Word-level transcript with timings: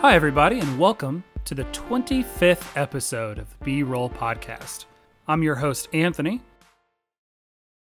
Hi, 0.00 0.14
everybody, 0.14 0.58
and 0.60 0.78
welcome 0.78 1.22
to 1.44 1.54
the 1.54 1.64
25th 1.64 2.76
episode 2.76 3.38
of 3.38 3.48
the 3.50 3.64
B 3.64 3.82
Roll 3.82 4.08
Podcast. 4.08 4.86
I'm 5.28 5.42
your 5.42 5.56
host, 5.56 5.88
Anthony. 5.92 6.40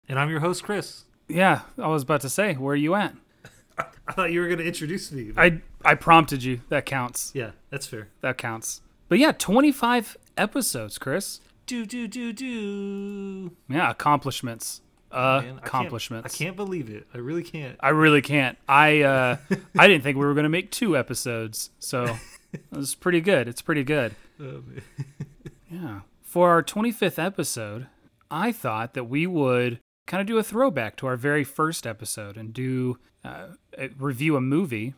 And 0.09 0.19
I'm 0.19 0.29
your 0.29 0.41
host, 0.41 0.63
Chris. 0.63 1.05
Yeah, 1.27 1.61
I 1.77 1.87
was 1.87 2.03
about 2.03 2.21
to 2.21 2.29
say, 2.29 2.53
where 2.55 2.73
are 2.73 2.77
you 2.77 2.95
at? 2.95 3.15
I 4.07 4.11
thought 4.13 4.31
you 4.31 4.41
were 4.41 4.47
going 4.47 4.59
to 4.59 4.65
introduce 4.67 5.11
me. 5.11 5.31
but- 5.31 5.41
I, 5.41 5.61
I 5.85 5.95
prompted 5.95 6.43
you. 6.43 6.61
That 6.69 6.85
counts. 6.85 7.31
yeah, 7.33 7.51
that's 7.69 7.87
fair. 7.87 8.09
That 8.21 8.37
counts. 8.37 8.81
But 9.07 9.19
yeah, 9.19 9.31
25 9.31 10.17
episodes, 10.37 10.97
Chris. 10.97 11.39
Do, 11.65 11.85
do, 11.85 12.07
do, 12.07 12.33
do. 12.33 13.51
Yeah, 13.69 13.89
accomplishments. 13.89 14.81
Man, 15.13 15.23
I 15.23 15.41
can't- 15.41 15.57
accomplishments. 15.59 16.33
I 16.33 16.37
can't 16.37 16.55
believe 16.55 16.89
it. 16.89 17.07
I 17.13 17.17
really 17.17 17.43
can't. 17.43 17.77
I 17.79 17.89
really 17.89 18.21
can't. 18.21 18.57
I 18.67 19.01
uh, 19.01 19.37
I 19.77 19.87
didn't 19.87 20.03
think 20.03 20.17
we 20.17 20.25
were 20.25 20.33
going 20.33 20.43
to 20.43 20.49
make 20.49 20.71
two 20.71 20.97
episodes, 20.97 21.69
so 21.79 22.17
it's 22.71 22.95
pretty 22.95 23.21
good. 23.21 23.47
It's 23.47 23.61
pretty 23.61 23.83
good. 23.83 24.15
Um, 24.39 24.81
Yeah. 25.71 26.01
For 26.21 26.49
our 26.49 26.61
25th 26.63 27.17
episode, 27.17 27.87
I 28.29 28.51
thought 28.51 28.93
that 28.93 29.05
we 29.05 29.25
would 29.25 29.79
kind 30.05 30.19
of 30.19 30.27
do 30.27 30.37
a 30.37 30.43
throwback 30.43 30.97
to 30.97 31.07
our 31.07 31.15
very 31.15 31.45
first 31.45 31.87
episode 31.87 32.35
and 32.35 32.53
do 32.53 32.97
uh, 33.23 33.47
review 33.97 34.35
a 34.35 34.41
movie 34.41 34.93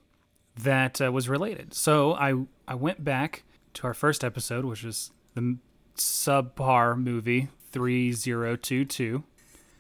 that 0.58 1.00
uh, 1.00 1.12
was 1.12 1.30
related. 1.30 1.74
So 1.76 2.14
I 2.14 2.34
I 2.68 2.74
went 2.76 3.04
back 3.04 3.44
to 3.76 3.88
our 3.88 3.94
first 3.94 4.24
episode, 4.24 4.66
which 4.66 4.84
was 4.84 5.12
the 5.36 5.58
subpar 5.96 6.98
movie 6.98 7.50
3022. 7.72 9.24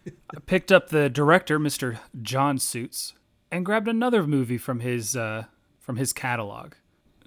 I 0.07 0.39
picked 0.45 0.71
up 0.71 0.89
the 0.89 1.09
director, 1.09 1.59
Mr. 1.59 1.97
John 2.21 2.57
Suits, 2.57 3.13
and 3.51 3.65
grabbed 3.65 3.87
another 3.87 4.25
movie 4.27 4.57
from 4.57 4.79
his 4.81 5.15
uh, 5.15 5.45
from 5.79 5.95
his 5.97 6.11
catalog. 6.13 6.73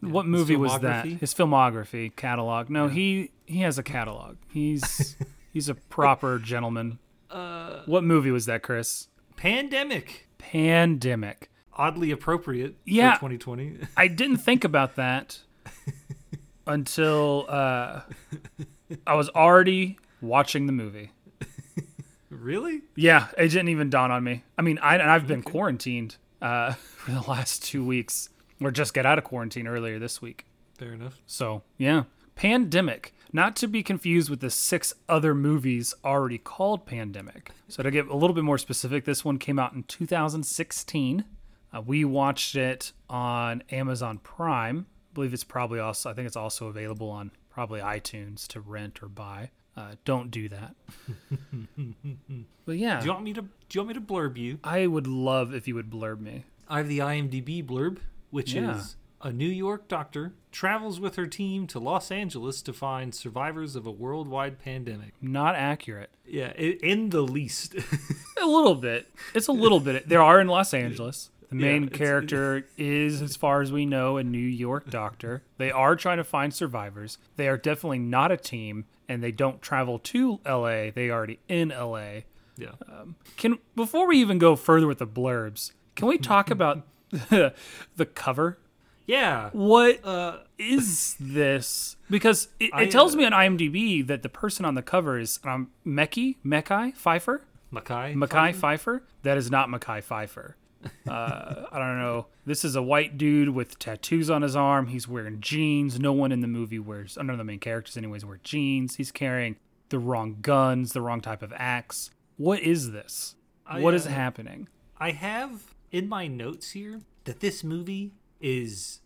what 0.00 0.27
movie 0.27 0.56
was 0.56 0.78
that? 0.80 1.06
His 1.06 1.32
filmography 1.34 2.14
catalog. 2.16 2.69
No, 2.70 2.88
he 2.88 3.30
he 3.47 3.60
has 3.60 3.78
a 3.78 3.82
catalog. 3.82 4.36
He's 4.48 5.16
he's 5.52 5.69
a 5.69 5.74
proper 5.74 6.38
gentleman. 6.38 6.98
uh, 7.30 7.82
What 7.86 8.04
movie 8.04 8.30
was 8.30 8.47
that, 8.47 8.62
Chris? 8.62 9.08
pandemic. 9.36 10.28
Pandemic. 10.38 11.50
Oddly 11.74 12.10
appropriate 12.10 12.77
Yeah. 12.86 13.14
for 13.14 13.28
2020. 13.28 13.78
I 13.97 14.08
didn't 14.08 14.38
think 14.38 14.64
about 14.64 14.97
that 14.97 15.41
until 16.66 17.47
uh, 17.48 18.00
I 19.06 19.14
was 19.14 19.28
already 19.30 19.98
watching 20.20 20.66
the 20.66 20.72
movie. 20.72 21.12
Really? 22.41 22.83
Yeah, 22.95 23.29
it 23.37 23.48
didn't 23.48 23.69
even 23.69 23.91
dawn 23.91 24.11
on 24.11 24.25
me. 24.25 24.45
I 24.56 24.62
mean, 24.62 24.79
I, 24.79 24.97
and 24.97 25.11
I've 25.11 25.27
been 25.27 25.42
quarantined 25.42 26.17
uh, 26.41 26.73
for 26.97 27.12
the 27.12 27.23
last 27.23 27.65
two 27.65 27.84
weeks, 27.84 28.31
or 28.61 28.70
just 28.70 28.95
get 28.95 29.06
out 29.06 29.19
of 29.19 29.25
quarantine 29.25 29.67
earlier 29.67 29.98
this 29.98 30.20
week. 30.23 30.47
Fair 30.78 30.93
enough. 30.93 31.20
So, 31.27 31.62
yeah. 31.78 32.05
Pandemic. 32.34 33.15
Not 33.33 33.56
to 33.56 33.67
be 33.67 33.83
confused 33.83 34.31
with 34.31 34.41
the 34.41 34.51
six 34.51 34.95
other 35.09 35.34
movies 35.34 35.95
already 36.05 36.39
called 36.39 36.87
Pandemic. 36.87 37.51
So, 37.69 37.83
to 37.83 37.91
get 37.91 38.06
a 38.09 38.17
little 38.17 38.34
bit 38.34 38.45
more 38.45 38.59
specific, 38.59 39.05
this 39.05 39.25
one 39.25 39.39
came 39.39 39.59
out 39.59 39.73
in 39.73 39.83
2016. 39.84 41.25
Uh, 41.75 41.81
we 41.81 42.05
watched 42.05 42.55
it 42.55 42.93
on 43.11 43.62
Amazon 43.71 44.19
Prime. 44.19 44.87
I 45.11 45.15
believe 45.15 45.34
it's 45.34 45.45
probably 45.45 45.81
also, 45.81 46.11
I 46.11 46.15
think 46.15 46.27
it's 46.27 46.37
also 46.37 46.69
available 46.69 47.11
on 47.11 47.33
probably 47.50 47.81
iTunes 47.81 48.47
to 48.48 48.61
rent 48.61 49.03
or 49.03 49.09
buy. 49.09 49.50
Uh, 49.76 49.92
don't 50.04 50.31
do 50.31 50.48
that. 50.48 50.75
but 52.64 52.76
yeah, 52.78 53.00
Do 53.00 53.06
you 53.06 53.12
want 53.12 53.25
me 53.25 53.32
to? 53.34 53.42
Do 53.42 53.48
you 53.72 53.81
want 53.81 53.88
me 53.88 53.94
to 53.94 54.00
blurb 54.00 54.37
you? 54.37 54.59
I 54.64 54.87
would 54.87 55.06
love 55.06 55.54
if 55.54 55.69
you 55.69 55.75
would 55.75 55.91
blurb 55.91 56.20
me. 56.20 56.44
I 56.69 56.78
have 56.78 56.88
the 56.88 56.98
IMDb 57.00 57.64
blurb, 57.64 57.98
which 58.31 58.54
Yeah. 58.54 58.76
is 58.78 58.97
a 59.22 59.32
New 59.32 59.48
York 59.48 59.88
doctor 59.88 60.32
travels 60.53 60.98
with 61.00 61.16
her 61.16 61.26
team 61.26 61.66
to 61.69 61.78
Los 61.78 62.10
Angeles 62.10 62.62
to 62.62 62.72
find 62.72 63.15
survivors 63.15 63.76
of 63.76 63.86
a 63.86 63.91
worldwide 63.91 64.59
pandemic. 64.59 65.12
Not 65.20 65.54
accurate. 65.54 66.10
Yeah, 66.26 66.53
in 66.54 67.10
the 67.10 67.22
least. 67.22 67.75
A 68.42 68.47
little 68.47 68.75
bit. 68.75 69.09
It's 69.34 69.47
a 69.48 69.53
little 69.53 69.81
bit. 69.81 70.09
They 70.09 70.16
are 70.16 70.38
in 70.41 70.47
Los 70.47 70.75
Angeles. 70.84 71.31
The 71.49 71.55
main 71.57 71.84
it's- 71.84 71.97
character 71.99 72.67
is, 72.77 73.23
as 73.23 73.37
far 73.37 73.62
as 73.62 73.71
we 73.73 73.87
know, 73.87 74.17
a 74.17 74.25
New 74.25 74.39
York 74.39 74.91
doctor. 74.91 75.43
They 75.59 75.71
are 75.71 75.95
trying 75.97 76.17
to 76.19 76.25
find 76.25 76.53
survivors. 76.53 77.19
They 77.37 77.49
are 77.49 77.57
definitely 77.57 78.01
not 78.01 78.33
a 78.33 78.37
team, 78.37 78.84
and 79.09 79.23
they 79.23 79.33
don't 79.33 79.62
travel 79.62 79.99
to 80.01 80.41
LA. 80.45 80.91
They 80.95 81.11
already 81.11 81.39
in 81.49 81.69
LA. 81.69 82.21
yeah. 82.57 82.73
Can 83.37 83.59
before 83.75 84.07
we 84.09 84.19
even 84.19 84.39
go 84.39 84.57
further 84.57 84.87
with 84.87 84.99
the 84.99 85.07
blurbs, 85.07 85.73
can 85.95 86.09
we 86.09 86.19
talk 86.19 86.51
about 86.57 86.83
the 87.31 88.07
cover? 88.15 88.59
yeah. 89.07 89.51
What 89.53 90.05
Uh, 90.05 90.39
is 90.59 91.17
this? 91.21 91.97
Because 92.11 92.49
it, 92.59 92.71
I, 92.75 92.83
it 92.84 92.91
tells 92.91 93.15
uh, 93.15 93.19
me 93.19 93.25
on 93.25 93.33
IMDb 93.33 94.05
that 94.07 94.23
the 94.25 94.28
person 94.28 94.65
on 94.65 94.75
the 94.75 94.83
cover 94.83 95.19
is 95.19 95.39
um, 95.45 95.71
Mecky, 95.87 96.37
Mekhi 96.45 96.97
Phifer? 96.97 97.41
Mekhi. 97.73 98.15
Mekhi 98.17 98.55
Phifer? 98.55 99.03
That 99.23 99.37
is 99.39 99.49
not 99.51 99.69
Mekhi 99.69 100.03
Phifer. 100.05 100.55
Uh, 101.08 101.66
I 101.72 101.78
don't 101.78 101.98
know. 101.98 102.26
This 102.44 102.64
is 102.64 102.76
a 102.76 102.82
white 102.82 103.16
dude 103.19 103.50
with 103.50 103.78
tattoos 103.78 104.28
on 104.30 104.42
his 104.42 104.54
arm. 104.56 104.88
He's 104.88 105.06
wearing 105.08 105.41
jeans. 105.41 105.98
No 106.00 106.12
one 106.12 106.32
in 106.32 106.41
the 106.41 106.47
movie 106.48 106.78
wears, 106.78 107.16
none 107.16 107.30
of 107.30 107.38
the 107.38 107.44
main 107.44 107.58
characters, 107.60 107.97
anyways, 107.97 108.24
wear 108.24 108.41
jeans. 108.42 108.97
He's 108.97 109.10
carrying 109.12 109.56
the 109.88 109.98
wrong 109.98 110.38
guns, 110.42 110.92
the 110.92 111.00
wrong 111.00 111.20
type 111.20 111.42
of 111.42 111.52
axe. 111.56 112.10
What 112.36 112.60
is 112.60 112.91
this? 112.92 113.36
I, 113.66 113.80
what 113.80 113.94
is 113.94 114.06
uh, 114.06 114.10
happening? 114.10 114.69
I 114.98 115.12
have 115.12 115.74
in 115.91 116.08
my 116.08 116.26
notes 116.26 116.70
here 116.72 117.00
that 117.24 117.41
this 117.41 117.62
movie 117.64 118.12
is 118.41 119.00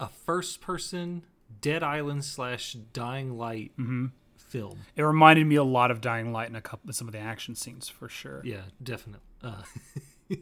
a 0.00 0.08
first 0.08 0.60
person 0.60 1.24
Dead 1.60 1.82
Island 1.82 2.24
slash 2.24 2.72
Dying 2.92 3.36
Light 3.38 3.72
Mm-hmm. 3.78 4.06
film. 4.36 4.80
It 4.96 5.02
reminded 5.02 5.46
me 5.46 5.54
a 5.56 5.64
lot 5.64 5.90
of 5.90 6.00
Dying 6.00 6.32
Light 6.32 6.48
in 6.48 6.56
a 6.56 6.60
couple 6.60 6.92
some 6.92 7.08
of 7.08 7.12
the 7.12 7.18
action 7.20 7.54
scenes 7.54 7.88
for 7.88 8.08
sure. 8.08 8.40
Yeah, 8.44 8.62
definitely. 8.82 9.20
Uh, 9.42 9.62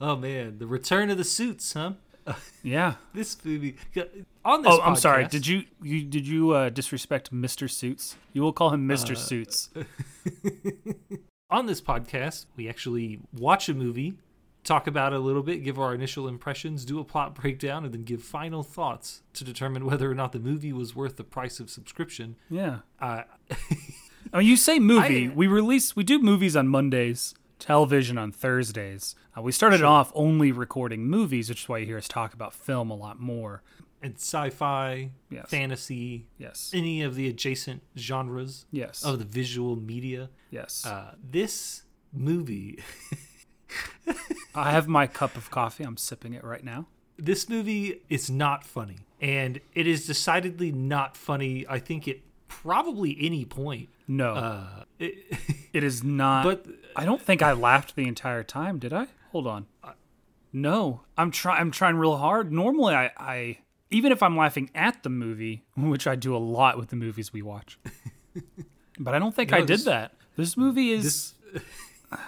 oh 0.00 0.16
man, 0.16 0.58
the 0.58 0.66
return 0.66 1.10
of 1.10 1.18
the 1.18 1.24
suits, 1.24 1.72
huh? 1.72 1.92
Yeah. 2.62 2.94
This 3.12 3.36
movie 3.44 3.76
on 4.44 4.62
this. 4.62 4.72
Oh, 4.72 4.80
I'm 4.80 4.96
sorry. 4.96 5.26
Did 5.28 5.46
you 5.46 5.64
you 5.82 6.04
did 6.04 6.26
you 6.26 6.52
uh, 6.52 6.70
disrespect 6.70 7.32
Mr. 7.32 7.70
Suits? 7.70 8.16
You 8.32 8.42
will 8.42 8.52
call 8.52 8.70
him 8.70 8.88
Mr. 8.88 9.12
Uh, 9.12 9.16
Suits. 9.16 9.68
on 11.50 11.66
this 11.66 11.80
podcast, 11.80 12.46
we 12.56 12.68
actually 12.68 13.20
watch 13.36 13.68
a 13.68 13.74
movie, 13.74 14.14
talk 14.64 14.86
about 14.86 15.12
it 15.12 15.16
a 15.16 15.20
little 15.20 15.42
bit, 15.42 15.62
give 15.62 15.78
our 15.78 15.94
initial 15.94 16.26
impressions, 16.26 16.84
do 16.84 16.98
a 16.98 17.04
plot 17.04 17.34
breakdown, 17.34 17.84
and 17.84 17.92
then 17.92 18.02
give 18.04 18.22
final 18.22 18.62
thoughts 18.62 19.22
to 19.34 19.44
determine 19.44 19.84
whether 19.84 20.10
or 20.10 20.14
not 20.14 20.32
the 20.32 20.40
movie 20.40 20.72
was 20.72 20.96
worth 20.96 21.16
the 21.16 21.24
price 21.24 21.60
of 21.60 21.70
subscription. 21.70 22.36
Yeah. 22.48 22.78
Uh, 23.00 23.22
I 24.32 24.38
mean, 24.38 24.48
you 24.48 24.56
say 24.56 24.78
movie. 24.78 25.28
I- 25.28 25.32
we 25.32 25.46
release, 25.46 25.94
we 25.94 26.04
do 26.04 26.18
movies 26.18 26.56
on 26.56 26.68
Mondays, 26.68 27.34
television 27.68 28.18
on 28.18 28.30
Thursdays. 28.30 29.14
Uh, 29.36 29.40
we 29.42 29.50
started 29.50 29.82
off 29.82 30.12
only 30.14 30.52
recording 30.52 31.06
movies, 31.06 31.48
which 31.48 31.62
is 31.62 31.68
why 31.68 31.78
you 31.78 31.86
hear 31.86 31.96
us 31.96 32.06
talk 32.06 32.34
about 32.34 32.52
film 32.52 32.90
a 32.90 32.94
lot 32.94 33.18
more. 33.20 33.62
and 34.02 34.16
sci-fi, 34.16 35.10
Yes. 35.30 35.48
fantasy, 35.48 36.26
Yes. 36.36 36.70
any 36.74 37.00
of 37.00 37.14
the 37.14 37.26
adjacent 37.26 37.82
genres 37.96 38.66
Yes. 38.70 39.02
of 39.02 39.18
the 39.18 39.24
visual 39.24 39.76
media. 39.76 40.28
yes. 40.50 40.84
Uh, 40.84 41.14
this 41.30 41.84
movie, 42.12 42.80
I 44.54 44.70
have 44.72 44.86
my 44.88 45.06
cup 45.06 45.36
of 45.36 45.50
coffee. 45.50 45.84
I'm 45.84 45.96
sipping 45.96 46.34
it 46.34 46.44
right 46.44 46.62
now. 46.62 46.86
this 47.16 47.48
movie 47.48 48.02
is 48.10 48.28
not 48.28 48.62
funny, 48.64 48.98
and 49.22 49.58
it 49.74 49.86
is 49.86 50.06
decidedly 50.06 50.70
not 50.70 51.16
funny. 51.16 51.64
I 51.66 51.78
think 51.78 52.06
at 52.06 52.16
probably 52.48 53.16
any 53.20 53.44
point. 53.46 53.88
No, 54.06 54.34
Uh, 54.34 54.84
it, 54.98 55.14
it 55.72 55.82
is 55.82 56.04
not. 56.04 56.44
but 56.44 56.66
I 56.96 57.04
don't 57.04 57.20
think 57.20 57.42
I 57.42 57.52
laughed 57.52 57.96
the 57.96 58.06
entire 58.08 58.42
time. 58.42 58.78
Did 58.78 58.92
I? 58.92 59.08
Hold 59.32 59.46
on. 59.46 59.66
No, 60.52 61.00
I'm 61.18 61.30
trying. 61.30 61.60
I'm 61.60 61.70
trying 61.70 61.96
real 61.96 62.16
hard. 62.16 62.52
Normally, 62.52 62.94
I, 62.94 63.10
I 63.16 63.58
even 63.90 64.12
if 64.12 64.22
I'm 64.22 64.36
laughing 64.36 64.70
at 64.74 65.02
the 65.02 65.08
movie, 65.10 65.64
which 65.76 66.06
I 66.06 66.14
do 66.16 66.36
a 66.36 66.38
lot 66.38 66.78
with 66.78 66.88
the 66.90 66.96
movies 66.96 67.32
we 67.32 67.42
watch, 67.42 67.78
but 68.98 69.14
I 69.14 69.18
don't 69.18 69.34
think 69.34 69.52
I 69.52 69.58
did 69.60 69.68
this- 69.68 69.84
that. 69.84 70.12
This 70.36 70.56
movie 70.56 70.90
is 70.90 71.34
this 71.52 71.60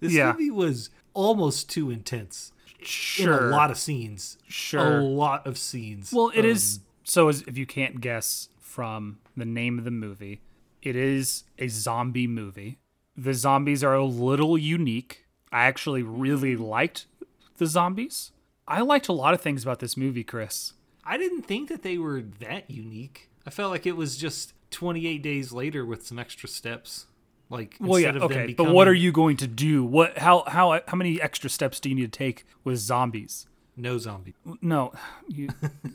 this 0.00 0.12
Yeah. 0.12 0.32
movie 0.32 0.50
was 0.50 0.90
almost 1.14 1.68
too 1.70 1.90
intense 1.90 2.52
sure 2.82 3.36
in 3.38 3.44
a 3.44 3.46
lot 3.48 3.70
of 3.70 3.78
scenes. 3.78 4.38
Sure. 4.48 4.98
a 4.98 5.02
lot 5.02 5.46
of 5.46 5.56
scenes. 5.58 6.12
Well, 6.12 6.30
it 6.34 6.40
Um, 6.44 6.46
is 6.50 6.80
so. 7.04 7.28
As 7.28 7.42
if 7.42 7.56
you 7.58 7.66
can't 7.66 8.00
guess 8.00 8.48
from 8.60 9.18
the 9.36 9.44
name 9.44 9.78
of 9.78 9.84
the 9.84 9.90
movie, 9.92 10.40
it 10.82 10.96
is 10.96 11.44
a 11.58 11.68
zombie 11.68 12.26
movie. 12.26 12.78
The 13.16 13.34
zombies 13.34 13.82
are 13.82 13.94
a 13.94 14.04
little 14.04 14.58
unique. 14.58 15.24
I 15.52 15.64
actually 15.66 16.02
really 16.02 16.54
mm-hmm. 16.54 16.64
liked 16.64 17.06
the 17.58 17.66
zombies. 17.66 18.32
I 18.68 18.80
liked 18.80 19.08
a 19.08 19.12
lot 19.12 19.34
of 19.34 19.40
things 19.40 19.62
about 19.62 19.78
this 19.78 19.96
movie, 19.96 20.24
Chris. 20.24 20.72
I 21.04 21.16
didn't 21.16 21.42
think 21.42 21.68
that 21.68 21.82
they 21.82 21.98
were 21.98 22.20
that 22.40 22.70
unique. 22.70 23.30
I 23.46 23.50
felt 23.50 23.70
like 23.70 23.86
it 23.86 23.96
was 23.96 24.16
just 24.16 24.54
28 24.70 25.22
days 25.22 25.52
later 25.52 25.86
with 25.86 26.04
some 26.04 26.18
extra 26.18 26.48
steps. 26.48 27.06
Like 27.48 27.76
Well, 27.78 28.00
yeah, 28.00 28.08
instead 28.08 28.22
of 28.22 28.30
them 28.30 28.40
okay, 28.40 28.54
but 28.54 28.74
what 28.74 28.88
are 28.88 28.94
you 28.94 29.12
going 29.12 29.36
to 29.36 29.46
do? 29.46 29.84
What? 29.84 30.18
How? 30.18 30.42
How? 30.48 30.80
How 30.88 30.96
many 30.96 31.22
extra 31.22 31.48
steps 31.48 31.78
do 31.78 31.88
you 31.88 31.94
need 31.94 32.12
to 32.12 32.18
take 32.18 32.44
with 32.64 32.78
zombies? 32.78 33.46
no 33.76 33.98
zombie. 33.98 34.34
No, 34.62 34.92
you, 35.28 35.50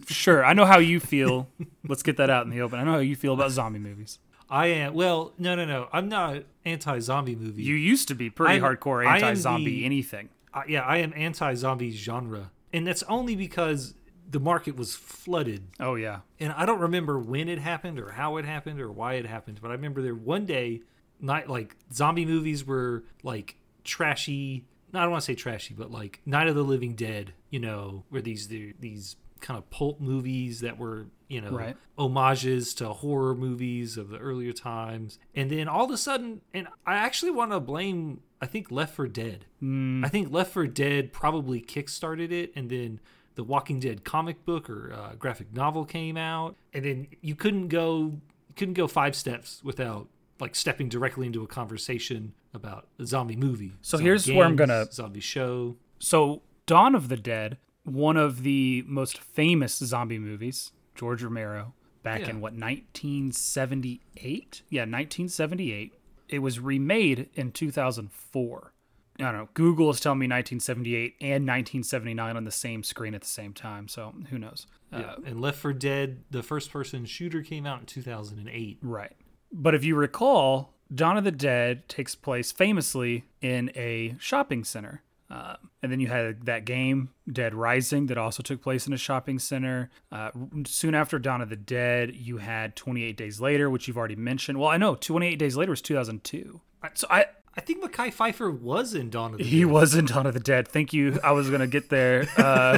sure. 0.07 0.45
I 0.45 0.53
know 0.53 0.65
how 0.65 0.77
you 0.77 0.99
feel. 0.99 1.47
Let's 1.87 2.03
get 2.03 2.17
that 2.17 2.29
out 2.29 2.45
in 2.45 2.51
the 2.51 2.61
open. 2.61 2.79
I 2.79 2.83
know 2.83 2.93
how 2.93 2.99
you 2.99 3.15
feel 3.15 3.33
about 3.33 3.51
zombie 3.51 3.79
movies. 3.79 4.19
I 4.51 4.67
am 4.67 4.93
well. 4.93 5.33
No, 5.39 5.55
no, 5.55 5.65
no. 5.65 5.87
I'm 5.93 6.09
not 6.09 6.43
anti-zombie 6.65 7.35
movie. 7.37 7.63
You 7.63 7.73
used 7.75 8.07
to 8.09 8.15
be 8.15 8.29
pretty 8.29 8.55
I'm- 8.55 8.61
hardcore 8.61 9.05
anti-zombie 9.07 9.65
the- 9.79 9.85
anything. 9.85 10.29
I, 10.53 10.65
yeah, 10.67 10.81
I 10.81 10.97
am 10.97 11.13
anti-zombie 11.15 11.91
genre, 11.91 12.51
and 12.73 12.85
that's 12.85 13.03
only 13.03 13.35
because 13.37 13.93
the 14.29 14.39
market 14.41 14.75
was 14.75 14.95
flooded. 14.95 15.67
Oh 15.79 15.95
yeah, 15.95 16.19
And 16.39 16.51
I 16.53 16.65
don't 16.65 16.79
remember 16.79 17.17
when 17.17 17.47
it 17.49 17.59
happened 17.59 17.99
or 17.99 18.11
how 18.11 18.35
it 18.37 18.45
happened 18.45 18.79
or 18.81 18.91
why 18.91 19.13
it 19.13 19.25
happened, 19.25 19.59
but 19.61 19.69
I 19.69 19.73
remember 19.75 20.01
there 20.01 20.13
one 20.15 20.45
day, 20.45 20.81
night 21.21 21.47
like 21.49 21.75
zombie 21.93 22.25
movies 22.25 22.65
were 22.65 23.03
like 23.23 23.55
trashy. 23.85 24.65
No, 24.93 24.99
I 24.99 25.03
don't 25.03 25.11
want 25.11 25.21
to 25.23 25.25
say 25.25 25.35
trashy, 25.35 25.73
but 25.73 25.89
like 25.91 26.19
Night 26.25 26.47
of 26.47 26.55
the 26.55 26.63
Living 26.63 26.95
Dead. 26.95 27.33
You 27.49 27.59
know, 27.59 28.03
where 28.09 28.21
these 28.21 28.47
these 28.49 29.15
kind 29.41 29.57
of 29.57 29.69
pulp 29.69 29.99
movies 29.99 30.61
that 30.61 30.77
were 30.77 31.07
you 31.27 31.41
know 31.41 31.51
Right. 31.51 31.77
homages 31.97 32.73
to 32.75 32.89
horror 32.89 33.35
movies 33.35 33.97
of 33.97 34.09
the 34.09 34.17
earlier 34.17 34.53
times, 34.53 35.17
and 35.35 35.49
then 35.49 35.67
all 35.67 35.85
of 35.85 35.91
a 35.91 35.97
sudden, 35.97 36.41
and 36.53 36.67
I 36.85 36.95
actually 36.95 37.31
want 37.31 37.51
to 37.51 37.59
blame. 37.59 38.21
I 38.43 38.47
think 38.47 38.71
Left 38.71 38.95
4 38.95 39.07
Dead. 39.07 39.45
I 39.61 40.09
think 40.09 40.31
Left 40.31 40.51
4 40.51 40.65
Dead 40.67 41.13
probably 41.13 41.61
kickstarted 41.61 42.31
it, 42.31 42.51
and 42.55 42.69
then 42.71 42.99
the 43.35 43.43
Walking 43.43 43.79
Dead 43.79 44.03
comic 44.03 44.43
book 44.45 44.69
or 44.69 44.91
uh, 44.93 45.13
graphic 45.15 45.53
novel 45.53 45.85
came 45.85 46.17
out, 46.17 46.55
and 46.73 46.83
then 46.83 47.07
you 47.21 47.35
couldn't 47.35 47.67
go 47.67 48.19
couldn't 48.55 48.73
go 48.73 48.87
five 48.87 49.15
steps 49.15 49.61
without 49.63 50.07
like 50.39 50.55
stepping 50.55 50.89
directly 50.89 51.27
into 51.27 51.43
a 51.43 51.47
conversation 51.47 52.33
about 52.53 52.87
a 52.99 53.05
zombie 53.05 53.35
movie. 53.37 53.73
So 53.81 53.97
zombie 53.97 54.03
here's 54.05 54.27
where 54.29 54.45
I'm 54.45 54.55
gonna- 54.57 54.91
zombie 54.91 55.19
show. 55.21 55.77
So, 55.99 56.41
Dawn 56.65 56.95
of 56.95 57.07
the 57.09 57.15
Dead, 57.15 57.57
one 57.83 58.17
of 58.17 58.43
the 58.43 58.83
most 58.87 59.17
famous 59.19 59.75
zombie 59.77 60.19
movies, 60.19 60.71
George 60.95 61.23
Romero, 61.23 61.73
back 62.03 62.21
Yeah. 62.21 62.29
in 62.31 62.41
what 62.41 62.53
1978? 62.53 64.61
Yeah, 64.69 64.81
1978. 64.81 65.93
It 66.29 66.39
was 66.39 66.59
remade 66.59 67.29
in 67.33 67.51
2004. 67.51 68.73
I 69.19 69.23
don't 69.23 69.33
know. 69.33 69.49
Google 69.53 69.89
is 69.89 69.99
telling 69.99 70.19
me 70.19 70.25
1978 70.25 71.15
and 71.21 71.45
1979 71.45 72.37
on 72.37 72.43
the 72.45 72.51
same 72.51 72.83
screen 72.83 73.13
at 73.13 73.21
the 73.21 73.27
same 73.27 73.53
time. 73.53 73.87
So 73.87 74.13
who 74.29 74.39
knows? 74.39 74.65
Yeah. 74.91 74.99
Uh, 74.99 75.15
and 75.25 75.41
Left 75.41 75.59
4 75.59 75.73
Dead, 75.73 76.23
the 76.31 76.41
first 76.41 76.71
person 76.71 77.05
shooter 77.05 77.41
came 77.43 77.65
out 77.65 77.81
in 77.81 77.85
2008. 77.85 78.79
Right. 78.81 79.11
But 79.51 79.75
if 79.75 79.83
you 79.83 79.95
recall, 79.95 80.73
Dawn 80.93 81.17
of 81.17 81.23
the 81.23 81.31
Dead 81.31 81.87
takes 81.89 82.15
place 82.15 82.51
famously 82.51 83.25
in 83.41 83.69
a 83.75 84.15
shopping 84.17 84.63
center. 84.63 85.03
Uh, 85.31 85.55
and 85.81 85.89
then 85.89 86.01
you 86.01 86.07
had 86.07 86.45
that 86.45 86.65
game, 86.65 87.09
Dead 87.31 87.55
Rising, 87.55 88.07
that 88.07 88.17
also 88.17 88.43
took 88.43 88.61
place 88.61 88.85
in 88.85 88.91
a 88.91 88.97
shopping 88.97 89.39
center. 89.39 89.89
Uh, 90.11 90.31
soon 90.65 90.93
after 90.93 91.17
Dawn 91.19 91.39
of 91.41 91.47
the 91.47 91.55
Dead, 91.55 92.13
you 92.13 92.37
had 92.37 92.75
28 92.75 93.15
Days 93.15 93.39
Later, 93.39 93.69
which 93.69 93.87
you've 93.87 93.97
already 93.97 94.17
mentioned. 94.17 94.59
Well, 94.59 94.67
I 94.67 94.75
know 94.75 94.95
28 94.95 95.37
Days 95.37 95.55
Later 95.55 95.69
was 95.69 95.81
2002. 95.81 96.59
So 96.95 97.07
I. 97.09 97.27
I 97.53 97.59
think 97.59 97.83
Mekhi 97.83 98.13
Phifer 98.15 98.57
was 98.57 98.93
in 98.93 99.09
Dawn 99.09 99.33
of 99.33 99.39
the 99.39 99.43
He 99.43 99.49
Dead. 99.49 99.57
He 99.57 99.65
was 99.65 99.93
in 99.93 100.05
Dawn 100.05 100.25
of 100.25 100.33
the 100.33 100.39
Dead. 100.39 100.69
Thank 100.69 100.93
you. 100.93 101.19
I 101.21 101.33
was 101.33 101.49
gonna 101.49 101.67
get 101.67 101.89
there. 101.89 102.25
Uh, 102.37 102.77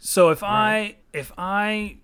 so 0.00 0.30
if 0.30 0.42
I 0.42 0.96
if 1.12 1.30
I 1.38 1.98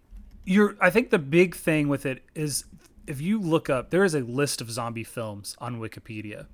you're 0.45 0.77
I 0.81 0.91
think 0.91 1.11
the 1.11 1.19
big 1.19 1.57
thing 1.57 1.89
with 1.89 2.07
it 2.07 2.23
is 2.37 2.67
if 3.09 3.21
you 3.21 3.41
look 3.41 3.69
up 3.69 3.91
there 3.91 4.05
is 4.05 4.15
a 4.15 4.21
list 4.21 4.61
of 4.61 4.71
zombie 4.71 5.03
films 5.03 5.57
on 5.59 5.81
Wikipedia 5.81 6.47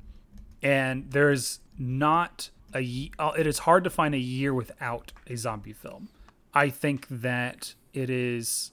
and 0.67 1.13
there's 1.13 1.61
not 1.79 2.51
a 2.75 3.11
uh, 3.21 3.31
it 3.39 3.47
is 3.47 3.61
hard 3.61 3.85
to 3.85 3.91
find 3.91 4.15
a 4.17 4.19
year 4.19 4.53
without 4.53 5.13
a 5.29 5.37
zombie 5.37 5.73
film. 5.73 6.09
I 6.53 6.71
think 6.71 7.07
that 7.09 7.75
it 7.95 8.11
is 8.11 8.73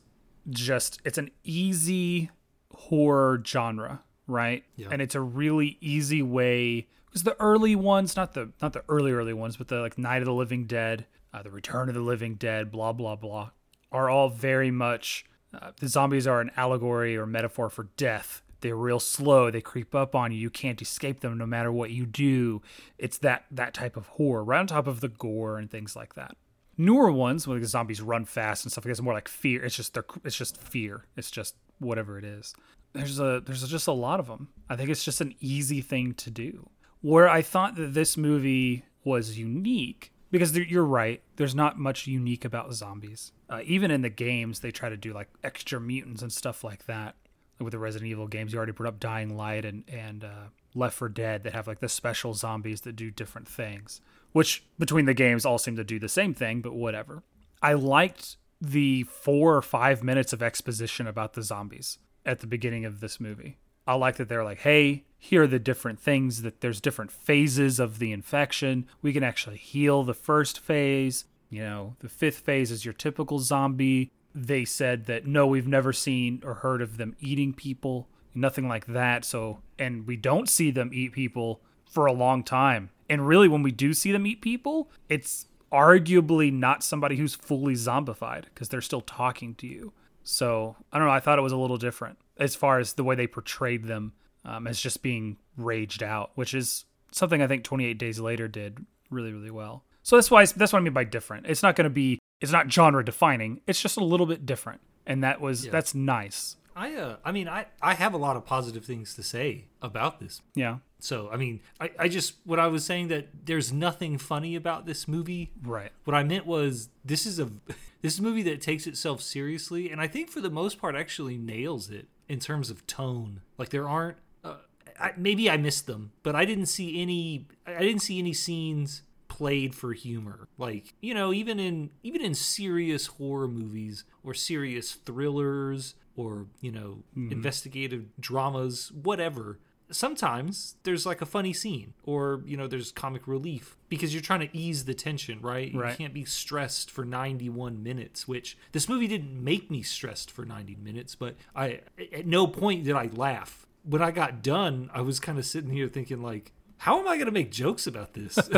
just 0.49 0.99
it's 1.05 1.19
an 1.19 1.29
easy 1.43 2.31
horror 2.73 3.41
genre, 3.45 4.01
right? 4.25 4.63
Yeah. 4.75 4.87
And 4.91 5.03
it's 5.03 5.13
a 5.13 5.21
really 5.21 5.77
easy 5.81 6.23
way 6.23 6.87
because 7.05 7.23
the 7.23 7.39
early 7.39 7.75
ones, 7.75 8.15
not 8.15 8.33
the 8.33 8.51
not 8.59 8.73
the 8.73 8.83
early 8.89 9.11
early 9.11 9.33
ones, 9.33 9.57
but 9.57 9.67
the 9.67 9.79
like 9.79 9.97
Night 9.99 10.23
of 10.23 10.25
the 10.25 10.33
Living 10.33 10.65
Dead, 10.65 11.05
uh, 11.31 11.43
the 11.43 11.51
Return 11.51 11.89
of 11.89 11.95
the 11.95 12.01
Living 12.01 12.35
Dead, 12.35 12.71
blah 12.71 12.91
blah 12.93 13.15
blah, 13.15 13.51
are 13.91 14.09
all 14.09 14.29
very 14.29 14.71
much 14.71 15.25
uh, 15.53 15.71
the 15.79 15.87
zombies 15.87 16.25
are 16.25 16.41
an 16.41 16.49
allegory 16.57 17.15
or 17.15 17.27
metaphor 17.27 17.69
for 17.69 17.89
death. 17.97 18.41
They're 18.63 18.77
real 18.77 19.01
slow. 19.01 19.51
They 19.51 19.59
creep 19.59 19.93
up 19.93 20.15
on 20.15 20.31
you. 20.31 20.39
You 20.39 20.49
can't 20.49 20.81
escape 20.81 21.19
them 21.19 21.37
no 21.37 21.45
matter 21.45 21.69
what 21.69 21.91
you 21.91 22.05
do. 22.05 22.61
It's 22.97 23.17
that 23.17 23.43
that 23.51 23.73
type 23.73 23.97
of 23.97 24.07
horror, 24.07 24.41
right 24.41 24.59
on 24.59 24.67
top 24.67 24.87
of 24.87 25.01
the 25.01 25.09
gore 25.09 25.57
and 25.57 25.69
things 25.69 25.97
like 25.97 26.15
that. 26.15 26.37
Newer 26.77 27.11
ones, 27.11 27.45
where 27.45 27.59
the 27.59 27.67
zombies 27.67 28.01
run 28.01 28.23
fast 28.23 28.63
and 28.63 28.71
stuff 28.71 28.85
like 28.85 28.91
it's 28.91 29.01
more 29.01 29.13
like 29.13 29.27
fear. 29.27 29.63
It's 29.65 29.75
just 29.75 29.97
it's 30.23 30.37
just 30.37 30.55
fear. 30.57 31.03
It's 31.17 31.29
just 31.29 31.55
whatever 31.79 32.17
it 32.17 32.23
is. 32.23 32.55
There's 32.93 33.19
a 33.19 33.43
there's 33.45 33.67
just 33.67 33.87
a 33.87 33.91
lot 33.91 34.21
of 34.21 34.27
them. 34.27 34.47
I 34.69 34.77
think 34.77 34.89
it's 34.89 35.03
just 35.03 35.19
an 35.19 35.35
easy 35.41 35.81
thing 35.81 36.13
to 36.13 36.31
do. 36.31 36.69
Where 37.01 37.27
I 37.27 37.41
thought 37.41 37.75
that 37.75 37.93
this 37.93 38.15
movie 38.15 38.85
was 39.03 39.37
unique 39.37 40.13
because 40.31 40.57
you're 40.57 40.85
right. 40.85 41.21
There's 41.35 41.53
not 41.53 41.77
much 41.77 42.07
unique 42.07 42.45
about 42.45 42.73
zombies. 42.73 43.33
Uh, 43.49 43.59
even 43.65 43.91
in 43.91 44.03
the 44.03 44.09
games, 44.09 44.61
they 44.61 44.71
try 44.71 44.87
to 44.87 44.95
do 44.95 45.11
like 45.11 45.27
extra 45.43 45.81
mutants 45.81 46.21
and 46.21 46.31
stuff 46.31 46.63
like 46.63 46.85
that. 46.85 47.15
With 47.63 47.71
the 47.71 47.79
Resident 47.79 48.09
Evil 48.09 48.27
games, 48.27 48.53
you 48.53 48.57
already 48.57 48.71
brought 48.71 48.89
up 48.89 48.99
Dying 48.99 49.35
Light 49.35 49.65
and 49.65 49.83
and 49.87 50.23
uh, 50.23 50.47
Left 50.75 50.95
4 50.95 51.09
Dead 51.09 51.43
that 51.43 51.53
have 51.53 51.67
like 51.67 51.79
the 51.79 51.89
special 51.89 52.33
zombies 52.33 52.81
that 52.81 52.95
do 52.95 53.11
different 53.11 53.47
things. 53.47 54.01
Which 54.31 54.63
between 54.79 55.05
the 55.05 55.13
games 55.13 55.45
all 55.45 55.57
seem 55.57 55.75
to 55.75 55.83
do 55.83 55.99
the 55.99 56.09
same 56.09 56.33
thing, 56.33 56.61
but 56.61 56.73
whatever. 56.73 57.23
I 57.61 57.73
liked 57.73 58.37
the 58.59 59.03
four 59.03 59.55
or 59.55 59.61
five 59.61 60.03
minutes 60.03 60.33
of 60.33 60.41
exposition 60.41 61.05
about 61.05 61.33
the 61.33 61.43
zombies 61.43 61.99
at 62.25 62.39
the 62.39 62.47
beginning 62.47 62.85
of 62.85 62.99
this 62.99 63.19
movie. 63.19 63.57
I 63.85 63.95
like 63.95 64.15
that 64.15 64.29
they're 64.29 64.43
like, 64.43 64.59
hey, 64.59 65.03
here 65.17 65.43
are 65.43 65.47
the 65.47 65.59
different 65.59 65.99
things 65.99 66.41
that 66.41 66.61
there's 66.61 66.79
different 66.79 67.11
phases 67.11 67.79
of 67.79 67.99
the 67.99 68.11
infection. 68.11 68.87
We 69.01 69.13
can 69.13 69.23
actually 69.23 69.57
heal 69.57 70.03
the 70.03 70.13
first 70.13 70.59
phase. 70.59 71.25
You 71.49 71.63
know, 71.63 71.95
the 71.99 72.09
fifth 72.09 72.39
phase 72.39 72.71
is 72.71 72.85
your 72.85 72.93
typical 72.93 73.39
zombie. 73.39 74.11
They 74.35 74.65
said 74.65 75.05
that 75.05 75.25
no, 75.25 75.45
we've 75.45 75.67
never 75.67 75.93
seen 75.93 76.41
or 76.43 76.55
heard 76.55 76.81
of 76.81 76.97
them 76.97 77.15
eating 77.19 77.53
people, 77.53 78.07
nothing 78.33 78.67
like 78.67 78.87
that. 78.87 79.25
So, 79.25 79.59
and 79.77 80.07
we 80.07 80.15
don't 80.15 80.49
see 80.49 80.71
them 80.71 80.91
eat 80.93 81.11
people 81.11 81.61
for 81.85 82.05
a 82.05 82.13
long 82.13 82.43
time. 82.43 82.89
And 83.09 83.27
really, 83.27 83.47
when 83.47 83.61
we 83.61 83.71
do 83.71 83.93
see 83.93 84.11
them 84.11 84.25
eat 84.25 84.41
people, 84.41 84.89
it's 85.09 85.45
arguably 85.71 86.51
not 86.51 86.83
somebody 86.83 87.17
who's 87.17 87.35
fully 87.35 87.73
zombified 87.73 88.45
because 88.45 88.69
they're 88.69 88.81
still 88.81 89.01
talking 89.01 89.55
to 89.55 89.67
you. 89.67 89.93
So 90.23 90.75
I 90.91 90.97
don't 90.97 91.07
know. 91.07 91.13
I 91.13 91.19
thought 91.19 91.39
it 91.39 91.43
was 91.43 91.51
a 91.51 91.57
little 91.57 91.77
different 91.77 92.17
as 92.37 92.55
far 92.55 92.79
as 92.79 92.93
the 92.93 93.03
way 93.03 93.15
they 93.15 93.27
portrayed 93.27 93.85
them 93.85 94.13
um, 94.45 94.67
as 94.67 94.79
just 94.79 95.01
being 95.01 95.37
raged 95.57 96.01
out, 96.01 96.31
which 96.35 96.53
is 96.53 96.85
something 97.11 97.41
I 97.41 97.47
think 97.47 97.63
28 97.63 97.97
Days 97.97 98.19
Later 98.19 98.47
did 98.47 98.85
really, 99.09 99.33
really 99.33 99.51
well. 99.51 99.83
So 100.01 100.17
that's 100.17 100.29
why 100.29 100.45
that's 100.45 100.73
what 100.73 100.79
I 100.79 100.81
mean 100.81 100.93
by 100.93 101.05
different. 101.05 101.45
It's 101.47 101.63
not 101.63 101.75
going 101.75 101.85
to 101.85 101.89
be. 101.89 102.19
It's 102.43 102.51
not 102.51 102.69
genre 102.69 103.05
defining. 103.05 103.61
It's 103.65 103.81
just 103.81 103.95
a 103.95 104.03
little 104.03 104.25
bit 104.25 104.45
different, 104.45 104.81
and 105.07 105.23
that 105.23 105.39
was 105.39 105.65
that's 105.65 105.95
nice. 105.95 106.57
I 106.75 106.93
uh, 106.93 107.15
I 107.23 107.31
mean, 107.31 107.47
I 107.47 107.67
I 107.81 107.93
have 107.93 108.13
a 108.13 108.17
lot 108.17 108.35
of 108.35 108.45
positive 108.45 108.83
things 108.83 109.15
to 109.15 109.23
say 109.23 109.67
about 109.81 110.19
this. 110.19 110.41
Yeah. 110.53 110.79
So 110.99 111.29
I 111.31 111.37
mean, 111.37 111.61
I 111.79 111.91
I 111.97 112.07
just 112.09 112.33
what 112.43 112.59
I 112.59 112.67
was 112.67 112.83
saying 112.83 113.07
that 113.07 113.29
there's 113.45 113.71
nothing 113.71 114.17
funny 114.17 114.57
about 114.57 114.85
this 114.85 115.07
movie. 115.07 115.53
Right. 115.63 115.91
What 116.03 116.15
I 116.15 116.23
meant 116.23 116.45
was 116.45 116.89
this 117.05 117.25
is 117.25 117.39
a 117.39 117.45
this 118.01 118.15
is 118.15 118.19
a 118.19 118.23
movie 118.23 118.43
that 118.43 118.59
takes 118.59 118.87
itself 118.87 119.21
seriously, 119.21 119.89
and 119.89 120.01
I 120.01 120.07
think 120.07 120.29
for 120.29 120.41
the 120.41 120.49
most 120.49 120.79
part 120.79 120.95
actually 120.95 121.37
nails 121.37 121.89
it 121.89 122.07
in 122.27 122.39
terms 122.39 122.69
of 122.69 122.85
tone. 122.87 123.39
Like 123.57 123.69
there 123.69 123.87
aren't 123.87 124.17
uh, 124.43 124.55
I, 124.99 125.13
maybe 125.15 125.49
I 125.49 125.55
missed 125.55 125.87
them, 125.87 126.11
but 126.23 126.35
I 126.35 126.43
didn't 126.43 126.65
see 126.65 127.01
any 127.01 127.47
I 127.65 127.79
didn't 127.79 128.01
see 128.01 128.19
any 128.19 128.33
scenes 128.33 129.03
played 129.43 129.75
for 129.75 129.91
humor. 129.91 130.47
Like 130.57 130.93
you 131.01 131.13
know, 131.13 131.33
even 131.33 131.59
in 131.59 131.89
even 132.01 132.21
in 132.21 132.33
serious 132.33 133.07
horror 133.07 133.49
movies 133.49 134.05
or 134.23 134.33
serious 134.33 134.93
thrillers 134.93 135.95
or 136.15 136.47
you 136.61 136.71
know 136.71 137.03
mm-hmm. 137.17 137.31
investigative 137.31 138.05
dramas, 138.19 138.89
whatever 138.91 139.59
sometimes 139.91 140.75
there's 140.83 141.05
like 141.05 141.21
a 141.21 141.25
funny 141.25 141.51
scene 141.51 141.93
or 142.05 142.41
you 142.45 142.55
know 142.55 142.67
there's 142.67 142.91
comic 142.91 143.27
relief 143.27 143.77
because 143.89 144.13
you're 144.13 144.23
trying 144.23 144.39
to 144.39 144.57
ease 144.57 144.85
the 144.85 144.93
tension 144.93 145.39
right? 145.41 145.71
You 145.71 145.83
can't 145.97 146.13
be 146.13 146.25
stressed 146.25 146.89
for 146.89 147.03
91 147.03 147.83
minutes 147.83 148.25
which 148.25 148.57
this 148.71 148.87
movie 148.87 149.07
didn't 149.07 149.43
make 149.43 149.69
me 149.69 149.83
stressed 149.83 150.31
for 150.31 150.45
90 150.45 150.77
minutes 150.81 151.13
but 151.15 151.35
i 151.55 151.81
at 152.11 152.25
no 152.25 152.47
point 152.47 152.85
did 152.85 152.95
i 152.95 153.09
laugh. 153.13 153.67
When 153.83 154.01
i 154.01 154.09
got 154.09 154.41
done 154.41 154.89
i 154.93 155.01
was 155.01 155.19
kind 155.19 155.37
of 155.37 155.45
sitting 155.45 155.69
here 155.69 155.89
thinking 155.89 156.23
like 156.23 156.53
how 156.77 156.99
am 156.99 157.07
i 157.07 157.15
going 157.15 157.25
to 157.27 157.31
make 157.31 157.51
jokes 157.51 157.87
about 157.87 158.13
this 158.13 158.37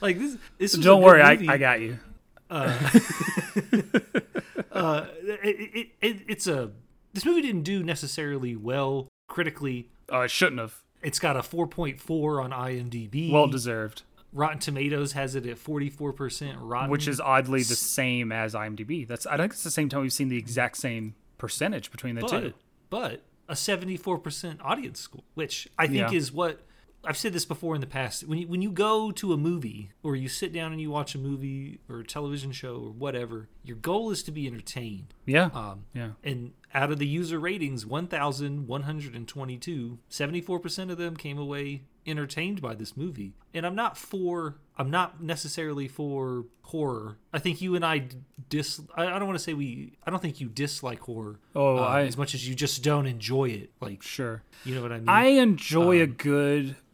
like 0.00 0.18
this 0.18 0.36
this 0.58 0.72
Don't 0.74 1.02
worry, 1.02 1.22
I. 1.22 1.32
I 1.48 1.58
got 1.58 1.80
you. 1.80 1.98
uh, 2.50 2.78
it, 4.72 5.40
it, 5.74 5.88
it, 6.00 6.16
it's 6.28 6.46
a 6.46 6.70
this 7.12 7.24
movie 7.24 7.42
didn't 7.42 7.62
do 7.62 7.82
necessarily 7.82 8.54
well 8.56 9.08
critically 9.28 9.88
Oh, 10.10 10.22
it 10.22 10.30
shouldn't 10.30 10.60
have. 10.60 10.82
It's 11.02 11.18
got 11.18 11.36
a 11.36 11.40
4.4 11.40 12.42
on 12.42 12.50
IMDb. 12.50 13.30
Well 13.30 13.46
deserved. 13.46 14.02
Rotten 14.32 14.58
Tomatoes 14.58 15.12
has 15.12 15.34
it 15.34 15.46
at 15.46 15.56
44% 15.56 16.56
rotten. 16.60 16.90
Which 16.90 17.08
is 17.08 17.20
oddly 17.20 17.62
the 17.62 17.74
same 17.76 18.30
as 18.32 18.54
IMDb. 18.54 19.06
That's 19.06 19.26
I 19.26 19.36
think 19.36 19.52
it's 19.52 19.62
the 19.62 19.70
same 19.70 19.88
time 19.88 20.02
we've 20.02 20.12
seen 20.12 20.28
the 20.28 20.36
exact 20.36 20.76
same 20.76 21.14
percentage 21.38 21.90
between 21.90 22.14
the 22.14 22.22
but, 22.22 22.30
two. 22.30 22.52
but 22.90 23.22
a 23.48 23.54
74% 23.54 24.58
audience 24.62 25.00
score, 25.00 25.22
which 25.34 25.68
I 25.78 25.86
think 25.86 26.10
Yeah. 26.12 26.18
is 26.18 26.32
what 26.32 26.60
I've 27.04 27.16
said 27.16 27.32
this 27.32 27.44
before 27.44 27.74
in 27.76 27.80
the 27.80 27.86
past. 27.86 28.26
When 28.26 28.38
you, 28.40 28.48
when 28.48 28.60
you 28.60 28.70
go 28.72 29.12
to 29.12 29.32
a 29.32 29.36
movie 29.36 29.92
or 30.02 30.16
you 30.16 30.28
sit 30.28 30.52
down 30.52 30.72
and 30.72 30.80
you 30.80 30.90
watch 30.90 31.14
a 31.14 31.18
movie 31.18 31.78
or 31.88 32.00
a 32.00 32.04
television 32.04 32.50
show 32.52 32.74
or 32.74 32.90
whatever, 32.90 33.48
your 33.64 33.76
goal 33.76 34.10
is 34.10 34.22
to 34.24 34.32
be 34.32 34.46
entertained. 34.48 35.14
Yeah. 35.24 35.50
Um, 35.54 35.84
yeah. 35.94 36.10
and 36.24 36.52
out 36.74 36.90
of 36.92 36.98
the 36.98 37.06
user 37.06 37.38
ratings, 37.38 37.86
1,122, 37.86 39.98
74% 40.10 40.90
of 40.90 40.98
them 40.98 41.16
came 41.16 41.38
away 41.38 41.82
entertained 42.06 42.62
by 42.62 42.74
this 42.74 42.96
movie. 42.96 43.34
And 43.52 43.66
I'm 43.66 43.74
not 43.74 43.96
for, 43.98 44.56
I'm 44.76 44.90
not 44.90 45.22
necessarily 45.22 45.88
for 45.88 46.44
horror. 46.62 47.18
I 47.32 47.38
think 47.38 47.60
you 47.60 47.74
and 47.74 47.84
I 47.84 48.08
dis, 48.48 48.80
I, 48.94 49.06
I 49.06 49.18
don't 49.18 49.26
want 49.26 49.38
to 49.38 49.44
say 49.44 49.54
we, 49.54 49.94
I 50.06 50.10
don't 50.10 50.20
think 50.20 50.40
you 50.40 50.48
dislike 50.48 51.00
horror 51.00 51.38
Oh, 51.54 51.76
uh, 51.78 51.80
I- 51.80 52.02
as 52.02 52.16
much 52.16 52.34
as 52.34 52.48
you 52.48 52.54
just 52.54 52.82
don't 52.82 53.06
enjoy 53.06 53.48
it. 53.50 53.70
Like, 53.80 54.02
Sure. 54.02 54.42
you 54.64 54.74
know 54.74 54.82
what 54.82 54.92
I 54.92 54.98
mean? 54.98 55.08
I 55.08 55.24
enjoy 55.26 56.00
a 56.00 56.04
Um, 56.04 56.12
good. 56.12 56.76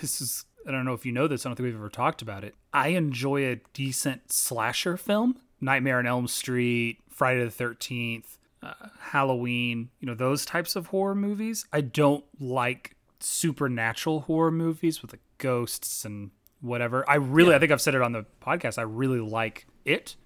This 0.00 0.20
is. 0.20 0.44
I 0.66 0.70
don't 0.72 0.84
know 0.84 0.94
if 0.94 1.04
you 1.06 1.12
know 1.12 1.26
this. 1.28 1.44
I 1.44 1.48
don't 1.48 1.56
think 1.56 1.66
we've 1.66 1.74
ever 1.76 1.88
talked 1.88 2.22
about 2.22 2.42
it. 2.44 2.54
I 2.72 2.88
enjoy 2.88 3.46
a 3.50 3.56
decent 3.72 4.32
slasher 4.32 4.96
film. 4.96 5.36
Nightmare 5.60 5.98
on 6.00 6.06
Elm 6.06 6.26
Street, 6.28 6.98
Friday 7.08 7.44
the 7.44 7.50
Thirteenth, 7.50 8.38
uh, 8.62 8.72
Halloween. 9.00 9.90
You 10.00 10.06
know 10.06 10.14
those 10.14 10.44
types 10.44 10.76
of 10.76 10.88
horror 10.88 11.14
movies. 11.14 11.66
I 11.72 11.80
don't 11.80 12.24
like 12.40 12.96
supernatural 13.20 14.20
horror 14.20 14.50
movies 14.50 15.02
with 15.02 15.12
like 15.12 15.22
ghosts 15.38 16.04
and 16.04 16.30
whatever. 16.60 17.08
I 17.08 17.16
really. 17.16 17.54
I 17.54 17.58
think 17.58 17.72
I've 17.72 17.80
said 17.80 17.94
it 17.94 18.02
on 18.02 18.12
the 18.12 18.26
podcast. 18.40 18.78
I 18.78 18.82
really 18.82 19.20
like 19.20 19.66
it 19.84 20.16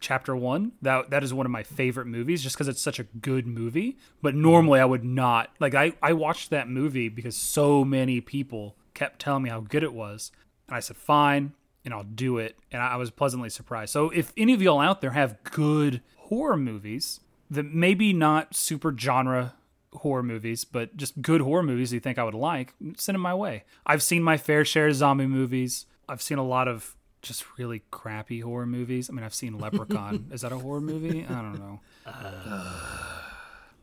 chapter 0.00 0.36
one 0.36 0.72
that 0.82 1.10
that 1.10 1.24
is 1.24 1.32
one 1.32 1.46
of 1.46 1.52
my 1.52 1.62
favorite 1.62 2.06
movies 2.06 2.42
just 2.42 2.54
because 2.54 2.68
it's 2.68 2.80
such 2.80 2.98
a 2.98 3.04
good 3.04 3.46
movie 3.46 3.96
but 4.22 4.34
normally 4.34 4.78
i 4.78 4.84
would 4.84 5.04
not 5.04 5.50
like 5.58 5.74
i 5.74 5.92
i 6.02 6.12
watched 6.12 6.50
that 6.50 6.68
movie 6.68 7.08
because 7.08 7.36
so 7.36 7.84
many 7.84 8.20
people 8.20 8.76
kept 8.94 9.20
telling 9.20 9.42
me 9.42 9.50
how 9.50 9.60
good 9.60 9.82
it 9.82 9.92
was 9.92 10.32
and 10.68 10.76
i 10.76 10.80
said 10.80 10.96
fine 10.96 11.52
and 11.84 11.94
i'll 11.94 12.04
do 12.04 12.36
it 12.38 12.56
and 12.70 12.82
i, 12.82 12.88
I 12.88 12.96
was 12.96 13.10
pleasantly 13.10 13.48
surprised 13.48 13.92
so 13.92 14.10
if 14.10 14.32
any 14.36 14.52
of 14.52 14.60
y'all 14.60 14.80
out 14.80 15.00
there 15.00 15.12
have 15.12 15.42
good 15.44 16.02
horror 16.16 16.56
movies 16.56 17.20
that 17.50 17.66
maybe 17.66 18.12
not 18.12 18.54
super 18.54 18.96
genre 18.96 19.54
horror 19.92 20.22
movies, 20.22 20.64
but 20.64 20.96
just 20.96 21.20
good 21.22 21.40
horror 21.40 21.62
movies 21.62 21.92
you 21.92 22.00
think 22.00 22.18
I 22.18 22.24
would 22.24 22.34
like, 22.34 22.74
send 22.96 23.14
them 23.14 23.22
my 23.22 23.34
way. 23.34 23.64
I've 23.84 24.02
seen 24.02 24.22
my 24.22 24.36
fair 24.36 24.64
share 24.64 24.88
of 24.88 24.94
zombie 24.94 25.26
movies. 25.26 25.86
I've 26.08 26.22
seen 26.22 26.38
a 26.38 26.44
lot 26.44 26.68
of 26.68 26.96
just 27.22 27.44
really 27.58 27.82
crappy 27.90 28.40
horror 28.40 28.66
movies. 28.66 29.10
I 29.10 29.12
mean, 29.12 29.24
I've 29.24 29.34
seen 29.34 29.58
Leprechaun. 29.58 30.28
Is 30.32 30.42
that 30.42 30.52
a 30.52 30.58
horror 30.58 30.80
movie? 30.80 31.24
I 31.28 31.42
don't 31.42 31.58
know. 31.58 31.80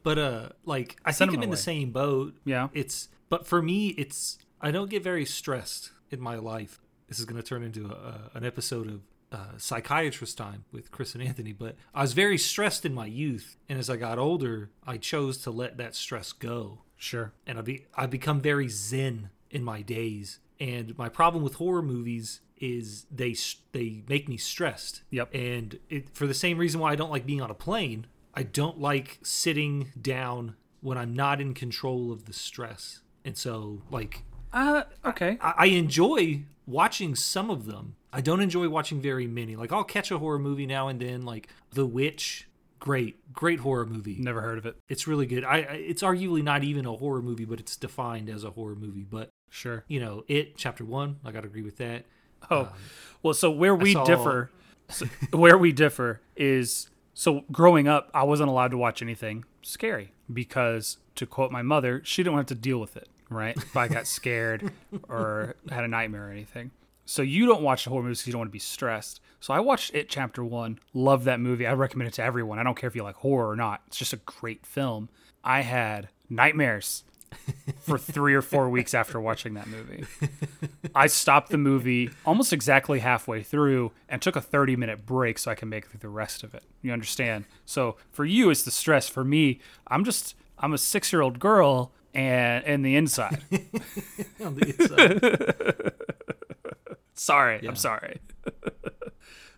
but, 0.04 0.18
uh, 0.18 0.50
like, 0.66 0.98
I 1.04 1.12
Send 1.12 1.32
think 1.32 1.40
I'm 1.40 1.44
in 1.44 1.50
my 1.50 1.56
the 1.56 1.62
same 1.62 1.92
boat. 1.92 2.36
Yeah. 2.46 2.70
It's, 2.74 3.10
but 3.30 3.46
for 3.46 3.62
me, 3.62 3.90
it's, 3.90 4.38
I 4.62 4.72
don't 4.72 4.90
get 4.90 5.04
very 5.04 5.26
stressed 5.26 5.92
in 6.10 6.22
my 6.22 6.36
life. 6.36 6.80
This 7.08 7.20
is 7.20 7.26
going 7.26 7.42
to 7.42 7.48
turn 7.48 7.64
into 7.64 7.88
a, 7.88 8.32
an 8.34 8.46
episode 8.46 8.88
of 8.88 9.02
uh, 9.34 9.58
psychiatrist 9.58 10.38
time 10.38 10.64
with 10.72 10.92
Chris 10.92 11.14
and 11.16 11.24
Anthony, 11.24 11.52
but 11.52 11.76
I 11.94 12.02
was 12.02 12.14
very 12.14 12.38
stressed 12.38 12.86
in 12.86 12.94
my 12.94 13.08
youth. 13.08 13.58
And 13.68 13.78
as 13.80 13.90
I 13.90 13.98
got 13.98 14.18
older, 14.20 14.70
I 14.86 14.98
chose 14.98 15.40
to 15.40 15.52
let 15.52 15.78
that 15.78 15.96
stress 15.96 16.32
go. 16.32 16.80
Sure. 16.96 17.34
and 17.46 17.58
I 17.60 17.62
be 17.62 17.86
I 17.96 18.06
become 18.06 18.40
very 18.40 18.70
zen 18.70 19.30
in 19.52 19.64
my 19.64 19.82
days. 19.82 20.40
And 20.60 20.98
my 20.98 21.10
problem 21.10 21.44
with 21.44 21.56
horror 21.56 21.82
movies 21.82 22.40
is 22.58 23.06
they 23.12 23.36
they 23.74 24.04
make 24.08 24.30
me 24.30 24.38
stressed. 24.38 25.02
Yep. 25.10 25.34
And 25.34 25.80
it, 25.90 26.16
for 26.16 26.28
the 26.28 26.34
same 26.34 26.58
reason 26.58 26.80
why 26.80 26.92
I 26.92 26.96
don't 26.96 27.12
like 27.12 27.26
being 27.26 27.42
on 27.42 27.52
a 27.52 27.56
plane, 27.56 28.06
I 28.34 28.44
don't 28.44 28.80
like 28.80 29.20
sitting 29.24 29.92
down 30.02 30.56
when 30.80 30.98
I'm 30.98 31.14
not 31.14 31.42
in 31.42 31.54
control 31.54 32.12
of 32.12 32.24
the 32.26 32.34
stress. 32.34 33.02
And 33.26 33.38
so, 33.38 33.82
like, 33.92 34.24
Uh, 34.54 34.84
okay. 35.04 35.38
I, 35.42 35.54
I 35.58 35.66
enjoy 35.68 36.44
watching 36.66 37.16
some 37.16 37.50
of 37.50 37.66
them. 37.66 37.96
I 38.14 38.22
don't 38.22 38.40
enjoy 38.42 38.70
watching 38.70 39.02
very 39.02 39.26
many. 39.28 39.56
Like, 39.56 39.72
I'll 39.74 39.84
catch 39.84 40.12
a 40.12 40.20
horror 40.20 40.38
movie 40.40 40.66
now 40.68 40.88
and 40.88 41.00
then, 41.00 41.24
like 41.24 41.50
The 41.72 41.86
Witch. 41.86 42.48
Great, 42.80 43.34
great 43.34 43.60
horror 43.62 43.86
movie. 43.86 44.18
Never 44.20 44.42
heard 44.42 44.58
of 44.58 44.66
it. 44.66 44.76
It's 44.90 45.08
really 45.08 45.26
good. 45.26 45.46
I, 45.46 45.60
it's 45.60 46.04
arguably 46.04 46.44
not 46.44 46.66
even 46.66 46.86
a 46.86 46.92
horror 46.94 47.22
movie, 47.22 47.46
but 47.46 47.60
it's 47.62 47.78
defined 47.78 48.30
as 48.30 48.44
a 48.44 48.52
horror 48.52 48.76
movie. 48.76 49.06
But 49.10 49.30
Sure. 49.50 49.86
you 49.88 50.00
know, 50.02 50.26
it 50.28 50.58
chapter 50.58 50.84
one, 50.84 51.18
I 51.24 51.32
gotta 51.32 51.48
agree 51.48 51.62
with 51.62 51.78
that. 51.78 52.04
Oh, 52.52 52.62
um, 52.64 52.68
well, 53.22 53.34
so 53.34 53.50
where 53.50 53.74
we 53.74 53.94
saw- 53.94 54.04
differ, 54.04 54.52
so 54.90 55.06
where 55.32 55.58
we 55.58 55.72
differ 55.72 56.20
is 56.36 56.90
so 57.14 57.46
growing 57.54 57.88
up, 57.88 58.12
I 58.14 58.24
wasn't 58.24 58.50
allowed 58.50 58.72
to 58.72 58.78
watch 58.78 59.02
anything 59.02 59.46
scary 59.62 60.12
because, 60.32 60.98
to 61.16 61.26
quote 61.26 61.52
my 61.54 61.62
mother, 61.62 62.02
she 62.04 62.22
didn't 62.22 62.36
have 62.36 62.48
to 62.48 62.56
deal 62.56 62.80
with 62.82 62.98
it, 62.98 63.08
right? 63.30 63.56
If 63.56 63.78
I 63.78 63.88
got 63.88 64.08
scared 64.08 64.74
or 65.08 65.56
had 65.70 65.86
a 65.86 65.88
nightmare 65.88 66.28
or 66.28 66.32
anything. 66.32 66.72
So 67.06 67.22
you 67.22 67.46
don't 67.46 67.62
watch 67.62 67.84
the 67.84 67.90
horror 67.90 68.04
movies 68.04 68.20
because 68.20 68.28
you 68.28 68.34
don't 68.34 68.40
want 68.40 68.50
to 68.50 68.54
be 68.54 68.60
stressed. 68.60 69.20
So 69.40 69.54
I 69.54 69.60
watched 69.60 69.94
it 69.94 70.10
chapter 70.10 70.44
one, 70.44 70.80
love 70.94 71.26
that 71.26 71.40
movie. 71.40 71.68
I 71.68 71.74
recommend 71.74 72.08
it 72.08 72.14
to 72.14 72.24
everyone. 72.24 72.60
I 72.60 72.64
don't 72.64 72.78
care 72.78 72.88
if 72.88 72.96
you 72.96 73.04
like 73.04 73.16
horror 73.16 73.50
or 73.50 73.56
not. 73.56 73.82
It's 73.88 73.98
just 73.98 74.14
a 74.14 74.18
great 74.18 74.66
film. 74.66 75.10
I 75.44 75.62
had 75.62 76.10
nightmares 76.30 77.04
for 77.82 77.98
three 77.98 78.34
or 78.34 78.42
four 78.42 78.70
weeks 78.70 78.94
after 78.94 79.20
watching 79.20 79.56
that 79.56 79.68
movie. 79.68 80.06
I 80.96 81.08
stopped 81.08 81.50
the 81.50 81.58
movie 81.58 82.10
almost 82.26 82.54
exactly 82.54 83.00
halfway 83.00 83.44
through 83.44 83.92
and 84.08 84.22
took 84.22 84.36
a 84.36 84.42
30 84.42 84.76
minute 84.76 85.06
break 85.06 85.38
so 85.40 85.52
I 85.52 85.56
can 85.56 85.68
make 85.68 85.88
through 85.88 86.00
the 86.00 86.10
rest 86.10 86.44
of 86.44 86.54
it. 86.54 86.64
You 86.82 86.94
understand? 86.94 87.46
So 87.66 87.98
for 88.12 88.24
you, 88.26 88.50
it's 88.50 88.64
the 88.64 88.72
stress. 88.72 89.10
For 89.10 89.24
me, 89.24 89.60
I'm 89.88 90.06
just, 90.06 90.36
I'm 90.58 90.74
a 90.74 90.78
six 90.78 91.12
year 91.12 91.22
old 91.22 91.40
girl 91.40 91.92
and 92.14 92.64
in 92.66 92.82
the 92.84 92.96
inside. 92.96 93.42
On 94.44 94.56
the 94.56 94.76
inside. 94.80 95.94
sorry. 97.14 97.60
Yeah. 97.62 97.70
I'm 97.70 97.76
sorry. 97.76 98.20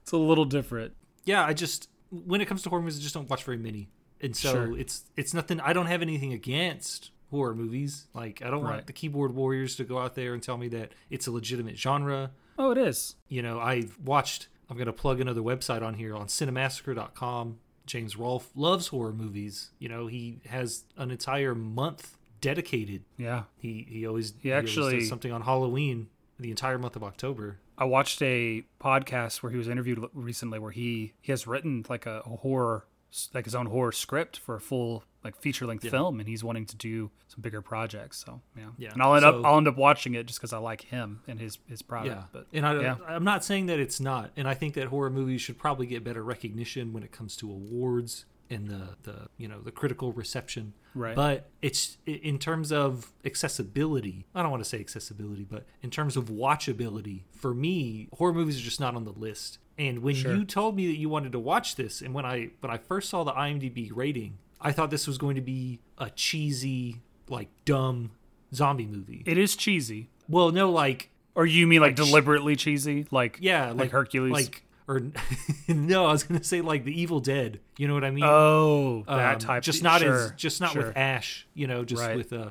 it's 0.01 0.12
a 0.12 0.17
little 0.17 0.45
different. 0.45 0.93
yeah, 1.25 1.43
I 1.45 1.53
just 1.53 1.89
when 2.09 2.39
it 2.41 2.45
comes 2.45 2.62
to 2.63 2.69
horror 2.69 2.81
movies, 2.81 3.00
I 3.00 3.01
just 3.01 3.13
don't 3.13 3.29
watch 3.29 3.43
very 3.43 3.57
many, 3.57 3.89
and 4.21 4.35
so 4.35 4.51
Sure. 4.51 4.77
it's 4.77 5.03
it's 5.17 5.33
nothing. 5.33 5.59
I 5.59 5.74
don't 5.74 5.88
have 5.88 6.01
anything 6.01 6.33
against 6.33 7.12
horror 7.31 7.55
movies. 7.55 8.07
Like 8.13 8.41
I 8.43 8.50
don't 8.50 8.63
want 8.63 8.88
the 8.88 8.93
keyboard 8.93 9.33
warriors 9.35 9.75
to 9.77 9.83
go 9.83 10.00
out 10.00 10.15
there 10.15 10.33
and 10.33 10.41
tell 10.43 10.57
me 10.57 10.67
that 10.69 10.91
it's 11.09 11.27
a 11.27 11.31
legitimate 11.31 11.77
genre. 11.77 12.31
Oh, 12.57 12.71
it 12.71 12.77
is. 12.77 13.15
you 13.27 13.41
know, 13.41 13.59
I've 13.59 13.97
watched, 14.00 14.47
I'm 14.69 14.77
going 14.77 14.85
to 14.85 14.93
plug 14.93 15.19
another 15.19 15.41
website 15.41 15.81
on 15.81 15.95
here 15.95 16.15
on 16.15 16.27
cinemassacre.com. 16.27 17.57
James 17.85 18.15
Rolfe 18.15 18.50
loves 18.55 18.88
horror 18.88 19.12
movies. 19.12 19.71
You 19.77 19.89
know, 19.89 20.07
he 20.07 20.39
has 20.47 20.85
an 20.95 21.12
entire 21.12 21.53
month 21.53 22.17
dedicated. 22.39 23.03
Yeah. 23.17 23.43
He 23.57 23.85
he 23.89 24.07
always 24.07 24.33
He 24.41 24.51
always 24.53 24.69
actually- 24.69 25.00
does 25.00 25.09
something 25.09 25.31
on 25.33 25.41
Halloween 25.41 26.07
the 26.39 26.50
entire 26.50 26.77
month 26.77 26.96
of 26.96 27.04
October. 27.04 27.60
I 27.77 27.86
watched 27.86 28.22
a 28.22 28.63
podcast 28.80 29.44
where 29.44 29.51
he 29.51 29.58
was 29.58 29.68
interviewed 29.68 30.04
recently 30.13 30.60
where 30.60 30.72
he 30.72 31.13
he 31.22 31.32
has 31.32 31.48
written 31.48 31.86
like 31.89 32.06
a 32.06 32.22
horror 32.22 32.86
like 33.34 33.46
his 33.46 33.56
own 33.56 33.68
horror 33.68 33.92
script 33.92 34.38
for 34.38 34.56
a 34.56 34.60
full 34.60 35.04
like 35.24 35.36
feature 35.38 35.65
length 35.65 35.88
film 35.89 36.20
and 36.20 36.27
he's 36.27 36.44
wanting 36.44 36.65
to 36.65 36.75
do 36.75 37.10
some 37.27 37.42
bigger 37.42 37.62
projects 37.62 38.24
so 38.25 38.42
yeah. 38.58 38.65
Yeah, 38.77 38.92
and 38.94 39.01
I'll 39.01 39.15
end 39.15 39.25
up 39.25 39.44
I'll 39.46 39.58
end 39.58 39.68
up 39.68 39.77
watching 39.77 40.15
it 40.15 40.25
just 40.25 40.39
because 40.39 40.54
I 40.54 40.58
like 40.58 40.82
him 40.82 41.22
and 41.27 41.39
his 41.39 41.58
his 41.68 41.82
product 41.82 42.15
Yeah, 42.15 42.24
but 42.32 42.48
and 42.51 42.65
I, 42.65 42.82
yeah. 42.82 42.96
I'm 43.08 43.24
not 43.24 43.44
saying 43.44 43.68
that 43.68 43.80
it's 43.80 44.00
not, 44.00 44.32
and 44.36 44.48
I 44.48 44.54
think 44.54 44.74
that 44.74 44.88
horror 44.88 45.10
movies 45.10 45.42
should 45.42 45.58
probably 45.58 45.86
get 45.88 46.04
better 46.04 46.24
recognition 46.24 46.94
when 46.94 47.04
it 47.04 47.12
comes 47.12 47.36
to 47.38 47.50
awards 47.50 48.25
and 48.50 48.68
the 48.68 48.90
the 49.04 49.28
you 49.38 49.48
know 49.48 49.60
the 49.62 49.72
critical 49.72 50.12
reception. 50.14 50.74
Right. 50.94 51.16
But 51.16 51.50
it's 51.62 51.98
in 52.06 52.40
terms 52.40 52.72
of 52.72 53.12
accessibility. 53.25 54.25
I 54.34 54.42
don't 54.42 54.52
want 54.52 54.64
to 54.64 54.70
say 54.70 54.80
accessibility, 54.80 55.44
but 55.44 55.66
in 55.82 55.90
terms 55.90 56.16
of 56.18 56.25
watchability, 56.25 57.22
for 57.32 57.54
me, 57.54 58.08
horror 58.14 58.34
movies 58.34 58.60
are 58.60 58.64
just 58.64 58.80
not 58.80 58.96
on 58.96 59.04
the 59.06 59.12
list. 59.12 59.60
And 59.78 60.00
when 60.00 60.16
Sure. 60.16 60.34
you 60.36 60.46
told 60.46 60.75
me 60.75 60.88
that 60.88 60.98
you 60.98 61.10
wanted 61.10 61.32
to 61.34 61.40
watch 61.40 61.75
this, 61.75 62.02
and 62.02 62.14
when 62.14 62.25
I 62.25 62.50
when 62.62 62.72
I 62.72 62.78
first 62.78 63.10
saw 63.10 63.24
the 63.24 63.34
IMDb 63.34 63.92
rating, 63.94 64.38
I 64.62 64.72
thought 64.72 64.90
this 64.90 65.06
was 65.08 65.18
going 65.18 65.36
to 65.36 65.42
be 65.42 65.80
a 65.98 66.10
cheesy, 66.10 67.02
like 67.30 67.50
dumb 67.66 68.12
zombie 68.54 68.86
movie. 68.86 69.22
it 69.25 69.38
is 69.38 69.56
cheesy 69.56 70.10
well, 70.30 70.52
no, 70.52 70.70
like 70.72 71.10
or 71.36 71.46
you 71.46 71.68
mean 71.68 71.82
like, 71.82 71.98
Like 71.98 72.08
deliberately 72.08 72.56
cheesy 72.56 73.06
like 73.12 73.38
yeah, 73.42 73.68
like, 73.70 73.78
like, 73.80 73.92
Hercules 73.92 74.32
like 74.32 74.64
or 74.88 75.01
no, 75.68 76.06
I 76.06 76.12
was 76.12 76.24
gonna 76.24 76.44
say 76.44 76.62
like 76.62 76.84
the 76.86 77.00
Evil 77.00 77.20
Dead. 77.20 77.60
You 77.77 77.88
know 77.88 77.94
what 77.94 78.04
I 78.04 78.12
mean? 78.12 78.24
oh 78.25 79.04
that 79.08 79.34
Um, 79.36 79.39
type 79.39 79.63
just 79.63 79.84
not 79.84 80.01
sure, 80.01 80.25
as 80.27 80.32
just 80.32 80.62
not 80.62 80.72
sure. 80.72 80.88
with 80.88 80.98
Ash. 80.98 81.48
You 81.54 81.68
know, 81.68 81.84
just 81.84 82.01
Right. 82.04 82.15
with 82.15 82.32
uh 82.34 82.50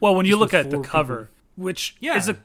Well, 0.00 0.14
when 0.14 0.26
you 0.26 0.36
look 0.36 0.54
at 0.54 0.70
the 0.70 0.80
cover, 0.80 1.30
which 1.56 1.96
Yeah. 2.00 2.16
is 2.16 2.28
a, 2.28 2.36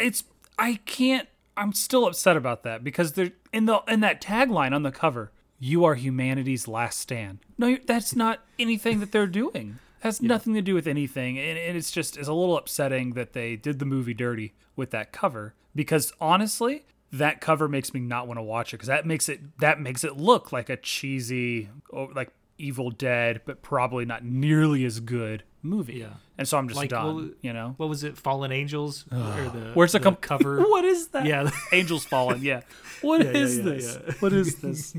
it's 0.00 0.24
I 0.58 0.80
can't. 0.86 1.28
I'm 1.56 1.72
still 1.72 2.06
upset 2.06 2.36
about 2.36 2.62
that 2.64 2.82
because 2.84 3.12
they're 3.12 3.32
in 3.52 3.66
the 3.66 3.80
in 3.88 4.00
that 4.00 4.20
tagline 4.22 4.72
on 4.74 4.82
the 4.82 4.92
cover. 4.92 5.32
You 5.60 5.84
are 5.84 5.94
humanity's 5.96 6.68
last 6.68 7.00
stand. 7.00 7.38
No, 7.58 7.76
that's 7.84 8.14
not 8.14 8.44
anything 8.60 9.00
that 9.00 9.10
they're 9.10 9.26
doing. 9.26 9.78
has 10.00 10.22
nothing 10.22 10.54
to 10.54 10.62
do 10.62 10.74
with 10.74 10.86
anything, 10.86 11.36
and, 11.36 11.58
and 11.58 11.76
it's 11.76 11.90
just 11.90 12.16
it's 12.16 12.28
a 12.28 12.32
little 12.32 12.56
upsetting 12.56 13.14
that 13.14 13.32
they 13.32 13.56
did 13.56 13.80
the 13.80 13.84
movie 13.84 14.14
dirty 14.14 14.54
with 14.76 14.90
that 14.92 15.10
cover 15.10 15.54
because 15.74 16.12
honestly, 16.20 16.84
that 17.12 17.40
cover 17.40 17.68
makes 17.68 17.94
me 17.94 18.00
not 18.00 18.26
want 18.26 18.38
to 18.38 18.42
watch 18.42 18.72
it 18.72 18.76
because 18.76 18.88
that 18.88 19.06
makes 19.06 19.28
it 19.28 19.40
that 19.60 19.80
makes 19.80 20.04
it 20.04 20.16
look 20.16 20.52
like 20.52 20.68
a 20.68 20.76
cheesy, 20.76 21.68
oh, 21.92 22.10
like 22.14 22.30
Evil 22.58 22.90
Dead, 22.90 23.40
but 23.46 23.62
probably 23.62 24.04
not 24.04 24.24
nearly 24.24 24.84
as 24.84 25.00
good 25.00 25.44
movie. 25.62 25.94
Yeah. 25.98 26.14
and 26.36 26.46
so 26.46 26.56
I'm 26.58 26.68
just 26.68 26.76
Like, 26.78 26.90
done. 26.90 27.34
you 27.40 27.52
know, 27.52 27.74
What 27.78 27.88
was 27.88 28.04
it? 28.04 28.16
Fallen 28.18 28.52
Angels? 28.52 29.04
or 29.12 29.16
the, 29.16 29.70
where's 29.74 29.92
the, 29.92 30.00
com- 30.00 30.16
cover? 30.20 30.60
what 30.60 30.84
is 30.84 31.08
that? 31.08 31.24
Yeah. 31.26 31.50
Angels 31.72 32.04
Fallen. 32.04 32.42
Yeah. 32.42 32.60
What 33.00 33.24
Yeah, 33.24 33.30
is 33.30 33.58
yeah, 33.58 33.62
this? 33.64 33.98
yeah. 34.06 34.14
What 34.18 34.32
is 34.32 34.56
this? 34.56 34.92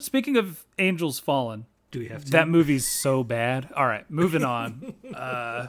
Speaking 0.00 0.36
of 0.36 0.66
Angels 0.78 1.18
Fallen, 1.18 1.64
Do 1.90 1.98
we 2.00 2.08
have 2.08 2.24
to? 2.26 2.30
that 2.32 2.48
movie's 2.48 2.86
so 2.86 3.24
bad. 3.24 3.70
All 3.74 3.86
right, 3.86 4.08
moving 4.10 4.44
on. 4.44 4.92
Uh, 5.14 5.68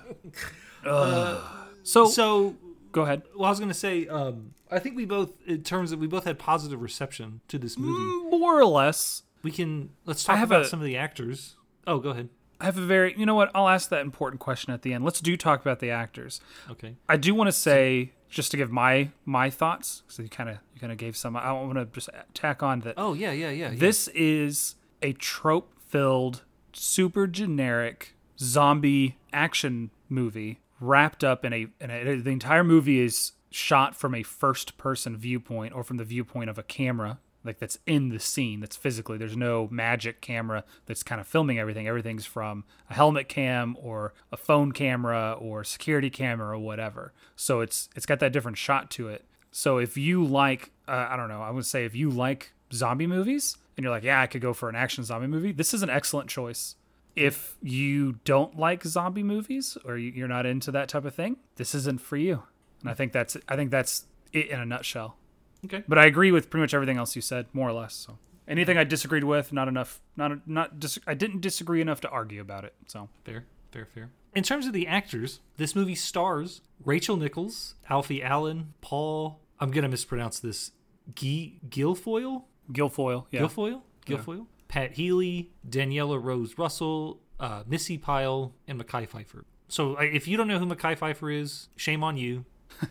ugh. 0.85 1.41
so, 1.83 2.07
so 2.07 2.55
go 2.91 3.03
ahead. 3.03 3.21
well, 3.35 3.45
I 3.45 3.49
was 3.49 3.59
gonna 3.59 3.73
say, 3.73 4.07
um, 4.07 4.53
I 4.71 4.79
think 4.79 4.95
we 4.95 5.05
both, 5.05 5.29
in 5.45 5.63
terms 5.63 5.91
of 5.91 5.99
we 5.99 6.07
both 6.07 6.23
had 6.25 6.39
positive 6.39 6.81
reception 6.81 7.41
to 7.49 7.57
this 7.59 7.77
movie. 7.77 7.99
Mm, 8.01 8.39
more 8.39 8.59
or 8.59 8.65
less, 8.65 9.23
We 9.43 9.51
can 9.51 9.89
let's 10.05 10.23
talk 10.23 10.41
about 10.43 10.61
a- 10.63 10.65
some 10.67 10.79
of 10.79 10.85
the 10.85 10.97
actors. 10.97 11.55
Oh, 11.87 11.99
go 11.99 12.09
ahead. 12.09 12.29
I 12.59 12.65
have 12.65 12.77
a 12.77 12.85
very. 12.85 13.13
You 13.17 13.25
know 13.25 13.35
what? 13.35 13.51
I'll 13.53 13.67
ask 13.67 13.89
that 13.89 14.01
important 14.01 14.39
question 14.39 14.73
at 14.73 14.81
the 14.81 14.93
end. 14.93 15.03
Let's 15.03 15.19
do 15.19 15.35
talk 15.37 15.61
about 15.61 15.79
the 15.81 15.91
actors. 15.91 16.39
Okay. 16.71 16.95
I 17.09 17.17
do 17.17 17.35
want 17.35 17.47
to 17.49 17.51
say 17.51 18.13
just 18.29 18.49
to 18.51 18.57
give 18.57 18.71
my 18.71 19.09
my 19.25 19.49
thoughts. 19.49 20.03
So 20.07 20.23
you 20.23 20.29
kind 20.29 20.49
of 20.49 20.57
you 20.73 20.79
kind 20.79 20.91
of 20.91 20.97
gave 20.97 21.17
some. 21.17 21.35
I 21.35 21.51
want 21.51 21.75
to 21.75 21.85
just 21.85 22.09
tack 22.33 22.63
on 22.63 22.79
that. 22.81 22.93
Oh 22.97 23.13
yeah, 23.13 23.31
yeah, 23.33 23.49
yeah. 23.49 23.71
yeah. 23.71 23.77
This 23.77 24.07
is 24.09 24.75
a 25.01 25.11
trope 25.13 25.73
filled, 25.85 26.43
super 26.73 27.27
generic 27.27 28.15
zombie 28.39 29.17
action 29.33 29.91
movie 30.09 30.59
wrapped 30.79 31.23
up 31.23 31.43
in 31.43 31.51
a, 31.53 31.67
in 31.81 31.91
a. 31.91 32.15
The 32.21 32.31
entire 32.31 32.63
movie 32.63 32.99
is 33.01 33.33
shot 33.55 33.95
from 33.95 34.13
a 34.13 34.21
first 34.21 34.77
person 34.77 35.15
viewpoint 35.15 35.73
or 35.73 35.81
from 35.81 35.95
the 35.95 36.03
viewpoint 36.03 36.49
of 36.49 36.57
a 36.57 36.63
camera. 36.63 37.19
Like 37.45 37.59
that's 37.59 37.77
in 37.85 38.09
the 38.09 38.19
scene, 38.19 38.59
that's 38.59 38.75
physically. 38.75 39.17
There's 39.17 39.37
no 39.37 39.69
magic 39.71 40.19
camera 40.19 40.63
that's 40.87 41.03
kind 41.03 41.21
of 41.21 41.27
filming 41.27 41.57
everything. 41.59 41.87
Everything's 41.87 42.25
from 42.25 42.65
a 42.89 42.93
helmet 42.95 43.29
cam 43.29 43.77
or 43.79 44.13
a 44.31 44.35
phone 44.37 44.71
camera 44.71 45.37
or 45.39 45.63
security 45.63 46.09
camera 46.09 46.57
or 46.57 46.59
whatever. 46.59 47.13
So 47.35 47.61
it's 47.61 47.87
it's 47.95 48.05
got 48.05 48.19
that 48.19 48.33
different 48.33 48.57
shot 48.57 48.89
to 48.91 49.07
it. 49.09 49.25
So 49.51 49.77
if 49.77 49.95
you 49.95 50.25
like, 50.25 50.71
uh, 50.87 51.07
I 51.09 51.15
don't 51.15 51.29
know, 51.29 51.41
I 51.41 51.51
would 51.51 51.65
say 51.65 51.85
if 51.85 51.95
you 51.95 52.09
like 52.09 52.51
zombie 52.73 53.07
movies 53.07 53.55
and 53.77 53.83
you're 53.83 53.93
like, 53.93 54.03
yeah, 54.03 54.19
I 54.21 54.27
could 54.27 54.41
go 54.41 54.53
for 54.53 54.67
an 54.67 54.75
action 54.75 55.03
zombie 55.05 55.27
movie, 55.27 55.51
this 55.53 55.73
is 55.73 55.81
an 55.83 55.89
excellent 55.89 56.29
choice. 56.29 56.75
If 57.15 57.55
you 57.61 58.13
don't 58.25 58.57
like 58.59 58.83
zombie 58.83 59.23
movies 59.23 59.77
or 59.85 59.97
you- 59.97 60.11
you're 60.11 60.27
not 60.27 60.45
into 60.45 60.71
that 60.71 60.89
type 60.89 61.05
of 61.05 61.13
thing, 61.15 61.37
this 61.55 61.73
isn't 61.75 62.01
for 62.01 62.17
you. 62.17 62.43
And 62.81 62.89
I 62.89 62.93
think 62.93 63.11
that's 63.13 63.37
I 63.47 63.55
think 63.55 63.71
that's 63.71 64.05
it 64.33 64.49
in 64.49 64.59
a 64.59 64.65
nutshell. 64.65 65.17
okay. 65.65 65.83
But 65.87 65.97
I 65.97 66.05
agree 66.05 66.31
with 66.31 66.49
pretty 66.49 66.61
much 66.61 66.73
everything 66.73 66.97
else 66.97 67.15
you 67.15 67.21
said, 67.21 67.47
more 67.53 67.69
or 67.69 67.73
less. 67.73 67.93
So 67.93 68.17
anything 68.47 68.77
I 68.77 68.83
disagreed 68.83 69.23
with, 69.23 69.51
not 69.53 69.67
enough, 69.67 70.01
not 70.15 70.47
not 70.47 70.79
dis- 70.79 70.99
I 71.07 71.13
didn't 71.13 71.41
disagree 71.41 71.81
enough 71.81 72.01
to 72.01 72.09
argue 72.09 72.41
about 72.41 72.65
it. 72.65 72.73
So 72.87 73.09
Fair, 73.23 73.45
fair, 73.71 73.85
fair. 73.85 74.09
In 74.35 74.43
terms 74.43 74.67
of 74.67 74.73
the 74.73 74.85
actors, 74.87 75.39
this 75.57 75.75
movie 75.75 75.95
stars 75.95 76.61
Rachel 76.83 77.15
Nichols, 77.17 77.75
Alfie 77.89 78.21
Allen, 78.21 78.73
Paul. 78.81 79.39
I'm 79.59 79.71
gonna 79.71 79.87
mispronounce 79.89 80.39
this. 80.39 80.71
Guy 81.15 81.53
Guilfoyle. 81.69 82.43
Guilfoyle, 82.71 83.25
yeah, 83.31 83.41
Guilfoyle. 83.41 83.81
Guilfoyle. 84.05 84.47
Pat 84.67 84.93
Healy, 84.93 85.51
Daniela 85.67 86.21
Rose 86.21 86.57
Russell, 86.57 87.21
uh, 87.39 87.63
Missi 87.67 87.97
Pyle, 87.97 88.53
and 88.67 88.81
Mekhi 88.83 89.07
Phifer. 89.07 89.43
So 89.67 89.95
if 89.97 90.27
you 90.27 90.35
don't 90.35 90.47
know 90.47 90.57
who 90.59 90.65
Mekhi 90.65 90.97
Phifer 90.97 91.33
is, 91.33 91.69
shame 91.75 92.03
on 92.03 92.17
you. 92.17 92.43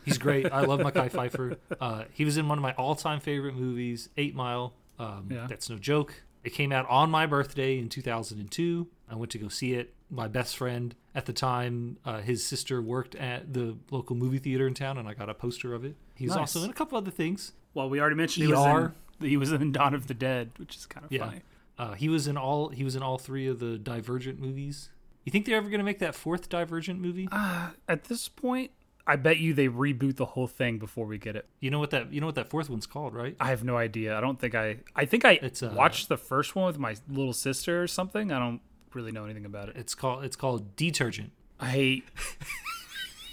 He's 0.05 0.19
great. 0.19 0.51
I 0.53 0.63
love 0.63 0.81
Mekhi 0.81 1.11
Phifer. 1.11 1.57
Uh, 1.81 2.05
he 2.13 2.25
was 2.25 2.37
in 2.37 2.49
one 2.49 2.59
of 2.59 2.63
my 2.63 2.73
all-time 2.75 3.21
favorite 3.21 3.55
movies, 3.55 4.09
Eight 4.17 4.35
Mile. 4.35 4.73
Um, 4.99 5.29
Yeah. 5.31 5.47
That's 5.49 5.69
no 5.69 5.77
joke. 5.77 6.23
It 6.43 6.51
came 6.53 6.73
out 6.73 6.89
on 6.89 7.11
my 7.11 7.27
birthday 7.27 7.79
in 7.79 7.89
2002. 7.89 8.87
I 9.11 9.15
went 9.17 9.33
to 9.33 9.39
go 9.39 9.49
see 9.49 9.75
it. 9.75 9.95
My 10.11 10.29
best 10.29 10.57
friend 10.57 10.95
at 11.15 11.27
the 11.27 11.33
time, 11.33 11.97
uh, 12.05 12.21
his 12.21 12.47
sister 12.47 12.81
worked 12.83 13.15
at 13.17 13.53
the 13.55 13.77
local 13.91 14.15
movie 14.17 14.39
theater 14.39 14.67
in 14.67 14.75
town, 14.75 14.99
and 14.99 15.09
I 15.09 15.15
got 15.15 15.29
a 15.29 15.35
poster 15.35 15.75
of 15.75 15.85
it. 15.85 15.97
He's 16.15 16.31
Nice. 16.31 16.39
also 16.39 16.63
in 16.65 16.71
a 16.71 16.75
couple 16.75 16.97
other 16.99 17.11
things. 17.11 17.53
Well, 17.73 17.89
we 17.91 18.01
already 18.01 18.17
mentioned 18.17 18.47
he 18.47 18.53
was 18.53 18.61
ER. 18.65 18.95
in 19.21 19.29
he 19.29 19.37
was 19.37 19.53
in 19.53 19.73
Dawn 19.73 19.95
of 19.95 20.07
the 20.07 20.15
Dead, 20.15 20.51
which 20.59 20.77
is 20.77 20.87
kind 20.87 21.05
of 21.07 21.11
Yeah. 21.13 21.27
funny. 21.27 21.41
Uh, 21.79 21.95
he 21.95 22.09
was 22.09 22.27
in 22.29 22.37
all 22.37 22.69
he 22.69 22.85
was 22.85 22.95
in 22.95 23.03
all 23.03 23.19
three 23.19 23.47
of 23.49 23.59
the 23.59 23.79
Divergent 23.79 24.39
movies. 24.39 24.91
You 25.25 25.33
think 25.33 25.47
they're 25.47 25.57
ever 25.57 25.71
going 25.71 25.79
to 25.79 25.85
make 25.85 25.99
that 26.01 26.15
fourth 26.15 26.49
Divergent 26.49 27.01
movie? 27.01 27.27
Uh, 27.33 27.71
at 27.89 28.05
this 28.05 28.29
point, 28.29 28.71
I 29.07 29.17
bet 29.17 29.37
you 29.39 29.53
they 29.53 29.69
reboot 29.69 30.17
the 30.17 30.25
whole 30.25 30.47
thing 30.47 30.79
before 30.79 31.07
we 31.07 31.19
get 31.19 31.37
it. 31.37 31.47
You 31.61 31.71
know 31.71 31.79
what 31.79 31.91
that 31.91 32.13
you 32.13 32.21
know 32.21 32.27
what 32.27 32.37
that 32.37 32.49
fourth 32.49 32.71
one's 32.71 32.87
called, 32.87 33.15
right? 33.15 33.37
I 33.39 33.49
have 33.51 33.63
no 33.63 33.77
idea. 33.77 34.17
I 34.17 34.21
don't 34.21 34.39
think 34.41 34.55
I. 34.55 34.79
I 34.97 35.05
think 35.05 35.25
I 35.27 35.33
It's, 35.43 35.63
uh, 35.63 35.75
watched 35.77 36.09
the 36.09 36.17
first 36.17 36.57
one 36.57 36.67
with 36.67 36.79
my 36.79 36.97
little 37.09 37.35
sister 37.35 37.83
or 37.83 37.87
something. 37.87 38.33
I 38.33 38.39
don't 38.39 38.61
really 38.95 39.13
know 39.13 39.25
anything 39.25 39.45
about 39.45 39.69
it. 39.69 39.77
It's 39.77 39.95
called 39.95 40.25
it's 40.25 40.37
called 40.37 40.75
Detergent. 40.77 41.33
I 41.61 41.67
hate. 41.69 42.05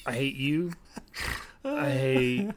I 0.06 0.12
hate 0.14 0.36
you. 0.36 0.74
I 1.64 1.90
hate. 1.90 2.52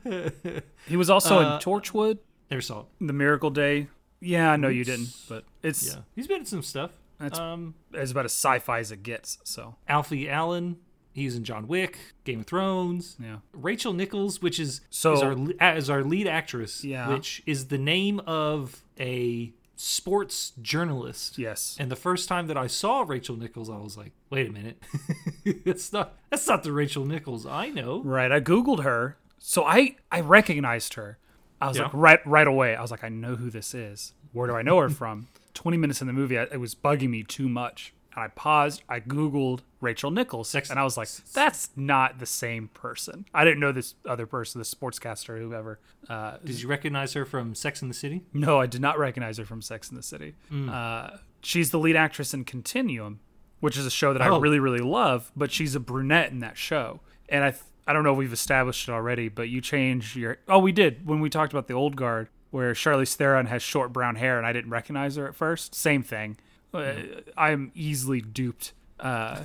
He 0.87 0.97
was 0.97 1.11
also 1.11 1.39
Uh, 1.39 1.55
in 1.55 1.61
Torchwood, 1.61 2.19
Never 2.51 2.61
saw 2.63 2.81
it. 2.81 2.87
The 3.01 3.13
Miracle 3.13 3.51
Day. 3.51 3.89
Yeah, 4.21 4.51
I 4.53 4.57
know 4.57 4.69
you 4.69 4.85
didn't, 4.85 5.09
but 5.29 5.45
it's 5.63 5.87
Yeah, 5.95 6.01
he's 6.17 6.27
been 6.27 6.41
in 6.41 6.47
some 6.47 6.63
stuff. 6.63 6.91
That's- 7.19 7.39
um, 7.39 7.75
it's 7.93 8.11
about 8.11 8.25
as 8.25 8.33
sci-fi 8.33 8.79
as 8.81 8.91
it 8.91 9.03
gets. 9.03 9.39
So 9.45 9.77
Alfie 9.89 10.29
Allen. 10.29 10.79
He's 11.15 11.37
in 11.37 11.45
John 11.45 11.67
Wick, 11.69 11.97
Game 12.25 12.41
of 12.41 12.47
Thrones. 12.47 13.17
yeah, 13.23 13.37
Rachel 13.53 13.93
Nichols, 13.95 14.43
which 14.43 14.59
is 14.61 14.81
So- 14.91 15.15
is 15.15 15.23
our 15.23 15.37
as 15.61 15.89
our 15.89 16.03
lead 16.03 16.27
actress, 16.27 16.85
Yeah. 16.85 17.09
which 17.09 17.41
is 17.47 17.69
the 17.69 17.79
name 17.79 18.21
of 18.27 18.83
a 19.01 19.53
sports 19.77 20.53
journalist. 20.61 21.39
yes, 21.39 21.77
And 21.81 21.91
the 21.91 21.97
first 21.97 22.29
time 22.29 22.47
that 22.49 22.57
I 22.57 22.67
saw 22.67 23.03
Rachel 23.07 23.37
Nichols, 23.37 23.69
I 23.71 23.77
was 23.79 23.97
like, 23.97 24.13
"Wait 24.31 24.49
a 24.49 24.53
minute, 24.53 24.83
that's 25.65 25.93
not 25.93 26.15
that's 26.31 26.47
not 26.47 26.63
the 26.65 26.73
Rachel 26.73 27.05
Nichols 27.05 27.47
I 27.47 27.69
know." 27.71 28.03
right. 28.03 28.31
I 28.33 28.41
googled 28.41 28.83
her, 28.83 29.17
so 29.39 29.65
I 29.65 29.97
I 30.11 30.21
recognized 30.21 30.95
her. 30.95 31.19
I 31.61 31.69
was 31.69 31.77
Yeah. 31.77 31.85
like 31.85 31.95
right 31.95 32.27
right 32.27 32.47
away. 32.47 32.75
I 32.77 32.83
was 32.83 32.91
like, 32.91 33.05
I 33.05 33.09
know 33.09 33.37
who 33.37 33.51
this 33.51 33.73
is. 33.75 34.13
Where 34.33 34.49
do 34.49 34.55
I 34.55 34.63
know 34.63 34.79
her 34.81 34.89
from? 35.03 35.29
Twenty 35.55 35.77
minutes 35.79 36.01
in 36.01 36.07
the 36.09 36.13
movie, 36.13 36.35
it 36.37 36.59
was 36.61 36.75
bugging 36.75 37.11
me 37.11 37.23
too 37.23 37.49
much. 37.49 37.95
And 38.17 38.23
I 38.25 38.29
paused. 38.29 38.83
I 38.89 39.01
googled 39.01 39.61
Rachel 39.81 40.11
Nichols, 40.11 40.55
and 40.55 40.79
I 40.79 40.85
was 40.85 40.97
like, 40.97 41.09
"That's 41.33 41.71
not 41.77 42.19
the 42.21 42.27
same 42.27 42.69
person." 42.69 43.27
I 43.35 43.45
didn't 43.45 43.61
know 43.61 43.73
this 43.73 43.95
other 44.07 44.27
person, 44.27 44.61
the 44.61 44.65
sportscaster, 44.65 45.39
whoever. 45.39 45.81
Uh, 46.09 46.37
Did 46.45 46.61
you 46.63 46.69
recognize 46.69 47.13
her 47.15 47.25
from 47.25 47.55
Sex 47.55 47.83
in 47.83 47.89
the 47.89 47.95
City? 47.95 48.23
No, 48.33 48.61
I 48.61 48.67
did 48.67 48.81
not 48.81 48.99
recognize 48.99 49.39
her 49.39 49.45
from 49.45 49.63
Sex 49.63 49.91
in 49.91 49.97
the 49.97 50.03
City. 50.03 50.35
Mm. 50.53 50.71
Uh, 50.73 51.17
she's 51.43 51.71
the 51.71 51.79
lead 51.79 51.97
actress 51.97 52.33
in 52.35 52.45
Continuum, 52.45 53.21
which 53.61 53.77
is 53.77 53.85
a 53.87 53.91
show 53.91 54.13
that 54.13 54.23
I 54.23 54.29
Oh. 54.29 54.39
really, 54.39 54.61
really 54.61 54.79
love. 54.79 55.33
But 55.37 55.51
she's 55.51 55.75
a 55.75 55.81
brunette 55.81 56.31
in 56.31 56.39
that 56.41 56.57
show, 56.57 57.01
and 57.29 57.43
I, 57.43 57.51
th- 57.51 57.63
I 57.87 57.93
don't 57.93 58.05
know 58.05 58.13
if 58.13 58.19
we've 58.19 58.33
established 58.33 58.89
it 58.89 58.93
already, 58.93 59.29
but 59.29 59.49
you 59.49 59.61
change 59.61 60.15
your. 60.17 60.39
Oh, 60.49 60.59
we 60.61 60.71
did 60.73 61.07
when 61.07 61.21
we 61.21 61.29
talked 61.31 61.53
about 61.53 61.67
the 61.69 61.75
Old 61.75 61.97
Guard, 61.97 62.29
where 62.51 62.73
Charlize 62.75 63.15
Theron 63.17 63.47
has 63.47 63.63
short 63.63 63.93
brown 63.93 64.15
hair, 64.17 64.39
and 64.39 64.47
I 64.47 64.53
didn't 64.53 64.71
recognize 64.71 65.17
her 65.17 65.27
at 65.27 65.35
first. 65.35 65.75
Same 65.75 66.03
thing. 66.05 66.37
Uh, 66.75 67.21
I'm 67.37 67.73
easily 67.75 68.21
duped. 68.21 68.73
Uh, 68.99 69.41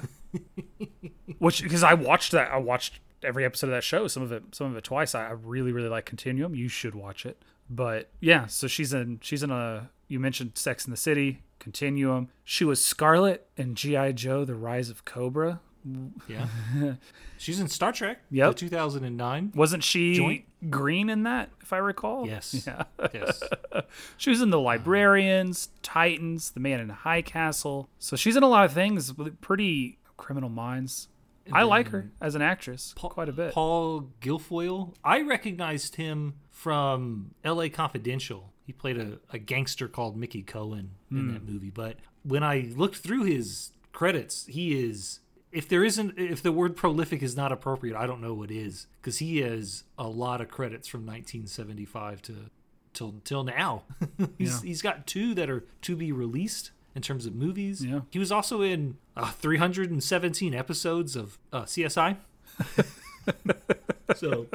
which 1.39 1.63
because 1.63 1.84
I 1.84 1.94
watched 1.94 2.32
that, 2.32 2.52
I 2.52 2.58
watched 2.58 3.00
every 3.24 3.46
episode 3.46 3.68
of 3.68 3.74
that 3.74 3.84
show. 3.84 4.08
Some 4.08 4.24
of 4.24 4.32
it, 4.32 4.44
some 4.54 4.68
of 4.68 4.78
it 4.78 4.84
twice. 4.84 5.15
I, 5.15 5.28
I 5.28 5.32
really, 5.32 5.72
really 5.72 5.89
like 5.89 6.06
Continuum. 6.06 6.56
You 6.56 6.68
should 6.68 6.96
watch 6.96 7.26
it. 7.26 7.42
But 7.70 8.10
yeah, 8.20 8.48
so 8.48 8.68
she's 8.68 8.94
in 8.94 9.20
she's 9.22 9.44
in 9.44 9.52
a 9.52 9.89
you 10.08 10.20
mentioned 10.20 10.54
Sex 10.56 10.86
in 10.86 10.92
the 10.92 10.98
City, 10.98 11.44
Continuum. 11.60 12.30
She 12.44 12.65
was 12.65 12.84
Scarlett 12.84 13.48
in 13.58 13.76
GI 13.76 14.13
Joe: 14.13 14.46
The 14.46 14.56
Rise 14.56 14.89
of 14.89 15.06
Cobra. 15.06 15.62
Yeah, 16.28 16.47
she's 17.38 17.60
in 17.60 17.67
Star 17.67 17.91
Trek. 17.91 18.19
Yep. 18.32 18.56
2009. 18.56 19.52
Wasn't 19.56 19.84
she 19.84 20.15
Joint? 20.15 20.45
green 20.69 21.10
in 21.10 21.23
that, 21.23 21.49
if 21.62 21.71
I 21.73 21.78
recall? 21.78 22.28
Yes. 22.28 22.63
Yeah. 22.67 22.84
Yes, 23.13 23.41
She 24.17 24.30
was 24.30 24.41
in 24.41 24.49
The 24.49 24.60
Librarians, 24.60 25.69
Titans, 25.82 26.52
The 26.52 26.60
Man 26.60 26.80
in 26.80 26.89
High 26.89 27.21
Castle. 27.21 27.89
So 27.99 28.15
she's 28.15 28.36
in 28.36 28.43
a 28.43 28.47
lot 28.49 28.65
of 28.65 28.73
things 28.73 29.13
pretty 29.41 29.97
criminal 30.17 30.49
minds. 30.49 31.08
I 31.52 31.63
like 31.63 31.88
her 31.89 32.12
as 32.21 32.36
an 32.36 32.43
actress 32.43 32.93
quite 32.95 33.28
a 33.28 33.32
bit. 33.32 33.54
Paul 33.54 34.10
Guilfoyle. 34.21 34.93
I 35.04 35.21
recognized 35.21 35.95
him 35.95 36.36
from 36.52 37.32
L.A. 37.43 37.69
Confidential. 37.69 38.54
He 38.67 38.71
played 38.73 38.99
a, 38.99 39.17
a 39.32 39.39
gangster 39.39 39.88
called 39.88 40.15
Mickey 40.15 40.43
Cohen 40.43 40.91
in 41.10 41.17
Hmm. 41.17 41.34
that 41.34 41.47
movie. 41.47 41.71
But 41.71 41.95
when 42.21 42.43
I 42.43 42.71
looked 42.75 42.97
through 42.97 43.23
his 43.23 43.71
credits, 43.93 44.45
he 44.45 44.78
is. 44.80 45.21
If 45.52 45.68
there 45.68 45.84
isn't, 45.84 46.18
if 46.18 46.44
the 46.44 46.52
word 46.52 46.76
prolific 46.76 47.24
is 47.24 47.36
not 47.36 47.52
appropriate, 47.52 47.96
I 47.98 48.06
don't 48.06 48.22
know 48.22 48.34
what 48.36 48.52
is, 48.52 48.86
because 49.02 49.18
he 49.18 49.38
has 49.40 49.84
a 49.98 50.08
lot 50.08 50.42
of 50.42 50.50
credits 50.50 50.88
from 50.88 51.02
1975 51.08 52.22
to 52.24 52.36
till 52.94 53.16
till 53.24 53.44
now. 53.44 53.84
he's 54.38 54.62
Yeah. 54.64 54.68
he's 54.68 54.82
got 54.82 55.08
two 55.08 55.34
that 55.36 55.50
are 55.50 55.66
to 55.84 55.96
be 55.96 56.12
released. 56.12 56.72
in 56.96 57.02
terms 57.04 57.26
of 57.26 57.34
movies. 57.36 57.86
Yeah. 57.86 58.02
He 58.12 58.20
was 58.20 58.32
also 58.32 58.62
in 58.62 58.98
uh, 59.16 59.32
317 59.32 60.54
episodes 60.56 61.16
of 61.16 61.38
uh, 61.54 61.64
CSI. 61.64 62.18
so 64.16 64.48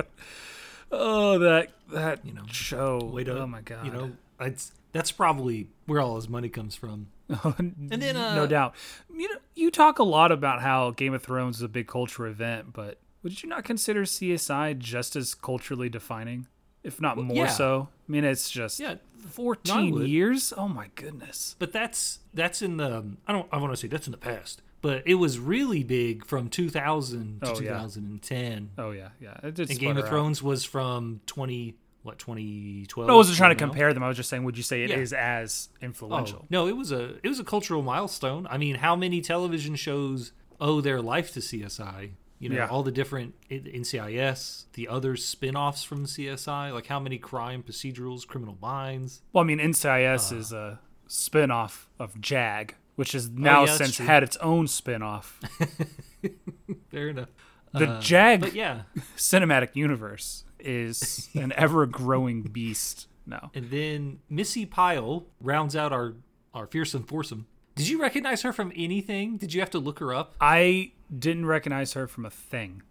Oh, 0.90 1.38
that 1.38 1.70
that 1.92 2.24
You 2.24 2.34
know, 2.34 2.42
show. 2.50 2.98
wait 3.12 3.28
oh 3.28 3.46
my 3.46 3.60
god. 3.62 3.86
you 3.86 3.92
know 3.92 4.12
it's 4.40 4.72
that's 4.94 5.10
probably 5.10 5.66
where 5.86 6.00
all 6.00 6.16
his 6.16 6.28
money 6.28 6.48
comes 6.48 6.76
from. 6.76 7.08
and 7.28 8.00
then, 8.00 8.16
uh, 8.16 8.34
no 8.36 8.46
doubt. 8.46 8.74
You 9.12 9.28
know, 9.28 9.40
you 9.54 9.70
talk 9.70 9.98
a 9.98 10.04
lot 10.04 10.30
about 10.30 10.62
how 10.62 10.92
Game 10.92 11.12
of 11.12 11.22
Thrones 11.22 11.56
is 11.56 11.62
a 11.62 11.68
big 11.68 11.88
culture 11.88 12.26
event, 12.26 12.72
but 12.72 12.98
would 13.22 13.42
you 13.42 13.48
not 13.48 13.64
consider 13.64 14.04
CSI 14.04 14.78
just 14.78 15.16
as 15.16 15.34
culturally 15.34 15.88
defining, 15.88 16.46
if 16.84 17.00
not 17.00 17.18
more 17.18 17.36
yeah. 17.36 17.48
so? 17.48 17.88
I 18.08 18.12
mean, 18.12 18.24
it's 18.24 18.48
just 18.50 18.78
Yeah, 18.78 18.96
fourteen 19.18 20.06
years. 20.06 20.52
Oh 20.56 20.68
my 20.68 20.90
goodness. 20.94 21.56
but 21.58 21.72
that's 21.72 22.20
that's 22.32 22.62
in 22.62 22.76
the 22.76 23.04
I 23.26 23.32
don't 23.32 23.48
I 23.50 23.56
want 23.58 23.72
to 23.72 23.76
say 23.76 23.88
that's 23.88 24.06
in 24.06 24.12
the 24.12 24.16
past, 24.18 24.62
but 24.80 25.02
it 25.06 25.14
was 25.14 25.38
really 25.38 25.82
big 25.82 26.24
from 26.24 26.48
2000 26.50 27.40
to 27.40 27.46
Oh, 27.46 27.50
yeah. 27.54 27.78
2010. 27.78 28.70
Oh 28.78 28.90
yeah, 28.92 29.08
yeah. 29.20 29.38
It 29.42 29.54
did 29.54 29.70
And 29.70 29.78
Game 29.78 29.96
of 29.96 30.04
out. 30.04 30.10
Thrones 30.10 30.42
was 30.42 30.64
from 30.64 31.20
20 31.26 31.74
what 32.04 32.18
2012. 32.20 33.10
I 33.10 33.12
wasn't 33.14 33.36
trying 33.36 33.56
to 33.56 33.60
now. 33.60 33.68
compare 33.70 33.92
them. 33.92 34.02
I 34.04 34.08
was 34.08 34.16
just 34.16 34.28
saying, 34.30 34.44
would 34.44 34.56
you 34.56 34.62
say 34.62 34.84
it 34.84 34.90
is 34.92 35.10
Yeah. 35.12 35.38
as 35.42 35.68
influential? 35.82 36.40
Oh, 36.42 36.46
no, 36.50 36.68
it 36.68 36.76
was 36.76 36.92
a 36.92 37.16
it 37.24 37.28
was 37.28 37.40
a 37.40 37.44
cultural 37.44 37.82
milestone. 37.82 38.46
I 38.48 38.58
mean, 38.58 38.76
how 38.76 38.94
many 38.94 39.20
television 39.20 39.74
shows 39.74 40.32
owe 40.60 40.80
their 40.80 41.00
life 41.02 41.32
to 41.32 41.40
CSI? 41.40 42.10
You 42.38 42.50
know, 42.50 42.56
Yeah. 42.56 42.66
all 42.66 42.82
the 42.82 42.92
different 42.92 43.34
NCIS, 43.50 44.66
the 44.74 44.86
other 44.88 45.16
spin-offs 45.16 45.82
from 45.82 46.04
CSI, 46.06 46.70
like 46.72 46.86
how 46.86 47.00
many 47.00 47.16
crime 47.16 47.62
procedurals, 47.62 48.26
criminal 48.26 48.58
minds. 48.60 49.22
Well, 49.32 49.42
I 49.42 49.46
mean, 49.46 49.58
NCIS 49.60 50.30
is 50.32 50.52
a 50.52 50.80
spin-off 51.06 51.88
of 51.98 52.20
JAG, 52.20 52.74
which 52.96 53.12
has 53.12 53.30
now 53.30 53.62
Oh, 53.62 53.64
yeah, 53.66 53.76
since 53.76 53.98
had 53.98 54.22
its 54.22 54.36
own 54.38 54.66
spin-off. 54.66 55.40
Fair 56.90 57.08
enough. 57.08 57.28
The 57.72 57.88
Uh, 57.88 58.00
JAG 58.00 58.40
But 58.40 58.54
yeah, 58.54 58.82
cinematic 59.16 59.70
universe 59.74 60.44
is 60.64 61.28
an 61.34 61.52
ever-growing 61.56 62.42
beast 62.42 63.06
now. 63.26 63.50
and 63.54 63.70
then 63.70 64.18
Missi 64.28 64.66
Pyle 64.66 65.26
rounds 65.40 65.74
out 65.76 65.92
our 65.92 66.14
our 66.52 66.66
fearsome 66.66 67.02
foursome. 67.04 67.46
Did 67.74 67.88
you 67.88 68.00
recognize 68.00 68.42
her 68.42 68.52
from 68.52 68.72
anything? 68.76 69.36
Did 69.38 69.52
you 69.52 69.60
have 69.60 69.70
to 69.70 69.78
look 69.80 69.98
her 69.98 70.14
up? 70.14 70.34
I 70.40 70.92
didn't 71.16 71.46
recognize 71.46 71.94
her 71.94 72.06
from 72.06 72.24
a 72.24 72.30
thing. 72.30 72.82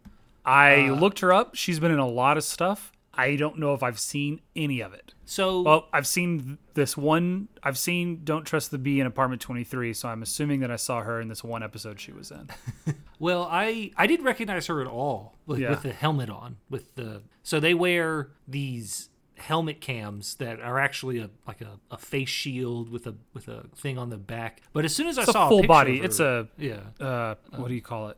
I 0.45 0.87
Uh. 0.89 0.95
looked 0.95 1.19
her 1.21 1.31
up. 1.31 1.55
She's 1.55 1.79
been 1.79 1.91
in 1.91 1.99
a 1.99 2.07
lot 2.07 2.35
of 2.37 2.43
stuff. 2.43 2.91
I 3.15 3.35
don't 3.35 3.59
know 3.59 3.73
if 3.73 3.83
I've 3.83 3.99
seen 3.99 4.41
any 4.55 4.81
of 4.81 4.93
it. 4.93 5.13
So 5.25 5.61
Well, 5.61 5.87
I've 5.93 6.07
seen 6.07 6.57
this 6.73 6.97
one. 6.97 7.47
I've 7.61 7.77
seen 7.77 8.21
Don't 8.23 8.43
Trust 8.45 8.71
the 8.71 8.77
Bee 8.79 8.99
in 8.99 9.05
Apartment 9.07 9.41
23, 9.41 9.93
so 9.93 10.09
I'm 10.09 10.21
assuming 10.23 10.61
that 10.61 10.71
I 10.71 10.75
saw 10.77 11.01
her 11.01 11.21
in 11.21 11.27
this 11.27 11.43
one 11.43 11.61
episode 11.63 11.99
she 11.99 12.11
was 12.11 12.31
in. 12.31 12.49
Well, 13.19 13.47
I 13.49 13.91
I 13.95 14.05
didn't 14.07 14.25
recognize 14.25 14.67
her 14.67 14.81
at 14.81 14.87
all 14.87 15.37
like, 15.47 15.59
Yeah. 15.61 15.69
with 15.69 15.83
the 15.83 15.93
helmet 15.93 16.29
on. 16.29 16.57
With 16.69 16.93
the 16.95 17.21
so 17.41 17.59
they 17.61 17.73
wear 17.73 18.31
these 18.49 19.09
helmet 19.37 19.79
cams 19.79 20.35
that 20.35 20.59
are 20.59 20.77
actually 20.77 21.19
a 21.19 21.29
like 21.47 21.61
a, 21.61 21.79
a 21.89 21.97
face 21.97 22.27
shield 22.27 22.89
with 22.89 23.07
a 23.07 23.15
with 23.33 23.47
a 23.47 23.67
thing 23.77 23.97
on 23.97 24.09
the 24.09 24.17
back. 24.17 24.61
But 24.73 24.83
as 24.83 24.93
soon 24.93 25.07
as 25.07 25.17
I 25.17 25.21
It's 25.21 25.29
a 25.29 25.33
saw 25.33 25.47
full 25.47 25.63
body. 25.63 25.99
of 25.99 26.05
It's 26.05 26.19
a 26.19 26.49
yeah. 26.57 26.79
uh, 26.99 27.35
what 27.55 27.69
do 27.69 27.75
you 27.75 27.81
call 27.81 28.09
it? 28.09 28.17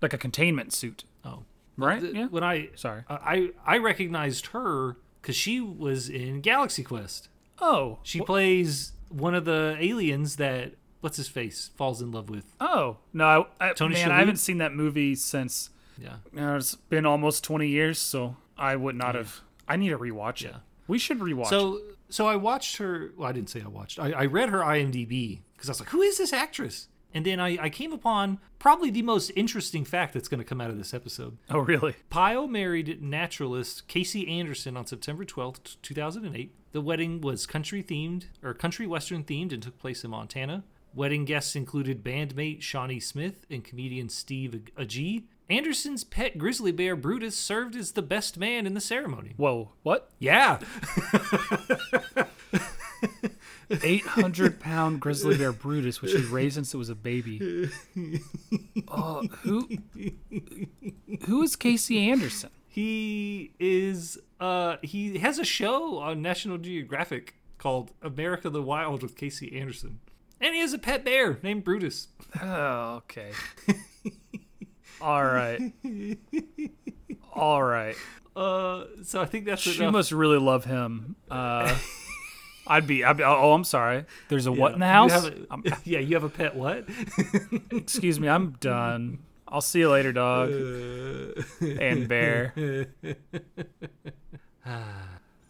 Like 0.00 0.12
a 0.12 0.18
containment 0.18 0.72
suit, 0.72 1.02
Oh, 1.24 1.42
right? 1.76 2.00
Th- 2.00 2.14
Yeah. 2.14 2.26
when 2.26 2.44
I 2.44 2.70
Sorry. 2.74 3.02
I 3.08 3.50
I 3.66 3.78
recognized 3.78 4.46
her 4.48 4.96
because 5.20 5.36
she 5.36 5.60
was 5.60 6.08
in 6.08 6.40
Galaxy 6.40 6.82
Quest. 6.82 7.28
Oh, 7.60 7.98
She 8.02 8.20
plays 8.20 8.92
one 9.08 9.34
of 9.34 9.44
the 9.44 9.76
aliens 9.78 10.36
that 10.36 10.72
what's 11.00 11.16
his 11.16 11.28
face 11.28 11.70
falls 11.76 12.02
in 12.02 12.10
love 12.10 12.28
with. 12.30 12.44
oh 12.60 12.98
no! 13.12 13.46
I, 13.60 13.70
I, 13.70 13.72
Tony 13.74 13.94
man, 13.94 14.10
I 14.10 14.18
haven't 14.18 14.38
seen 14.38 14.58
that 14.58 14.74
movie 14.74 15.14
since 15.14 15.70
Yeah. 15.98 16.16
uh, 16.36 16.56
it's 16.56 16.74
been 16.74 17.06
almost 17.06 17.44
20 17.44 17.68
years, 17.68 17.98
so 17.98 18.36
I 18.58 18.74
would 18.76 18.96
not 18.96 19.14
have. 19.14 19.40
I 19.68 19.76
need 19.76 19.90
to 19.90 19.98
rewatch 19.98 20.44
it. 20.44 20.54
We 20.88 20.98
should 20.98 21.20
rewatch. 21.20 21.46
it. 21.46 21.48
So 21.50 21.80
so 22.10 22.26
I 22.26 22.36
watched 22.36 22.76
her. 22.78 23.12
Well, 23.16 23.28
I 23.28 23.32
didn't 23.32 23.50
say 23.50 23.62
I 23.62 23.68
watched. 23.68 23.98
I, 23.98 24.10
I 24.12 24.26
read 24.26 24.48
her 24.50 24.58
IMDb 24.60 25.40
because 25.54 25.68
I 25.68 25.72
was 25.72 25.80
like, 25.80 25.88
who 25.90 26.02
is 26.02 26.18
this 26.18 26.32
actress? 26.32 26.88
And 27.14 27.24
then 27.24 27.38
I, 27.38 27.56
I 27.62 27.70
came 27.70 27.92
upon 27.92 28.40
probably 28.58 28.90
the 28.90 29.02
most 29.02 29.30
interesting 29.36 29.84
fact 29.84 30.12
that's 30.12 30.26
going 30.26 30.40
to 30.40 30.44
come 30.44 30.60
out 30.60 30.70
of 30.70 30.76
this 30.76 30.92
episode. 30.92 31.38
Oh, 31.48 31.60
really? 31.60 31.94
Pyle 32.10 32.48
married 32.48 33.00
naturalist 33.00 33.86
Casey 33.86 34.26
Anderson 34.26 34.76
on 34.76 34.86
September 34.86 35.24
12th, 35.24 35.76
2008. 35.80 36.52
The 36.72 36.80
wedding 36.80 37.20
was 37.20 37.46
country 37.46 37.84
themed 37.84 38.24
or 38.42 38.52
country 38.52 38.86
western 38.86 39.22
themed 39.22 39.52
and 39.52 39.62
took 39.62 39.78
place 39.78 40.02
in 40.02 40.10
Montana. 40.10 40.64
Wedding 40.92 41.24
guests 41.24 41.54
included 41.54 42.02
bandmate 42.04 42.62
Shawnee 42.62 43.00
Smith 43.00 43.46
and 43.48 43.64
comedian 43.64 44.08
Steve 44.08 44.70
Agee. 44.76 45.24
Anderson's 45.48 46.04
pet 46.04 46.38
grizzly 46.38 46.72
bear 46.72 46.96
Brutus 46.96 47.36
served 47.36 47.76
as 47.76 47.92
the 47.92 48.02
best 48.02 48.38
man 48.38 48.66
in 48.66 48.74
the 48.74 48.80
ceremony. 48.80 49.34
Whoa, 49.36 49.72
what? 49.82 50.10
Yeah. 50.18 50.58
800 53.82 54.60
pound 54.60 55.00
grizzly 55.00 55.36
bear 55.36 55.52
Brutus, 55.52 56.00
which 56.02 56.12
he 56.12 56.22
raised 56.24 56.54
since 56.54 56.74
it 56.74 56.76
was 56.76 56.88
a 56.90 56.94
baby. 56.94 57.70
Oh, 58.88 59.22
who? 59.42 59.68
Who 61.26 61.42
is 61.42 61.56
Casey 61.56 62.10
Anderson? 62.10 62.50
He 62.68 63.52
is 63.60 64.18
uh 64.40 64.76
he 64.82 65.18
has 65.18 65.38
a 65.38 65.44
show 65.44 65.98
on 65.98 66.20
National 66.22 66.58
Geographic 66.58 67.34
called 67.58 67.92
America 68.02 68.50
the 68.50 68.62
Wild 68.62 69.02
with 69.02 69.16
Casey 69.16 69.58
Anderson. 69.58 70.00
And 70.40 70.54
he 70.54 70.60
has 70.60 70.72
a 70.72 70.78
pet 70.78 71.04
bear 71.04 71.38
named 71.42 71.62
Brutus. 71.64 72.08
Oh, 72.42 72.96
okay. 73.04 73.30
All 75.00 75.24
right. 75.24 75.60
All 77.32 77.62
right. 77.62 77.96
Uh 78.34 78.84
so 79.04 79.20
I 79.20 79.26
think 79.26 79.44
that's 79.46 79.62
She 79.62 79.78
enough. 79.78 79.92
must 79.92 80.10
really 80.12 80.38
love 80.38 80.64
him. 80.64 81.14
Uh, 81.30 81.76
I'd 82.66 82.86
be, 82.86 83.04
I'd 83.04 83.16
be. 83.18 83.22
Oh, 83.24 83.36
oh 83.36 83.52
I'm 83.52 83.64
sorry. 83.64 84.04
There's 84.28 84.46
a 84.46 84.52
what 84.52 84.72
in 84.74 84.80
the 84.80 84.86
house? 84.86 85.12
have 85.12 85.24
a- 85.26 85.46
I'm- 85.50 85.62
yeah, 85.84 85.98
you 85.98 86.14
have 86.14 86.24
a 86.24 86.28
pet 86.28 86.54
what? 86.56 86.84
excuse 87.70 88.18
me. 88.20 88.28
I'm 88.28 88.52
done. 88.60 89.18
I'll 89.46 89.60
see 89.60 89.80
you 89.80 89.90
later, 89.90 90.12
dog 90.12 90.50
uh. 90.50 91.66
and 91.66 92.08
bear. 92.08 92.54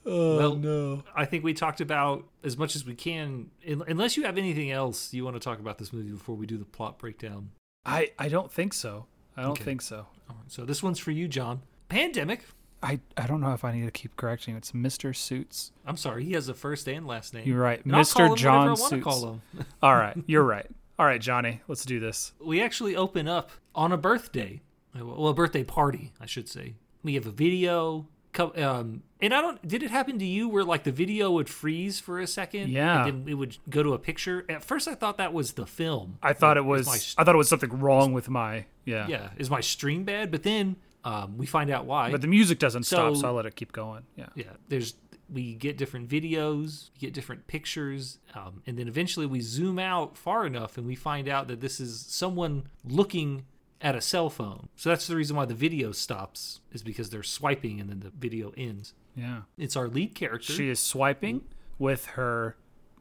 Oh 0.07 0.37
Well, 0.37 0.55
no. 0.57 1.03
I 1.17 1.25
think 1.25 1.45
we 1.45 1.55
talked 1.55 1.81
about 1.81 2.27
as 2.43 2.59
much 2.59 2.77
as 2.77 2.85
we 2.85 2.95
can 2.95 3.51
un- 3.67 3.85
unless 3.89 4.19
you 4.19 4.25
have 4.25 4.37
anything 4.37 4.71
else 4.71 5.15
you 5.15 5.25
want 5.25 5.35
to 5.35 5.41
talk 5.41 5.61
about 5.61 5.79
this 5.79 5.95
movie 5.95 6.11
before 6.11 6.35
we 6.35 6.45
do 6.45 6.59
the 6.59 6.65
plot 6.67 6.99
breakdown. 6.99 7.53
I, 7.87 8.11
I 8.19 8.29
don't 8.29 8.53
think 8.53 8.75
so. 8.75 9.07
I 9.35 9.43
don't 9.43 9.53
Okay. 9.53 9.65
think 9.65 9.81
so. 9.81 10.07
All 10.29 10.37
right, 10.37 10.51
so 10.53 10.67
this 10.67 10.83
one's 10.83 10.99
for 10.99 11.11
you, 11.11 11.27
John. 11.27 11.63
Pandemic. 11.89 12.45
I, 12.85 13.01
I 13.17 13.27
don't 13.27 13.41
know 13.41 13.53
if 13.55 13.65
I 13.65 13.73
need 13.73 13.87
to 13.87 13.91
keep 13.91 14.15
correcting. 14.17 14.55
It's 14.57 14.73
Mr. 14.73 15.17
Suits. 15.17 15.73
I'm 15.87 15.97
sorry, 15.97 16.25
he 16.25 16.33
has 16.35 16.49
a 16.49 16.55
first 16.55 16.87
and 16.87 17.07
last 17.07 17.33
name. 17.35 17.49
You're 17.49 17.59
right. 17.61 17.83
And 17.85 17.97
I'll 17.97 18.05
call 18.05 18.27
Mr. 18.27 18.31
him 18.31 18.37
John 18.37 18.77
Suits. 18.77 19.03
call 19.05 19.27
him. 19.33 19.43
All 19.83 19.97
right. 19.97 20.17
You're 20.27 20.45
right. 20.45 20.67
All 20.99 21.07
right, 21.07 21.21
Johnny. 21.21 21.61
Let's 21.67 21.85
do 21.85 21.99
this. 21.99 22.33
we 22.41 22.63
actually 22.63 22.95
open 22.95 23.27
up 23.27 23.51
on 23.75 23.91
a 23.91 23.97
birthday 23.97 24.61
well 24.97 25.27
a 25.27 25.35
birthday 25.35 25.65
party 25.65 26.13
i 26.21 26.27
should 26.27 26.49
say 26.49 26.75
we 27.03 27.15
have 27.15 27.27
a 27.27 27.31
video 27.33 28.07
um 28.39 29.03
and 29.21 29.35
i 29.35 29.41
don't 29.41 29.67
did 29.67 29.83
it 29.83 29.91
happen 29.91 30.21
to 30.21 30.25
you 30.25 30.49
where 30.49 30.63
like 30.63 30.85
the 30.85 30.93
video 30.93 31.33
would 31.33 31.49
freeze 31.49 31.99
for 31.99 32.21
a 32.21 32.27
second 32.29 32.69
Yeah. 32.71 33.05
and 33.05 33.25
then 33.25 33.29
it 33.29 33.35
would 33.35 33.57
go 33.69 33.83
to 33.83 33.93
a 33.95 33.99
picture 33.99 34.45
at 34.49 34.63
first 34.63 34.87
i 34.87 34.95
thought 34.95 35.17
that 35.19 35.33
was 35.33 35.55
the 35.55 35.67
film 35.67 36.19
I 36.23 36.33
thought 36.33 36.57
it 36.57 36.65
was. 36.65 36.87
my 36.87 36.99
I 37.21 37.25
thought 37.25 37.35
it 37.35 37.39
was 37.39 37.49
something 37.49 37.81
wrong 37.81 38.13
with 38.13 38.29
my. 38.29 38.67
Yeah. 38.85 39.09
yeah 39.09 39.31
is 39.37 39.51
my 39.51 39.61
stream 39.61 40.05
bad 40.05 40.31
but 40.31 40.45
then 40.45 40.77
um 41.05 41.37
we 41.37 41.47
find 41.47 41.71
out 41.71 41.85
why 41.87 42.11
But 42.11 42.21
the 42.23 42.27
music 42.29 42.59
doesn't 42.59 42.85
stop, 42.85 43.15
So- 43.15 43.21
so 43.23 43.29
I 43.29 43.31
let 43.31 43.47
it 43.47 43.57
keep 43.57 43.73
going. 43.73 44.05
Yeah. 44.17 44.27
yeah 44.35 44.45
there's 44.69 44.95
we 45.31 45.55
get 45.55 45.79
different 45.79 46.09
videos 46.09 46.91
we 46.95 46.99
get 47.01 47.15
different 47.15 47.47
pictures 47.47 48.19
um, 48.35 48.63
and 48.67 48.79
then 48.79 48.89
eventually 48.89 49.25
we 49.27 49.41
zoom 49.41 49.79
out 49.79 50.19
far 50.19 50.47
enough 50.47 50.77
and 50.77 50.87
we 50.87 50.95
find 50.95 51.29
out 51.29 51.49
that 51.49 51.61
this 51.61 51.81
is 51.81 52.05
someone 52.09 52.69
looking 52.85 53.45
at 53.81 53.95
a 53.95 54.01
cell 54.03 54.29
phone 54.29 54.69
so 54.77 54.91
that's 54.91 55.07
the 55.07 55.17
reason 55.17 55.35
why 55.37 55.45
the 55.47 55.55
video 55.55 55.93
stops 55.93 56.61
is 56.73 56.83
because 56.83 57.09
they're 57.11 57.23
swiping 57.23 57.81
and 57.81 57.89
then 57.89 58.01
the 58.01 58.11
video 58.11 58.53
ends 58.57 58.93
Yeah. 59.17 59.43
it's 59.57 59.77
our 59.77 59.89
lead 59.89 60.15
character 60.15 60.53
She 60.53 60.69
is 60.69 60.79
swiping 60.79 61.43
with 61.79 62.05
her, 62.19 62.57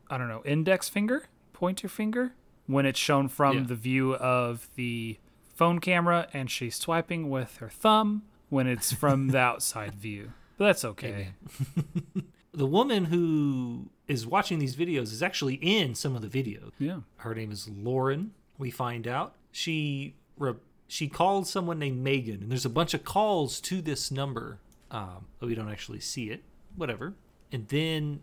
I 0.09 0.17
don't 0.17 0.27
know, 0.29 0.41
index 0.45 0.87
finger, 0.89 1.25
pointer 1.51 1.87
finger, 1.89 2.33
when 2.67 2.85
it's 2.85 2.99
shown 2.99 3.27
from 3.27 3.57
Yeah. 3.57 3.63
the 3.65 3.75
view 3.75 4.15
of 4.15 4.69
the 4.75 5.17
phone 5.63 5.80
camera, 5.80 6.28
and 6.34 6.52
she's 6.52 6.76
swiping 6.76 7.30
with 7.30 7.56
her 7.58 7.69
thumb 7.69 8.23
when 8.49 8.67
it's 8.67 8.91
from 8.91 9.30
the 9.30 9.38
outside 9.52 9.95
view. 9.95 10.34
But 10.58 10.65
that's 10.65 10.84
okay. 10.84 11.30
the 12.54 12.65
woman 12.65 13.06
who 13.06 13.88
is 14.10 14.28
watching 14.28 14.60
these 14.60 14.76
videos 14.76 15.04
is 15.13 15.23
actually 15.23 15.56
in 15.62 15.95
some 15.95 16.17
of 16.17 16.21
the 16.21 16.28
videos 16.43 16.71
Yeah. 16.80 16.99
her 17.17 17.34
name 17.34 17.49
is 17.49 17.69
Lauren. 17.69 18.32
We 18.58 18.71
find 18.71 19.08
out 19.08 19.36
she 19.54 20.15
re- 20.38 20.56
she 20.86 21.08
called 21.08 21.47
someone 21.47 21.80
named 21.80 22.04
Megan, 22.04 22.41
and 22.41 22.52
there's 22.52 22.65
a 22.65 22.69
bunch 22.69 22.93
of 22.93 23.06
calls 23.06 23.62
to 23.62 23.82
this 23.82 24.12
number, 24.12 24.60
um, 24.91 25.28
but 25.39 25.47
we 25.47 25.56
don't 25.56 25.71
actually 25.71 26.02
see 26.02 26.26
it. 26.30 26.43
Whatever. 26.76 27.13
And 27.54 27.69
then 27.69 28.19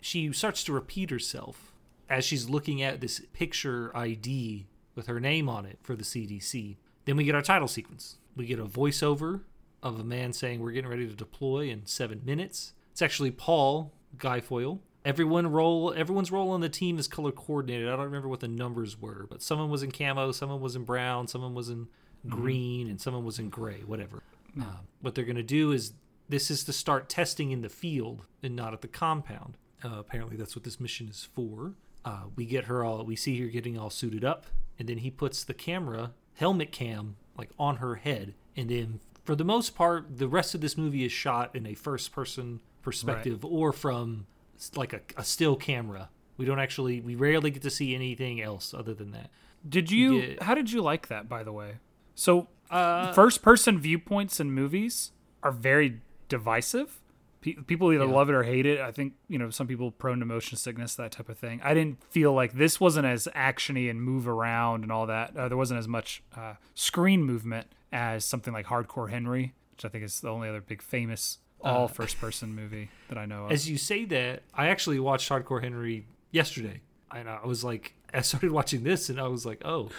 she 0.00 0.32
starts 0.32 0.64
to 0.64 0.72
repeat 0.72 1.10
herself 1.10 1.70
as 2.10 2.24
she's 2.24 2.48
looking 2.48 2.82
at 2.82 3.00
this 3.00 3.20
picture 3.32 3.96
ID 3.96 4.66
with 4.94 5.06
her 5.06 5.20
name 5.20 5.48
on 5.48 5.64
it 5.66 5.78
for 5.82 5.96
the 5.96 6.04
CDC. 6.04 6.76
Then 7.04 7.16
we 7.16 7.24
get 7.24 7.34
our 7.34 7.42
title 7.42 7.68
sequence. 7.68 8.16
We 8.36 8.46
get 8.46 8.58
a 8.58 8.64
voiceover 8.64 9.42
of 9.82 9.98
a 9.98 10.04
man 10.04 10.32
saying 10.32 10.60
we're 10.60 10.72
getting 10.72 10.90
ready 10.90 11.06
to 11.06 11.14
deploy 11.14 11.68
in 11.68 11.86
seven 11.86 12.22
minutes. 12.24 12.72
It's 12.92 13.02
actually 13.02 13.30
Paul 13.30 13.92
Guilfoyle. 14.16 14.78
Everyone 15.04 15.50
roll. 15.50 15.92
Everyone's 15.92 16.30
role 16.30 16.50
on 16.50 16.60
the 16.60 16.68
team 16.68 16.98
is 16.98 17.08
color 17.08 17.32
coordinated. 17.32 17.88
I 17.88 17.96
don't 17.96 18.04
remember 18.04 18.28
what 18.28 18.40
the 18.40 18.48
numbers 18.48 19.00
were, 19.00 19.26
but 19.28 19.42
someone 19.42 19.68
was 19.68 19.82
in 19.82 19.90
camo, 19.90 20.30
someone 20.30 20.60
was 20.60 20.76
in 20.76 20.84
brown, 20.84 21.26
someone 21.26 21.54
was 21.54 21.68
in 21.68 21.88
green, 22.28 22.88
and 22.88 23.00
someone 23.00 23.24
was 23.24 23.40
in 23.40 23.48
gray. 23.48 23.80
Whatever. 23.84 24.22
Uh, 24.60 24.64
what 25.00 25.14
they're 25.14 25.24
going 25.24 25.36
to 25.36 25.42
do 25.42 25.72
is 25.72 25.94
this 26.28 26.50
is 26.50 26.62
to 26.64 26.72
start 26.72 27.08
testing 27.08 27.50
in 27.50 27.62
the 27.62 27.68
field 27.68 28.26
and 28.42 28.54
not 28.54 28.72
at 28.72 28.80
the 28.80 28.88
compound. 28.88 29.56
Uh, 29.84 29.96
apparently, 29.98 30.36
that's 30.36 30.54
what 30.54 30.64
this 30.64 30.78
mission 30.78 31.08
is 31.08 31.28
for. 31.34 31.74
Uh, 32.04 32.24
we 32.36 32.44
get 32.44 32.64
her 32.64 32.84
all. 32.84 33.04
We 33.04 33.16
see 33.16 33.40
her 33.40 33.48
getting 33.48 33.76
all 33.76 33.90
suited 33.90 34.24
up, 34.24 34.46
and 34.78 34.88
then 34.88 34.98
he 34.98 35.10
puts 35.10 35.44
the 35.44 35.54
camera 35.54 36.12
helmet 36.34 36.72
cam 36.72 37.16
like 37.36 37.50
on 37.58 37.76
her 37.76 37.96
head, 37.96 38.34
and 38.56 38.68
then 38.68 39.00
for 39.24 39.34
the 39.36 39.44
most 39.44 39.74
part, 39.74 40.18
the 40.18 40.28
rest 40.28 40.54
of 40.54 40.60
this 40.60 40.76
movie 40.76 41.04
is 41.04 41.12
shot 41.12 41.54
in 41.54 41.66
a 41.66 41.74
first 41.74 42.12
person 42.12 42.60
perspective 42.82 43.44
or 43.44 43.72
from 43.72 44.26
like 44.74 44.92
a, 44.92 45.00
a 45.16 45.24
still 45.24 45.56
camera. 45.56 46.08
We 46.36 46.44
don't 46.44 46.58
actually. 46.58 47.00
We 47.00 47.14
rarely 47.14 47.50
get 47.50 47.62
to 47.62 47.70
see 47.70 47.94
anything 47.94 48.40
else 48.40 48.74
other 48.74 48.94
than 48.94 49.12
that. 49.12 49.30
Did 49.68 49.90
you? 49.90 50.14
Yeah. 50.14 50.44
How 50.44 50.54
did 50.54 50.72
you 50.72 50.82
like 50.82 51.08
that? 51.08 51.28
By 51.28 51.44
the 51.44 51.52
way, 51.52 51.74
so 52.14 52.48
Uh, 52.70 53.12
first 53.12 53.42
person 53.42 53.78
viewpoints 53.78 54.40
in 54.40 54.50
movies 54.50 55.12
are 55.42 55.52
very 55.52 56.00
divisive. 56.28 57.00
Pe- 57.42 57.54
people 57.54 57.92
either 57.92 58.06
Yeah. 58.06 58.10
love 58.12 58.30
it 58.30 58.34
or 58.34 58.44
hate 58.44 58.64
it. 58.64 58.80
I 58.80 58.90
think 58.92 59.12
you 59.28 59.38
know 59.38 59.50
some 59.50 59.66
people 59.66 59.90
prone 59.90 60.20
to 60.20 60.24
motion 60.24 60.56
sickness, 60.56 60.94
that 60.94 61.12
type 61.12 61.28
of 61.28 61.36
thing. 61.36 61.60
I 61.62 61.74
didn't 61.74 62.02
feel 62.10 62.32
like 62.32 62.52
this 62.54 62.80
wasn't 62.80 63.04
as 63.06 63.28
actiony 63.36 63.90
and 63.90 64.00
move 64.02 64.26
around 64.26 64.82
and 64.84 64.90
all 64.90 65.06
that. 65.06 65.36
Uh, 65.36 65.48
there 65.48 65.58
wasn't 65.58 65.78
as 65.78 65.88
much 65.88 66.22
uh, 66.36 66.54
screen 66.74 67.22
movement 67.24 67.66
as 67.92 68.24
something 68.24 68.54
like 68.54 68.66
Hardcore 68.66 69.10
Henry, 69.10 69.52
which 69.72 69.84
I 69.84 69.88
think 69.88 70.04
is 70.04 70.20
the 70.20 70.30
only 70.30 70.48
other 70.48 70.62
big 70.62 70.80
famous 70.80 71.38
all 71.60 71.86
first 71.86 72.20
person 72.20 72.54
movie 72.54 72.88
that 73.08 73.18
I 73.18 73.24
know 73.26 73.44
of. 73.46 73.52
As 73.52 73.68
you 73.70 73.76
say 73.78 74.04
that, 74.06 74.42
I 74.54 74.68
actually 74.68 74.98
watched 74.98 75.28
Hardcore 75.28 75.62
Henry 75.62 76.06
yesterday, 76.32 76.80
and 77.14 77.28
I 77.28 77.44
was 77.46 77.62
like, 77.62 77.94
I 78.14 78.20
started 78.22 78.50
watching 78.52 78.82
this, 78.84 79.08
and 79.10 79.20
I 79.20 79.28
was 79.28 79.44
like, 79.46 79.62
oh, 79.64 79.90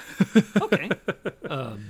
okay. 0.61 0.89
um, 1.49 1.85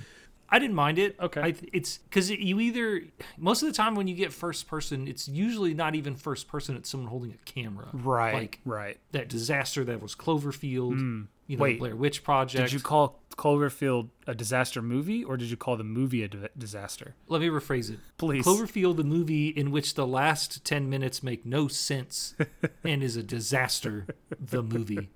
I 0.54 0.60
didn't 0.60 0.76
mind 0.76 1.00
it. 1.00 1.16
Okay. 1.20 1.42
I, 1.42 1.56
it's 1.74 1.98
because 1.98 2.30
you 2.30 2.60
either 2.60 3.02
most 3.40 3.64
of 3.64 3.68
the 3.70 3.74
time 3.74 3.96
when 3.96 4.08
you 4.08 4.14
get 4.14 4.32
first 4.32 4.68
person, 4.68 5.08
it's 5.08 5.28
usually 5.28 5.74
not 5.74 5.96
even 5.96 6.16
first 6.16 6.48
person; 6.48 6.78
it's 6.78 6.92
someone 6.92 7.10
holding 7.10 7.32
a 7.32 7.38
camera. 7.44 7.90
right, 7.92 8.36
Like 8.36 8.60
right. 8.64 9.00
that 9.14 9.30
disaster 9.30 9.84
that 9.86 10.00
was 10.00 10.14
Cloverfield. 10.14 10.94
Hmm. 10.94 11.22
You 11.48 11.58
know, 11.58 11.64
Wait, 11.64 11.80
Blair 11.80 11.96
Witch 11.96 12.24
Project. 12.24 12.64
Did 12.70 12.72
you 12.72 12.80
call 12.80 13.20
Cloverfield 13.36 14.10
a 14.28 14.36
disaster 14.36 14.82
movie, 14.82 15.24
or 15.24 15.38
did 15.38 15.50
you 15.50 15.58
call 15.58 15.76
the 15.76 15.84
movie 15.84 16.24
a 16.24 16.28
disaster? 16.56 17.16
Let 17.28 17.42
me 17.42 17.48
rephrase 17.50 17.92
it. 17.92 18.00
Please. 18.18 18.46
Cloverfield, 18.46 18.96
the 18.98 19.04
movie 19.04 19.50
in 19.50 19.72
which 19.72 19.96
the 19.96 20.08
last 20.08 20.64
10 20.64 20.88
minutes 20.90 21.22
make 21.24 21.46
no 21.46 21.68
sense 21.68 22.36
and 22.86 23.04
is 23.04 23.18
a 23.18 23.24
disaster, 23.24 24.06
the 24.40 24.62
movie. 24.64 25.10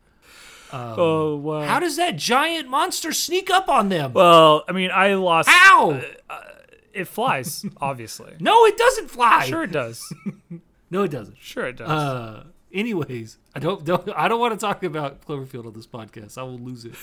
Oh 0.74 1.36
wow. 1.38 1.62
How 1.62 1.80
does 1.80 1.96
that 1.98 2.16
giant 2.18 2.70
monster 2.70 3.12
sneak 3.14 3.50
up 3.50 3.70
on 3.70 3.90
them? 3.90 4.14
well, 4.14 4.64
I 4.68 4.72
mean, 4.72 4.92
I 4.92 5.14
lost. 5.16 5.50
How? 5.50 6.02
It 6.94 7.08
flies, 7.08 7.64
obviously. 7.82 8.34
No, 8.40 8.66
it 8.66 8.76
doesn't 8.78 9.10
fly. 9.12 9.46
Sure, 9.46 9.64
it 9.64 9.72
does. 9.72 10.02
No, 10.90 11.04
it 11.04 11.12
doesn't. 11.12 11.36
Sure, 11.42 11.68
it 11.68 11.76
does. 11.76 11.90
Uh, 11.90 12.44
anyways, 12.74 13.38
I 13.54 13.60
don't, 13.60 13.84
don't 13.84 14.08
I 14.16 14.30
don't 14.30 14.40
want 14.40 14.58
to 14.58 14.66
talk 14.66 14.84
about 14.84 15.20
Cloverfield 15.28 15.66
on 15.68 15.74
this 15.74 15.86
podcast. 15.86 16.38
I 16.38 16.44
will 16.44 16.58
lose 16.58 16.86
it. 16.86 16.94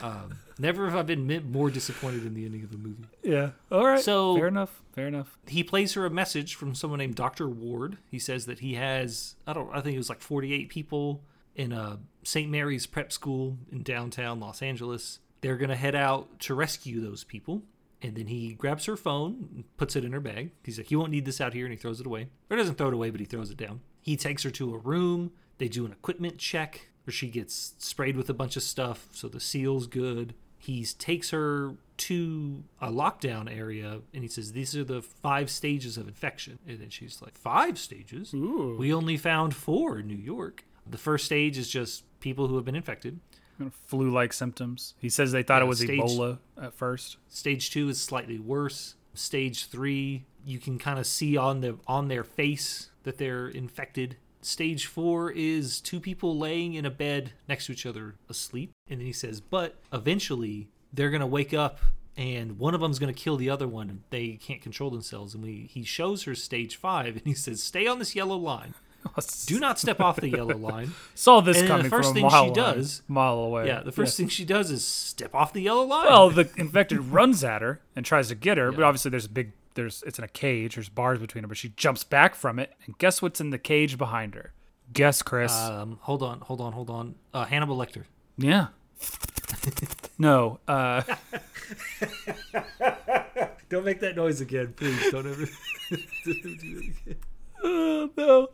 Um, 0.00 0.38
never 0.58 0.88
have 0.88 0.98
I 0.98 1.02
been 1.02 1.52
more 1.52 1.68
disappointed 1.70 2.24
in 2.24 2.32
the 2.32 2.46
ending 2.46 2.62
of 2.64 2.70
the 2.70 2.78
movie. 2.78 3.04
yeah. 3.22 3.50
All 3.70 3.84
right. 3.84 4.00
so- 4.00 4.34
fair 4.34 4.46
enough. 4.48 4.80
Fair 4.94 5.08
enough. 5.08 5.36
he 5.46 5.62
plays 5.62 5.92
her 5.92 6.06
a 6.06 6.10
message 6.10 6.54
from 6.54 6.74
someone 6.74 6.98
named 7.00 7.16
Dr. 7.16 7.48
Ward. 7.48 7.98
He 8.10 8.18
says 8.18 8.46
that 8.46 8.60
he 8.60 8.74
has 8.76 9.34
I 9.46 9.52
don't 9.52 9.68
I 9.74 9.82
think 9.82 9.94
it 9.94 9.98
was 9.98 10.08
like 10.08 10.20
48 10.22 10.70
people 10.70 11.20
in 11.58 11.72
a 11.72 11.98
St. 12.22 12.50
Mary's 12.50 12.86
prep 12.86 13.12
school 13.12 13.58
in 13.70 13.82
downtown 13.82 14.40
Los 14.40 14.62
Angeles. 14.62 15.18
They're 15.42 15.56
going 15.56 15.68
to 15.68 15.76
head 15.76 15.94
out 15.94 16.40
to 16.40 16.54
rescue 16.54 17.02
those 17.02 17.24
people. 17.24 17.62
And 18.00 18.14
then 18.14 18.28
he 18.28 18.54
grabs 18.54 18.86
her 18.86 18.96
phone 18.96 19.48
and 19.54 19.76
puts 19.76 19.96
it 19.96 20.04
in 20.04 20.12
her 20.12 20.20
bag. 20.20 20.52
He's 20.62 20.78
like, 20.78 20.90
You 20.90 21.00
won't 21.00 21.10
need 21.10 21.24
this 21.24 21.40
out 21.40 21.52
here. 21.52 21.66
And 21.66 21.72
he 21.72 21.78
throws 21.78 22.00
it 22.00 22.06
away. 22.06 22.28
Or 22.48 22.56
doesn't 22.56 22.76
throw 22.76 22.88
it 22.88 22.94
away, 22.94 23.10
but 23.10 23.20
he 23.20 23.26
throws 23.26 23.50
it 23.50 23.56
down. 23.56 23.80
He 24.00 24.16
takes 24.16 24.44
her 24.44 24.50
to 24.52 24.74
a 24.74 24.78
room. 24.78 25.32
They 25.58 25.68
do 25.68 25.84
an 25.84 25.92
equipment 25.92 26.38
check 26.38 26.88
where 27.04 27.12
she 27.12 27.28
gets 27.28 27.74
sprayed 27.78 28.16
with 28.16 28.30
a 28.30 28.34
bunch 28.34 28.56
of 28.56 28.62
stuff. 28.62 29.08
So 29.12 29.28
the 29.28 29.40
seal's 29.40 29.88
good. 29.88 30.34
He 30.58 30.84
takes 30.84 31.30
her 31.30 31.74
to 31.96 32.62
a 32.80 32.90
lockdown 32.90 33.54
area 33.54 34.00
and 34.14 34.22
he 34.22 34.28
says, 34.28 34.52
These 34.52 34.76
are 34.76 34.84
the 34.84 35.02
five 35.02 35.50
stages 35.50 35.96
of 35.96 36.06
infection. 36.06 36.60
And 36.68 36.78
then 36.78 36.90
she's 36.90 37.20
like, 37.20 37.36
Five 37.36 37.78
stages? 37.78 38.32
Ooh. 38.32 38.76
We 38.78 38.92
only 38.94 39.16
found 39.16 39.56
four 39.56 39.98
in 39.98 40.06
New 40.06 40.14
York. 40.14 40.64
The 40.90 40.98
first 40.98 41.26
stage 41.26 41.58
is 41.58 41.68
just 41.68 42.04
people 42.20 42.48
who 42.48 42.56
have 42.56 42.64
been 42.64 42.76
infected. 42.76 43.20
Flu-like 43.86 44.32
symptoms. 44.32 44.94
He 45.00 45.08
says 45.08 45.32
they 45.32 45.42
thought 45.42 45.58
Yeah, 45.58 45.64
it 45.64 45.68
was 45.68 45.80
stage- 45.80 46.00
Ebola 46.00 46.38
at 46.60 46.74
first. 46.74 47.16
Stage 47.28 47.70
two 47.70 47.88
is 47.88 48.00
slightly 48.00 48.38
worse. 48.38 48.94
Stage 49.14 49.66
three, 49.66 50.24
you 50.44 50.58
can 50.60 50.78
kind 50.78 50.98
of 50.98 51.06
see 51.06 51.36
on 51.36 51.60
the 51.60 51.76
on 51.86 52.06
their 52.08 52.22
face 52.22 52.90
that 53.02 53.18
they're 53.18 53.48
infected. 53.48 54.16
Stage 54.42 54.86
four 54.86 55.32
is 55.32 55.80
two 55.80 55.98
people 55.98 56.38
laying 56.38 56.74
in 56.74 56.86
a 56.86 56.90
bed 56.90 57.32
next 57.48 57.66
to 57.66 57.72
each 57.72 57.84
other 57.84 58.14
asleep. 58.28 58.70
And 58.88 59.00
then 59.00 59.06
he 59.06 59.12
says, 59.12 59.40
but 59.40 59.74
eventually 59.92 60.68
they're 60.92 61.10
gonna 61.10 61.26
wake 61.26 61.52
up 61.52 61.80
and 62.16 62.58
one 62.60 62.74
of 62.74 62.80
them's 62.80 63.00
gonna 63.00 63.12
kill 63.12 63.36
the 63.36 63.50
other 63.50 63.66
one 63.66 64.04
they 64.10 64.32
can't 64.40 64.62
control 64.62 64.90
themselves. 64.90 65.34
And 65.34 65.42
we 65.42 65.68
he 65.68 65.82
shows 65.82 66.22
her 66.24 66.36
stage 66.36 66.76
five 66.76 67.16
and 67.16 67.26
he 67.26 67.34
says, 67.34 67.60
Stay 67.60 67.88
on 67.88 67.98
this 67.98 68.14
yellow 68.14 68.36
line. 68.36 68.74
Do 69.46 69.58
not 69.60 69.78
step 69.78 70.00
off 70.00 70.16
the 70.16 70.28
yellow 70.28 70.56
line. 70.56 70.92
saw 71.14 71.40
this 71.40 71.58
and 71.60 71.68
then 71.68 71.76
the 71.82 71.88
coming 71.88 71.90
first 71.90 72.08
from 72.08 72.16
a 72.16 72.20
thing 72.20 72.22
mile 72.30 72.44
she 72.54 72.60
line- 72.60 72.74
does- 72.76 73.02
mile 73.08 73.38
away. 73.38 73.66
Yeah, 73.66 73.80
the 73.82 73.92
first 73.92 74.16
thing 74.16 74.28
she 74.28 74.44
does 74.44 74.70
is 74.70 74.84
step 74.86 75.34
off 75.34 75.52
the 75.52 75.62
yellow 75.62 75.84
line. 75.84 76.06
Well, 76.06 76.30
the 76.30 76.48
infected 76.56 76.98
runs 77.00 77.42
at 77.44 77.62
her 77.62 77.80
and 77.96 78.04
tries 78.04 78.28
to 78.28 78.34
get 78.34 78.58
her, 78.58 78.70
but 78.72 78.82
obviously 78.84 79.10
there's 79.10 79.24
a 79.26 79.30
big 79.30 79.52
there's 79.74 80.02
it's 80.06 80.18
in 80.18 80.24
a 80.24 80.28
cage. 80.28 80.74
There's 80.74 80.88
bars 80.88 81.18
between 81.18 81.44
her, 81.44 81.48
but 81.48 81.56
she 81.56 81.70
jumps 81.76 82.02
back 82.04 82.34
from 82.34 82.58
it, 82.58 82.72
and 82.86 82.98
guess 82.98 83.22
what's 83.22 83.40
in 83.40 83.50
the 83.50 83.58
cage 83.58 83.96
behind 83.98 84.34
her? 84.34 84.52
Guess, 84.92 85.22
Chris. 85.22 85.52
Um, 85.54 85.98
hold 86.02 86.22
on, 86.22 86.40
hold 86.40 86.60
on, 86.60 86.72
hold 86.72 86.90
on. 86.90 87.14
Uh, 87.32 87.44
Hannibal 87.44 87.76
Lecter. 87.76 88.04
yeah. 88.36 88.68
no. 90.18 90.58
Uh, 90.66 91.02
Don't 93.68 93.84
make 93.84 94.00
that 94.00 94.16
noise 94.16 94.40
again, 94.40 94.72
please. 94.76 95.10
Don't 95.12 95.26
ever. 95.26 95.46
Oh, 97.64 98.10
no. 98.16 98.48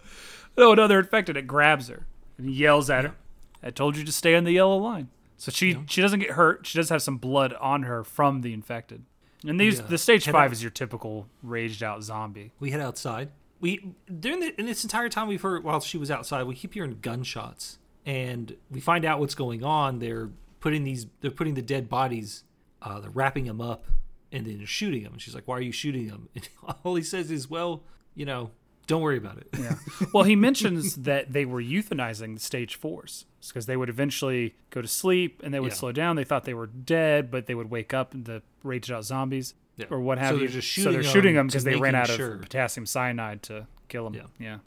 No, 0.57 0.73
another 0.73 0.99
infected. 1.01 1.37
It 1.37 1.47
grabs 1.47 1.89
her 1.89 2.07
and 2.39 2.51
yells 2.51 2.89
at 2.91 3.05
her. 3.05 3.15
I 3.63 3.71
told 3.71 3.97
you 3.97 4.05
to 4.05 4.13
stay 4.13 4.35
on 4.35 4.45
the 4.45 4.53
yellow 4.53 4.77
line. 4.77 5.09
So 5.37 5.51
she 5.51 5.79
she 5.89 6.01
doesn't 6.01 6.21
get 6.21 6.31
hurt. 6.33 6.67
She 6.67 6.79
does 6.79 6.91
have 6.91 7.03
some 7.03 7.17
blood 7.19 7.53
on 7.55 7.83
her 7.85 8.05
from 8.05 8.43
the 8.43 8.53
infected. 8.53 9.03
And 9.47 9.59
these 9.61 9.81
Yeah. 9.81 9.87
the 9.87 9.99
stage 9.99 10.25
Head 10.27 10.33
five 10.33 10.51
out. 10.51 10.53
is 10.53 10.63
your 10.63 10.71
typical 10.71 11.29
raged 11.43 11.83
out 11.83 12.03
zombie. 12.05 12.53
we 12.61 12.71
head 12.71 12.81
outside. 12.81 13.31
We 13.61 13.95
during 14.21 14.41
the 14.41 14.59
in 14.61 14.67
this 14.67 14.85
entire 14.85 15.09
time 15.09 15.27
we've 15.29 15.43
heard 15.43 15.65
while 15.65 15.81
she 15.81 15.99
was 15.99 16.11
outside, 16.11 16.45
we 16.45 16.55
keep 16.55 16.75
hearing 16.75 16.99
gunshots, 17.01 17.79
and 18.07 18.57
we 18.71 18.81
find 18.81 19.05
out 19.05 19.19
what's 19.21 19.35
going 19.35 19.65
on. 19.65 19.99
They're 19.99 20.31
putting 20.61 20.85
these. 20.85 21.07
They're 21.21 21.31
putting 21.31 21.55
the 21.55 21.63
dead 21.63 21.89
bodies. 21.89 22.45
Uh, 22.81 23.01
they're 23.01 23.11
wrapping 23.11 23.47
them 23.47 23.61
up, 23.61 23.87
and 24.31 24.47
then 24.47 24.65
shooting 24.67 25.03
them. 25.03 25.15
And 25.15 25.21
she's 25.23 25.35
like, 25.35 25.49
"Why 25.49 25.57
are 25.59 25.63
you 25.63 25.73
shooting 25.73 26.07
them?" 26.09 26.29
And 26.35 26.49
all 26.85 26.95
he 26.95 27.03
says 27.03 27.31
is, 27.31 27.49
"Well, 27.51 27.83
you 28.15 28.25
know, 28.27 28.51
don't 28.87 29.03
worry 29.03 29.17
about 29.19 29.39
it." 29.39 29.49
Yeah. 29.59 29.77
Well, 30.13 30.25
he 30.25 30.37
mentions 30.37 30.97
that 30.97 31.33
they 31.33 31.45
were 31.45 31.63
euthanizing 31.63 32.35
the 32.35 32.41
stage 32.41 32.77
fours 32.77 33.27
because 33.47 33.67
they 33.67 33.77
would 33.77 33.89
eventually 33.89 34.55
go 34.71 34.81
to 34.83 34.89
sleep 34.89 35.41
and 35.45 35.53
they 35.53 35.61
would 35.61 35.73
Yeah. 35.73 35.77
slow 35.79 35.93
down. 35.93 36.17
They 36.17 36.25
thought 36.25 36.45
they 36.45 36.55
were 36.55 36.67
dead, 36.69 37.31
but 37.31 37.47
they 37.47 37.55
would 37.55 37.71
wake 37.71 37.93
up 37.95 38.15
and 38.15 38.25
the 38.25 38.43
raged 38.63 38.91
out 38.91 39.05
zombies 39.05 39.55
Yeah. 39.77 39.87
or 39.91 40.01
what 40.01 40.19
So 40.19 40.23
have 40.25 40.35
they're 40.37 40.43
you. 40.45 40.49
just 40.49 40.75
so 40.75 40.93
they're 40.93 41.03
shooting 41.03 41.35
them 41.35 41.47
because 41.49 41.65
they 41.65 41.77
ran 41.77 41.95
out 41.95 42.09
sure. 42.09 42.35
of 42.35 42.43
potassium 42.43 42.87
cyanide 42.87 43.43
to 43.45 43.67
kill 43.89 44.09
them. 44.11 44.15
Yeah. 44.39 44.47
Yeah. 44.47 44.59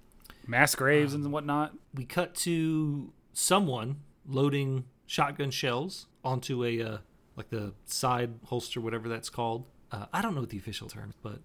Mass 0.46 0.76
graves 0.76 1.14
and 1.14 1.32
whatnot. 1.32 1.74
we 1.94 2.06
cut 2.06 2.34
to 2.36 3.12
someone 3.34 3.98
loading 4.28 4.86
shotgun 5.06 5.52
shells 5.52 6.08
onto 6.24 6.64
a 6.66 6.82
uh, 6.82 6.98
like 7.36 7.50
the 7.50 7.74
side 7.86 8.32
holster, 8.46 8.80
whatever 8.82 9.08
that's 9.10 9.30
called. 9.30 9.66
Uh, 9.92 10.06
I 10.12 10.22
don't 10.22 10.34
know 10.36 10.42
what 10.42 10.50
the 10.50 10.58
official 10.58 10.88
term, 10.90 11.10
is, 11.10 11.16
but 11.22 11.40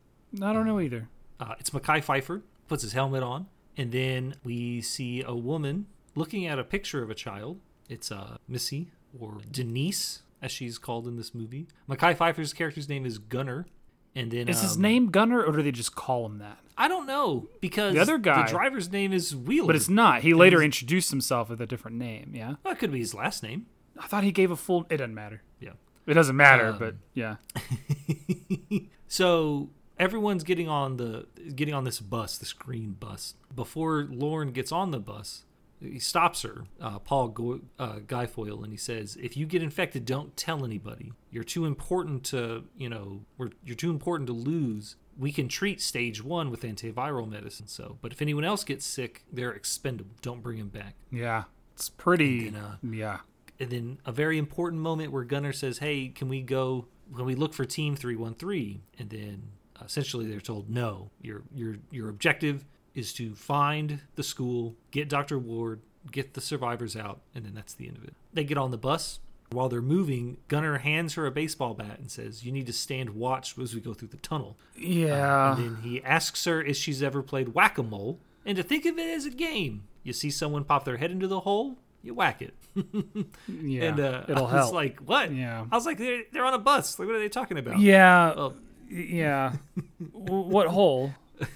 I 0.44 0.52
don't 0.52 0.66
know 0.66 0.80
either. 0.80 1.08
uh, 1.40 1.54
it's 1.58 1.70
Mekhi 1.70 2.02
Phifer 2.04 2.42
puts 2.72 2.82
his 2.82 2.94
helmet 2.94 3.22
on, 3.22 3.46
and 3.76 3.92
then 3.92 4.34
we 4.44 4.80
see 4.80 5.22
a 5.26 5.34
woman 5.34 5.84
looking 6.14 6.46
at 6.46 6.58
a 6.58 6.64
picture 6.64 7.02
of 7.02 7.10
a 7.10 7.14
child. 7.14 7.60
It's 7.86 8.10
uh, 8.10 8.38
Missi 8.48 8.92
or 9.20 9.40
Denise, 9.50 10.22
as 10.40 10.50
she's 10.50 10.78
called 10.78 11.06
in 11.06 11.16
this 11.16 11.34
movie. 11.34 11.68
Mekhi 11.86 12.16
Phifer's 12.16 12.54
character's 12.54 12.88
name 12.88 13.04
is 13.04 13.18
Gunner, 13.18 13.66
and 14.14 14.30
then 14.30 14.48
Is 14.48 14.62
his 14.62 14.76
um, 14.76 14.80
name 14.82 15.10
Gunner 15.10 15.42
or 15.42 15.52
do 15.52 15.62
they 15.62 15.70
just 15.70 15.94
call 15.94 16.24
him 16.24 16.38
that? 16.38 16.60
I 16.78 16.88
don't 16.88 17.06
know 17.06 17.46
because 17.60 17.92
The 17.92 18.00
other 18.00 18.16
guy- 18.16 18.46
the 18.46 18.50
driver's 18.50 18.90
name 18.90 19.12
is 19.12 19.36
Wheeler, 19.36 19.66
But 19.66 19.76
it's 19.76 19.90
not. 19.90 20.22
He 20.22 20.32
later 20.32 20.62
introduced 20.62 21.10
himself 21.10 21.50
with 21.50 21.60
a 21.60 21.66
different 21.66 21.98
name. 21.98 22.32
Yeah. 22.34 22.54
well, 22.64 22.72
it 22.72 22.78
could 22.78 22.90
be 22.90 23.00
his 23.00 23.12
last 23.12 23.42
name. 23.42 23.66
I 23.98 24.06
thought 24.06 24.24
he 24.24 24.32
gave 24.32 24.50
a 24.50 24.56
full. 24.56 24.86
It 24.88 24.96
doesn't 24.96 25.14
matter. 25.14 25.42
Yeah. 25.60 25.72
It 26.06 26.14
doesn't 26.14 26.36
matter, 26.36 26.68
Um, 26.68 26.78
but 26.78 26.94
yeah. 27.12 27.36
So 29.08 29.68
everyone's 30.02 30.42
getting 30.42 30.68
on 30.68 30.96
the 30.96 31.26
getting 31.54 31.74
on 31.74 31.84
this 31.84 32.00
bus, 32.00 32.36
this 32.36 32.52
green 32.52 32.92
bus. 32.92 33.34
Before 33.54 34.08
Lauren 34.10 34.50
gets 34.50 34.72
on 34.72 34.90
the 34.90 34.98
bus, 34.98 35.44
he 35.80 36.00
stops 36.00 36.42
her, 36.42 36.64
uh, 36.80 36.98
Paul 36.98 37.28
Go- 37.28 37.60
uh, 37.78 38.00
Guilfoyle, 38.00 38.64
and 38.64 38.72
he 38.72 38.76
says, 38.76 39.16
"If 39.22 39.36
you 39.36 39.46
get 39.46 39.62
infected, 39.62 40.04
don't 40.04 40.36
tell 40.36 40.64
anybody. 40.64 41.12
You're 41.30 41.44
too 41.44 41.64
important 41.66 42.24
to, 42.24 42.64
you 42.76 42.88
know, 42.88 43.24
we're, 43.38 43.50
you're 43.64 43.76
too 43.76 43.90
important 43.90 44.26
to 44.26 44.32
lose. 44.32 44.96
We 45.16 45.30
can 45.30 45.46
treat 45.46 45.80
stage 45.80 46.22
one 46.24 46.50
with 46.50 46.62
antiviral 46.62 47.28
medicine. 47.28 47.68
So, 47.68 47.98
but 48.02 48.12
if 48.12 48.20
anyone 48.20 48.44
else 48.44 48.64
gets 48.64 48.84
sick, 48.84 49.24
they're 49.32 49.52
expendable. 49.52 50.16
Don't 50.20 50.42
bring 50.42 50.58
them 50.58 50.68
back." 50.68 50.96
Yeah. 51.12 51.44
It's 51.74 51.88
pretty. 51.88 52.48
And 52.48 52.56
then, 52.56 52.64
uh, 52.64 52.76
yeah. 52.82 53.18
and 53.60 53.70
then 53.70 53.98
a 54.04 54.12
very 54.12 54.36
important 54.36 54.82
moment 54.82 55.12
where 55.12 55.24
Gunner 55.24 55.52
says, 55.52 55.78
"Hey, 55.78 56.08
can 56.08 56.28
we 56.28 56.42
go? 56.42 56.86
Can 57.14 57.24
we 57.24 57.36
look 57.36 57.54
for 57.54 57.64
Team 57.64 57.94
313?" 57.94 58.82
And 58.98 59.10
then 59.10 59.42
essentially 59.84 60.26
they're 60.26 60.40
told, 60.40 60.68
"No. 60.70 61.10
Your 61.20 61.42
your 61.54 61.76
your 61.90 62.08
objective 62.08 62.64
is 62.94 63.12
to 63.14 63.34
find 63.34 64.00
the 64.16 64.22
school, 64.22 64.74
get 64.90 65.08
Dr. 65.08 65.38
Ward, 65.38 65.80
get 66.10 66.34
the 66.34 66.40
survivors 66.40 66.96
out, 66.96 67.20
and 67.34 67.44
then 67.44 67.54
that's 67.54 67.74
the 67.74 67.86
end 67.88 67.96
of 67.96 68.04
it." 68.04 68.14
They 68.32 68.44
get 68.44 68.58
on 68.58 68.70
the 68.70 68.78
bus. 68.78 69.20
While 69.50 69.68
they're 69.68 69.82
moving, 69.82 70.38
Gunner 70.48 70.78
hands 70.78 71.12
her 71.14 71.26
a 71.26 71.30
baseball 71.30 71.74
bat 71.74 71.98
and 71.98 72.10
says, 72.10 72.44
"You 72.44 72.52
need 72.52 72.66
to 72.66 72.72
stand 72.72 73.10
watch 73.10 73.58
as 73.58 73.74
we 73.74 73.80
go 73.82 73.92
through 73.92 74.08
the 74.08 74.16
tunnel." 74.16 74.56
Yeah. 74.76 75.54
And 75.56 75.62
then 75.64 75.76
he 75.82 76.02
asks 76.02 76.44
her 76.46 76.62
if 76.62 76.76
she's 76.78 77.02
ever 77.02 77.22
played 77.22 77.50
whack 77.54 77.76
a 77.76 77.82
mole, 77.82 78.18
and 78.46 78.56
to 78.56 78.62
think 78.62 78.86
of 78.86 78.98
it 78.98 79.10
as 79.10 79.26
a 79.26 79.30
game. 79.30 79.84
You 80.04 80.12
see 80.12 80.30
someone 80.30 80.64
pop 80.64 80.84
their 80.84 80.96
head 80.96 81.10
into 81.12 81.28
the 81.28 81.40
hole, 81.40 81.76
you 82.02 82.12
whack 82.14 82.42
it. 82.42 82.54
yeah. 83.46 83.84
and 83.84 84.00
uh, 84.00 84.22
It'll 84.26 84.46
I 84.46 84.52
was 84.54 84.62
help. 84.64 84.74
like, 84.74 84.98
what? 85.00 85.32
Yeah. 85.32 85.64
I 85.70 85.74
was 85.76 85.86
like, 85.86 85.98
they're, 85.98 86.22
they're 86.32 86.44
on 86.44 86.54
a 86.54 86.58
bus. 86.58 86.98
Like, 86.98 87.06
what 87.06 87.14
are 87.14 87.20
they 87.20 87.28
talking 87.28 87.56
about? 87.58 87.78
yeah. 87.78 88.32
Oh. 88.36 88.54
Yeah. 88.92 89.54
What 90.12 90.68
hole? 90.68 91.14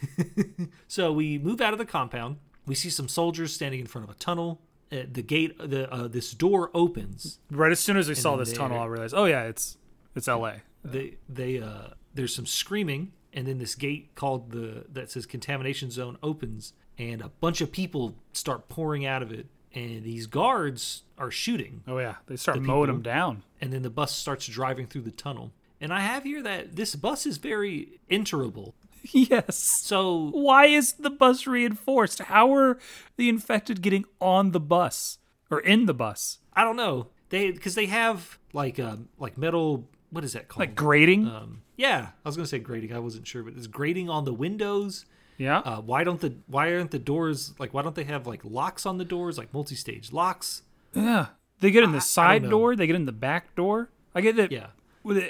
So 0.88 1.12
we 1.12 1.38
move 1.38 1.60
out 1.60 1.72
of 1.72 1.78
the 1.78 1.84
compound. 1.84 2.36
We 2.66 2.74
see 2.74 2.90
some 2.90 3.08
soldiers 3.08 3.52
standing 3.52 3.80
in 3.80 3.86
front 3.86 4.08
of 4.08 4.10
a 4.14 4.18
tunnel. 4.18 4.60
Uh, 4.92 4.98
the 5.10 5.22
gate, 5.22 5.58
the 5.58 5.92
uh, 5.92 6.08
this 6.08 6.32
door 6.32 6.70
opens. 6.74 7.38
Right 7.50 7.72
as 7.72 7.80
soon 7.80 7.96
as 7.96 8.08
we 8.08 8.14
saw 8.14 8.36
this 8.36 8.52
tunnel, 8.52 8.78
I 8.78 8.86
realized, 8.86 9.14
oh 9.16 9.24
yeah, 9.24 9.44
it's 9.44 9.76
it's 10.14 10.28
L.A. 10.28 10.62
They 10.84 11.16
they 11.28 11.60
uh, 11.60 11.88
there's 12.14 12.34
some 12.34 12.46
screaming, 12.46 13.12
and 13.32 13.46
then 13.48 13.58
this 13.58 13.74
gate 13.74 14.14
called 14.14 14.50
the 14.52 14.84
that 14.92 15.10
says 15.10 15.26
contamination 15.26 15.90
zone 15.90 16.18
opens, 16.22 16.72
and 16.98 17.20
a 17.20 17.28
bunch 17.40 17.60
of 17.60 17.72
people 17.72 18.14
start 18.32 18.68
pouring 18.68 19.04
out 19.04 19.22
of 19.22 19.32
it, 19.32 19.46
and 19.74 20.04
these 20.04 20.26
guards 20.28 21.02
are 21.18 21.32
shooting. 21.32 21.82
Oh 21.88 21.98
yeah, 21.98 22.16
they 22.26 22.36
start 22.36 22.56
The 22.58 22.62
mowing 22.62 22.86
people- 22.86 22.94
them 22.94 23.02
down. 23.02 23.42
and 23.60 23.72
then 23.72 23.82
the 23.82 23.90
bus 23.90 24.12
starts 24.14 24.46
driving 24.46 24.86
through 24.86 25.02
the 25.02 25.10
tunnel. 25.10 25.52
And 25.80 25.92
I 25.92 26.00
have 26.00 26.24
here 26.24 26.42
that 26.42 26.76
this 26.76 26.94
bus 26.96 27.26
is 27.26 27.36
very 27.38 28.00
enterable. 28.10 28.74
yes. 29.10 29.56
So 29.56 30.30
Why 30.32 30.66
is 30.66 30.94
the 30.94 31.10
bus 31.10 31.46
reinforced? 31.46 32.20
How 32.22 32.52
are 32.54 32.78
the 33.16 33.28
infected 33.28 33.82
getting 33.82 34.04
on 34.20 34.52
the 34.52 34.60
bus 34.60 35.18
or 35.50 35.60
in 35.60 35.86
the 35.86 35.94
bus? 35.94 36.38
I 36.54 36.64
don't 36.64 36.76
know. 36.76 37.08
They 37.28 37.50
because 37.50 37.74
they 37.74 37.86
have 37.86 38.38
like 38.52 38.78
um 38.80 39.08
like 39.18 39.36
metal 39.36 39.88
what 40.10 40.24
is 40.24 40.32
that 40.32 40.48
called? 40.48 40.60
Like 40.60 40.74
grating? 40.74 41.26
um 41.26 41.62
yeah, 41.76 42.08
I 42.24 42.28
was 42.28 42.36
gonna 42.36 42.46
say 42.46 42.58
grating. 42.58 42.92
I 42.94 42.98
wasn't 43.00 43.26
sure, 43.26 43.42
but 43.42 43.54
it's 43.56 43.66
grating 43.66 44.08
on 44.08 44.24
the 44.24 44.32
windows. 44.32 45.04
yeah. 45.36 45.58
Uh, 45.58 45.80
why 45.82 46.04
don't 46.04 46.20
the 46.20 46.34
why 46.46 46.72
aren't 46.72 46.90
the 46.92 46.98
doors 46.98 47.52
like 47.58 47.74
why 47.74 47.82
don't 47.82 47.94
they 47.94 48.04
have 48.04 48.26
like 48.26 48.40
locks 48.44 48.86
on 48.86 48.96
the 48.98 49.04
doors 49.04 49.36
like 49.36 49.52
multi-stage 49.52 50.12
locks? 50.12 50.62
yeah. 50.94 51.26
They 51.60 51.70
get 51.70 51.84
in 51.84 51.92
the 51.92 51.98
I 51.98 52.00
side 52.00 52.42
don't 52.42 52.50
door. 52.50 52.76
They 52.76 52.86
get 52.86 52.96
in 52.96 53.06
the 53.06 53.12
back 53.12 53.54
door. 53.54 53.88
I 54.14 54.20
get 54.20 54.36
that. 54.36 54.52
Yeah. 54.52 54.68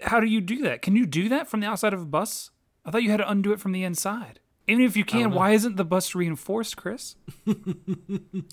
How 0.04 0.20
do 0.20 0.26
you 0.26 0.40
do 0.40 0.62
that? 0.62 0.82
Can 0.82 0.96
you 0.96 1.06
do 1.06 1.28
that 1.28 1.48
from 1.48 1.60
the 1.60 1.66
outside 1.66 1.92
of 1.92 2.00
a 2.00 2.06
bus? 2.06 2.50
I 2.84 2.90
thought 2.90 3.02
you 3.02 3.10
had 3.10 3.18
to 3.18 3.30
undo 3.30 3.52
it 3.52 3.60
from 3.60 3.72
the 3.72 3.84
inside. 3.84 4.40
Even 4.68 4.84
if 4.84 4.96
you 4.96 5.04
can, 5.04 5.30
why 5.30 5.52
isn't 5.52 5.76
the 5.76 5.84
bus 5.84 6.14
reinforced, 6.14 6.76
Chris? 6.76 7.16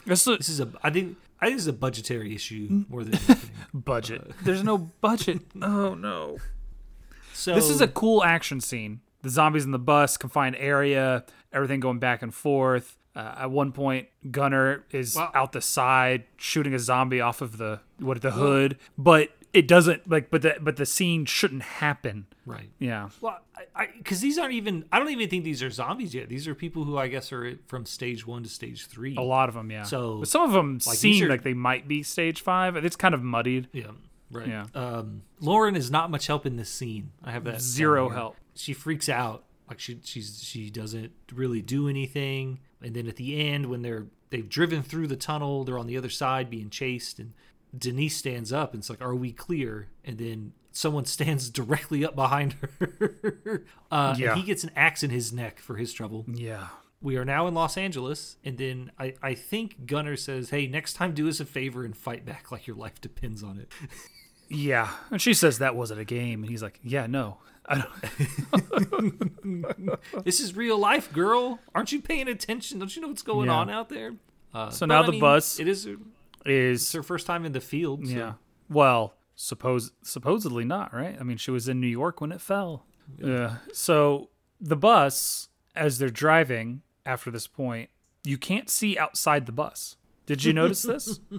This 0.05 0.27
is 0.27 0.38
This 0.38 0.49
is 0.49 0.59
a 0.59 0.69
I 0.83 0.89
think 0.89 1.17
I 1.41 1.45
think 1.45 1.57
this 1.57 1.63
is 1.63 1.67
a 1.67 1.73
budgetary 1.73 2.36
issue 2.36 2.86
more 2.88 3.03
than 3.03 3.19
budget. 3.73 4.31
There's 4.43 4.63
no 4.63 4.77
budget. 5.01 5.41
oh 5.62 5.93
no. 5.95 6.38
So 7.33 7.55
This 7.55 7.69
is 7.69 7.81
a 7.81 7.88
cool 7.88 8.23
action 8.23 8.62
scene. 8.62 9.01
The 9.23 9.29
zombies 9.29 9.65
in 9.65 9.71
the 9.71 9.79
bus, 9.79 10.17
confined 10.17 10.55
area, 10.57 11.25
everything 11.51 11.79
going 11.79 11.99
back 11.99 12.21
and 12.21 12.33
forth. 12.33 12.97
Uh, 13.15 13.36
at 13.38 13.51
one 13.51 13.71
point, 13.71 14.07
Gunner 14.31 14.83
is 14.91 15.15
out 15.17 15.51
the 15.51 15.62
side 15.62 16.25
shooting 16.38 16.73
a 16.73 16.79
zombie 16.79 17.21
off 17.21 17.41
of 17.41 17.57
the 17.57 17.79
what 17.99 18.21
the 18.21 18.31
hood, 18.31 18.77
but 18.97 19.29
it 19.53 19.67
doesn't 19.67 20.09
like. 20.09 20.29
But 20.31 20.41
the 20.41 20.55
but 20.59 20.75
the 20.77 20.85
scene 20.85 21.25
shouldn't 21.25 21.61
happen. 21.63 22.25
right. 22.45 22.69
Yeah, 22.79 23.09
Well, 23.21 23.39
I 23.75 23.87
because 23.97 24.19
these 24.21 24.37
aren't 24.37 24.53
even. 24.53 24.85
I 24.91 24.99
don't 24.99 25.09
even 25.11 25.29
think 25.29 25.43
these 25.43 25.61
are 25.63 25.69
zombies 25.69 26.13
yet. 26.13 26.29
These 26.29 26.47
are 26.47 26.55
people 26.55 26.83
who 26.83 26.97
I 26.97 27.07
guess 27.07 27.31
are 27.31 27.57
from 27.67 27.85
stage 27.85 28.25
one 28.27 28.43
to 28.43 28.49
stage 28.49 28.87
three. 28.87 29.15
a 29.15 29.21
lot 29.21 29.49
of 29.49 29.55
them. 29.55 29.71
Yeah. 29.71 29.83
So, 29.83 30.17
but 30.19 30.27
some 30.27 30.43
of 30.43 30.51
them 30.51 30.79
like, 30.85 30.97
seem 30.97 31.23
are- 31.25 31.29
like 31.29 31.43
they 31.43 31.53
might 31.53 31.87
be 31.87 32.03
stage 32.03 32.41
five. 32.41 32.75
It's 32.75 32.95
kind 32.95 33.13
of 33.13 33.21
muddied. 33.21 33.67
Yeah. 33.71 33.91
Right. 34.31 34.47
Yeah. 34.47 34.65
Um, 34.73 35.21
Lauren 35.39 35.75
is 35.75 35.91
not 35.91 36.09
much 36.09 36.25
help 36.27 36.45
in 36.47 36.55
this 36.55 36.69
scene. 36.69 37.11
I 37.23 37.31
have 37.31 37.43
that 37.43 37.61
Zero 37.61 38.09
help. 38.09 38.35
She 38.55 38.73
freaks 38.73 39.07
out. 39.07 39.43
Like 39.69 39.79
she 39.79 39.99
she's 40.03 40.43
she 40.43 40.69
doesn't 40.69 41.11
really 41.33 41.61
do 41.61 41.87
anything. 41.87 42.59
And 42.81 42.93
then 42.95 43.07
at 43.07 43.15
the 43.15 43.39
end, 43.47 43.67
when 43.67 43.81
they're 43.83 44.07
they've 44.29 44.49
driven 44.49 44.81
through 44.83 45.07
the 45.07 45.15
tunnel, 45.15 45.63
they're 45.63 45.77
on 45.79 45.87
the 45.87 45.97
other 45.97 46.09
side 46.09 46.49
being 46.49 46.69
chased, 46.71 47.19
and 47.19 47.33
Denise 47.77 48.15
stands 48.17 48.51
up 48.53 48.73
and 48.73 48.81
it's 48.81 48.89
like, 48.89 49.01
"Are 49.01 49.15
we 49.15 49.31
clear?" 49.31 49.88
And 50.05 50.17
then 50.17 50.53
someone 50.71 51.05
stands 51.17 51.49
directly 51.49 52.05
up 52.05 52.15
behind 52.15 52.53
her. 52.79 53.63
uh, 53.91 54.15
Yeah. 54.17 54.31
And 54.31 54.39
he 54.39 54.45
gets 54.45 54.63
an 54.63 54.71
axe 54.75 55.03
in 55.03 55.09
his 55.09 55.31
neck 55.33 55.59
for 55.59 55.75
his 55.77 55.91
trouble. 55.93 56.25
Yeah. 56.27 56.67
We 57.01 57.17
are 57.17 57.25
now 57.25 57.47
in 57.47 57.53
Los 57.53 57.75
Angeles, 57.77 58.38
and 58.45 58.57
then 58.57 58.89
I, 58.97 59.13
I 59.21 59.33
think 59.33 59.86
Gunner 59.86 60.15
says, 60.15 60.51
"Hey, 60.51 60.67
next 60.67 60.93
time 60.93 61.13
do 61.13 61.27
us 61.27 61.39
a 61.41 61.45
favor 61.45 61.83
and 61.83 61.95
fight 61.97 62.25
back 62.25 62.49
like 62.51 62.65
your 62.65 62.77
life 62.77 63.01
depends 63.01 63.43
on 63.43 63.57
it." 63.59 63.69
Yeah. 64.49 64.89
And 65.09 65.19
she 65.21 65.33
says 65.33 65.57
that 65.59 65.75
wasn't 65.75 65.99
a 66.01 66.05
game, 66.05 66.43
and 66.43 66.49
he's 66.51 66.62
like, 66.62 66.79
Yeah, 66.83 67.07
no. 67.07 67.38
I 67.65 67.86
don't. 69.41 70.23
this 70.25 70.39
is 70.39 70.55
real 70.55 70.77
life, 70.77 71.12
girl. 71.12 71.59
Aren't 71.73 71.91
you 71.91 72.01
paying 72.01 72.27
attention? 72.27 72.77
Don't 72.77 72.95
you 72.95 73.01
know 73.01 73.07
what's 73.07 73.21
going 73.23 73.47
Yeah. 73.47 73.55
on 73.55 73.69
out 73.69 73.89
there? 73.89 74.13
Uh, 74.53 74.69
So 74.69 74.86
now 74.86 75.01
I 75.01 75.05
the 75.05 75.12
mean, 75.13 75.21
bus 75.21 75.59
It 75.59 75.67
is. 75.67 75.88
Is 76.45 76.82
It's 76.84 76.91
her 76.93 77.03
first 77.03 77.25
time 77.27 77.45
in 77.45 77.51
the 77.51 77.62
field. 77.62 78.08
So. 78.08 78.13
Yeah. 78.15 78.34
Well, 78.69 79.15
suppose 79.36 79.91
supposedly 80.03 80.65
not, 80.65 80.93
right? 80.93 81.15
I 81.19 81.23
mean, 81.23 81.38
she 81.38 81.51
was 81.51 81.67
in 81.67 81.79
New 81.79 81.88
York 81.88 82.21
when 82.21 82.32
it 82.32 82.41
fell. 82.41 82.86
Yeah. 83.17 83.58
So 83.73 84.29
the 84.62 84.75
bus, 84.75 85.49
as 85.75 85.97
they're 85.99 86.10
driving 86.10 86.82
after 87.06 87.29
this 87.32 87.47
point, 87.47 87.89
you 88.23 88.38
can't 88.38 88.69
see 88.69 88.97
outside 88.97 89.45
the 89.45 89.51
bus. 89.51 89.97
Did 90.25 90.43
you 90.43 90.53
notice 90.53 90.82
this? 90.84 91.19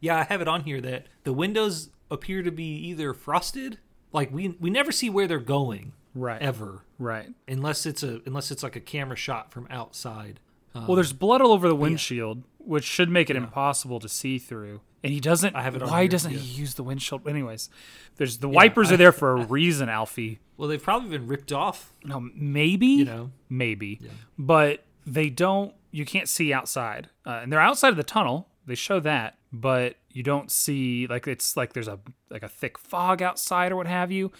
Yeah, 0.00 0.18
I 0.20 0.22
have 0.22 0.40
it 0.40 0.46
on 0.46 0.62
here 0.62 0.80
that 0.80 1.06
the 1.24 1.32
windows 1.32 1.90
appear 2.08 2.42
to 2.44 2.52
be 2.52 2.76
either 2.88 3.12
frosted, 3.14 3.78
like 4.12 4.32
we 4.32 4.50
we 4.60 4.70
never 4.70 4.92
see 4.92 5.10
where 5.10 5.26
they're 5.26 5.40
going 5.40 5.92
Right. 6.14 6.40
ever, 6.40 6.84
Right. 7.00 7.30
unless 7.48 7.84
it's 7.84 8.04
a 8.04 8.20
unless 8.24 8.52
it's 8.52 8.62
like 8.62 8.76
a 8.76 8.80
camera 8.80 9.16
shot 9.16 9.50
from 9.50 9.66
outside. 9.70 10.38
Um, 10.78 10.86
Well, 10.86 10.96
there's 10.96 11.12
blood 11.12 11.40
all 11.40 11.52
over 11.52 11.68
the 11.68 11.76
windshield, 11.76 12.44
which 12.58 12.84
should 12.84 13.08
make 13.10 13.30
it 13.30 13.36
impossible 13.36 14.00
to 14.00 14.08
see 14.08 14.38
through. 14.38 14.80
And 15.04 15.12
he 15.12 15.20
doesn't. 15.20 15.54
I 15.54 15.62
have 15.62 15.76
it 15.76 15.82
why 15.82 16.08
doesn't 16.08 16.32
yeah. 16.32 16.38
he 16.38 16.60
use 16.60 16.74
the 16.74 16.82
windshield? 16.82 17.28
Anyways, 17.28 17.70
there's 18.16 18.38
the 18.38 18.48
wipers 18.48 18.90
I- 18.90 18.94
are 18.94 18.96
there 18.96 19.12
for 19.22 19.36
a 19.36 19.44
reason, 19.44 19.88
Alfie. 19.88 20.40
well, 20.56 20.68
they've 20.68 20.82
probably 20.82 21.10
been 21.10 21.28
ripped 21.28 21.52
off. 21.52 21.92
No, 22.04 22.28
maybe. 22.34 22.86
You 22.86 23.04
know, 23.04 23.30
maybe 23.48 24.00
but 24.36 24.84
they 25.06 25.30
don't 25.30 25.74
you 25.90 26.04
can't 26.04 26.28
see 26.28 26.52
outside 26.52 27.08
uh, 27.26 27.40
and 27.42 27.50
they're 27.52 27.60
outside 27.60 27.88
of 27.88 27.96
the 27.96 28.02
tunnel 28.02 28.48
they 28.66 28.74
show 28.74 29.00
that 29.00 29.38
but 29.52 29.96
you 30.10 30.22
don't 30.22 30.50
see 30.50 31.06
like 31.06 31.26
it's 31.26 31.56
like 31.56 31.72
there's 31.72 31.88
a 31.88 31.98
like 32.28 32.42
a 32.42 32.48
thick 32.48 32.76
fog 32.78 33.22
outside 33.22 33.72
or 33.72 33.76
what 33.76 33.86
have 33.86 34.12
you 34.12 34.30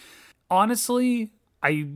honestly 0.51 1.31
i 1.63 1.87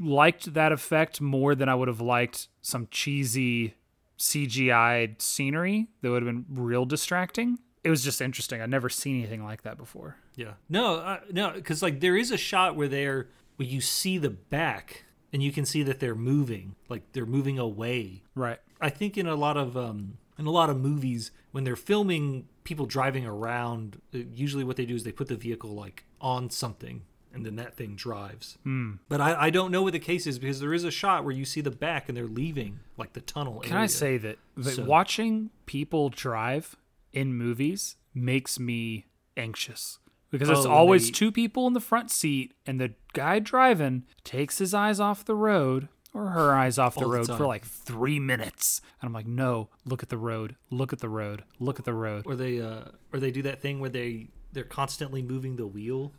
liked 0.00 0.54
that 0.54 0.70
effect 0.72 1.20
more 1.20 1.54
than 1.54 1.68
i 1.68 1.74
would 1.74 1.88
have 1.88 2.00
liked 2.00 2.48
some 2.60 2.86
cheesy 2.90 3.74
cgi 4.22 5.20
scenery 5.20 5.88
that 6.00 6.10
would 6.10 6.22
have 6.22 6.32
been 6.32 6.46
real 6.48 6.84
distracting. 6.84 7.58
It 7.82 7.90
was 7.90 8.04
just 8.04 8.20
interesting. 8.20 8.62
I'd 8.62 8.70
never 8.70 8.88
seen 8.88 9.18
anything 9.18 9.42
like 9.42 9.62
that 9.62 9.76
before. 9.76 10.16
Yeah. 10.36 10.52
No, 10.68 10.96
uh, 10.98 11.20
no, 11.32 11.50
because 11.50 11.82
like 11.82 11.98
there 11.98 12.16
is 12.16 12.30
a 12.30 12.36
shot 12.36 12.76
where 12.76 12.86
they're 12.86 13.28
where 13.56 13.66
you 13.66 13.80
see 13.80 14.18
the 14.18 14.30
back 14.30 15.04
and 15.32 15.42
you 15.42 15.50
can 15.50 15.64
see 15.64 15.82
that 15.82 15.98
they're 15.98 16.14
moving, 16.14 16.76
like 16.88 17.02
they're 17.12 17.26
moving 17.26 17.58
away. 17.58 18.22
right. 18.36 18.60
I 18.80 18.90
think 18.90 19.16
in 19.18 19.26
a 19.26 19.34
lot 19.34 19.56
of 19.56 19.76
um 19.76 20.18
in 20.38 20.46
a 20.46 20.50
lot 20.52 20.70
of 20.70 20.78
movies 20.80 21.32
when 21.50 21.64
they're 21.64 21.74
filming 21.76 22.46
people 22.62 22.86
driving 22.86 23.26
around, 23.26 24.00
uh, 24.14 24.18
usually 24.32 24.62
what 24.62 24.76
they 24.76 24.86
do 24.86 24.94
is 24.94 25.02
they 25.02 25.12
put 25.12 25.26
the 25.26 25.36
vehicle 25.36 25.70
like 25.70 26.04
on 26.20 26.48
something 26.48 27.02
and 27.34 27.44
then 27.46 27.56
that 27.56 27.74
thing 27.74 27.94
drives. 27.96 28.58
Hmm. 28.64 28.94
But 29.08 29.20
I, 29.20 29.46
I 29.46 29.50
don't 29.50 29.70
know 29.70 29.82
what 29.82 29.92
the 29.92 29.98
case 29.98 30.26
is 30.26 30.38
because 30.38 30.60
there 30.60 30.74
is 30.74 30.84
a 30.84 30.90
shot 30.90 31.24
where 31.24 31.32
you 31.34 31.44
see 31.44 31.60
the 31.60 31.70
back 31.70 32.08
and 32.08 32.16
they're 32.16 32.26
leaving 32.26 32.80
like 32.96 33.12
the 33.14 33.20
tunnel. 33.20 33.60
Can 33.60 33.76
I 33.76 33.86
say 33.86 34.18
that, 34.18 34.38
that 34.56 34.74
So- 34.76 34.84
watching 34.84 35.50
people 35.66 36.08
drive 36.10 36.76
in 37.12 37.34
movies 37.34 37.96
makes 38.14 38.58
me 38.60 39.06
anxious 39.36 39.98
because 40.30 40.48
it's 40.50 40.60
Oh, 40.60 40.62
when 40.64 40.70
always 40.72 41.06
they- 41.06 41.12
two 41.12 41.32
people 41.32 41.66
in 41.66 41.72
the 41.72 41.80
front 41.80 42.10
seat 42.10 42.52
and 42.66 42.80
the 42.80 42.92
guy 43.12 43.38
driving 43.38 44.04
takes 44.24 44.58
his 44.58 44.72
eyes 44.74 45.00
off 45.00 45.24
the 45.24 45.34
road 45.34 45.88
or 46.14 46.28
her 46.28 46.54
eyes 46.54 46.78
off 46.78 46.94
the 46.94 47.00
All 47.04 47.10
the 47.10 47.16
road 47.18 47.26
for 47.28 47.46
like 47.46 47.64
three 47.64 48.20
minutes 48.20 48.82
and 49.00 49.08
i'm 49.08 49.14
like 49.14 49.26
no 49.26 49.70
look 49.86 50.02
at 50.02 50.10
the 50.10 50.18
road 50.18 50.56
look 50.70 50.92
at 50.92 50.98
the 50.98 51.08
road 51.08 51.42
look 51.58 51.78
at 51.78 51.86
the 51.86 51.94
road 51.94 52.24
or 52.26 52.36
they 52.36 52.60
uh 52.60 52.82
or 53.14 53.18
they 53.18 53.30
do 53.30 53.40
that 53.42 53.62
thing 53.62 53.80
where 53.80 53.88
they 53.88 54.28
they're 54.52 54.62
constantly 54.64 55.22
moving 55.22 55.56
the 55.56 55.66
wheel. 55.66 56.12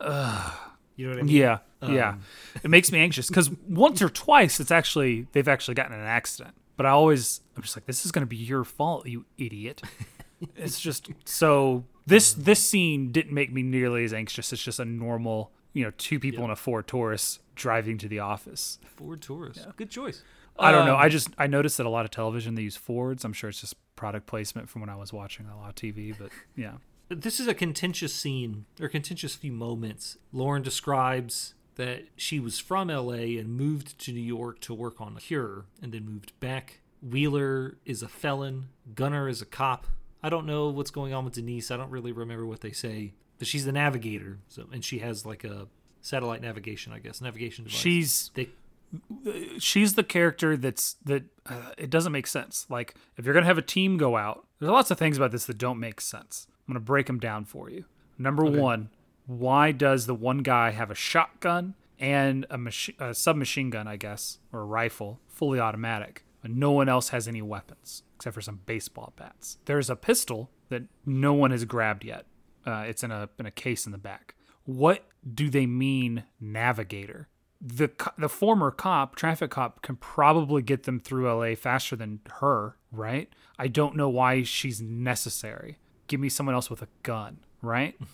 You 0.96 1.08
know 1.08 1.14
what 1.14 1.20
I 1.20 1.24
mean? 1.24 1.36
yeah 1.36 1.58
yeah. 1.82 2.10
Um, 2.10 2.22
it 2.64 2.70
makes 2.70 2.92
me 2.92 3.00
anxious 3.00 3.28
because 3.28 3.50
once 3.68 4.02
or 4.02 4.08
twice 4.10 4.60
it's 4.60 4.72
actually 4.72 5.28
they've 5.34 5.48
actually 5.48 5.74
gotten 5.76 5.94
in 5.94 6.00
an 6.00 6.06
accident. 6.08 6.56
But 6.78 6.86
i 6.86 6.90
always 6.90 7.42
i'm 7.56 7.62
just 7.64 7.76
like 7.76 7.86
this 7.86 8.06
is 8.06 8.12
going 8.12 8.22
to 8.24 8.28
be 8.30 8.38
your 8.38 8.64
fault 8.64 9.08
you 9.08 9.26
idiot. 9.38 9.82
It's 10.58 10.82
just 10.82 11.10
so 11.24 11.86
this 12.06 12.34
this 12.34 12.60
scene 12.68 13.14
didn't 13.14 13.34
make 13.34 13.54
me 13.54 13.64
nearly 13.64 14.04
as 14.04 14.14
anxious 14.14 14.52
it's 14.52 14.62
just 14.62 14.78
a 14.78 14.84
normal 14.84 15.52
you 15.72 15.86
know 15.86 15.92
two 15.98 16.20
people 16.20 16.44
in 16.44 16.50
a 16.52 16.56
ford 16.58 16.86
taurus 16.86 17.40
driving 17.56 17.98
to 18.00 18.10
the 18.10 18.20
office. 18.20 18.78
Ford 18.98 19.22
Taurus. 19.22 19.66
Good 19.78 19.90
choice. 19.90 20.22
i 20.60 20.70
don't 20.72 20.86
know. 20.86 20.96
Um, 20.96 21.02
i 21.02 21.08
just 21.08 21.30
i 21.38 21.48
noticed 21.48 21.78
that 21.78 21.86
a 21.86 21.90
lot 21.90 22.04
of 22.04 22.12
television 22.12 22.56
they 22.56 22.62
use 22.64 22.76
fords. 22.76 23.24
I'm 23.24 23.32
sure 23.32 23.50
it's 23.50 23.62
just 23.62 23.76
product 23.96 24.26
placement 24.26 24.68
from 24.70 24.82
when 24.82 24.90
i 24.90 24.96
was 24.96 25.14
watching 25.14 25.46
a 25.46 25.56
lot 25.56 25.70
of 25.70 25.76
tv 25.76 26.14
but 26.18 26.30
yeah 26.58 26.74
this 27.16 27.40
is 27.40 27.48
a 27.48 27.54
contentious 27.54 28.14
scene 28.14 28.66
or 28.80 28.88
contentious 28.88 29.36
few 29.36 29.52
moments. 29.52 30.18
Lauren 30.32 30.64
describes 30.64 31.54
that 31.76 32.04
she 32.16 32.40
was 32.40 32.60
from 32.60 32.90
LA 32.90 33.38
and 33.40 33.50
moved 33.58 33.98
to 34.00 34.12
New 34.12 34.22
York 34.22 34.60
to 34.62 34.74
work 34.74 35.02
on 35.02 35.18
a 35.18 35.20
cure 35.20 35.66
and 35.82 35.92
then 35.92 36.06
moved 36.06 36.38
back. 36.40 36.82
Wheeler 37.02 37.78
is 37.86 38.02
a 38.02 38.08
felon, 38.08 38.70
Gunner 38.96 39.28
is 39.28 39.42
a 39.42 39.46
cop. 39.46 39.88
I 40.22 40.30
don't 40.30 40.46
know 40.46 40.70
what's 40.70 40.92
going 40.92 41.14
on 41.14 41.26
with 41.26 41.34
Denise. 41.34 41.70
I 41.70 41.78
don't 41.78 41.90
really 41.90 42.12
remember 42.12 42.46
what 42.46 42.62
they 42.62 42.72
say. 42.72 43.14
But 43.40 43.48
she's 43.48 43.66
the 43.66 43.72
navigator, 43.74 44.40
so 44.48 44.68
and 44.72 44.86
she 44.86 45.00
has 45.00 45.26
like 45.26 45.44
a 45.44 45.68
satellite 46.02 46.42
navigation, 46.42 46.94
I 46.94 47.00
guess, 47.00 47.20
navigation 47.20 47.66
device. 47.66 47.80
she's 47.80 48.32
they 48.36 48.50
she's 49.60 49.96
the 49.96 50.04
character 50.04 50.56
that's 50.56 50.96
that 51.06 51.24
uh, 51.48 51.72
it 51.78 51.90
doesn't 51.90 52.12
make 52.12 52.28
sense. 52.28 52.66
Like 52.70 52.96
if 53.18 53.26
you're 53.26 53.34
gonna 53.34 53.48
have 53.48 53.58
a 53.58 53.64
team 53.64 53.98
go 53.98 54.16
out, 54.16 54.46
there's 54.60 54.72
lots 54.72 54.92
of 54.92 55.00
things 55.00 55.18
about 55.18 55.32
this 55.32 55.46
that 55.48 55.58
don't 55.58 55.80
make 55.80 56.00
sense. 56.00 56.48
I'm 56.68 56.74
gonna 56.74 56.80
break 56.80 57.08
them 57.08 57.20
down 57.20 57.46
for 57.46 57.70
you. 57.70 57.86
Number 58.18 58.46
one, 58.46 58.90
why 59.26 59.72
does 59.72 60.06
the 60.06 60.16
one 60.16 60.40
guy 60.40 60.72
have 60.72 60.92
a 60.92 60.96
shotgun 60.96 61.76
and 62.00 62.46
a, 62.50 62.58
machi- 62.58 62.96
a 63.00 63.14
submachine 63.14 63.70
gun, 63.70 63.88
I 63.88 63.96
guess, 63.96 64.40
or 64.52 64.62
a 64.62 64.66
rifle, 64.66 65.20
fully 65.28 65.60
automatic, 65.60 66.24
but 66.42 66.52
no 66.52 66.72
one 66.72 66.90
else 66.90 67.10
has 67.10 67.28
any 67.28 67.42
weapons 67.42 68.04
except 68.16 68.34
for 68.34 68.42
some 68.42 68.62
baseball 68.66 69.14
bats? 69.16 69.58
There's 69.66 69.90
a 69.90 69.96
pistol 69.96 70.50
that 70.70 70.84
no 71.06 71.34
one 71.34 71.52
has 71.52 71.66
grabbed 71.66 72.06
yet. 72.06 72.26
Uh, 72.66 72.86
it's 72.88 73.04
in 73.04 73.12
a 73.12 73.30
in 73.40 73.46
a 73.46 73.52
case 73.52 73.86
in 73.86 73.92
the 73.92 73.98
back. 73.98 74.36
What 74.66 75.06
do 75.34 75.50
they 75.50 75.66
mean, 75.66 76.24
navigator? 76.40 77.28
the 77.66 77.90
the 78.18 78.30
former 78.30 78.72
cop, 78.72 79.16
traffic 79.16 79.52
cop, 79.52 79.82
can 79.82 79.96
probably 79.96 80.62
get 80.62 80.84
them 80.84 81.00
through 81.00 81.32
LA 81.32 81.56
faster 81.56 81.96
than 81.96 82.20
her, 82.40 82.76
right? 82.92 83.30
I 83.58 83.68
don't 83.68 83.96
know 83.96 84.10
why 84.10 84.44
she's 84.44 84.82
necessary. 84.82 85.78
Give 86.08 86.20
me 86.20 86.30
someone 86.30 86.56
else 86.56 86.70
with 86.70 86.82
a 86.82 86.88
gun, 87.04 87.40
right? 87.62 88.00
Mm. 88.00 88.08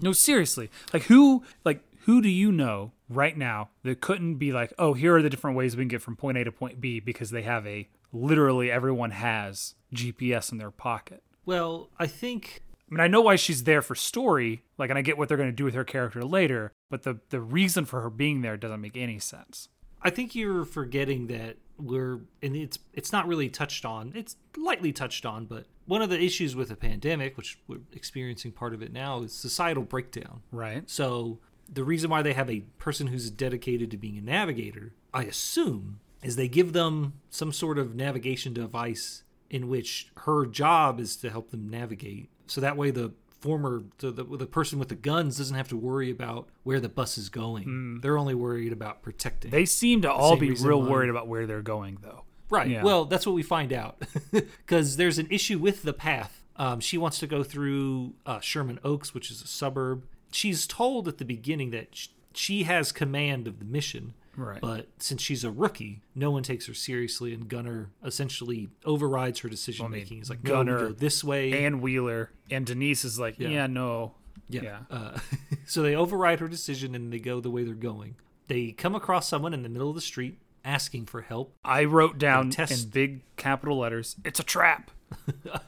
No, 0.00 0.12
seriously. 0.12 0.70
Like 0.92 1.04
who 1.04 1.42
like 1.64 1.80
who 2.04 2.20
do 2.20 2.28
you 2.28 2.52
know 2.52 2.92
right 3.08 3.36
now 3.36 3.70
that 3.82 4.00
couldn't 4.00 4.34
be 4.36 4.52
like, 4.52 4.72
"Oh, 4.78 4.92
here 4.92 5.16
are 5.16 5.22
the 5.22 5.30
different 5.30 5.56
ways 5.56 5.76
we 5.76 5.82
can 5.82 5.88
get 5.88 6.02
from 6.02 6.16
point 6.16 6.38
A 6.38 6.44
to 6.44 6.52
point 6.52 6.80
B 6.80 7.00
because 7.00 7.30
they 7.30 7.42
have 7.42 7.66
a 7.66 7.88
literally 8.12 8.70
everyone 8.70 9.12
has 9.12 9.74
GPS 9.94 10.52
in 10.52 10.58
their 10.58 10.70
pocket." 10.70 11.22
well, 11.46 11.88
I 11.98 12.06
think 12.06 12.62
I 12.90 12.94
mean, 12.94 13.00
I 13.00 13.08
know 13.08 13.20
why 13.20 13.36
she's 13.36 13.64
there 13.64 13.82
for 13.82 13.94
story, 13.94 14.62
like, 14.78 14.90
and 14.90 14.98
I 14.98 15.02
get 15.02 15.18
what 15.18 15.28
they're 15.28 15.36
going 15.36 15.50
to 15.50 15.56
do 15.56 15.64
with 15.64 15.74
her 15.74 15.84
character 15.84 16.22
later, 16.24 16.72
but 16.90 17.02
the 17.04 17.18
the 17.30 17.40
reason 17.40 17.84
for 17.84 18.00
her 18.02 18.10
being 18.10 18.42
there 18.42 18.56
doesn't 18.56 18.80
make 18.80 18.96
any 18.96 19.18
sense. 19.18 19.68
I 20.02 20.10
think 20.10 20.34
you're 20.34 20.64
forgetting 20.64 21.26
that 21.28 21.56
we're 21.78 22.20
and 22.42 22.56
it's 22.56 22.78
it's 22.92 23.12
not 23.12 23.26
really 23.26 23.48
touched 23.48 23.84
on. 23.84 24.12
It's 24.14 24.36
lightly 24.56 24.92
touched 24.92 25.26
on, 25.26 25.46
but 25.46 25.66
one 25.86 26.02
of 26.02 26.10
the 26.10 26.20
issues 26.20 26.56
with 26.56 26.68
the 26.68 26.76
pandemic, 26.76 27.36
which 27.36 27.58
we're 27.68 27.80
experiencing 27.92 28.52
part 28.52 28.74
of 28.74 28.82
it 28.82 28.92
now, 28.92 29.22
is 29.22 29.32
societal 29.32 29.84
breakdown. 29.84 30.42
Right. 30.50 30.88
So 30.88 31.38
the 31.68 31.84
reason 31.84 32.10
why 32.10 32.22
they 32.22 32.32
have 32.32 32.50
a 32.50 32.60
person 32.78 33.08
who's 33.08 33.30
dedicated 33.30 33.90
to 33.90 33.96
being 33.96 34.18
a 34.18 34.22
navigator, 34.22 34.92
I 35.12 35.24
assume, 35.24 36.00
is 36.22 36.36
they 36.36 36.48
give 36.48 36.72
them 36.72 37.14
some 37.30 37.52
sort 37.52 37.78
of 37.78 37.94
navigation 37.94 38.52
device 38.52 39.22
in 39.50 39.68
which 39.68 40.10
her 40.18 40.46
job 40.46 40.98
is 41.00 41.16
to 41.16 41.30
help 41.30 41.50
them 41.50 41.68
navigate. 41.68 42.30
So 42.46 42.60
that 42.60 42.76
way 42.76 42.90
the 42.90 43.12
former 43.46 43.84
the, 43.98 44.10
the, 44.10 44.24
the 44.24 44.46
person 44.46 44.78
with 44.78 44.88
the 44.88 44.94
guns 44.96 45.38
doesn't 45.38 45.56
have 45.56 45.68
to 45.68 45.76
worry 45.76 46.10
about 46.10 46.48
where 46.64 46.80
the 46.80 46.88
bus 46.88 47.16
is 47.16 47.28
going. 47.28 48.00
They're 48.02 48.18
only 48.18 48.34
worried 48.34 48.72
about 48.72 49.02
protecting. 49.02 49.50
They 49.52 49.64
seem 49.66 50.02
to 50.02 50.12
all 50.12 50.36
be 50.36 50.50
real 50.50 50.82
why- 50.82 50.88
worried 50.90 51.10
about 51.10 51.28
where 51.28 51.46
they're 51.46 51.62
going, 51.62 51.98
though. 52.02 52.24
Right. 52.50 52.68
Yeah. 52.68 52.82
Well, 52.82 53.04
that's 53.04 53.24
what 53.26 53.34
we 53.34 53.42
find 53.42 53.72
out 53.72 54.02
because 54.32 54.96
there's 54.96 55.18
an 55.18 55.28
issue 55.30 55.58
with 55.58 55.82
the 55.84 55.92
path. 55.92 56.42
Um, 56.56 56.80
she 56.80 56.96
wants 56.98 57.18
to 57.20 57.26
go 57.26 57.42
through 57.42 58.14
uh, 58.24 58.40
Sherman 58.40 58.78
Oaks, 58.82 59.14
which 59.14 59.30
is 59.30 59.42
a 59.42 59.46
suburb. 59.46 60.04
She's 60.32 60.66
told 60.66 61.06
at 61.08 61.18
the 61.18 61.24
beginning 61.24 61.70
that 61.70 61.94
sh- 61.94 62.08
she 62.34 62.62
has 62.64 62.92
command 62.92 63.46
of 63.46 63.58
the 63.58 63.64
mission. 63.64 64.14
Right. 64.36 64.60
But 64.60 64.88
since 64.98 65.22
she's 65.22 65.44
a 65.44 65.50
rookie, 65.50 66.02
no 66.14 66.30
one 66.30 66.42
takes 66.42 66.66
her 66.66 66.74
seriously, 66.74 67.32
and 67.32 67.48
Gunner 67.48 67.90
essentially 68.04 68.68
overrides 68.84 69.40
her 69.40 69.48
decision 69.48 69.90
making. 69.90 70.18
He's 70.18 70.30
like, 70.30 70.42
Gunner 70.42 70.88
go 70.88 70.92
this 70.92 71.24
way." 71.24 71.64
And 71.64 71.80
Wheeler 71.80 72.30
and 72.50 72.66
Denise 72.66 73.04
is 73.04 73.18
like, 73.18 73.38
yeah, 73.38 73.66
no. 73.66 74.14
Yeah. 74.48 74.62
Yeah. 74.62 74.78
Uh, 74.90 75.18
so 75.66 75.82
they 75.82 75.94
override 75.96 76.40
her 76.40 76.48
decision 76.48 76.94
and 76.94 77.12
they 77.12 77.18
go 77.18 77.40
the 77.40 77.50
way 77.50 77.64
they're 77.64 77.74
going. 77.74 78.16
They 78.48 78.72
come 78.72 78.94
across 78.94 79.28
someone 79.28 79.52
in 79.54 79.62
the 79.62 79.68
middle 79.68 79.88
of 79.88 79.94
the 79.94 80.00
street 80.00 80.38
asking 80.64 81.06
for 81.06 81.22
help. 81.22 81.54
I 81.64 81.84
wrote 81.84 82.18
down 82.18 82.52
in 82.56 82.88
big 82.90 83.22
capital 83.36 83.78
letters, 83.78 84.16
it's 84.24 84.40
a 84.40 84.44
trap. 84.44 84.90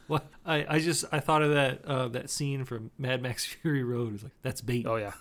Well, 0.08 0.24
I, 0.46 0.64
I 0.68 0.78
just 0.78 1.04
I 1.12 1.20
thought 1.20 1.42
of 1.42 1.52
that 1.52 1.84
uh, 1.84 2.08
that 2.08 2.30
scene 2.30 2.64
from 2.64 2.90
Mad 2.96 3.20
Max 3.20 3.44
Fury 3.62 3.84
Road. 3.84 4.14
It's 4.14 4.22
like 4.22 4.32
that's 4.40 4.62
bait. 4.62 4.86
Oh, 4.88 4.96
yeah. 4.96 5.12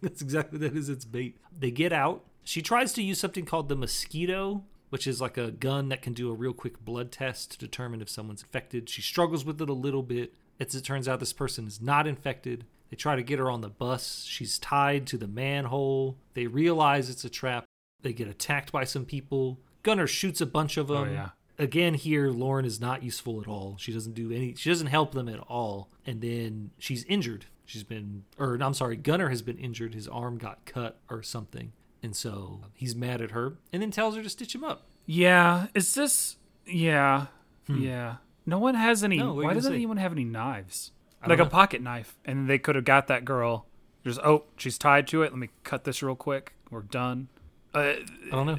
that's 0.00 0.22
exactly 0.22 0.58
what 0.58 0.72
that 0.72 0.78
is. 0.78 0.88
It's 0.88 1.04
bait. 1.04 1.36
They 1.56 1.70
get 1.70 1.92
out. 1.92 2.24
She 2.44 2.62
tries 2.62 2.92
to 2.94 3.02
use 3.02 3.20
something 3.20 3.44
called 3.44 3.68
the 3.68 3.76
mosquito, 3.76 4.64
which 4.90 5.06
is 5.06 5.20
like 5.20 5.38
a 5.38 5.50
gun 5.50 5.88
that 5.88 6.02
can 6.02 6.12
do 6.12 6.30
a 6.30 6.34
real 6.34 6.52
quick 6.52 6.84
blood 6.84 7.12
test 7.12 7.52
to 7.52 7.58
determine 7.58 8.02
if 8.02 8.10
someone's 8.10 8.42
infected. 8.42 8.88
She 8.88 9.02
struggles 9.02 9.44
with 9.44 9.60
it 9.60 9.70
a 9.70 9.74
little 9.74 10.02
bit. 10.02 10.34
As 10.60 10.74
it 10.74 10.84
turns 10.84 11.08
out, 11.08 11.20
this 11.20 11.32
person 11.32 11.66
is 11.66 11.80
not 11.80 12.06
infected. 12.06 12.64
They 12.90 12.96
try 12.96 13.16
to 13.16 13.22
get 13.22 13.38
her 13.38 13.50
on 13.50 13.62
the 13.62 13.70
bus. 13.70 14.24
She's 14.28 14.58
tied 14.58 15.06
to 15.08 15.16
the 15.16 15.26
manhole. 15.26 16.18
They 16.34 16.46
realize 16.46 17.08
it's 17.08 17.24
a 17.24 17.30
trap. 17.30 17.64
They 18.02 18.12
get 18.12 18.28
attacked 18.28 18.70
by 18.70 18.84
some 18.84 19.06
people. 19.06 19.58
Gunner 19.82 20.06
shoots 20.06 20.40
a 20.40 20.46
bunch 20.46 20.76
of 20.76 20.90
oh, 20.90 20.94
them. 20.94 21.08
Oh, 21.08 21.12
yeah. 21.12 21.28
Again, 21.58 21.94
here 21.94 22.30
Lauren 22.30 22.64
is 22.64 22.80
not 22.80 23.02
useful 23.02 23.40
at 23.40 23.48
all. 23.48 23.76
She 23.78 23.92
doesn't 23.92 24.14
do 24.14 24.30
any. 24.30 24.54
She 24.54 24.68
doesn't 24.68 24.88
help 24.88 25.12
them 25.12 25.28
at 25.28 25.38
all. 25.38 25.88
And 26.04 26.20
then 26.20 26.70
she's 26.78 27.04
injured. 27.04 27.46
She's 27.64 27.84
been, 27.84 28.24
or 28.38 28.58
I'm 28.60 28.74
sorry, 28.74 28.96
Gunner 28.96 29.28
has 29.28 29.40
been 29.40 29.58
injured. 29.58 29.94
His 29.94 30.08
arm 30.08 30.36
got 30.36 30.64
cut 30.66 30.98
or 31.08 31.22
something, 31.22 31.72
and 32.02 32.16
so 32.16 32.60
he's 32.74 32.94
mad 32.94 33.20
at 33.20 33.30
her. 33.30 33.54
And 33.72 33.82
then 33.82 33.90
tells 33.90 34.16
her 34.16 34.22
to 34.22 34.28
stitch 34.28 34.54
him 34.54 34.64
up. 34.64 34.82
Yeah. 35.06 35.66
Is 35.74 35.94
this. 35.94 36.36
Yeah. 36.66 37.26
Yeah. 37.68 38.16
No 38.44 38.58
one 38.58 38.74
has 38.74 39.04
any. 39.04 39.18
Hmm. 39.18 39.24
No, 39.24 39.34
what 39.34 39.38
are 39.38 39.42
you 39.42 39.48
why 39.48 39.54
doesn't 39.54 39.70
say? 39.72 39.76
anyone 39.76 39.96
have 39.98 40.12
any 40.12 40.24
knives? 40.24 40.92
Like 41.26 41.38
a 41.38 41.46
pocket 41.46 41.80
knife. 41.80 42.16
And 42.24 42.50
they 42.50 42.58
could 42.58 42.74
have 42.74 42.84
got 42.84 43.06
that 43.06 43.24
girl. 43.24 43.66
Just, 44.04 44.18
oh, 44.20 44.44
she's 44.56 44.76
tied 44.76 45.06
to 45.08 45.22
it. 45.22 45.30
Let 45.30 45.38
me 45.38 45.50
cut 45.62 45.84
this 45.84 46.02
real 46.02 46.16
quick. 46.16 46.54
We're 46.70 46.82
done. 46.82 47.28
Uh, 47.72 47.78
I 47.78 48.04
don't 48.30 48.46
know. 48.46 48.58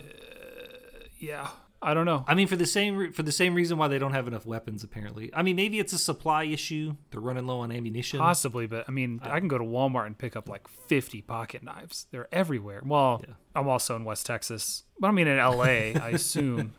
yeah. 1.19 1.49
I 1.83 1.93
don't 1.93 2.05
know. 2.05 2.23
I 2.27 2.33
mean, 2.35 2.47
for 2.47 2.55
the 2.55 2.65
same 2.65 2.95
re- 2.95 3.11
for 3.11 3.23
the 3.23 3.31
same 3.31 3.53
reason 3.53 3.77
why 3.77 3.87
they 3.89 3.99
don't 3.99 4.13
have 4.13 4.27
enough 4.27 4.45
weapons. 4.45 4.83
Apparently, 4.83 5.29
I 5.33 5.43
mean, 5.43 5.55
maybe 5.55 5.79
it's 5.79 5.93
a 5.93 5.97
supply 5.99 6.45
issue. 6.45 6.95
They're 7.11 7.19
running 7.21 7.45
low 7.45 7.59
on 7.59 7.71
ammunition. 7.71 8.19
Possibly, 8.19 8.65
but 8.67 8.85
I 8.87 8.91
mean, 8.91 9.19
I 9.23 9.39
can 9.39 9.47
go 9.49 9.57
to 9.57 9.63
Walmart 9.63 10.05
and 10.07 10.17
pick 10.17 10.35
up 10.35 10.47
like 10.49 10.67
50 10.87 11.21
pocket 11.23 11.61
knives. 11.63 12.07
They're 12.11 12.27
everywhere. 12.31 12.81
Well, 12.85 13.21
Yeah. 13.27 13.33
I'm 13.55 13.67
also 13.67 13.95
in 13.95 14.05
West 14.05 14.25
Texas, 14.25 14.83
but 14.99 15.09
I 15.09 15.11
mean 15.11 15.27
in 15.27 15.37
LA, 15.37 15.63
I 16.01 16.09
assume. 16.13 16.73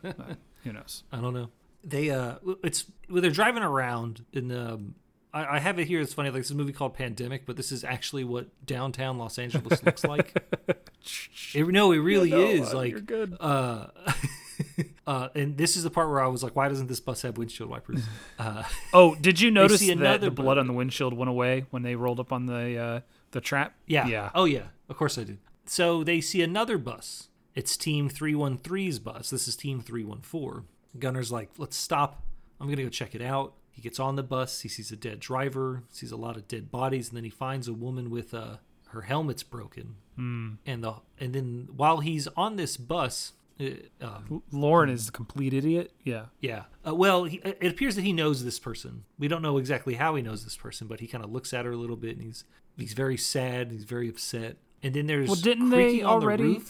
Who 0.63 0.73
knows? 0.73 1.03
I 1.11 1.21
don't 1.21 1.33
know. 1.33 1.49
They 1.83 2.09
uh, 2.09 2.35
it's 2.63 2.85
well, 3.09 3.21
they're 3.21 3.31
driving 3.31 3.63
around 3.63 4.25
in 4.33 4.51
um. 4.51 4.95
I, 5.33 5.57
I 5.57 5.59
have 5.59 5.77
it 5.79 5.87
here. 5.87 5.99
It's 5.99 6.13
funny. 6.13 6.29
Like 6.29 6.41
this 6.43 6.51
movie 6.51 6.71
called 6.73 6.93
Pandemic, 6.95 7.45
but 7.45 7.57
this 7.57 7.71
is 7.71 7.83
actually 7.83 8.23
what 8.23 8.47
downtown 8.65 9.17
Los 9.17 9.37
Angeles 9.37 9.83
looks 9.83 10.03
like. 10.03 10.33
It, 11.53 11.67
no, 11.67 11.91
it 11.91 11.99
really 11.99 12.31
no, 12.31 12.39
is. 12.39 12.73
uh, 12.73 12.77
like 12.77 12.89
you're 12.91 12.99
good. 12.99 13.37
Uh, 13.39 13.87
uh, 15.07 15.29
and 15.35 15.57
this 15.57 15.75
is 15.77 15.83
the 15.83 15.89
part 15.89 16.09
where 16.09 16.21
I 16.23 16.27
was 16.27 16.43
like, 16.43 16.55
why 16.55 16.67
doesn't 16.69 16.87
this 16.87 16.99
bus 16.99 17.21
have 17.23 17.37
windshield 17.37 17.69
wipers? 17.69 18.01
Uh, 18.39 18.63
Oh, 18.93 19.15
did 19.15 19.39
you 19.39 19.51
notice 19.51 19.85
that 19.87 20.21
the 20.21 20.31
blood 20.31 20.57
on 20.57 20.67
the 20.67 20.73
windshield 20.73 21.13
went 21.13 21.29
away 21.29 21.65
when 21.69 21.83
they 21.83 21.95
rolled 21.95 22.19
up 22.19 22.31
on 22.33 22.45
the 22.47 22.77
uh, 22.77 22.99
the 23.31 23.41
trap? 23.41 23.75
yeah. 23.87 24.07
Yeah. 24.07 24.29
Oh 24.35 24.45
yeah. 24.45 24.67
Of 24.89 24.97
course 24.97 25.17
I 25.17 25.23
did. 25.23 25.37
So 25.65 26.03
they 26.03 26.21
see 26.21 26.41
another 26.41 26.77
bus. 26.77 27.29
It's 27.55 27.77
Team 27.77 28.09
313's 28.09 28.99
bus. 28.99 29.29
This 29.29 29.47
is 29.47 29.55
Team 29.55 29.81
314. 29.81 30.65
Gunner's 30.99 31.31
like, 31.31 31.49
let's 31.57 31.75
stop. 31.77 32.21
I'm 32.59 32.67
going 32.67 32.77
to 32.77 32.83
go 32.83 32.89
check 32.89 33.15
it 33.15 33.21
out. 33.21 33.53
He 33.71 33.81
gets 33.81 33.99
on 33.99 34.15
the 34.15 34.23
bus. 34.23 34.61
He 34.61 34.69
sees 34.69 34.91
a 34.91 34.95
dead 34.95 35.19
driver, 35.19 35.83
sees 35.89 36.11
a 36.11 36.17
lot 36.17 36.35
of 36.37 36.47
dead 36.47 36.69
bodies, 36.69 37.07
and 37.09 37.17
then 37.17 37.23
he 37.23 37.29
finds 37.29 37.67
a 37.67 37.73
woman 37.73 38.09
with 38.09 38.33
uh, 38.33 38.57
her 38.89 39.01
helmet's 39.01 39.43
broken. 39.43 39.95
Hmm. 40.15 40.53
And 40.65 40.83
the 40.83 40.95
and 41.19 41.33
then 41.33 41.69
while 41.75 41.97
he's 42.01 42.27
on 42.37 42.55
this 42.57 42.77
bus, 42.77 43.33
uh, 43.59 43.65
um, 44.05 44.43
Lauren 44.51 44.89
is 44.89 45.07
a 45.09 45.11
complete 45.11 45.53
idiot. 45.53 45.91
Yeah. 46.03 46.25
yeah. 46.41 46.63
Uh, 46.85 46.93
well, 46.95 47.23
he, 47.23 47.37
it 47.37 47.71
appears 47.71 47.95
that 47.95 48.01
he 48.03 48.11
knows 48.13 48.43
this 48.43 48.59
person. 48.59 49.05
We 49.17 49.27
don't 49.27 49.41
know 49.41 49.57
exactly 49.57 49.93
how 49.95 50.15
he 50.15 50.21
knows 50.21 50.43
this 50.43 50.57
person, 50.57 50.87
but 50.87 50.99
he 50.99 51.07
kind 51.07 51.23
of 51.23 51.31
looks 51.31 51.53
at 51.53 51.65
her 51.65 51.71
a 51.71 51.77
little 51.77 51.95
bit, 51.95 52.17
and 52.17 52.25
he's 52.25 52.43
he's 52.77 52.93
very 52.93 53.17
sad. 53.17 53.71
He's 53.71 53.85
very 53.85 54.09
upset. 54.09 54.57
And 54.83 54.93
then 54.93 55.07
there's 55.07 55.27
Well, 55.29 55.37
didn't 55.37 55.69
they 55.69 56.01
on 56.01 56.19
the 56.19 56.25
already- 56.25 56.61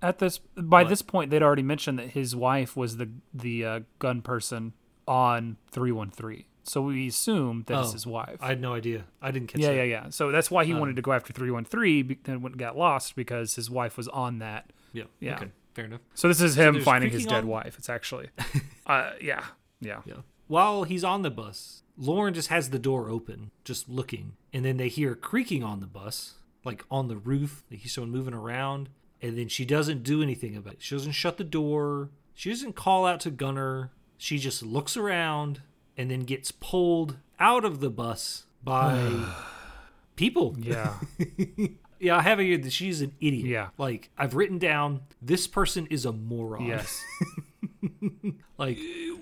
At 0.00 0.18
this, 0.18 0.38
by 0.56 0.82
What? 0.82 0.88
this 0.88 1.02
point, 1.02 1.30
they'd 1.30 1.42
already 1.44 1.62
mentioned 1.62 1.98
that 1.98 2.08
his 2.10 2.34
wife 2.34 2.76
was 2.76 2.96
the 2.96 3.10
the 3.34 3.64
uh, 3.64 3.80
gun 3.98 4.22
person 4.22 4.72
on 5.06 5.58
three 5.70 5.92
one 5.92 6.10
three. 6.10 6.46
So 6.64 6.80
we 6.82 7.08
assume 7.08 7.64
that 7.66 7.78
it's 7.80 7.88
Oh, 7.90 7.92
his 7.92 8.06
wife. 8.06 8.38
I 8.40 8.48
had 8.48 8.60
no 8.60 8.72
idea. 8.72 9.04
I 9.20 9.32
didn't 9.32 9.48
catch 9.48 9.60
yeah, 9.60 9.68
that. 9.68 9.76
yeah, 9.76 9.82
yeah. 9.82 10.08
So 10.10 10.30
that's 10.30 10.48
why 10.50 10.64
he 10.64 10.72
Um, 10.72 10.78
wanted 10.80 10.96
to 10.96 11.02
go 11.02 11.12
after 11.12 11.32
three 11.32 11.50
one 11.50 11.64
three, 11.64 12.18
and 12.26 12.42
went- 12.42 12.56
got 12.56 12.76
lost 12.76 13.16
because 13.16 13.54
his 13.56 13.68
wife 13.70 13.96
was 13.96 14.08
on 14.08 14.38
that. 14.38 14.72
yeah. 14.92 15.04
Yeah. 15.20 15.34
Okay. 15.36 15.50
Fair 15.74 15.86
enough. 15.86 16.00
So 16.14 16.28
this 16.28 16.40
is 16.40 16.56
him 16.58 16.74
there's 16.74 16.84
finding 16.84 17.10
his 17.10 17.24
dead 17.24 17.44
on- 17.44 17.48
wife. 17.48 17.76
It's 17.78 17.88
actually, 17.88 18.28
uh, 18.86 19.12
yeah, 19.20 19.44
yeah. 19.80 20.00
Yeah. 20.04 20.16
While 20.48 20.84
he's 20.84 21.02
on 21.04 21.22
the 21.22 21.30
bus, 21.30 21.82
Lauren 21.96 22.34
just 22.34 22.48
has 22.48 22.70
the 22.70 22.78
door 22.78 23.08
open, 23.08 23.50
just 23.64 23.88
looking, 23.88 24.32
and 24.52 24.64
then 24.64 24.76
they 24.76 24.88
hear 24.88 25.14
creaking 25.14 25.62
on 25.62 25.80
the 25.80 25.86
bus, 25.86 26.34
like 26.64 26.84
on 26.90 27.08
the 27.08 27.16
roof. 27.16 27.62
They 27.70 27.76
hear 27.76 27.88
someone 27.88 28.10
moving 28.10 28.34
around, 28.34 28.90
and 29.22 29.38
then 29.38 29.48
she 29.48 29.64
doesn't 29.64 30.02
do 30.02 30.22
anything 30.22 30.56
about 30.56 30.74
it. 30.74 30.82
She 30.82 30.94
doesn't 30.94 31.12
shut 31.12 31.38
the 31.38 31.44
door. 31.44 32.10
She 32.34 32.50
doesn't 32.50 32.74
call 32.74 33.06
out 33.06 33.20
to 33.20 33.30
Gunner. 33.30 33.92
She 34.18 34.38
just 34.38 34.62
looks 34.62 34.96
around 34.96 35.62
and 35.96 36.10
then 36.10 36.20
gets 36.20 36.50
pulled 36.52 37.16
out 37.38 37.64
of 37.64 37.80
the 37.80 37.90
bus 37.90 38.44
by 38.62 39.26
people. 40.16 40.56
Yeah. 40.58 40.94
Yeah, 42.02 42.16
I 42.16 42.22
have 42.22 42.40
a 42.40 42.56
that 42.56 42.72
she's 42.72 43.00
an 43.00 43.12
idiot. 43.20 43.46
Yeah. 43.46 43.68
Like 43.78 44.10
I've 44.18 44.34
written 44.34 44.58
down, 44.58 45.02
this 45.22 45.46
person 45.46 45.86
is 45.86 46.04
a 46.04 46.12
moron. 46.12 46.66
yes. 46.66 47.02
Like 48.58 48.78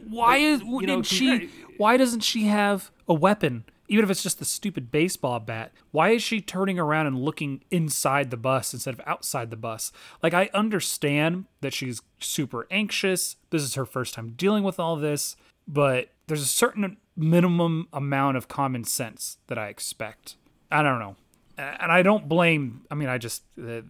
Why 0.08 0.36
is 0.36 0.60
you 0.62 0.86
know, 0.86 1.02
she? 1.02 1.48
Why 1.78 1.96
doesn't 1.96 2.20
she 2.20 2.44
have 2.44 2.90
a 3.08 3.14
weapon? 3.14 3.64
Even 3.88 4.04
if 4.04 4.10
it's 4.10 4.22
just 4.22 4.38
the 4.38 4.44
stupid 4.44 4.90
baseball 4.90 5.40
bat, 5.40 5.72
why 5.90 6.10
is 6.10 6.22
she 6.22 6.40
turning 6.40 6.78
around 6.78 7.06
and 7.06 7.18
looking 7.18 7.62
inside 7.70 8.30
the 8.30 8.36
bus 8.36 8.72
instead 8.72 8.94
of 8.94 9.00
outside 9.06 9.50
the 9.50 9.56
bus? 9.56 9.92
Like, 10.22 10.32
I 10.34 10.48
understand 10.54 11.46
that 11.60 11.72
she's 11.72 12.00
super 12.20 12.66
anxious. 12.70 13.36
This 13.50 13.62
is 13.62 13.74
her 13.74 13.86
first 13.86 14.14
time 14.14 14.34
dealing 14.36 14.62
with 14.62 14.78
all 14.78 14.94
this, 14.96 15.36
but 15.66 16.10
there's 16.28 16.42
a 16.42 16.46
certain 16.46 16.98
minimum 17.16 17.88
amount 17.92 18.36
of 18.36 18.46
common 18.46 18.84
sense 18.84 19.38
that 19.48 19.58
I 19.58 19.68
expect. 19.68 20.36
I 20.70 20.82
don't 20.82 21.00
know. 21.00 21.16
And 21.60 21.92
I 21.92 22.02
don't 22.02 22.28
blame, 22.28 22.82
I 22.90 22.94
mean, 22.94 23.08
I 23.08 23.18
just, 23.18 23.42
uh, 23.58 23.82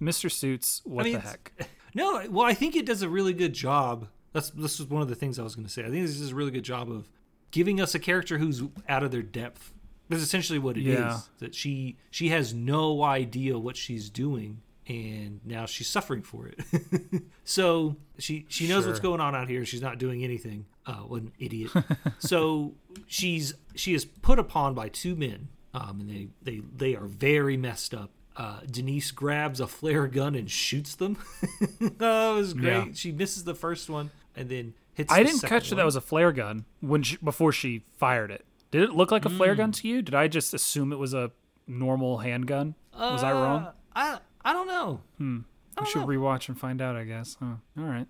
Mr. 0.00 0.30
Suits, 0.30 0.82
what 0.84 1.04
mean, 1.04 1.14
the 1.14 1.20
heck? 1.20 1.52
No, 1.94 2.22
well, 2.30 2.46
I 2.46 2.54
think 2.54 2.76
it 2.76 2.86
does 2.86 3.02
a 3.02 3.08
really 3.08 3.32
good 3.32 3.54
job. 3.54 4.08
That's 4.32 4.50
this 4.50 4.78
was 4.78 4.88
one 4.88 5.02
of 5.02 5.08
the 5.08 5.14
things 5.14 5.38
I 5.38 5.42
was 5.42 5.54
going 5.54 5.66
to 5.66 5.72
say. 5.72 5.82
I 5.82 5.90
think 5.90 6.06
this 6.06 6.20
is 6.20 6.32
a 6.32 6.34
really 6.34 6.50
good 6.50 6.62
job 6.62 6.90
of 6.90 7.08
giving 7.50 7.80
us 7.80 7.94
a 7.94 7.98
character 7.98 8.38
who's 8.38 8.62
out 8.88 9.02
of 9.02 9.10
their 9.10 9.22
depth. 9.22 9.72
That's 10.08 10.22
essentially 10.22 10.58
what 10.58 10.76
it 10.76 10.86
is. 10.86 10.98
Yeah. 10.98 11.20
That 11.38 11.54
she 11.54 11.96
she 12.10 12.28
has 12.28 12.54
no 12.54 13.02
idea 13.02 13.58
what 13.58 13.76
she's 13.76 14.10
doing, 14.10 14.60
and 14.86 15.40
now 15.44 15.66
she's 15.66 15.88
suffering 15.88 16.22
for 16.22 16.48
it. 16.48 16.60
so 17.44 17.96
she 18.18 18.46
she 18.48 18.68
knows 18.68 18.86
what's 18.86 19.00
going 19.00 19.20
on 19.20 19.34
out 19.34 19.48
here. 19.48 19.64
She's 19.64 19.82
not 19.82 19.98
doing 19.98 20.24
anything. 20.24 20.66
Uh, 20.86 20.98
what 20.98 21.22
an 21.22 21.32
idiot. 21.38 21.70
so 22.18 22.74
she's 23.06 23.54
she 23.74 23.94
is 23.94 24.04
put 24.04 24.38
upon 24.38 24.74
by 24.74 24.88
two 24.88 25.14
men, 25.14 25.48
um, 25.80 26.00
and 26.00 26.10
they 26.10 26.28
they 26.42 26.60
they 26.76 26.94
are 26.96 27.06
very 27.06 27.56
messed 27.56 27.94
up. 27.94 28.10
Uh, 28.36 28.60
Denise 28.70 29.10
grabs 29.10 29.58
a 29.60 29.66
flare 29.66 30.06
gun 30.06 30.34
and 30.34 30.50
shoots 30.50 30.94
them. 30.94 31.16
oh, 32.00 32.34
it 32.36 32.38
was 32.38 32.54
great. 32.54 32.72
Yeah. 32.72 32.84
She 32.94 33.12
misses 33.12 33.44
the 33.44 33.54
first 33.54 33.88
one 33.90 34.10
and 34.36 34.48
then 34.48 34.74
hits. 34.94 35.12
I 35.12 35.22
the 35.22 35.30
didn't 35.30 35.42
catch 35.42 35.70
that 35.70 35.74
one. 35.74 35.78
that 35.78 35.84
was 35.84 35.96
a 35.96 36.00
flare 36.00 36.32
gun 36.32 36.64
when 36.80 37.02
she, 37.02 37.16
before 37.16 37.52
she 37.52 37.82
fired 37.96 38.30
it. 38.30 38.44
Did 38.70 38.82
it 38.82 38.90
look 38.92 39.10
like 39.10 39.24
a 39.24 39.30
flare 39.30 39.54
Mm. 39.54 39.58
gun 39.58 39.72
to 39.72 39.88
you? 39.88 40.02
Did 40.02 40.14
I 40.14 40.28
just 40.28 40.54
assume 40.54 40.92
it 40.92 40.98
was 40.98 41.14
a 41.14 41.32
normal 41.66 42.18
handgun? 42.18 42.74
Was 42.96 43.22
I 43.22 43.32
wrong? 43.32 43.62
Uh, 43.64 43.72
I 43.96 44.18
I 44.44 44.52
don't 44.52 44.66
know. 44.68 45.00
I 45.76 45.84
should 45.84 46.00
know. 46.02 46.06
rewatch 46.06 46.48
and 46.48 46.58
find 46.58 46.80
out. 46.80 46.94
I 46.96 47.04
guess. 47.04 47.36
Huh. 47.40 47.54
All 47.78 47.84
right. 47.84 48.06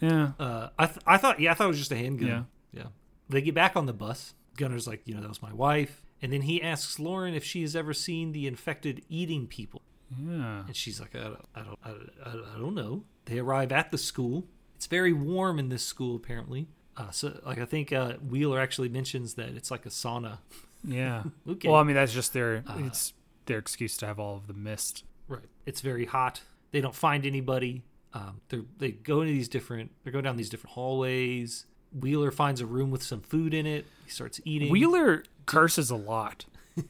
Yeah. 0.00 0.32
Uh, 0.38 0.68
I 0.78 0.86
th- 0.86 0.98
I 1.06 1.16
thought 1.18 1.40
yeah 1.40 1.50
I 1.50 1.54
thought 1.54 1.64
it 1.64 1.68
was 1.68 1.78
just 1.78 1.92
a 1.92 1.96
handgun. 1.96 2.28
Yeah. 2.28 2.42
yeah. 2.72 2.86
They 3.28 3.42
get 3.42 3.54
back 3.54 3.76
on 3.76 3.86
the 3.86 3.92
bus. 3.92 4.34
Gunner's 4.56 4.86
like 4.86 5.02
you 5.04 5.14
know 5.14 5.20
that 5.20 5.28
was 5.28 5.42
my 5.42 5.52
wife, 5.52 6.02
and 6.22 6.32
then 6.32 6.42
he 6.42 6.62
asks 6.62 6.98
Lauren 6.98 7.34
if 7.34 7.44
she 7.44 7.62
has 7.62 7.74
ever 7.76 7.92
seen 7.94 8.32
the 8.32 8.46
infected 8.46 9.02
eating 9.08 9.46
people, 9.46 9.82
Yeah. 10.20 10.64
and 10.66 10.74
she's 10.76 11.00
like 11.00 11.14
I 11.14 11.20
don't 11.24 11.44
I 11.54 11.60
don't 11.62 11.78
I, 11.84 11.90
I, 12.30 12.54
I 12.56 12.58
don't 12.58 12.74
know. 12.74 13.04
They 13.26 13.38
arrive 13.38 13.72
at 13.72 13.90
the 13.90 13.98
school. 13.98 14.44
It's 14.76 14.86
very 14.86 15.12
warm 15.12 15.58
in 15.58 15.68
this 15.68 15.82
school 15.84 16.16
apparently. 16.16 16.68
Uh, 16.96 17.10
so 17.10 17.40
like 17.44 17.58
I 17.58 17.64
think 17.64 17.92
uh, 17.92 18.14
Wheeler 18.14 18.58
actually 18.60 18.88
mentions 18.88 19.34
that 19.34 19.50
it's 19.50 19.70
like 19.70 19.86
a 19.86 19.90
sauna. 19.90 20.38
Yeah. 20.84 21.24
Okay. 21.48 21.68
Well, 21.68 21.80
I 21.80 21.82
mean, 21.82 21.96
that's 21.96 22.12
just 22.12 22.32
their 22.32 22.62
Uh, 22.66 22.78
it's 22.86 23.12
their 23.46 23.58
excuse 23.58 23.96
to 23.96 24.06
have 24.06 24.20
all 24.20 24.36
of 24.36 24.46
the 24.46 24.54
mist. 24.54 25.02
Right. 25.26 25.42
It's 25.66 25.80
very 25.80 26.04
hot. 26.06 26.42
They 26.70 26.80
don't 26.80 26.94
find 26.94 27.26
anybody. 27.26 27.82
Um, 28.14 28.40
they 28.48 28.60
they 28.78 28.90
go 28.92 29.20
into 29.22 29.32
these 29.32 29.48
different. 29.48 29.90
They 30.04 30.12
go 30.12 30.20
down 30.20 30.36
these 30.36 30.48
different 30.48 30.74
hallways. 30.74 31.66
Wheeler 31.92 32.30
finds 32.30 32.60
a 32.60 32.66
room 32.66 32.90
with 32.90 33.02
some 33.02 33.20
food 33.20 33.54
in 33.54 33.66
it. 33.66 33.86
He 34.04 34.10
starts 34.10 34.40
eating. 34.44 34.70
Wheeler 34.70 35.24
curses 35.46 35.90
a 35.90 35.96
lot. 35.96 36.44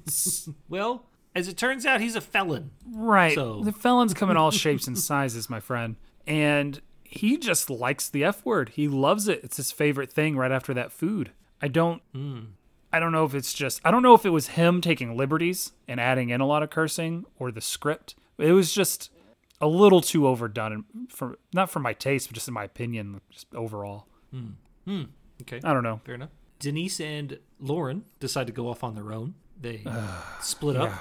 Well, 0.68 1.06
as 1.34 1.48
it 1.48 1.56
turns 1.56 1.86
out, 1.86 2.00
he's 2.00 2.16
a 2.16 2.20
felon. 2.20 2.70
Right. 2.90 3.34
So- 3.34 3.62
The 3.62 3.72
felons 3.72 4.14
come 4.14 4.30
in 4.30 4.36
all 4.36 4.50
shapes 4.50 4.86
and 4.86 4.98
sizes, 4.98 5.48
my 5.48 5.60
friend. 5.60 5.96
And 6.26 6.80
he 7.04 7.36
just 7.38 7.70
likes 7.70 8.08
the 8.08 8.24
F 8.24 8.44
word. 8.44 8.70
He 8.70 8.86
loves 8.88 9.28
it. 9.28 9.40
It's 9.42 9.56
his 9.56 9.72
favorite 9.72 10.10
thing 10.12 10.36
right 10.36 10.52
after 10.52 10.74
that 10.74 10.92
food. 10.92 11.30
I 11.62 11.68
don't 11.68 12.02
hmm. 12.12 12.40
I 12.92 13.00
don't 13.00 13.12
know 13.12 13.24
if 13.24 13.34
it's 13.34 13.52
just 13.54 13.80
I 13.84 13.90
don't 13.90 14.02
know 14.02 14.14
if 14.14 14.24
it 14.26 14.30
was 14.30 14.48
him 14.48 14.80
taking 14.80 15.16
liberties 15.16 15.72
and 15.88 15.98
adding 16.00 16.28
in 16.30 16.40
a 16.40 16.46
lot 16.46 16.62
of 16.62 16.70
cursing 16.70 17.24
or 17.38 17.50
the 17.50 17.60
script. 17.62 18.14
It 18.36 18.52
was 18.52 18.72
just 18.72 19.10
a 19.60 19.66
little 19.66 20.00
too 20.02 20.26
overdone 20.28 20.84
for 21.08 21.36
not 21.54 21.70
for 21.70 21.80
my 21.80 21.92
taste, 21.94 22.28
but 22.28 22.34
just 22.34 22.46
in 22.48 22.54
my 22.54 22.64
opinion, 22.64 23.20
just 23.30 23.46
overall. 23.54 24.06
Hmm. 24.30 24.50
Hmm, 24.88 25.02
okay. 25.42 25.60
I 25.62 25.72
don't 25.72 25.82
know. 25.82 26.00
Fair 26.04 26.14
enough. 26.14 26.30
Denise 26.58 27.00
and 27.00 27.38
Lauren 27.60 28.04
decide 28.20 28.46
to 28.46 28.52
go 28.52 28.68
off 28.68 28.82
on 28.82 28.94
their 28.94 29.12
own. 29.12 29.34
They 29.60 29.84
split 30.40 30.76
up. 30.76 30.92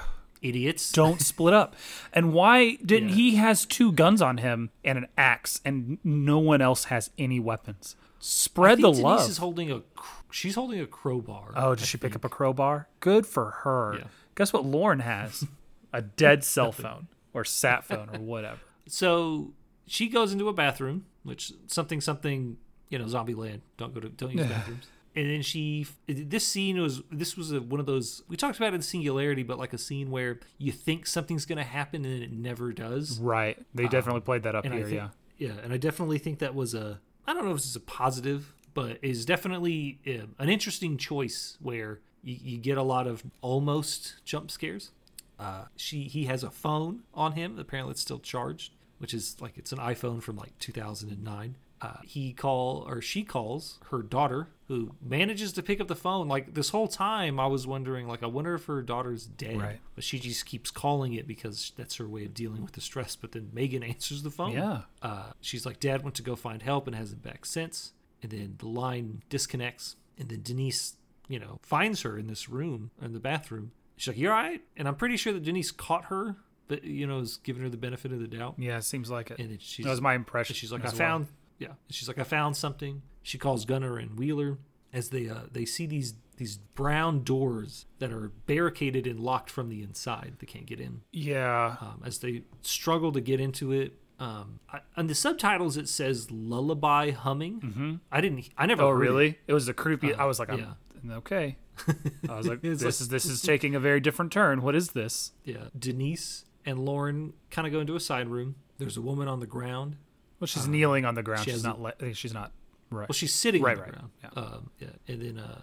Idiots. 0.42 0.92
Don't 1.02 1.20
split 1.20 1.52
up. 1.54 1.74
And 2.12 2.32
why 2.32 2.76
didn't 2.84 3.08
Yeah. 3.10 3.14
he 3.16 3.34
has 3.36 3.64
two 3.66 3.90
guns 3.92 4.22
on 4.22 4.38
him 4.38 4.70
and 4.84 4.98
an 4.98 5.06
axe 5.16 5.60
and 5.64 5.98
no 6.04 6.38
one 6.38 6.60
else 6.60 6.84
has 6.84 7.10
any 7.18 7.40
weapons? 7.40 7.96
I 7.98 8.04
Spread 8.20 8.76
think 8.78 8.82
the 8.82 8.90
Denise 8.90 9.02
love. 9.04 9.18
Denise 9.20 9.30
is 9.30 9.38
holding 9.38 9.70
a. 9.72 9.82
She's 10.30 10.54
holding 10.54 10.80
a 10.80 10.86
crowbar. 10.86 11.52
oh, 11.56 11.74
did 11.74 11.86
she 11.86 11.96
pick 11.98 12.14
up 12.14 12.24
a 12.24 12.28
crowbar? 12.28 12.88
Good 13.00 13.26
for 13.26 13.50
her. 13.62 13.96
Yeah. 13.98 14.04
Guess 14.34 14.52
what 14.52 14.64
Lauren 14.64 15.00
has? 15.00 15.44
A 15.92 16.02
dead 16.02 16.44
cell 16.44 16.70
phone 16.70 17.08
or 17.32 17.44
sat 17.46 17.82
phone 17.84 18.10
or 18.12 18.18
whatever. 18.20 18.58
So 18.86 19.54
she 19.86 20.08
goes 20.08 20.32
into 20.34 20.46
a 20.48 20.52
bathroom, 20.52 21.06
which 21.22 21.52
something 21.66 22.00
something 22.02 22.58
you 22.88 22.98
know 22.98 23.04
Zombieland. 23.06 23.60
Don't 23.76 23.94
go 23.94 24.00
to 24.00 24.08
don't 24.08 24.32
use 24.32 24.46
bathrooms. 24.46 24.86
And 25.16 25.28
then 25.30 25.42
she 25.42 25.86
this 26.06 26.46
scene 26.46 26.80
was 26.80 27.02
this 27.10 27.36
was 27.36 27.50
a, 27.50 27.60
one 27.60 27.80
of 27.80 27.86
those 27.86 28.22
we 28.28 28.36
talked 28.36 28.56
about 28.56 28.74
in 28.74 28.82
singularity, 28.82 29.42
but 29.42 29.58
like 29.58 29.72
a 29.72 29.78
scene 29.78 30.10
where 30.10 30.38
you 30.58 30.70
think 30.70 31.06
something's 31.06 31.44
going 31.44 31.58
to 31.58 31.64
happen 31.64 32.04
and 32.04 32.22
it 32.22 32.30
never 32.30 32.72
does. 32.72 33.18
Right. 33.18 33.58
They 33.74 33.88
definitely 33.88 34.20
played 34.20 34.44
that 34.44 34.54
up 34.54 34.64
here, 34.64 34.84
think, 34.84 34.94
yeah. 34.94 35.08
yeah, 35.38 35.54
and 35.62 35.72
I 35.72 35.76
definitely 35.76 36.18
think 36.18 36.38
that 36.38 36.54
was 36.54 36.74
a 36.74 37.00
I 37.26 37.34
don't 37.34 37.44
know 37.44 37.50
if 37.50 37.56
this 37.58 37.66
is 37.66 37.76
a 37.76 37.80
positive, 37.80 38.54
but 38.74 38.98
is 39.02 39.24
definitely 39.24 39.98
an 40.38 40.48
interesting 40.48 40.96
choice 40.96 41.58
where 41.60 42.00
you, 42.22 42.36
you 42.40 42.58
get 42.58 42.78
a 42.78 42.82
lot 42.82 43.06
of 43.06 43.24
almost 43.40 44.24
jump 44.24 44.50
scares. 44.50 44.92
Uh, 45.38 45.64
she 45.76 46.04
he 46.04 46.24
has 46.24 46.44
a 46.44 46.50
phone 46.50 47.00
on 47.14 47.32
him. 47.32 47.58
Apparently, 47.58 47.92
it's 47.92 48.00
still 48.00 48.18
charged, 48.18 48.72
which 48.98 49.14
is 49.14 49.36
like 49.40 49.56
it's 49.56 49.72
an 49.72 49.78
iPhone 49.78 50.22
from 50.22 50.36
like 50.36 50.58
2009. 50.58 51.56
Uh, 51.80 51.98
he 52.02 52.32
call 52.32 52.84
or 52.88 53.00
she 53.00 53.22
calls 53.22 53.78
her 53.90 54.02
daughter, 54.02 54.48
who 54.66 54.92
manages 55.00 55.52
to 55.52 55.62
pick 55.62 55.80
up 55.80 55.88
the 55.88 55.96
phone. 55.96 56.28
Like 56.28 56.54
this 56.54 56.70
whole 56.70 56.88
time, 56.88 57.38
I 57.38 57.46
was 57.46 57.66
wondering, 57.66 58.08
like, 58.08 58.22
I 58.22 58.26
wonder 58.26 58.54
if 58.54 58.64
her 58.66 58.82
daughter's 58.82 59.26
dead. 59.26 59.60
Right. 59.60 59.78
But 59.94 60.04
she 60.04 60.18
just 60.18 60.44
keeps 60.46 60.70
calling 60.70 61.14
it 61.14 61.26
because 61.26 61.72
that's 61.76 61.96
her 61.96 62.08
way 62.08 62.24
of 62.24 62.34
dealing 62.34 62.62
with 62.62 62.72
the 62.72 62.80
stress. 62.80 63.16
But 63.16 63.32
then 63.32 63.50
Megan 63.52 63.82
answers 63.84 64.22
the 64.22 64.30
phone. 64.30 64.52
Yeah. 64.52 64.82
Uh, 65.02 65.30
she's 65.40 65.64
like, 65.64 65.80
Dad 65.80 66.02
went 66.02 66.16
to 66.16 66.22
go 66.22 66.36
find 66.36 66.62
help 66.62 66.86
and 66.86 66.96
hasn't 66.96 67.22
back 67.22 67.46
since. 67.46 67.92
And 68.22 68.32
then 68.32 68.56
the 68.58 68.68
line 68.68 69.22
disconnects. 69.28 69.96
And 70.18 70.28
then 70.28 70.42
Denise, 70.42 70.96
you 71.28 71.38
know, 71.38 71.60
finds 71.62 72.02
her 72.02 72.18
in 72.18 72.26
this 72.26 72.48
room, 72.48 72.90
in 73.00 73.12
the 73.12 73.20
bathroom. 73.20 73.70
She's 73.96 74.08
like, 74.08 74.18
You 74.18 74.30
all 74.30 74.34
right? 74.34 74.60
And 74.76 74.88
I'm 74.88 74.96
pretty 74.96 75.16
sure 75.16 75.32
that 75.32 75.44
Denise 75.44 75.70
caught 75.70 76.06
her 76.06 76.36
but 76.68 76.84
you 76.84 77.06
know, 77.06 77.18
is 77.18 77.38
giving 77.38 77.62
her 77.62 77.68
the 77.68 77.76
benefit 77.76 78.12
of 78.12 78.20
the 78.20 78.28
doubt. 78.28 78.54
Yeah, 78.58 78.76
it 78.76 78.84
seems 78.84 79.10
like 79.10 79.30
it. 79.30 79.38
And 79.38 79.50
then 79.50 79.58
she's 79.60 79.84
that 79.84 79.90
was 79.90 80.00
my 80.00 80.14
impression. 80.14 80.54
she's 80.54 80.70
like, 80.70 80.82
I 80.82 80.88
well. 80.88 80.96
found, 80.96 81.26
yeah. 81.58 81.72
She's 81.90 82.08
like, 82.08 82.18
I 82.18 82.24
found 82.24 82.56
something. 82.56 83.02
She 83.22 83.38
calls 83.38 83.64
Gunner 83.64 83.98
and 83.98 84.18
Wheeler 84.18 84.58
as 84.92 85.10
they 85.10 85.28
uh, 85.28 85.42
they 85.52 85.64
see 85.64 85.86
these 85.86 86.14
these 86.36 86.56
brown 86.56 87.24
doors 87.24 87.86
that 87.98 88.12
are 88.12 88.30
barricaded 88.46 89.06
and 89.06 89.20
locked 89.20 89.50
from 89.50 89.68
the 89.68 89.82
inside. 89.82 90.34
They 90.38 90.46
can't 90.46 90.66
get 90.66 90.80
in. 90.80 91.02
Yeah. 91.12 91.76
Um, 91.80 92.02
as 92.06 92.18
they 92.20 92.42
struggle 92.62 93.12
to 93.12 93.20
get 93.20 93.40
into 93.40 93.72
it, 93.72 93.94
um, 94.20 94.60
I, 94.72 94.80
on 94.96 95.08
the 95.08 95.14
subtitles 95.14 95.76
it 95.76 95.88
says 95.88 96.30
lullaby 96.30 97.10
humming. 97.10 97.60
Mm-hmm. 97.60 97.94
I 98.10 98.20
didn't. 98.20 98.48
I 98.56 98.66
never. 98.66 98.82
Oh, 98.82 98.88
heard 98.90 98.96
it. 98.96 99.00
really? 99.00 99.38
It 99.46 99.52
was 99.52 99.66
the 99.66 99.74
creepy. 99.74 100.14
Uh, 100.14 100.22
I 100.22 100.24
was 100.26 100.38
like, 100.38 100.50
I'm, 100.50 100.76
yeah. 101.04 101.16
okay. 101.16 101.56
I 102.28 102.36
was 102.36 102.46
like, 102.46 102.62
this 102.62 102.82
like- 102.82 102.88
is 102.88 103.08
this 103.08 103.24
is 103.24 103.42
taking 103.42 103.74
a 103.74 103.80
very 103.80 104.00
different 104.00 104.32
turn. 104.32 104.62
What 104.62 104.74
is 104.74 104.90
this? 104.90 105.32
Yeah. 105.44 105.68
Denise 105.78 106.44
and 106.64 106.78
Lauren 106.78 107.34
kind 107.50 107.66
of 107.66 107.72
go 107.72 107.80
into 107.80 107.96
a 107.96 108.00
side 108.00 108.28
room. 108.28 108.56
There's 108.78 108.96
a 108.96 109.02
woman 109.02 109.28
on 109.28 109.40
the 109.40 109.46
ground. 109.46 109.96
Well, 110.40 110.46
she's 110.46 110.68
kneeling 110.68 111.04
on 111.04 111.14
the 111.14 111.22
ground. 111.22 111.44
She 111.44 111.50
She's 111.50 111.64
not. 111.64 111.80
Le- 111.80 112.14
she's 112.14 112.32
not. 112.34 112.52
Right. 112.90 113.08
Well, 113.08 113.14
she's 113.14 113.34
sitting 113.34 113.62
Right, 113.62 113.72
on 113.72 113.76
the 113.76 113.82
right, 113.82 113.92
ground. 113.92 114.10
yeah. 114.22 114.42
Um, 114.42 114.70
yeah. 114.78 114.88
And 115.14 115.20
then 115.22 115.38
uh, 115.38 115.60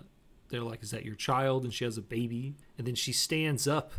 they're 0.50 0.62
like, 0.62 0.84
"Is 0.84 0.92
that 0.92 1.04
your 1.06 1.16
child?" 1.16 1.64
And 1.64 1.74
she 1.74 1.84
has 1.86 1.98
a 1.98 2.02
baby. 2.02 2.56
And 2.78 2.86
then 2.86 2.96
she 2.96 3.12
stands 3.14 3.68
up, 3.68 3.92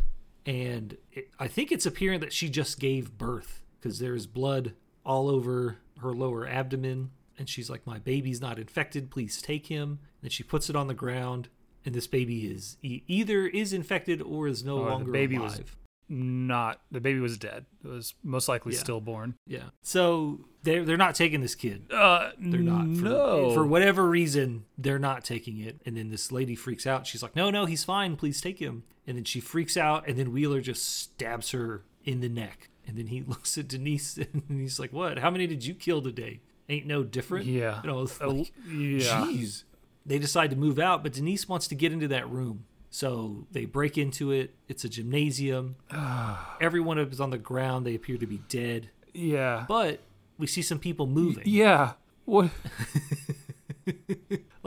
and 0.45 0.97
it, 1.11 1.29
I 1.39 1.47
think 1.47 1.71
it's 1.71 1.85
apparent 1.85 2.21
that 2.21 2.31
she 2.33 2.49
just 2.49 2.79
gave 2.79 3.17
birth 3.17 3.63
because 3.79 3.99
there's 3.99 4.25
blood 4.27 4.73
all 5.05 5.29
over 5.29 5.77
her 6.01 6.13
lower 6.13 6.47
abdomen. 6.47 7.11
And 7.39 7.47
she's 7.49 7.69
like, 7.69 7.85
"My 7.85 7.99
baby's 7.99 8.39
not 8.41 8.57
infected. 8.59 9.09
Please 9.11 9.41
take 9.41 9.67
him." 9.67 9.99
And 10.23 10.31
she 10.31 10.43
puts 10.43 10.69
it 10.69 10.75
on 10.75 10.87
the 10.87 10.93
ground, 10.93 11.49
and 11.85 11.93
this 11.93 12.07
baby 12.07 12.47
is 12.47 12.77
e- 12.81 13.03
either 13.07 13.45
is 13.47 13.73
infected 13.73 14.21
or 14.21 14.47
is 14.47 14.63
no 14.63 14.79
Oh, 14.79 14.83
the 14.85 14.89
longer 14.91 15.11
baby 15.11 15.37
was- 15.37 15.55
alive. 15.55 15.77
Not. 16.09 16.81
The 16.91 17.01
baby 17.01 17.19
was 17.19 17.37
dead. 17.37 17.65
It 17.83 17.87
was 17.87 18.13
most 18.23 18.47
likely 18.47 18.73
Yeah. 18.73 18.79
stillborn. 18.79 19.35
Yeah. 19.45 19.69
So 19.81 20.41
they're 20.63 20.83
they're 20.85 20.97
not 20.97 21.15
taking 21.15 21.41
this 21.41 21.55
kid. 21.55 21.91
Uh, 21.91 22.31
They're 22.39 22.59
not. 22.61 22.83
For, 22.97 23.03
No. 23.03 23.53
For 23.53 23.65
whatever 23.65 24.07
reason, 24.07 24.65
they're 24.77 24.99
not 24.99 25.23
taking 25.23 25.59
it. 25.59 25.79
And 25.85 25.95
then 25.97 26.09
this 26.09 26.31
lady 26.31 26.55
freaks 26.55 26.85
out. 26.87 27.07
She's 27.07 27.23
like, 27.23 27.35
"No, 27.35 27.49
no, 27.49 27.65
he's 27.65 27.83
fine. 27.83 28.15
Please 28.15 28.41
take 28.41 28.59
him." 28.59 28.83
And 29.05 29.15
then 29.17 29.23
she 29.23 29.39
freaks 29.39 29.77
out, 29.77 30.07
and 30.07 30.17
then 30.17 30.31
Wheeler 30.33 30.59
just 30.61 30.83
stabs 30.99 31.51
her 31.51 31.83
in 32.03 32.19
the 32.19 32.29
neck. 32.29 32.69
And 32.85 32.97
then 32.97 33.07
he 33.07 33.21
looks 33.27 33.57
at 33.57 33.67
Denise, 33.67 34.17
and 34.49 34.59
he's 34.61 34.79
like, 34.79 34.91
"What? 34.93 35.19
How 35.19 35.29
many 35.29 35.47
did 35.47 35.65
you 35.65 35.73
kill 35.73 36.01
today? 36.01 36.41
Ain't 36.69 36.85
no 36.85 37.03
different." 37.03 37.45
Yeah. 37.45 37.81
You 37.83 37.89
know, 37.89 38.01
it's 38.03 38.19
Uh, 38.21 38.29
like, 38.29 38.51
yeah. 38.69 39.25
Jeez. 39.25 39.63
They 40.05 40.19
decide 40.19 40.51
to 40.51 40.55
move 40.55 40.79
out, 40.79 41.03
but 41.03 41.11
Denise 41.13 41.49
wants 41.49 41.67
to 41.67 41.75
get 41.75 41.91
into 41.91 42.07
that 42.09 42.29
room. 42.29 42.65
So 42.89 43.47
they 43.51 43.65
break 43.65 43.97
into 43.97 44.31
it. 44.31 44.55
It's 44.67 44.83
a 44.83 44.89
gymnasium. 44.89 45.75
Everyone 46.61 46.97
is 46.97 47.19
on 47.19 47.29
the 47.29 47.37
ground. 47.37 47.85
They 47.85 47.95
appear 47.95 48.17
to 48.17 48.27
be 48.27 48.41
dead. 48.49 48.89
Yeah. 49.13 49.65
But 49.67 49.99
we 50.37 50.47
see 50.47 50.61
some 50.61 50.79
people 50.79 51.07
moving. 51.07 51.43
Yeah. 51.45 51.93
What? 52.25 52.51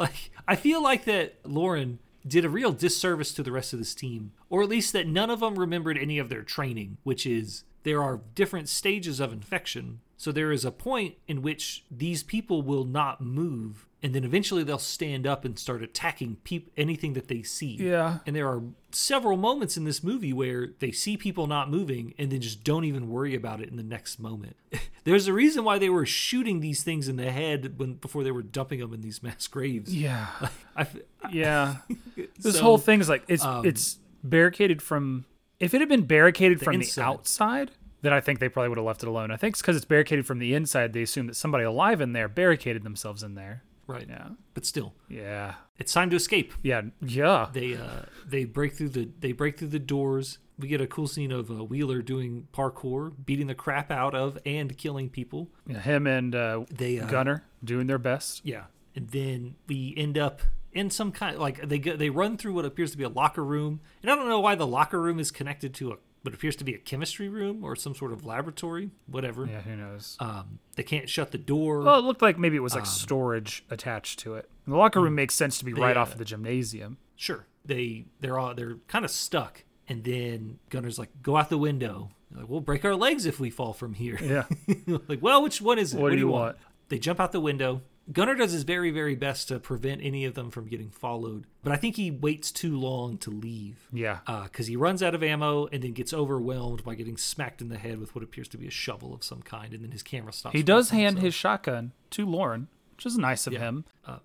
Like 0.01 0.31
I 0.49 0.57
feel 0.57 0.83
like 0.83 1.05
that 1.05 1.35
Lauren 1.45 1.99
did 2.27 2.47
a 2.47 2.49
real 2.49 2.73
disservice 2.73 3.35
to 3.35 3.43
the 3.43 3.53
rest 3.53 3.75
of 3.75 3.79
this 3.79 3.95
team, 3.95 4.33
or 4.49 4.62
at 4.62 4.68
least 4.71 4.95
that 4.95 5.07
none 5.07 5.29
of 5.29 5.41
them 5.41 5.59
remembered 5.59 5.99
any 5.99 6.18
of 6.18 6.31
their 6.31 6.43
training, 6.43 6.97
which 7.03 7.27
is 7.27 7.64
there 7.83 8.03
are 8.03 8.23
different 8.35 8.71
stages 8.71 9.21
of 9.21 9.31
infection. 9.31 10.01
So 10.21 10.33
there 10.33 10.53
is 10.53 10.66
a 10.66 10.71
point 10.71 11.14
in 11.27 11.41
which 11.41 11.83
these 11.91 12.23
people 12.23 12.61
will 12.61 12.85
not 12.85 13.23
move, 13.23 13.87
and 14.03 14.14
then 14.14 14.23
eventually 14.23 14.62
they'll 14.62 14.77
stand 14.77 15.27
up 15.27 15.47
and 15.47 15.59
start 15.59 15.83
attacking 15.83 16.37
peop- 16.45 16.71
anything 16.77 17.14
that 17.14 17.29
they 17.29 17.41
see. 17.43 17.77
Yeah. 17.77 18.18
And 18.27 18.37
there 18.37 18.47
are 18.47 18.61
several 18.93 19.39
moments 19.39 19.79
in 19.79 19.85
this 19.85 20.05
movie 20.05 20.35
where 20.35 20.73
they 20.79 20.91
see 20.93 21.16
people 21.16 21.47
not 21.47 21.71
moving 21.71 22.12
and 22.18 22.31
then 22.31 22.43
just 22.43 22.64
don't 22.64 22.85
even 22.85 23.09
worry 23.09 23.35
about 23.35 23.62
it 23.62 23.71
in 23.71 23.77
the 23.79 23.83
next 23.83 24.18
moment. 24.18 24.57
There's 25.05 25.27
a 25.27 25.33
reason 25.33 25.64
why 25.64 25.79
they 25.79 25.89
were 25.89 26.05
shooting 26.05 26.61
these 26.61 26.83
things 26.83 27.09
in 27.09 27.16
the 27.16 27.31
head 27.33 27.79
when 27.79 27.95
before 27.95 28.23
they 28.23 28.31
were 28.31 28.43
dumping 28.43 28.81
them 28.81 28.93
in 28.93 29.01
these 29.01 29.23
mass 29.23 29.47
graves. 29.47 29.97
Yeah. 29.97 30.27
I 30.77 30.87
Yeah. 31.33 31.77
this 32.39 32.57
So, 32.57 32.62
whole 32.62 32.77
thing's 32.77 33.09
like 33.09 33.25
it's 33.27 33.43
um, 33.43 33.64
it's 33.64 33.97
barricaded 34.23 34.83
from. 34.83 35.25
If 35.59 35.73
it 35.73 35.81
had 35.81 35.89
been 35.89 36.05
barricaded 36.05 36.61
from 36.61 36.75
inside. 36.75 37.01
the 37.03 37.07
outside, 37.07 37.71
then 38.03 38.12
I 38.12 38.20
think 38.20 38.38
they 38.38 38.48
probably 38.48 38.68
would 38.70 38.78
have 38.78 38.86
left 38.86 39.03
it 39.03 39.09
alone. 39.09 39.30
I 39.30 39.36
think 39.36 39.55
it's 39.55 39.62
because 39.62 39.76
it's 39.76 39.84
barricaded 39.84 40.26
from 40.26 40.38
the 40.38 40.55
inside. 40.55 40.92
They 40.92 41.03
assume 41.03 41.26
that 41.28 41.36
somebody 41.36 41.64
alive 41.64 42.01
in 42.01 42.12
there 42.12 42.28
barricaded 42.28 42.82
themselves 42.82 43.22
in 43.22 43.34
there. 43.34 43.62
right. 43.86 44.07
Yeah. 44.09 44.28
But 44.55 44.64
still, 44.64 44.94
Yeah. 45.09 45.55
it's 45.78 45.92
time 45.92 46.11
to 46.11 46.16
escape. 46.16 46.53
Yeah. 46.62 46.82
Yeah. 47.01 47.48
They 47.53 47.74
uh 47.74 48.03
they 48.26 48.44
break 48.44 48.74
through 48.74 48.90
the 48.90 49.09
they 49.18 49.32
break 49.32 49.59
through 49.59 49.68
the 49.68 49.78
doors. 49.80 50.38
We 50.59 50.68
get 50.68 50.80
a 50.82 50.86
cool 50.86 51.07
scene 51.09 51.32
of 51.32 51.51
uh, 51.51 51.64
Wheeler 51.64 52.03
doing 52.03 52.46
parkour, 52.53 53.12
beating 53.24 53.46
the 53.46 53.55
crap 53.55 53.90
out 53.90 54.14
of 54.14 54.38
and 54.44 54.76
killing 54.76 55.09
people. 55.09 55.48
Yeah, 55.66 55.80
Him 55.80 56.07
and 56.07 56.34
uh, 56.34 56.64
They 56.70 56.98
uh, 57.01 57.07
Gunner 57.07 57.44
doing 57.64 57.86
their 57.86 57.98
best. 57.98 58.42
Yeah, 58.44 58.64
and 58.94 59.09
then 59.09 59.57
we 59.66 59.94
end 59.96 60.18
up 60.18 60.42
in 60.72 60.90
some 60.90 61.11
kind 61.12 61.38
like 61.38 61.66
they 61.66 61.78
go, 61.78 61.96
they 61.96 62.11
run 62.11 62.36
through 62.36 62.53
what 62.53 62.64
appears 62.66 62.90
to 62.92 62.98
be 62.98 63.05
a 63.05 63.09
locker 63.09 63.42
room, 63.44 63.80
and 64.03 64.11
I 64.11 64.14
don't 64.14 64.28
know 64.28 64.38
why 64.40 64.55
the 64.55 64.66
locker 64.66 65.01
room 65.01 65.18
is 65.18 65.30
connected 65.30 65.72
to 65.74 65.92
a 65.92 65.96
what 66.23 66.35
appears 66.35 66.57
to 66.57 66.64
be 66.64 66.75
a 66.75 66.79
chemistry 66.79 67.29
room 67.29 67.64
or 67.64 67.75
some 67.77 67.95
sort 67.95 68.12
of 68.12 68.25
laboratory, 68.27 68.91
whatever. 69.07 69.47
Yeah. 69.47 69.61
Who 69.62 69.77
knows? 69.77 70.16
Um, 70.21 70.59
they 70.77 70.83
can't 70.83 71.09
shut 71.09 71.31
the 71.31 71.39
door. 71.39 71.81
Well, 71.81 71.99
it 71.99 72.03
looked 72.05 72.23
like 72.23 72.39
maybe 72.39 72.57
it 72.57 72.61
Um, 72.61 72.64
was 72.64 72.75
like 72.75 72.87
storage 72.87 73.64
attached 73.71 74.18
to 74.21 74.35
it. 74.35 74.51
The 74.66 74.77
locker 74.77 75.01
room 75.01 75.14
makes 75.14 75.35
sense 75.35 75.59
to 75.59 75.64
be 75.64 75.73
right 75.73 75.97
uh, 75.97 76.01
off 76.01 76.12
of 76.12 76.18
the 76.18 76.25
gymnasium. 76.25 76.99
sure, 77.16 77.47
they 77.64 78.05
they're 78.21 78.39
all 78.39 78.55
they're 78.55 78.77
kind 78.89 79.05
of 79.05 79.11
stuck, 79.11 79.64
and 79.89 80.05
then 80.05 80.59
Gunner's 80.68 80.99
like, 80.99 81.11
"Go 81.23 81.37
out 81.37 81.49
the 81.49 81.59
window." 81.59 82.11
They're 82.31 82.43
like, 82.43 82.51
we'll 82.51 82.61
break 82.61 82.85
our 82.85 82.95
legs 82.95 83.27
if 83.27 83.41
we 83.41 83.51
fall 83.51 83.73
from 83.73 83.95
here. 83.95 84.16
Yeah. 84.23 84.45
like, 85.09 85.21
well, 85.21 85.43
which 85.43 85.61
one 85.61 85.79
is 85.81 85.95
it? 85.95 86.01
What 86.01 86.12
do 86.12 86.16
you 86.18 86.29
want? 86.29 86.57
They 86.89 86.99
jump 86.99 87.18
out 87.18 87.33
the 87.33 87.41
window. 87.41 87.83
Gunner 88.12 88.34
does 88.34 88.52
his 88.52 88.62
very, 88.64 88.90
very 88.90 89.14
best 89.14 89.48
to 89.48 89.58
prevent 89.61 90.00
any 90.02 90.24
of 90.24 90.34
them 90.34 90.50
from 90.50 90.66
getting 90.66 90.90
followed, 90.90 91.44
but 91.62 91.72
I 91.72 91.76
think 91.76 91.96
he 91.96 92.11
waits 92.11 92.50
too 92.50 92.78
long 92.78 93.18
to 93.18 93.30
leave 93.30 93.86
Yeah. 93.92 94.18
because 94.44 94.66
he 94.66 94.76
runs 94.76 95.02
out 95.02 95.14
of 95.14 95.22
ammo 95.22 95.66
and 95.66 95.82
then 95.82 95.92
gets 95.92 96.12
overwhelmed 96.12 96.82
by 96.84 96.94
getting 96.96 97.16
smacked 97.16 97.61
in 97.61 97.68
the 97.68 97.78
head 97.78 97.98
with 98.00 98.14
what 98.14 98.24
appears 98.24 98.48
to 98.48 98.58
be 98.58 98.66
a 98.66 98.70
shovel 98.70 99.14
of 99.14 99.22
some 99.22 99.42
kind, 99.42 99.72
and 99.72 99.84
then 99.84 99.90
his 99.92 100.02
camera 100.02 100.32
stops. 100.32 100.54
He 100.56 100.62
does 100.62 100.90
hand 100.90 101.18
his 101.20 101.34
shotgun 101.34 101.92
to 102.11 102.26
Lauren, 102.26 102.68
which 102.96 103.06
is 103.06 103.16
nice 103.16 103.46
of 103.46 103.52
Yeah. 103.52 103.61
him. 103.61 103.84
Um, 104.04 104.20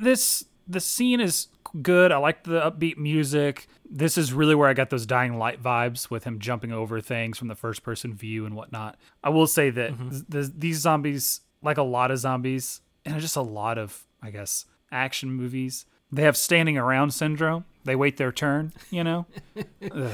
this 0.00 0.44
the 0.68 0.78
scene 0.80 1.18
is 1.20 1.48
good. 1.82 2.12
I 2.12 2.18
like 2.18 2.44
the 2.44 2.60
upbeat 2.60 2.96
music. 2.96 3.66
This 3.90 4.16
is 4.16 4.32
really 4.32 4.54
where 4.54 4.68
I 4.68 4.74
got 4.74 4.90
those 4.90 5.04
dying 5.04 5.36
light 5.36 5.60
vibes 5.60 6.10
with 6.10 6.22
him 6.22 6.38
jumping 6.38 6.70
over 6.70 7.00
things 7.00 7.38
from 7.38 7.48
the 7.48 7.56
first 7.56 7.82
person 7.82 8.14
view 8.14 8.46
and 8.46 8.54
whatnot. 8.54 8.96
I 9.24 9.30
will 9.30 9.48
say 9.48 9.70
that 9.70 9.92
Mm-hmm. 9.92 10.30
th- 10.30 10.52
these 10.56 10.78
zombies, 10.78 11.40
like 11.60 11.76
a 11.76 11.82
lot 11.82 12.12
of 12.12 12.18
zombies, 12.18 12.82
and 13.04 13.20
just 13.20 13.36
a 13.36 13.42
lot 13.42 13.78
of, 13.78 14.06
I 14.22 14.30
guess, 14.30 14.66
action 14.90 15.30
movies, 15.32 15.86
they 16.12 16.22
have 16.22 16.36
standing 16.36 16.76
around 16.76 17.12
syndrome. 17.12 17.64
They 17.84 17.96
wait 17.96 18.16
their 18.16 18.32
turn, 18.32 18.72
you 18.90 19.04
know? 19.04 19.26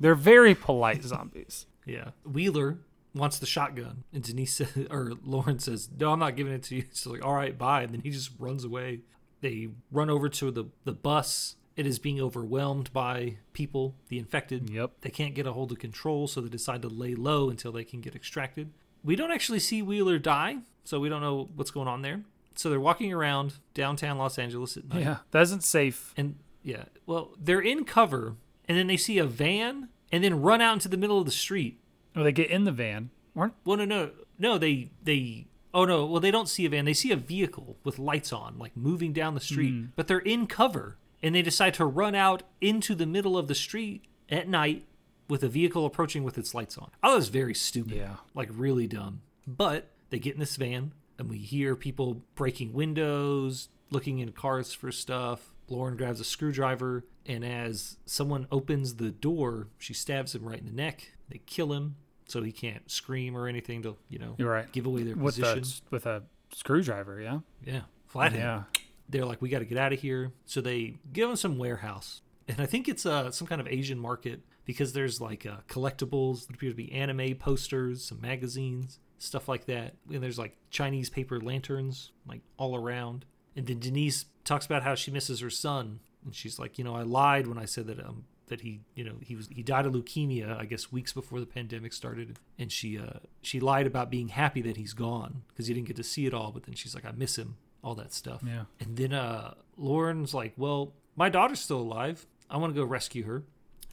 They're 0.00 0.14
very 0.14 0.54
polite 0.54 1.02
zombies. 1.02 1.66
Yeah. 1.86 2.10
Wheeler 2.24 2.78
wants 3.14 3.38
the 3.38 3.46
shotgun, 3.46 4.04
and 4.12 4.22
Denise 4.22 4.54
says, 4.54 4.86
or 4.90 5.12
Lauren 5.24 5.58
says, 5.58 5.88
"No, 5.98 6.12
I'm 6.12 6.18
not 6.18 6.36
giving 6.36 6.52
it 6.52 6.62
to 6.64 6.76
you." 6.76 6.84
So 6.92 7.10
like, 7.10 7.24
"All 7.24 7.34
right, 7.34 7.56
bye," 7.56 7.82
and 7.82 7.92
then 7.92 8.00
he 8.00 8.10
just 8.10 8.30
runs 8.38 8.64
away. 8.64 9.00
They 9.40 9.68
run 9.92 10.10
over 10.10 10.28
to 10.28 10.50
the 10.50 10.64
the 10.84 10.92
bus. 10.92 11.56
It 11.76 11.86
is 11.86 11.98
being 11.98 12.20
overwhelmed 12.20 12.92
by 12.92 13.38
people, 13.52 13.96
the 14.08 14.18
infected. 14.18 14.70
Yep. 14.70 14.92
They 15.00 15.10
can't 15.10 15.34
get 15.34 15.46
a 15.46 15.52
hold 15.52 15.72
of 15.72 15.80
control, 15.80 16.28
so 16.28 16.40
they 16.40 16.48
decide 16.48 16.82
to 16.82 16.88
lay 16.88 17.16
low 17.16 17.50
until 17.50 17.72
they 17.72 17.82
can 17.82 18.00
get 18.00 18.14
extracted. 18.14 18.70
We 19.02 19.16
don't 19.16 19.32
actually 19.32 19.58
see 19.58 19.82
Wheeler 19.82 20.18
die, 20.20 20.58
so 20.84 21.00
we 21.00 21.08
don't 21.08 21.22
know 21.22 21.48
what's 21.54 21.70
going 21.70 21.88
on 21.88 22.02
there. 22.02 22.22
So 22.54 22.70
they're 22.70 22.80
walking 22.80 23.12
around 23.12 23.54
downtown 23.74 24.16
Los 24.16 24.38
Angeles 24.38 24.76
at 24.76 24.84
night. 24.88 25.02
Yeah, 25.02 25.18
that 25.32 25.42
isn't 25.42 25.64
safe. 25.64 26.14
And 26.16 26.36
yeah, 26.62 26.84
well, 27.06 27.32
they're 27.40 27.60
in 27.60 27.84
cover, 27.84 28.36
and 28.68 28.78
then 28.78 28.86
they 28.86 28.96
see 28.96 29.18
a 29.18 29.26
van, 29.26 29.88
and 30.12 30.22
then 30.22 30.40
run 30.40 30.60
out 30.60 30.74
into 30.74 30.88
the 30.88 30.96
middle 30.96 31.18
of 31.18 31.26
the 31.26 31.32
street. 31.32 31.80
Or 32.16 32.22
they 32.22 32.32
get 32.32 32.50
in 32.50 32.64
the 32.64 32.72
van. 32.72 33.10
Weren't 33.34 33.54
Well, 33.64 33.76
no, 33.78 33.84
no, 33.84 34.10
no. 34.38 34.58
They 34.58 34.90
they. 35.02 35.46
Oh 35.72 35.84
no! 35.84 36.06
Well, 36.06 36.20
they 36.20 36.30
don't 36.30 36.48
see 36.48 36.64
a 36.64 36.68
van. 36.68 36.84
They 36.84 36.94
see 36.94 37.10
a 37.10 37.16
vehicle 37.16 37.76
with 37.82 37.98
lights 37.98 38.32
on, 38.32 38.56
like 38.58 38.76
moving 38.76 39.12
down 39.12 39.34
the 39.34 39.40
street. 39.40 39.74
Mm. 39.74 39.88
But 39.96 40.06
they're 40.06 40.18
in 40.20 40.46
cover, 40.46 40.96
and 41.20 41.34
they 41.34 41.42
decide 41.42 41.74
to 41.74 41.84
run 41.84 42.14
out 42.14 42.44
into 42.60 42.94
the 42.94 43.06
middle 43.06 43.36
of 43.36 43.48
the 43.48 43.54
street 43.56 44.04
at 44.30 44.48
night 44.48 44.84
with 45.28 45.42
a 45.42 45.48
vehicle 45.48 45.84
approaching 45.84 46.22
with 46.22 46.38
its 46.38 46.54
lights 46.54 46.78
on. 46.78 46.90
I 47.02 47.14
was 47.14 47.28
very 47.28 47.54
stupid. 47.54 47.96
Yeah. 47.96 48.16
like 48.34 48.50
really 48.52 48.86
dumb. 48.86 49.22
But 49.46 49.88
they 50.14 50.20
get 50.20 50.34
in 50.34 50.38
this 50.38 50.54
van, 50.54 50.92
and 51.18 51.28
we 51.28 51.38
hear 51.38 51.74
people 51.74 52.22
breaking 52.36 52.72
windows, 52.72 53.68
looking 53.90 54.20
in 54.20 54.30
cars 54.30 54.72
for 54.72 54.92
stuff. 54.92 55.52
Lauren 55.68 55.96
grabs 55.96 56.20
a 56.20 56.24
screwdriver, 56.24 57.04
and 57.26 57.44
as 57.44 57.96
someone 58.06 58.46
opens 58.52 58.94
the 58.94 59.10
door, 59.10 59.66
she 59.76 59.92
stabs 59.92 60.32
him 60.32 60.44
right 60.44 60.60
in 60.60 60.66
the 60.66 60.72
neck. 60.72 61.10
They 61.28 61.40
kill 61.46 61.72
him, 61.72 61.96
so 62.28 62.44
he 62.44 62.52
can't 62.52 62.88
scream 62.88 63.36
or 63.36 63.48
anything 63.48 63.82
to, 63.82 63.96
you 64.08 64.20
know, 64.20 64.36
right. 64.38 64.70
give 64.70 64.86
away 64.86 65.02
their 65.02 65.16
with 65.16 65.34
position. 65.34 65.64
a 65.64 65.90
with 65.90 66.06
a 66.06 66.22
screwdriver? 66.52 67.20
Yeah. 67.20 67.40
Yeah, 67.64 67.80
flathead. 68.06 68.38
Yeah. 68.38 68.62
They're 69.08 69.26
like, 69.26 69.42
we 69.42 69.48
got 69.48 69.58
to 69.58 69.64
get 69.64 69.78
out 69.78 69.92
of 69.92 70.00
here. 70.00 70.30
So 70.46 70.60
they 70.60 70.94
give 71.12 71.28
him 71.28 71.34
some 71.34 71.58
warehouse. 71.58 72.20
and 72.46 72.60
I 72.60 72.66
think 72.66 72.88
it's 72.88 73.04
uh, 73.04 73.32
some 73.32 73.48
kind 73.48 73.60
of 73.60 73.66
Asian 73.66 73.98
market 73.98 74.42
because 74.64 74.92
there's 74.92 75.20
like 75.20 75.44
uh, 75.44 75.56
collectibles 75.68 76.46
that 76.46 76.54
appear 76.54 76.70
to 76.70 76.76
be 76.76 76.92
anime 76.92 77.34
posters, 77.34 78.04
some 78.04 78.20
magazines, 78.20 79.00
stuff 79.18 79.48
like 79.48 79.66
that. 79.66 79.94
And 80.10 80.22
there's 80.22 80.38
like 80.38 80.56
Chinese 80.70 81.10
paper 81.10 81.40
lanterns 81.40 82.12
like 82.26 82.40
all 82.56 82.76
around. 82.76 83.24
And 83.56 83.66
then 83.66 83.78
Denise 83.78 84.26
talks 84.44 84.66
about 84.66 84.82
how 84.82 84.94
she 84.94 85.10
misses 85.10 85.40
her 85.40 85.50
son, 85.50 86.00
and 86.24 86.34
she's 86.34 86.58
like, 86.58 86.78
you 86.78 86.84
know, 86.84 86.94
I 86.94 87.02
lied 87.02 87.46
when 87.46 87.58
I 87.58 87.64
said 87.64 87.86
that 87.86 88.00
um 88.00 88.24
that 88.48 88.60
he 88.60 88.80
you 88.94 89.04
know 89.04 89.14
he 89.22 89.34
was 89.36 89.48
he 89.50 89.62
died 89.62 89.86
of 89.86 89.94
leukemia 89.94 90.58
I 90.60 90.66
guess 90.66 90.92
weeks 90.92 91.12
before 91.12 91.40
the 91.40 91.46
pandemic 91.46 91.92
started, 91.92 92.38
and 92.58 92.70
she 92.70 92.98
uh 92.98 93.20
she 93.42 93.60
lied 93.60 93.86
about 93.86 94.10
being 94.10 94.28
happy 94.28 94.60
that 94.62 94.76
he's 94.76 94.92
gone 94.92 95.42
because 95.48 95.66
he 95.66 95.74
didn't 95.74 95.86
get 95.86 95.96
to 95.96 96.02
see 96.02 96.26
it 96.26 96.34
all. 96.34 96.52
But 96.52 96.64
then 96.64 96.74
she's 96.74 96.94
like, 96.94 97.04
I 97.04 97.12
miss 97.16 97.38
him, 97.38 97.56
all 97.82 97.94
that 97.94 98.12
stuff. 98.12 98.42
Yeah. 98.46 98.64
And 98.80 98.96
then 98.96 99.12
uh 99.12 99.54
Lauren's 99.76 100.34
like, 100.34 100.52
well, 100.56 100.92
my 101.16 101.28
daughter's 101.28 101.60
still 101.60 101.80
alive. 101.80 102.26
I 102.50 102.56
want 102.56 102.74
to 102.74 102.80
go 102.80 102.84
rescue 102.86 103.24
her. 103.24 103.44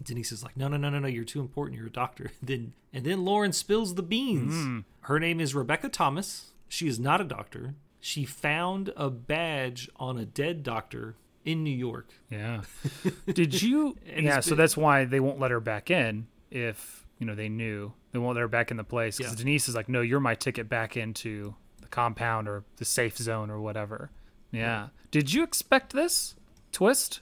Denise 0.04 0.32
is 0.32 0.44
like, 0.44 0.58
no, 0.58 0.68
no, 0.68 0.78
no, 0.78 0.90
no, 0.90 1.00
no. 1.00 1.08
You're 1.08 1.24
too 1.24 1.40
important. 1.42 1.78
You're 1.78 1.88
a 1.88 1.92
doctor. 1.92 2.32
then 2.44 2.74
and 2.94 3.06
then 3.06 3.24
Lauren 3.26 3.54
spills 3.54 3.96
the 3.96 4.04
beans. 4.04 4.54
Hmm. 4.54 4.80
Her 5.02 5.20
name 5.20 5.40
is 5.40 5.56
Rebecca 5.56 5.90
Thomas. 5.90 6.52
She 6.68 6.88
is 6.88 7.00
not 7.00 7.22
a 7.22 7.24
doctor. 7.26 7.76
She 8.00 8.26
found 8.26 8.92
a 8.98 9.10
badge 9.10 9.90
on 9.98 10.18
a 10.18 10.26
dead 10.26 10.64
doctor 10.64 11.16
in 11.46 11.64
New 11.64 11.76
York. 11.76 12.10
Yeah. 12.30 12.62
Did 13.34 13.62
you? 13.62 13.96
Yeah. 14.06 14.40
So 14.40 14.56
that's 14.56 14.76
why 14.78 15.06
they 15.06 15.20
won't 15.20 15.40
let 15.40 15.52
her 15.52 15.60
back 15.60 15.92
in 15.92 16.28
if 16.50 17.06
you 17.20 17.26
know 17.26 17.36
they 17.36 17.50
knew 17.50 17.94
they 18.12 18.20
won't 18.20 18.36
let 18.36 18.42
her 18.42 18.48
back 18.48 18.72
in 18.72 18.78
the 18.78 18.84
place 18.84 19.18
because 19.18 19.34
Yeah. 19.34 19.38
Denise 19.38 19.70
is 19.70 19.76
like, 19.76 19.88
no, 19.90 20.02
you're 20.02 20.20
my 20.20 20.36
ticket 20.36 20.68
back 20.68 20.98
into 20.98 21.56
the 21.82 21.88
compound 21.88 22.48
or 22.48 22.64
the 22.78 22.86
safe 22.86 23.18
zone 23.18 23.50
or 23.50 23.60
whatever. 23.62 24.10
Yeah. 24.52 24.88
Did 25.12 25.34
you 25.34 25.44
expect 25.44 25.94
this 25.94 26.36
twist? 26.72 27.22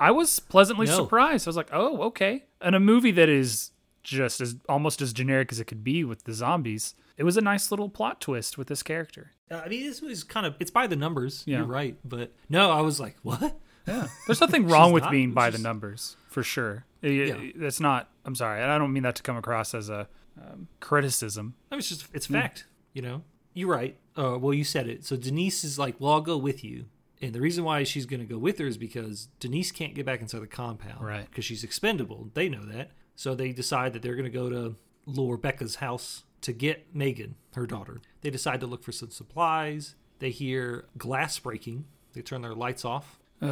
I 0.00 0.10
was 0.10 0.40
pleasantly 0.40 0.86
No. 0.86 0.96
surprised. 0.96 1.46
I 1.46 1.50
was 1.50 1.56
like, 1.56 1.70
oh, 1.72 2.02
okay. 2.04 2.44
And 2.60 2.74
a 2.74 2.80
movie 2.80 3.10
that 3.12 3.28
is 3.28 3.70
just 4.02 4.40
as 4.40 4.56
almost 4.68 5.00
as 5.02 5.12
generic 5.12 5.52
as 5.52 5.60
it 5.60 5.66
could 5.66 5.84
be 5.84 6.02
with 6.04 6.24
the 6.24 6.32
zombies. 6.32 6.94
It 7.18 7.24
was 7.24 7.36
a 7.36 7.40
nice 7.42 7.70
little 7.70 7.88
plot 7.90 8.20
twist 8.20 8.56
with 8.56 8.68
this 8.68 8.82
character. 8.82 9.32
Uh, 9.50 9.56
I 9.64 9.68
mean, 9.68 9.84
this 9.84 10.00
was 10.00 10.24
kind 10.24 10.46
of 10.46 10.54
it's 10.58 10.70
by 10.70 10.86
the 10.86 10.96
numbers. 10.96 11.42
Yeah. 11.46 11.58
You're 11.58 11.66
right, 11.66 11.96
but 12.04 12.32
no, 12.48 12.70
I 12.70 12.80
was 12.80 12.98
like, 12.98 13.16
what? 13.22 13.56
Yeah. 13.86 14.06
There's 14.26 14.40
nothing 14.40 14.68
wrong 14.68 14.92
with 14.92 15.02
not- 15.04 15.12
being 15.12 15.32
by 15.32 15.50
the 15.50 15.58
numbers, 15.58 16.16
for 16.28 16.42
sure. 16.42 16.84
It- 17.02 17.28
Yeah. 17.28 17.50
That's 17.56 17.80
not, 17.80 18.08
I'm 18.24 18.34
sorry. 18.34 18.62
I 18.62 18.78
don't 18.78 18.92
mean 18.92 19.02
that 19.02 19.16
to 19.16 19.22
come 19.22 19.36
across 19.36 19.74
as 19.74 19.88
a 19.90 20.08
um, 20.40 20.68
criticism. 20.80 21.54
I 21.70 21.74
mean, 21.74 21.78
it's 21.80 21.88
just 21.88 22.06
it's 22.14 22.26
Hmm. 22.26 22.34
fact. 22.34 22.64
You 22.94 23.02
know, 23.02 23.22
you're 23.54 23.68
right. 23.68 23.96
Uh, 24.16 24.38
well, 24.40 24.54
you 24.54 24.64
said 24.64 24.88
it. 24.88 25.04
So 25.04 25.16
Denise 25.16 25.62
is 25.64 25.78
like, 25.78 25.96
well, 25.98 26.12
I'll 26.12 26.20
go 26.20 26.36
with 26.38 26.62
you. 26.64 26.86
And 27.22 27.32
the 27.34 27.40
reason 27.40 27.64
why 27.64 27.82
she's 27.84 28.06
going 28.06 28.20
to 28.20 28.26
go 28.26 28.38
with 28.38 28.58
her 28.58 28.66
is 28.66 28.78
because 28.78 29.28
Denise 29.40 29.72
can't 29.72 29.94
get 29.94 30.06
back 30.06 30.20
inside 30.22 30.40
the 30.40 30.46
compound, 30.46 31.04
Right. 31.04 31.26
Because 31.28 31.44
she's 31.44 31.62
expendable. 31.64 32.30
They 32.34 32.48
know 32.48 32.64
that. 32.64 32.92
So 33.14 33.34
they 33.34 33.52
decide 33.52 33.92
that 33.92 34.00
they're 34.02 34.14
going 34.16 34.24
to 34.24 34.30
go 34.30 34.48
to 34.48 34.76
Laura 35.06 35.36
Becca's 35.38 35.76
house 35.76 36.24
to 36.40 36.52
get 36.54 36.94
Megan, 36.94 37.34
her 37.54 37.66
daughter. 37.66 38.00
They 38.22 38.30
decide 38.30 38.60
to 38.60 38.66
look 38.66 38.82
for 38.82 38.92
some 38.92 39.10
supplies. 39.10 39.94
They 40.20 40.30
hear 40.30 40.86
glass 40.96 41.38
breaking. 41.38 41.84
They 42.14 42.22
turn 42.22 42.40
their 42.40 42.54
lights 42.54 42.84
off. 42.86 43.18
and 43.42 43.50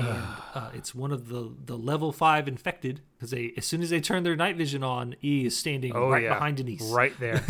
uh, 0.54 0.70
it's 0.74 0.94
one 0.94 1.12
of 1.12 1.28
the, 1.28 1.50
the 1.64 1.76
level 1.76 2.12
five 2.12 2.46
infected 2.48 3.00
because 3.16 3.30
they 3.30 3.52
as 3.56 3.64
soon 3.66 3.82
as 3.82 3.88
they 3.90 4.00
turn 4.00 4.22
their 4.22 4.36
night 4.36 4.56
vision 4.56 4.82
on, 4.82 5.14
E 5.24 5.46
is 5.46 5.56
standing 5.56 5.92
Oh, 5.94 6.10
right 6.10 6.22
yeah. 6.24 6.34
behind 6.34 6.56
Denise. 6.58 6.82
Right 6.90 7.12
there. 7.20 7.42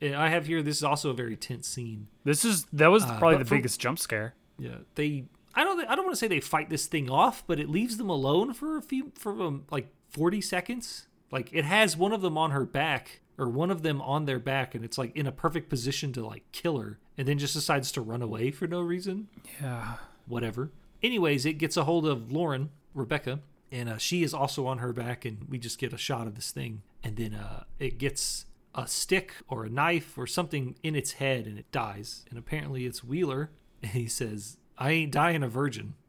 And 0.00 0.16
I 0.16 0.30
have 0.30 0.46
here. 0.46 0.62
This 0.64 0.78
is 0.78 0.82
also 0.82 1.10
a 1.10 1.14
very 1.14 1.36
tense 1.36 1.68
scene. 1.68 2.08
this 2.24 2.44
is, 2.44 2.64
that 2.72 2.88
was 2.88 3.04
Uh, 3.04 3.18
probably 3.20 3.38
the 3.38 3.44
for- 3.44 3.54
biggest 3.54 3.78
jump 3.80 4.00
scare. 4.00 4.34
Yeah, 4.62 4.78
they. 4.94 5.24
I 5.54 5.64
don't. 5.64 5.80
I 5.88 5.96
don't 5.96 6.04
want 6.04 6.14
to 6.14 6.18
say 6.18 6.28
they 6.28 6.40
fight 6.40 6.70
this 6.70 6.86
thing 6.86 7.10
off, 7.10 7.44
but 7.46 7.58
it 7.58 7.68
leaves 7.68 7.96
them 7.96 8.08
alone 8.08 8.54
for 8.54 8.76
a 8.76 8.82
few, 8.82 9.12
for 9.16 9.32
um, 9.42 9.64
like 9.70 9.88
forty 10.10 10.40
seconds. 10.40 11.08
Like 11.32 11.50
it 11.52 11.64
has 11.64 11.96
one 11.96 12.12
of 12.12 12.22
them 12.22 12.38
on 12.38 12.52
her 12.52 12.64
back, 12.64 13.20
or 13.38 13.48
one 13.48 13.70
of 13.70 13.82
them 13.82 14.00
on 14.00 14.24
their 14.26 14.38
back, 14.38 14.74
and 14.74 14.84
it's 14.84 14.98
like 14.98 15.16
in 15.16 15.26
a 15.26 15.32
perfect 15.32 15.68
position 15.68 16.12
to 16.12 16.24
like 16.24 16.44
kill 16.52 16.78
her, 16.78 17.00
and 17.18 17.26
then 17.26 17.38
just 17.38 17.54
decides 17.54 17.90
to 17.92 18.00
run 18.00 18.22
away 18.22 18.50
for 18.52 18.66
no 18.66 18.80
reason. 18.80 19.28
Yeah. 19.60 19.96
Whatever. 20.26 20.70
Anyways, 21.02 21.44
it 21.44 21.54
gets 21.54 21.76
a 21.76 21.84
hold 21.84 22.06
of 22.06 22.30
Lauren, 22.30 22.70
Rebecca, 22.94 23.40
and 23.72 23.88
uh, 23.88 23.98
she 23.98 24.22
is 24.22 24.32
also 24.32 24.66
on 24.66 24.78
her 24.78 24.92
back, 24.92 25.24
and 25.24 25.48
we 25.48 25.58
just 25.58 25.78
get 25.78 25.92
a 25.92 25.98
shot 25.98 26.28
of 26.28 26.36
this 26.36 26.52
thing, 26.52 26.82
and 27.02 27.16
then 27.16 27.34
uh, 27.34 27.64
it 27.80 27.98
gets 27.98 28.46
a 28.74 28.86
stick 28.86 29.34
or 29.48 29.64
a 29.64 29.68
knife 29.70 30.16
or 30.16 30.26
something 30.26 30.76
in 30.82 30.94
its 30.94 31.12
head, 31.12 31.46
and 31.46 31.58
it 31.58 31.70
dies. 31.72 32.24
And 32.30 32.38
apparently, 32.38 32.86
it's 32.86 33.02
Wheeler, 33.02 33.50
he 33.92 34.06
says, 34.06 34.56
"I 34.78 34.90
ain't 34.92 35.12
dying 35.12 35.42
a 35.42 35.48
virgin." 35.48 35.94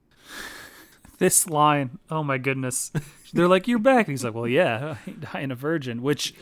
This 1.20 1.48
line, 1.48 2.00
oh 2.10 2.24
my 2.24 2.38
goodness. 2.38 2.92
They're 3.32 3.48
like, 3.48 3.68
you're 3.68 3.80
back. 3.80 4.08
He's 4.08 4.26
like, 4.26 4.34
well, 4.34 4.48
yeah, 4.48 4.96
I 5.08 5.10
ain't 5.10 5.22
dying 5.22 5.52
a 5.52 5.56
virgin, 5.56 6.02
which, 6.02 6.34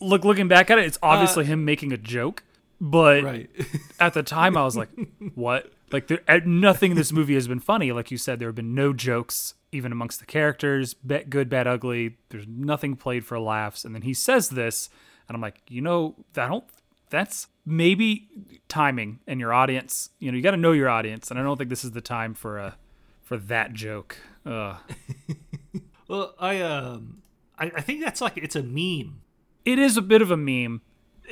look, 0.00 0.22
looking 0.24 0.48
back 0.48 0.70
at 0.70 0.78
it, 0.78 0.84
it's 0.84 0.98
obviously 1.02 1.44
him 1.44 1.64
making 1.64 1.92
a 1.92 1.96
joke. 1.96 2.44
But 2.80 3.24
Right. 3.24 3.50
at 3.98 4.14
the 4.14 4.22
time 4.22 4.56
I 4.56 4.64
was 4.64 4.76
like, 4.76 4.90
what? 5.34 5.72
Like 5.90 6.06
there, 6.06 6.20
uh, 6.28 6.40
nothing 6.44 6.92
in 6.92 6.96
this 6.96 7.10
movie 7.12 7.34
has 7.34 7.48
been 7.48 7.58
funny. 7.58 7.90
Like 7.90 8.10
you 8.10 8.16
said, 8.16 8.38
there 8.38 8.48
have 8.48 8.54
been 8.54 8.74
no 8.74 8.92
jokes 8.92 9.54
even 9.72 9.92
amongst 9.92 10.20
the 10.20 10.26
characters. 10.26 10.94
Ba- 10.94 11.24
good, 11.24 11.48
bad, 11.48 11.66
ugly. 11.66 12.16
There's 12.28 12.46
nothing 12.46 12.96
played 12.96 13.24
for 13.24 13.40
laughs. 13.40 13.84
And 13.84 13.94
then 13.94 14.02
he 14.02 14.14
says 14.14 14.50
this, 14.50 14.88
and 15.28 15.34
I'm 15.34 15.40
like, 15.42 15.60
you 15.68 15.80
know, 15.80 16.14
I 16.36 16.46
don't. 16.48 16.64
That's 17.10 17.48
maybe 17.66 18.28
timing 18.68 19.20
and 19.26 19.38
your 19.40 19.52
audience. 19.52 20.10
You 20.18 20.30
know, 20.32 20.36
you 20.36 20.42
got 20.42 20.52
to 20.52 20.56
know 20.56 20.72
your 20.72 20.88
audience, 20.88 21.30
and 21.30 21.38
I 21.38 21.42
don't 21.42 21.56
think 21.56 21.68
this 21.70 21.84
is 21.84 21.90
the 21.90 22.00
time 22.00 22.34
for 22.34 22.58
a 22.58 22.76
for 23.22 23.36
that 23.36 23.72
joke. 23.72 24.16
Well, 26.08 26.34
I 26.40 26.60
um, 26.60 27.22
I, 27.56 27.66
I 27.76 27.80
think 27.82 28.02
that's 28.02 28.20
like 28.20 28.36
it's 28.36 28.56
a 28.56 28.62
meme. 28.64 29.20
It 29.64 29.78
is 29.78 29.96
a 29.96 30.02
bit 30.02 30.22
of 30.22 30.32
a 30.32 30.36
meme. 30.36 30.80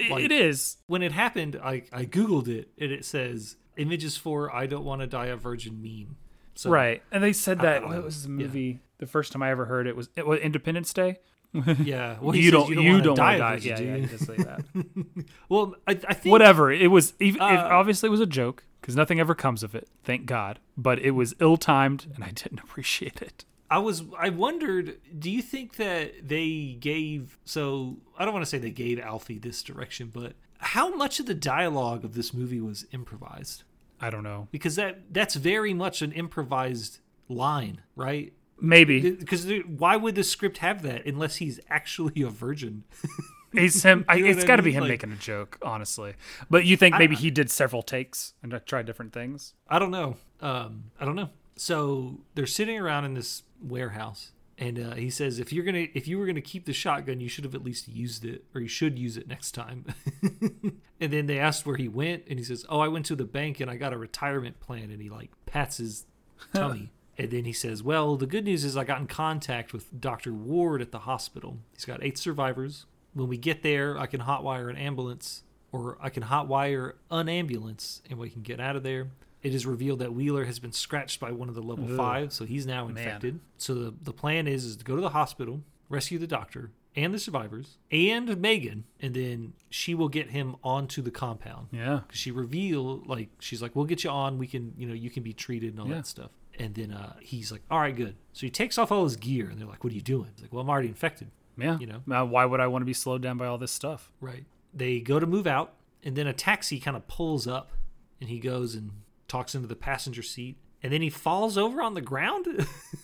Like- 0.08 0.22
it 0.24 0.30
is. 0.30 0.76
When 0.86 1.02
it 1.02 1.10
happened, 1.10 1.58
I 1.62 1.82
I 1.92 2.04
googled 2.04 2.46
it, 2.46 2.68
and 2.78 2.92
it 2.92 3.04
says 3.04 3.56
images 3.76 4.16
for 4.16 4.54
"I 4.54 4.66
don't 4.66 4.84
want 4.84 5.00
to 5.00 5.08
die 5.08 5.26
a 5.26 5.36
virgin" 5.36 5.82
meme. 5.82 6.16
So, 6.54 6.70
Right. 6.70 7.02
And 7.10 7.24
they 7.24 7.32
said 7.32 7.60
that 7.60 7.82
I- 7.82 7.86
what 7.86 8.04
was 8.04 8.22
the 8.22 8.28
yeah. 8.28 8.34
movie? 8.36 8.78
The 8.98 9.06
first 9.06 9.32
time 9.32 9.42
I 9.42 9.50
ever 9.50 9.64
heard 9.64 9.88
it 9.88 9.96
was 9.96 10.10
it 10.14 10.26
was 10.28 10.38
Independence 10.38 10.92
Day. 10.92 11.18
Yeah. 11.82 12.18
Well, 12.20 12.36
you, 12.36 12.50
don't, 12.50 12.68
you 12.68 13.00
don't 13.00 13.16
die 13.16 13.38
want 13.38 13.60
to 13.60 13.68
a 13.70 13.74
die. 13.74 13.82
Yeah, 13.82 13.86
yeah, 13.86 13.96
you? 13.96 14.02
you 14.02 14.06
just 14.08 14.26
say 14.26 14.36
that. 14.36 14.64
Well, 15.48 15.74
I, 15.86 15.92
I 15.92 16.14
think 16.14 16.30
Whatever. 16.30 16.70
It 16.70 16.90
was 16.90 17.14
even. 17.20 17.40
it 17.40 17.44
Uh, 17.44 17.68
obviously 17.70 18.08
was 18.08 18.20
a 18.20 18.26
joke 18.26 18.64
because 18.80 18.94
nothing 18.96 19.18
ever 19.18 19.34
comes 19.34 19.62
of 19.62 19.74
it. 19.74 19.88
Thank 20.04 20.26
God. 20.26 20.58
But 20.76 20.98
it 20.98 21.12
was 21.12 21.34
ill 21.40 21.56
timed, 21.56 22.06
and 22.14 22.22
I 22.22 22.30
didn't 22.30 22.58
appreciate 22.64 23.22
it. 23.22 23.44
I 23.70 23.78
was 23.78 24.02
I 24.18 24.30
wondered, 24.30 24.98
do 25.18 25.30
you 25.30 25.42
think 25.42 25.76
that 25.76 26.26
they 26.26 26.76
gave 26.80 27.38
so 27.44 27.98
I 28.18 28.24
don't 28.24 28.32
want 28.32 28.44
to 28.44 28.48
say 28.48 28.58
they 28.58 28.70
gave 28.70 28.98
Alfie 28.98 29.38
this 29.38 29.62
direction, 29.62 30.10
but 30.12 30.32
how 30.58 30.94
much 30.94 31.20
of 31.20 31.26
the 31.26 31.34
dialogue 31.34 32.04
of 32.04 32.14
this 32.14 32.32
movie 32.32 32.60
was 32.60 32.86
improvised? 32.92 33.64
I 34.00 34.10
don't 34.10 34.22
know. 34.22 34.48
Because 34.50 34.76
that 34.76 35.12
that's 35.12 35.34
very 35.34 35.74
much 35.74 36.00
an 36.02 36.12
improvised 36.12 37.00
line, 37.28 37.82
right? 37.94 38.32
Maybe 38.60 39.10
Because 39.12 39.46
why 39.66 39.96
would 39.96 40.14
the 40.14 40.24
script 40.24 40.58
have 40.58 40.82
that 40.82 41.06
unless 41.06 41.36
he's 41.36 41.60
actually 41.68 42.22
a 42.22 42.28
virgin? 42.28 42.84
it's 43.54 43.82
him. 43.82 44.04
I, 44.08 44.18
it's 44.18 44.44
I 44.44 44.46
got 44.46 44.56
to 44.56 44.62
be 44.62 44.72
him 44.72 44.82
Like- 44.82 44.90
making 44.90 45.12
a 45.12 45.16
joke, 45.16 45.58
honestly. 45.62 46.14
But 46.50 46.66
you 46.66 46.76
think 46.76 46.98
maybe 46.98 47.16
he 47.16 47.30
did 47.30 47.50
several 47.50 47.82
takes 47.82 48.34
and 48.42 48.60
tried 48.66 48.86
different 48.86 49.12
things? 49.12 49.54
I 49.68 49.78
don't 49.78 49.90
know. 49.90 50.16
Um, 50.40 50.90
I 51.00 51.04
don't 51.04 51.16
know. 51.16 51.30
So 51.56 52.20
they're 52.34 52.46
sitting 52.46 52.78
around 52.78 53.04
in 53.06 53.14
this 53.14 53.42
warehouse, 53.60 54.32
and 54.58 54.78
uh, 54.78 54.94
he 54.94 55.10
says, 55.10 55.38
"If 55.40 55.52
you're 55.52 55.64
gonna, 55.64 55.86
if 55.94 56.06
you 56.06 56.18
were 56.18 56.26
gonna 56.26 56.40
keep 56.40 56.66
the 56.66 56.72
shotgun, 56.72 57.20
you 57.20 57.28
should 57.28 57.44
have 57.44 57.54
at 57.54 57.64
least 57.64 57.88
used 57.88 58.24
it, 58.24 58.44
or 58.54 58.60
you 58.60 58.68
should 58.68 58.98
use 58.98 59.16
it 59.16 59.26
next 59.26 59.52
time." 59.52 59.86
and 61.00 61.12
then 61.12 61.26
they 61.26 61.38
asked 61.38 61.66
where 61.66 61.76
he 61.76 61.88
went, 61.88 62.24
and 62.28 62.38
he 62.38 62.44
says, 62.44 62.64
"Oh, 62.68 62.80
I 62.80 62.88
went 62.88 63.06
to 63.06 63.16
the 63.16 63.24
bank 63.24 63.60
and 63.60 63.70
I 63.70 63.76
got 63.76 63.92
a 63.92 63.98
retirement 63.98 64.60
plan." 64.60 64.90
And 64.90 65.02
he 65.02 65.08
like 65.08 65.30
pats 65.46 65.78
his 65.78 66.06
tummy, 66.54 66.92
and 67.18 67.30
then 67.30 67.44
he 67.44 67.52
says, 67.52 67.82
"Well, 67.82 68.16
the 68.16 68.26
good 68.26 68.44
news 68.44 68.64
is 68.64 68.76
I 68.76 68.84
got 68.84 69.00
in 69.00 69.06
contact 69.06 69.72
with 69.72 70.00
Doctor 70.00 70.32
Ward 70.32 70.80
at 70.80 70.92
the 70.92 71.00
hospital. 71.00 71.58
He's 71.74 71.84
got 71.84 72.02
eight 72.02 72.16
survivors. 72.18 72.86
When 73.14 73.28
we 73.28 73.36
get 73.38 73.62
there, 73.62 73.98
I 73.98 74.06
can 74.06 74.20
hotwire 74.22 74.70
an 74.70 74.76
ambulance." 74.76 75.42
Or 75.70 75.98
I 76.00 76.08
can 76.08 76.22
hotwire 76.22 76.94
an 77.10 77.28
ambulance 77.28 78.00
and 78.08 78.18
we 78.18 78.30
can 78.30 78.40
get 78.40 78.58
out 78.58 78.74
of 78.74 78.82
there. 78.84 79.08
It 79.42 79.54
is 79.54 79.66
revealed 79.66 79.98
that 79.98 80.14
Wheeler 80.14 80.46
has 80.46 80.58
been 80.58 80.72
scratched 80.72 81.20
by 81.20 81.30
one 81.30 81.50
of 81.50 81.54
the 81.54 81.60
level 81.60 81.84
Ugh. 81.90 81.94
five, 81.94 82.32
so 82.32 82.46
he's 82.46 82.66
now 82.66 82.86
Man. 82.86 82.96
infected. 82.96 83.40
So 83.58 83.74
the, 83.74 83.94
the 84.02 84.14
plan 84.14 84.46
is, 84.48 84.64
is 84.64 84.76
to 84.76 84.84
go 84.84 84.94
to 84.96 85.02
the 85.02 85.10
hospital, 85.10 85.60
rescue 85.90 86.18
the 86.18 86.26
doctor 86.26 86.70
and 86.96 87.12
the 87.12 87.18
survivors, 87.18 87.76
and 87.92 88.34
Megan, 88.40 88.84
and 88.98 89.12
then 89.12 89.52
she 89.68 89.94
will 89.94 90.08
get 90.08 90.30
him 90.30 90.56
onto 90.64 91.02
the 91.02 91.10
compound. 91.10 91.68
Yeah. 91.70 92.00
'Cause 92.08 92.16
she 92.16 92.30
reveal 92.30 93.02
like 93.04 93.28
she's 93.38 93.60
like, 93.60 93.76
"We'll 93.76 93.84
get 93.84 94.02
you 94.04 94.10
on. 94.10 94.38
We 94.38 94.46
can, 94.46 94.72
you 94.78 94.86
know, 94.86 94.94
you 94.94 95.10
can 95.10 95.22
be 95.22 95.34
treated 95.34 95.72
and 95.72 95.80
all 95.80 95.88
Yeah. 95.88 95.96
that 95.96 96.06
stuff." 96.06 96.30
And 96.58 96.74
then 96.74 96.92
uh, 96.92 97.14
he's 97.20 97.52
like, 97.52 97.62
"All 97.70 97.78
right, 97.80 97.94
good." 97.94 98.16
So 98.32 98.40
he 98.46 98.50
takes 98.50 98.78
off 98.78 98.90
all 98.92 99.04
his 99.04 99.16
gear, 99.16 99.48
and 99.48 99.60
they're 99.60 99.68
like, 99.68 99.84
"What 99.84 99.92
are 99.92 99.96
you 99.96 100.02
doing?" 100.02 100.28
He's 100.34 100.42
like, 100.42 100.52
"Well, 100.52 100.62
I'm 100.62 100.68
already 100.70 100.88
infected." 100.88 101.30
Yeah. 101.56 101.78
You 101.78 101.86
know. 101.86 102.02
Now, 102.06 102.24
why 102.24 102.44
would 102.44 102.60
I 102.60 102.66
want 102.68 102.82
to 102.82 102.86
be 102.86 102.92
slowed 102.92 103.22
down 103.22 103.36
by 103.38 103.46
all 103.46 103.58
this 103.58 103.72
stuff? 103.72 104.10
Right. 104.20 104.44
They 104.74 105.00
go 105.00 105.18
to 105.18 105.26
move 105.26 105.46
out, 105.46 105.74
and 106.04 106.14
then 106.16 106.26
a 106.26 106.32
taxi 106.32 106.78
kind 106.80 106.96
of 106.96 107.06
pulls 107.08 107.46
up, 107.46 107.72
and 108.20 108.28
he 108.28 108.38
goes 108.38 108.74
and 108.74 108.90
talks 109.28 109.54
into 109.54 109.66
the 109.68 109.76
passenger 109.76 110.22
seat. 110.22 110.56
and 110.82 110.92
then 110.92 111.02
he 111.02 111.10
falls 111.10 111.58
over 111.58 111.82
on 111.82 111.94
the 111.94 112.00
ground. 112.00 112.46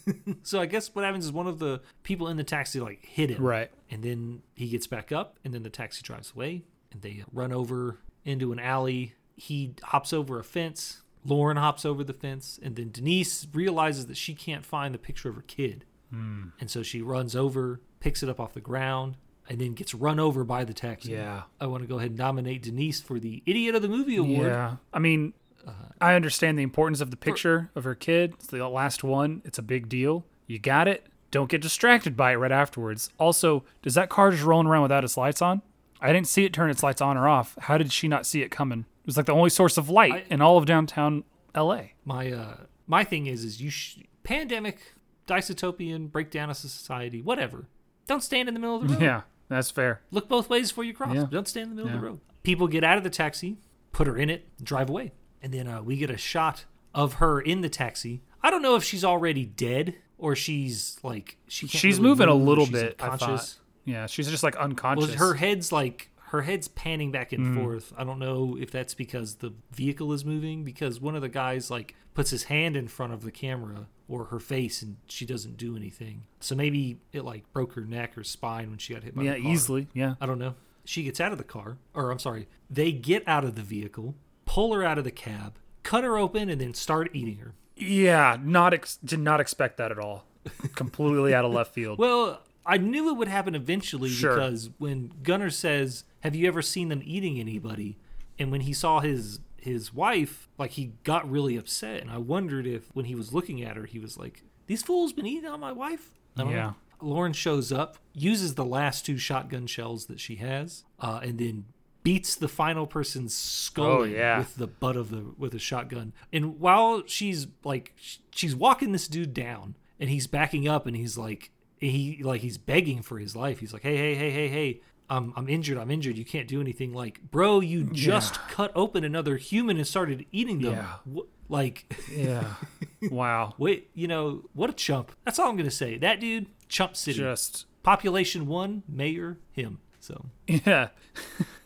so 0.44 0.60
I 0.60 0.66
guess 0.66 0.94
what 0.94 1.04
happens 1.04 1.24
is 1.24 1.32
one 1.32 1.48
of 1.48 1.58
the 1.58 1.80
people 2.04 2.28
in 2.28 2.36
the 2.36 2.44
taxi 2.44 2.78
like 2.80 3.04
hit 3.04 3.30
him, 3.30 3.42
Right. 3.42 3.70
and 3.90 4.02
then 4.02 4.42
he 4.54 4.68
gets 4.68 4.86
back 4.86 5.10
up, 5.10 5.38
and 5.44 5.52
then 5.52 5.62
the 5.64 5.70
taxi 5.70 6.00
drives 6.02 6.32
away, 6.34 6.62
and 6.92 7.02
they 7.02 7.24
run 7.32 7.52
over 7.52 7.98
into 8.24 8.52
an 8.52 8.58
alley. 8.60 9.14
He 9.36 9.74
hops 9.82 10.12
over 10.12 10.38
a 10.38 10.44
fence. 10.44 11.02
Lauren 11.24 11.56
hops 11.56 11.84
over 11.84 12.04
the 12.04 12.12
fence, 12.12 12.58
and 12.62 12.76
then 12.76 12.90
Denise 12.90 13.46
realizes 13.52 14.06
that 14.06 14.16
she 14.16 14.34
can't 14.34 14.64
find 14.64 14.94
the 14.94 14.98
picture 14.98 15.28
of 15.28 15.36
her 15.36 15.42
kid. 15.42 15.84
Hmm. 16.10 16.48
And 16.60 16.70
so 16.70 16.82
she 16.82 17.02
runs 17.02 17.34
over, 17.34 17.80
picks 18.00 18.22
it 18.22 18.28
up 18.28 18.38
off 18.38 18.52
the 18.52 18.60
ground, 18.60 19.16
and 19.48 19.60
then 19.60 19.74
gets 19.74 19.94
run 19.94 20.20
over 20.20 20.44
by 20.44 20.64
the 20.64 20.74
taxi. 20.74 21.12
Yeah. 21.12 21.42
I 21.60 21.66
want 21.66 21.82
to 21.82 21.88
go 21.88 21.98
ahead 21.98 22.10
and 22.10 22.18
nominate 22.18 22.62
Denise 22.62 23.00
for 23.00 23.18
the 23.18 23.42
Idiot 23.46 23.74
of 23.74 23.82
the 23.82 23.88
Movie 23.88 24.16
Award. 24.16 24.48
Yeah. 24.48 24.76
I 24.92 24.98
mean, 24.98 25.34
uh-huh. 25.66 25.92
I 26.00 26.14
understand 26.14 26.58
the 26.58 26.62
importance 26.62 27.00
of 27.00 27.10
the 27.10 27.16
picture 27.16 27.70
of 27.74 27.84
her 27.84 27.94
kid. 27.94 28.34
It's 28.34 28.46
the 28.46 28.66
last 28.68 29.04
one. 29.04 29.42
It's 29.44 29.58
a 29.58 29.62
big 29.62 29.88
deal. 29.88 30.24
You 30.46 30.58
got 30.58 30.88
it. 30.88 31.06
Don't 31.30 31.50
get 31.50 31.62
distracted 31.62 32.16
by 32.16 32.32
it 32.32 32.36
right 32.36 32.52
afterwards. 32.52 33.10
Also, 33.18 33.64
does 33.82 33.94
that 33.94 34.08
car 34.08 34.30
just 34.30 34.44
rolling 34.44 34.66
around 34.66 34.82
without 34.82 35.04
its 35.04 35.16
lights 35.16 35.42
on? 35.42 35.62
I 36.00 36.12
didn't 36.12 36.28
see 36.28 36.44
it 36.44 36.52
turn 36.52 36.70
its 36.70 36.82
lights 36.82 37.00
on 37.00 37.16
or 37.16 37.28
off. 37.28 37.56
How 37.62 37.78
did 37.78 37.92
she 37.92 38.08
not 38.08 38.26
see 38.26 38.42
it 38.42 38.50
coming? 38.50 38.84
It 39.04 39.06
was 39.06 39.16
like 39.18 39.26
the 39.26 39.32
only 39.32 39.50
source 39.50 39.76
of 39.76 39.88
light 39.90 40.12
I- 40.12 40.24
in 40.30 40.40
all 40.40 40.56
of 40.56 40.64
downtown 40.66 41.24
LA. 41.54 41.80
My 42.04 42.32
uh, 42.32 42.56
my 42.86 43.04
thing 43.04 43.26
is, 43.26 43.44
is 43.44 43.60
you 43.60 43.70
sh- 43.70 43.98
pandemic, 44.22 44.80
dystopian, 45.26 46.10
breakdown 46.10 46.50
of 46.50 46.56
society, 46.56 47.20
whatever. 47.22 47.66
Don't 48.06 48.22
stand 48.22 48.48
in 48.48 48.54
the 48.54 48.60
middle 48.60 48.76
of 48.76 48.88
the 48.88 48.94
road. 48.94 49.02
Yeah, 49.02 49.22
that's 49.48 49.70
fair. 49.70 50.00
Look 50.10 50.28
both 50.28 50.48
ways 50.50 50.70
before 50.70 50.84
you 50.84 50.94
cross. 50.94 51.14
Yeah. 51.14 51.26
Don't 51.30 51.48
stand 51.48 51.70
in 51.70 51.76
the 51.76 51.82
middle 51.84 51.96
of 51.96 52.00
the 52.02 52.06
road. 52.08 52.20
People 52.42 52.66
get 52.68 52.84
out 52.84 52.98
of 52.98 53.04
the 53.04 53.10
taxi, 53.10 53.56
put 53.92 54.06
her 54.06 54.16
in 54.16 54.28
it, 54.30 54.46
drive 54.62 54.90
away. 54.90 55.12
And 55.42 55.52
then 55.52 55.66
uh, 55.68 55.82
we 55.82 55.96
get 55.96 56.10
a 56.10 56.16
shot 56.16 56.64
of 56.94 57.14
her 57.14 57.40
in 57.40 57.60
the 57.60 57.68
taxi. 57.68 58.22
I 58.42 58.50
don't 58.50 58.62
know 58.62 58.76
if 58.76 58.84
she's 58.84 59.04
already 59.04 59.44
dead 59.44 59.96
or 60.18 60.34
she's 60.36 60.98
like 61.02 61.36
she 61.48 61.66
can't 61.66 61.80
She's 61.80 61.98
really 61.98 62.08
moving 62.10 62.28
a 62.28 62.32
move 62.34 62.42
or 62.42 62.44
little 62.46 62.66
bit. 62.66 62.98
Thought. 62.98 63.56
Yeah, 63.84 64.06
she's 64.06 64.30
just 64.30 64.42
like 64.42 64.56
unconscious. 64.56 65.08
Well, 65.08 65.18
her 65.18 65.34
head's 65.34 65.72
like 65.72 66.10
her 66.34 66.42
head's 66.42 66.68
panning 66.68 67.10
back 67.12 67.32
and 67.32 67.46
Mm. 67.46 67.62
forth. 67.62 67.92
I 67.96 68.04
don't 68.04 68.18
know 68.18 68.56
if 68.60 68.70
that's 68.70 68.92
because 68.94 69.36
the 69.36 69.52
vehicle 69.72 70.12
is 70.12 70.24
moving 70.24 70.64
because 70.64 71.00
one 71.00 71.14
of 71.14 71.22
the 71.22 71.28
guys 71.28 71.70
like 71.70 71.94
puts 72.12 72.30
his 72.30 72.44
hand 72.44 72.76
in 72.76 72.88
front 72.88 73.12
of 73.12 73.22
the 73.22 73.30
camera 73.30 73.86
or 74.08 74.26
her 74.26 74.38
face 74.40 74.82
and 74.82 74.96
she 75.06 75.24
doesn't 75.24 75.56
do 75.56 75.76
anything. 75.76 76.24
So 76.40 76.54
maybe 76.54 76.98
it 77.12 77.24
like 77.24 77.50
broke 77.52 77.74
her 77.74 77.82
neck 77.84 78.18
or 78.18 78.24
spine 78.24 78.68
when 78.70 78.78
she 78.78 78.92
got 78.94 79.02
hit 79.04 79.14
by 79.14 79.22
yeah, 79.22 79.34
the 79.34 79.42
car. 79.42 79.52
easily. 79.52 79.88
Yeah. 79.94 80.14
I 80.20 80.26
don't 80.26 80.38
know. 80.38 80.54
She 80.84 81.02
gets 81.04 81.20
out 81.20 81.32
of 81.32 81.38
the 81.38 81.44
car, 81.44 81.78
or 81.94 82.10
I'm 82.10 82.18
sorry, 82.18 82.46
they 82.68 82.92
get 82.92 83.22
out 83.26 83.44
of 83.44 83.54
the 83.54 83.62
vehicle, 83.62 84.14
pull 84.44 84.74
her 84.74 84.84
out 84.84 84.98
of 84.98 85.04
the 85.04 85.10
cab, 85.10 85.54
cut 85.82 86.04
her 86.04 86.18
open, 86.18 86.50
and 86.50 86.60
then 86.60 86.74
start 86.74 87.08
eating 87.14 87.38
her. 87.38 87.54
Yeah, 87.76 88.36
not 88.42 88.74
ex- 88.74 88.98
did 88.98 89.20
not 89.20 89.40
expect 89.40 89.78
that 89.78 89.90
at 89.90 89.98
all. 89.98 90.26
Completely 90.74 91.32
out 91.34 91.44
of 91.46 91.52
left 91.52 91.72
field. 91.74 91.98
Well, 92.04 92.40
I 92.66 92.78
knew 92.78 93.08
it 93.10 93.16
would 93.16 93.28
happen 93.28 93.54
eventually 93.54 94.08
Sure. 94.08 94.34
because 94.34 94.70
when 94.78 95.12
Gunner 95.22 95.50
says, 95.50 96.04
"Have 96.20 96.34
you 96.34 96.46
ever 96.48 96.62
seen 96.62 96.88
them 96.88 97.02
eating 97.04 97.38
anybody?" 97.38 97.98
and 98.38 98.50
when 98.50 98.62
he 98.62 98.72
saw 98.72 99.00
his 99.00 99.40
his 99.58 99.94
wife, 99.94 100.48
like 100.58 100.72
he 100.72 100.92
got 101.04 101.30
really 101.30 101.56
upset, 101.56 102.02
and 102.02 102.10
I 102.10 102.18
wondered 102.18 102.66
if 102.66 102.88
when 102.94 103.06
he 103.06 103.14
was 103.14 103.32
looking 103.32 103.62
at 103.62 103.76
her, 103.76 103.84
he 103.86 103.98
was 103.98 104.18
like, 104.18 104.42
"These 104.66 104.82
fools 104.82 105.12
been 105.12 105.26
eating 105.26 105.48
on 105.48 105.60
my 105.60 105.72
wife." 105.72 106.18
I 106.36 106.42
don't 106.42 106.50
Yeah. 106.50 106.56
know. 106.66 106.74
Lauren 107.00 107.32
shows 107.32 107.70
up, 107.72 107.98
uses 108.14 108.54
the 108.54 108.64
last 108.64 109.04
two 109.06 109.18
shotgun 109.18 109.66
shells 109.66 110.06
that 110.06 110.20
she 110.20 110.36
has, 110.36 110.84
uh, 111.00 111.20
and 111.22 111.38
then 111.38 111.64
beats 112.02 112.34
the 112.36 112.48
final 112.48 112.86
person's 112.86 113.34
skull 113.34 114.00
Oh, 114.00 114.02
yeah. 114.04 114.38
with 114.38 114.56
the 114.56 114.66
butt 114.66 114.96
of 114.96 115.10
the 115.10 115.24
with 115.38 115.54
a 115.54 115.58
shotgun. 115.58 116.12
And 116.32 116.60
while 116.60 117.02
she's 117.06 117.46
like 117.64 117.94
she's 118.30 118.54
walking 118.54 118.92
this 118.92 119.08
dude 119.08 119.32
down, 119.32 119.76
and 120.00 120.10
he's 120.10 120.26
backing 120.26 120.66
up, 120.68 120.86
and 120.86 120.94
he's 120.96 121.16
like 121.16 121.50
he 121.84 122.22
like 122.22 122.40
he's 122.40 122.58
begging 122.58 123.02
for 123.02 123.18
his 123.18 123.34
life. 123.36 123.58
He's 123.60 123.72
like, 123.72 123.82
hey 123.82 123.96
hey 123.96 124.14
hey 124.14 124.30
hey 124.30 124.48
hey. 124.48 124.80
I'm, 125.10 125.34
I'm 125.36 125.50
injured. 125.50 125.76
I'm 125.76 125.90
injured. 125.90 126.16
You 126.16 126.24
can't 126.24 126.48
do 126.48 126.62
anything. 126.62 126.94
Like, 126.94 127.20
bro, 127.30 127.60
you 127.60 127.84
just 127.84 128.40
cut 128.48 128.72
open 128.74 129.04
another 129.04 129.36
human 129.36 129.76
and 129.76 129.86
started 129.86 130.24
eating 130.32 130.62
them. 130.62 130.72
Yeah. 130.72 131.22
Like, 131.50 131.94
Yeah. 132.10 132.54
wow. 133.10 133.52
wait, 133.58 133.90
you 133.92 134.08
know, 134.08 134.44
what 134.54 134.70
a 134.70 134.72
chump. 134.72 135.12
That's 135.26 135.38
all 135.38 135.50
I'm 135.50 135.56
going 135.56 135.68
to 135.68 135.76
say. 135.76 135.98
That 135.98 136.20
dude, 136.20 136.46
chump 136.68 136.96
city. 136.96 137.18
Just 137.18 137.66
Population 137.82 138.46
one, 138.46 138.82
mayor, 138.88 139.36
him. 139.52 139.80
So 140.00 140.24
yeah. 140.46 140.88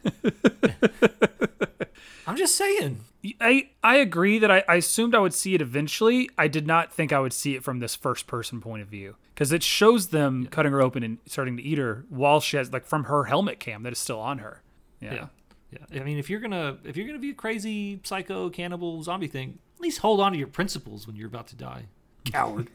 I'm 2.28 2.36
just 2.36 2.56
saying. 2.56 3.00
I 3.40 3.70
I 3.82 3.96
agree 3.96 4.38
that 4.38 4.50
I, 4.50 4.62
I 4.68 4.74
assumed 4.74 5.14
I 5.14 5.18
would 5.18 5.32
see 5.32 5.54
it 5.54 5.62
eventually. 5.62 6.28
I 6.36 6.46
did 6.46 6.66
not 6.66 6.92
think 6.92 7.10
I 7.10 7.20
would 7.20 7.32
see 7.32 7.54
it 7.54 7.64
from 7.64 7.78
this 7.78 7.96
first 7.96 8.26
person 8.26 8.60
point 8.60 8.82
of 8.82 8.88
view 8.88 9.16
because 9.34 9.50
it 9.50 9.62
shows 9.62 10.08
them 10.08 10.46
cutting 10.50 10.72
her 10.72 10.82
open 10.82 11.02
and 11.02 11.16
starting 11.24 11.56
to 11.56 11.62
eat 11.62 11.78
her 11.78 12.04
while 12.10 12.40
she 12.40 12.58
has 12.58 12.70
like 12.70 12.84
from 12.84 13.04
her 13.04 13.24
helmet 13.24 13.60
cam 13.60 13.82
that 13.84 13.92
is 13.94 13.98
still 13.98 14.20
on 14.20 14.38
her. 14.38 14.60
Yeah. 15.00 15.14
Yeah. 15.14 15.26
Yeah. 15.90 16.00
I 16.02 16.04
mean, 16.04 16.18
if 16.18 16.28
you're 16.28 16.40
gonna 16.40 16.76
if 16.84 16.98
you're 16.98 17.06
gonna 17.06 17.18
be 17.18 17.30
a 17.30 17.34
crazy 17.34 17.98
psycho 18.04 18.50
cannibal 18.50 19.02
zombie 19.02 19.26
thing, 19.26 19.58
at 19.76 19.80
least 19.80 20.00
hold 20.00 20.20
on 20.20 20.32
to 20.32 20.38
your 20.38 20.48
principles 20.48 21.06
when 21.06 21.16
you're 21.16 21.28
about 21.28 21.46
to 21.46 21.56
die. 21.56 21.86
Coward. 22.26 22.68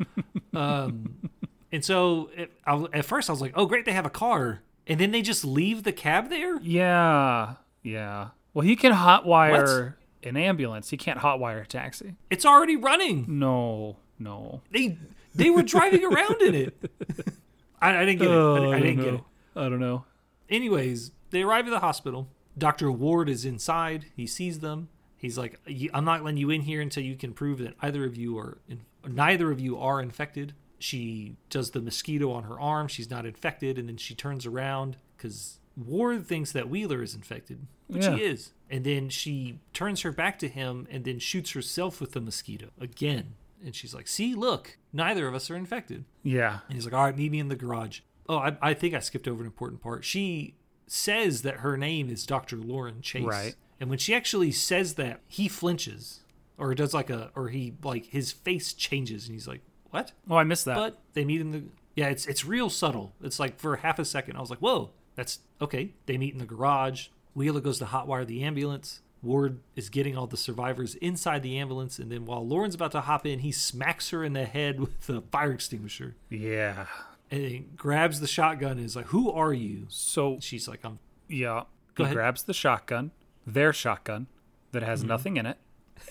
um, 0.54 1.28
and 1.70 1.84
so 1.84 2.30
it, 2.34 2.52
I, 2.66 2.86
at 2.94 3.04
first 3.04 3.28
I 3.28 3.34
was 3.34 3.42
like, 3.42 3.52
oh 3.54 3.66
great, 3.66 3.84
they 3.84 3.92
have 3.92 4.06
a 4.06 4.10
car, 4.10 4.62
and 4.86 4.98
then 4.98 5.10
they 5.10 5.20
just 5.20 5.44
leave 5.44 5.82
the 5.82 5.92
cab 5.92 6.30
there. 6.30 6.58
Yeah. 6.62 7.56
Yeah. 7.82 8.28
Well, 8.54 8.64
he 8.66 8.76
can 8.76 8.92
hotwire 8.92 9.94
an 10.22 10.36
ambulance. 10.36 10.90
He 10.90 10.96
can't 10.96 11.18
hotwire 11.20 11.62
a 11.62 11.66
taxi. 11.66 12.14
It's 12.30 12.46
already 12.46 12.76
running. 12.76 13.26
No. 13.28 13.96
No. 14.18 14.62
They 14.70 14.96
they 15.34 15.50
were 15.50 15.62
driving 15.62 16.04
around 16.04 16.40
in 16.40 16.54
it. 16.54 16.90
I, 17.82 17.98
I 17.98 18.04
didn't 18.04 18.20
get 18.20 18.28
it. 18.30 18.32
I, 18.32 18.34
Oh, 18.36 18.72
I 18.72 18.80
didn't 18.80 18.96
don't 18.96 19.04
get 19.04 19.14
know. 19.14 19.26
it. 19.56 19.66
I 19.66 19.68
don't 19.68 19.80
know. 19.80 20.04
Anyways, 20.48 21.10
they 21.30 21.42
arrive 21.42 21.66
at 21.66 21.70
the 21.70 21.80
hospital. 21.80 22.28
Dr. 22.56 22.90
Ward 22.92 23.28
is 23.28 23.44
inside. 23.44 24.06
He 24.16 24.26
sees 24.26 24.60
them. 24.60 24.88
He's 25.16 25.36
like, 25.38 25.58
"I'm 25.92 26.04
not 26.04 26.22
letting 26.22 26.36
you 26.38 26.50
in 26.50 26.60
here 26.62 26.80
until 26.80 27.02
you 27.02 27.16
can 27.16 27.32
prove 27.32 27.58
that 27.58 27.74
either 27.80 28.04
of 28.04 28.16
you 28.16 28.38
are, 28.38 28.58
in, 28.68 28.82
neither 29.08 29.50
of 29.50 29.58
you 29.60 29.78
are 29.78 30.00
infected." 30.00 30.54
She 30.78 31.36
does 31.50 31.70
the 31.70 31.80
mosquito 31.80 32.30
on 32.30 32.44
her 32.44 32.60
arm. 32.60 32.88
She's 32.88 33.10
not 33.10 33.24
infected, 33.26 33.78
and 33.78 33.88
then 33.88 33.96
she 33.96 34.14
turns 34.14 34.44
around 34.44 34.96
because 35.16 35.58
Ward 35.76 36.26
thinks 36.26 36.52
that 36.52 36.68
Wheeler 36.68 37.02
is 37.02 37.14
infected, 37.14 37.66
which 37.86 38.04
Yeah. 38.04 38.16
he 38.16 38.22
is. 38.22 38.52
And 38.70 38.84
then 38.84 39.08
she 39.08 39.60
turns 39.72 40.00
her 40.02 40.10
back 40.12 40.38
to 40.40 40.48
him 40.48 40.86
and 40.90 41.04
then 41.04 41.18
shoots 41.18 41.52
herself 41.52 42.00
with 42.00 42.12
the 42.12 42.20
mosquito 42.20 42.68
again. 42.80 43.34
And 43.64 43.74
she's 43.74 43.94
like, 43.94 44.08
"See, 44.08 44.34
look, 44.34 44.78
neither 44.92 45.26
of 45.28 45.34
us 45.34 45.50
are 45.50 45.56
infected." 45.56 46.04
Yeah. 46.22 46.60
And 46.68 46.74
he's 46.74 46.84
like, 46.84 46.94
all 46.94 47.04
right, 47.04 47.16
meet 47.16 47.30
me 47.32 47.38
in 47.38 47.48
the 47.48 47.56
garage. 47.56 48.00
Oh, 48.28 48.36
I, 48.38 48.56
I 48.62 48.74
think 48.74 48.94
I 48.94 48.98
skipped 49.00 49.28
over 49.28 49.40
an 49.42 49.46
important 49.46 49.80
part. 49.82 50.04
She 50.04 50.54
says 50.86 51.42
that 51.42 51.56
her 51.56 51.76
name 51.76 52.10
is 52.10 52.26
Dr. 52.26 52.56
Lauren 52.56 53.00
Chase. 53.00 53.24
Right. 53.24 53.54
And 53.80 53.88
when 53.90 53.98
she 53.98 54.14
actually 54.14 54.52
says 54.52 54.94
that, 54.94 55.20
he 55.28 55.48
flinches 55.48 56.20
or 56.58 56.74
does 56.74 56.94
like 56.94 57.10
a, 57.10 57.30
or 57.34 57.48
he, 57.48 57.74
like, 57.82 58.06
his 58.06 58.32
face 58.32 58.72
changes 58.72 59.26
and 59.26 59.34
he's 59.34 59.48
like, 59.48 59.60
what? 59.90 60.12
Oh, 60.30 60.36
I 60.36 60.44
missed 60.44 60.64
that. 60.66 60.76
But 60.76 60.98
they 61.14 61.24
meet 61.24 61.40
in 61.40 61.50
the, 61.50 61.64
yeah, 61.96 62.08
it's, 62.08 62.26
it's 62.26 62.44
real 62.44 62.70
subtle. 62.70 63.12
It's 63.22 63.38
like 63.40 63.58
for 63.58 63.76
half 63.76 63.98
a 63.98 64.04
second, 64.04 64.36
I 64.36 64.40
was 64.40 64.50
like, 64.50 64.60
whoa, 64.60 64.90
that's 65.16 65.40
okay. 65.60 65.92
They 66.06 66.16
meet 66.18 66.32
in 66.32 66.38
the 66.38 66.46
garage. 66.46 67.08
Wheeler 67.34 67.60
goes 67.60 67.78
to 67.78 67.84
hotwire 67.86 68.26
the 68.26 68.42
ambulance. 68.42 69.00
Ward 69.22 69.60
is 69.74 69.88
getting 69.88 70.16
all 70.16 70.26
the 70.26 70.36
survivors 70.36 70.94
inside 70.96 71.42
the 71.42 71.56
ambulance. 71.58 71.98
And 71.98 72.12
then 72.12 72.26
while 72.26 72.46
Lauren's 72.46 72.74
about 72.74 72.92
to 72.92 73.00
hop 73.00 73.24
in, 73.26 73.38
he 73.40 73.52
smacks 73.52 74.10
her 74.10 74.22
in 74.22 74.34
the 74.34 74.44
head 74.44 74.78
with 74.80 75.08
a 75.08 75.22
fire 75.22 75.52
extinguisher 75.52 76.14
yeah. 76.28 76.86
and 77.30 77.40
he 77.40 77.58
grabs 77.76 78.20
the 78.20 78.26
shotgun 78.26 78.72
and 78.72 78.84
is 78.84 78.94
like, 78.96 79.06
"Who 79.06 79.30
are 79.32 79.52
you?" 79.54 79.86
So 79.88 80.38
She's 80.40 80.68
like, 80.68 80.80
"I'm." 80.84 80.98
Yeah. 81.28 81.62
Go 81.94 82.04
he 82.04 82.08
ahead. 82.08 82.16
grabs 82.16 82.42
the 82.42 82.52
shotgun, 82.52 83.12
their 83.46 83.72
shotgun, 83.72 84.26
that 84.72 84.82
has 84.82 85.00
Mm-hmm. 85.00 85.08
nothing 85.08 85.36
in 85.38 85.46
it, 85.46 85.56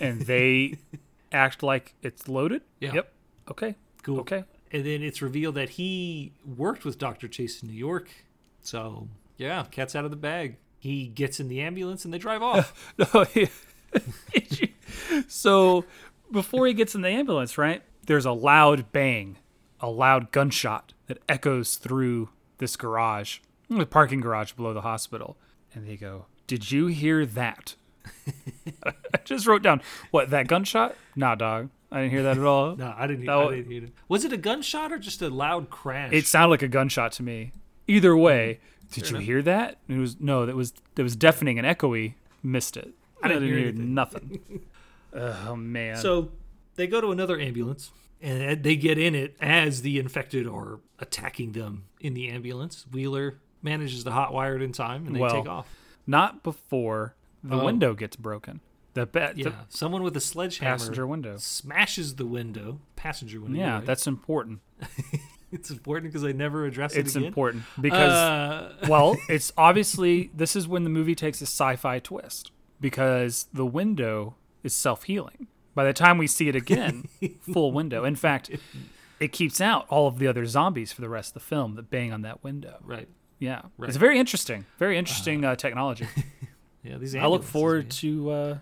and 0.00 0.22
they 0.22 0.78
act 1.32 1.62
like 1.62 1.94
it's 2.02 2.26
loaded. 2.26 2.62
Yeah. 2.80 2.94
Yep. 2.94 3.12
Okay. 3.52 3.76
Cool. 4.02 4.20
Okay. 4.20 4.42
And 4.72 4.84
then 4.84 5.02
it's 5.04 5.22
revealed 5.22 5.54
that 5.54 5.70
he 5.70 6.32
worked 6.44 6.84
with 6.84 6.98
Dr. 6.98 7.28
Chase 7.28 7.62
in 7.62 7.68
New 7.68 7.74
York. 7.76 8.08
So 8.60 9.06
yeah, 9.38 9.66
cat's 9.70 9.94
out 9.94 10.04
of 10.04 10.10
the 10.10 10.16
bag. 10.16 10.56
He 10.84 11.06
gets 11.06 11.40
in 11.40 11.48
the 11.48 11.62
ambulance 11.62 12.04
and 12.04 12.12
they 12.12 12.18
drive 12.18 12.42
off. 12.42 12.94
No, 13.14 13.24
he- 13.24 13.48
so 15.28 15.86
before 16.30 16.66
he 16.66 16.74
gets 16.74 16.94
in 16.94 17.00
the 17.00 17.08
ambulance, 17.08 17.56
right? 17.56 17.82
There's 18.06 18.26
a 18.26 18.32
loud 18.32 18.92
bang, 18.92 19.38
a 19.80 19.88
loud 19.88 20.30
gunshot 20.30 20.92
that 21.06 21.18
echoes 21.26 21.76
through 21.76 22.28
this 22.58 22.76
garage, 22.76 23.38
the 23.70 23.86
parking 23.86 24.20
garage 24.20 24.52
below 24.52 24.74
the 24.74 24.82
hospital. 24.82 25.38
And 25.74 25.88
they 25.88 25.96
go, 25.96 26.26
Did 26.46 26.70
you 26.70 26.88
hear 26.88 27.24
that? 27.24 27.76
I 28.84 28.92
just 29.24 29.46
wrote 29.46 29.62
down, 29.62 29.80
What, 30.10 30.28
that 30.30 30.48
gunshot? 30.48 30.96
Nah, 31.16 31.34
dog. 31.34 31.70
I 31.90 32.00
didn't 32.02 32.10
hear 32.12 32.22
that 32.24 32.36
at 32.36 32.44
all. 32.44 32.76
no, 32.76 32.92
I 32.94 33.06
didn't. 33.06 33.24
No. 33.24 33.48
I 33.48 33.56
didn't 33.56 33.70
hear 33.70 33.84
it. 33.84 33.92
Was 34.08 34.24
it 34.26 34.32
a 34.34 34.36
gunshot 34.36 34.92
or 34.92 34.98
just 34.98 35.22
a 35.22 35.30
loud 35.30 35.70
crash? 35.70 36.12
It 36.12 36.26
sounded 36.26 36.50
like 36.50 36.62
a 36.62 36.68
gunshot 36.68 37.12
to 37.12 37.22
me. 37.22 37.52
Either 37.86 38.14
way, 38.16 38.60
did 38.94 39.10
you 39.10 39.16
enough. 39.16 39.26
hear 39.26 39.42
that? 39.42 39.78
It 39.88 39.98
was 39.98 40.20
no, 40.20 40.46
that 40.46 40.56
was 40.56 40.72
that 40.94 41.02
was 41.02 41.16
deafening 41.16 41.58
and 41.58 41.66
echoey. 41.66 42.14
Missed 42.42 42.76
it. 42.76 42.92
I 43.22 43.28
didn't 43.28 43.44
hear 43.44 43.58
hear 43.58 43.72
nothing. 43.72 44.66
oh 45.14 45.56
man. 45.56 45.96
so 45.96 46.30
they 46.74 46.86
go 46.86 47.00
to 47.00 47.10
another 47.10 47.38
ambulance 47.40 47.90
and 48.20 48.62
they 48.62 48.76
get 48.76 48.98
in 48.98 49.14
it 49.14 49.36
as 49.40 49.82
the 49.82 49.98
infected 49.98 50.46
are 50.46 50.80
attacking 50.98 51.52
them 51.52 51.84
in 52.00 52.14
the 52.14 52.28
ambulance. 52.28 52.84
Wheeler 52.92 53.38
manages 53.62 54.04
to 54.04 54.10
hotwire 54.10 54.56
it 54.56 54.62
in 54.62 54.72
time 54.72 55.06
and 55.06 55.16
they 55.16 55.20
Well, 55.20 55.34
take 55.42 55.48
off. 55.48 55.66
Not 56.06 56.42
before 56.42 57.14
the 57.42 57.56
Oh. 57.60 57.64
window 57.64 57.94
gets 57.94 58.16
broken. 58.16 58.60
The, 58.94 59.06
be- 59.06 59.20
Yeah, 59.20 59.32
the 59.48 59.54
someone 59.70 60.02
with 60.02 60.16
a 60.16 60.20
sledgehammer 60.20 60.72
passenger 60.78 61.06
window. 61.06 61.36
smashes 61.38 62.14
the 62.16 62.26
window, 62.26 62.80
passenger 62.94 63.40
window. 63.40 63.58
Yeah, 63.58 63.74
right? 63.76 63.86
that's 63.86 64.06
important. 64.06 64.60
it's 65.58 65.70
important 65.70 66.10
because 66.12 66.22
they 66.22 66.32
never 66.32 66.66
address 66.66 66.94
It's 66.94 67.14
it 67.14 67.18
again. 67.18 67.28
important 67.28 67.64
because 67.80 68.12
Uh, 68.12 68.74
well, 68.88 69.16
it's 69.28 69.52
obviously 69.56 70.30
this 70.34 70.54
is 70.56 70.66
when 70.68 70.84
the 70.84 70.90
movie 70.90 71.14
takes 71.14 71.40
a 71.40 71.46
sci-fi 71.46 71.98
twist 72.00 72.50
because 72.80 73.46
the 73.52 73.64
window 73.66 74.34
is 74.62 74.74
self-healing. 74.74 75.46
By 75.74 75.84
the 75.84 75.92
time 75.92 76.18
we 76.18 76.26
see 76.26 76.48
it 76.48 76.54
again, 76.56 77.08
full 77.52 77.72
window. 77.72 78.04
In 78.04 78.14
fact, 78.16 78.50
it 79.20 79.32
keeps 79.32 79.60
out 79.60 79.86
all 79.88 80.06
of 80.06 80.18
the 80.18 80.26
other 80.26 80.46
zombies 80.46 80.92
for 80.92 81.00
the 81.00 81.08
rest 81.08 81.30
of 81.30 81.34
the 81.34 81.40
film 81.48 81.74
that 81.76 81.90
bang 81.90 82.12
on 82.12 82.22
that 82.22 82.42
window. 82.44 82.76
right. 82.84 83.08
Yeah, 83.40 83.62
Right. 83.76 83.88
it's 83.88 83.96
very 83.98 84.18
interesting. 84.18 84.64
Very 84.78 84.96
interesting 84.96 85.44
uh, 85.44 85.56
technology. 85.56 86.06
Yeah, 86.84 86.98
these. 86.98 87.14
I 87.16 87.26
look 87.26 87.42
forward 87.42 87.90
to 87.90 88.30
uh, 88.30 88.58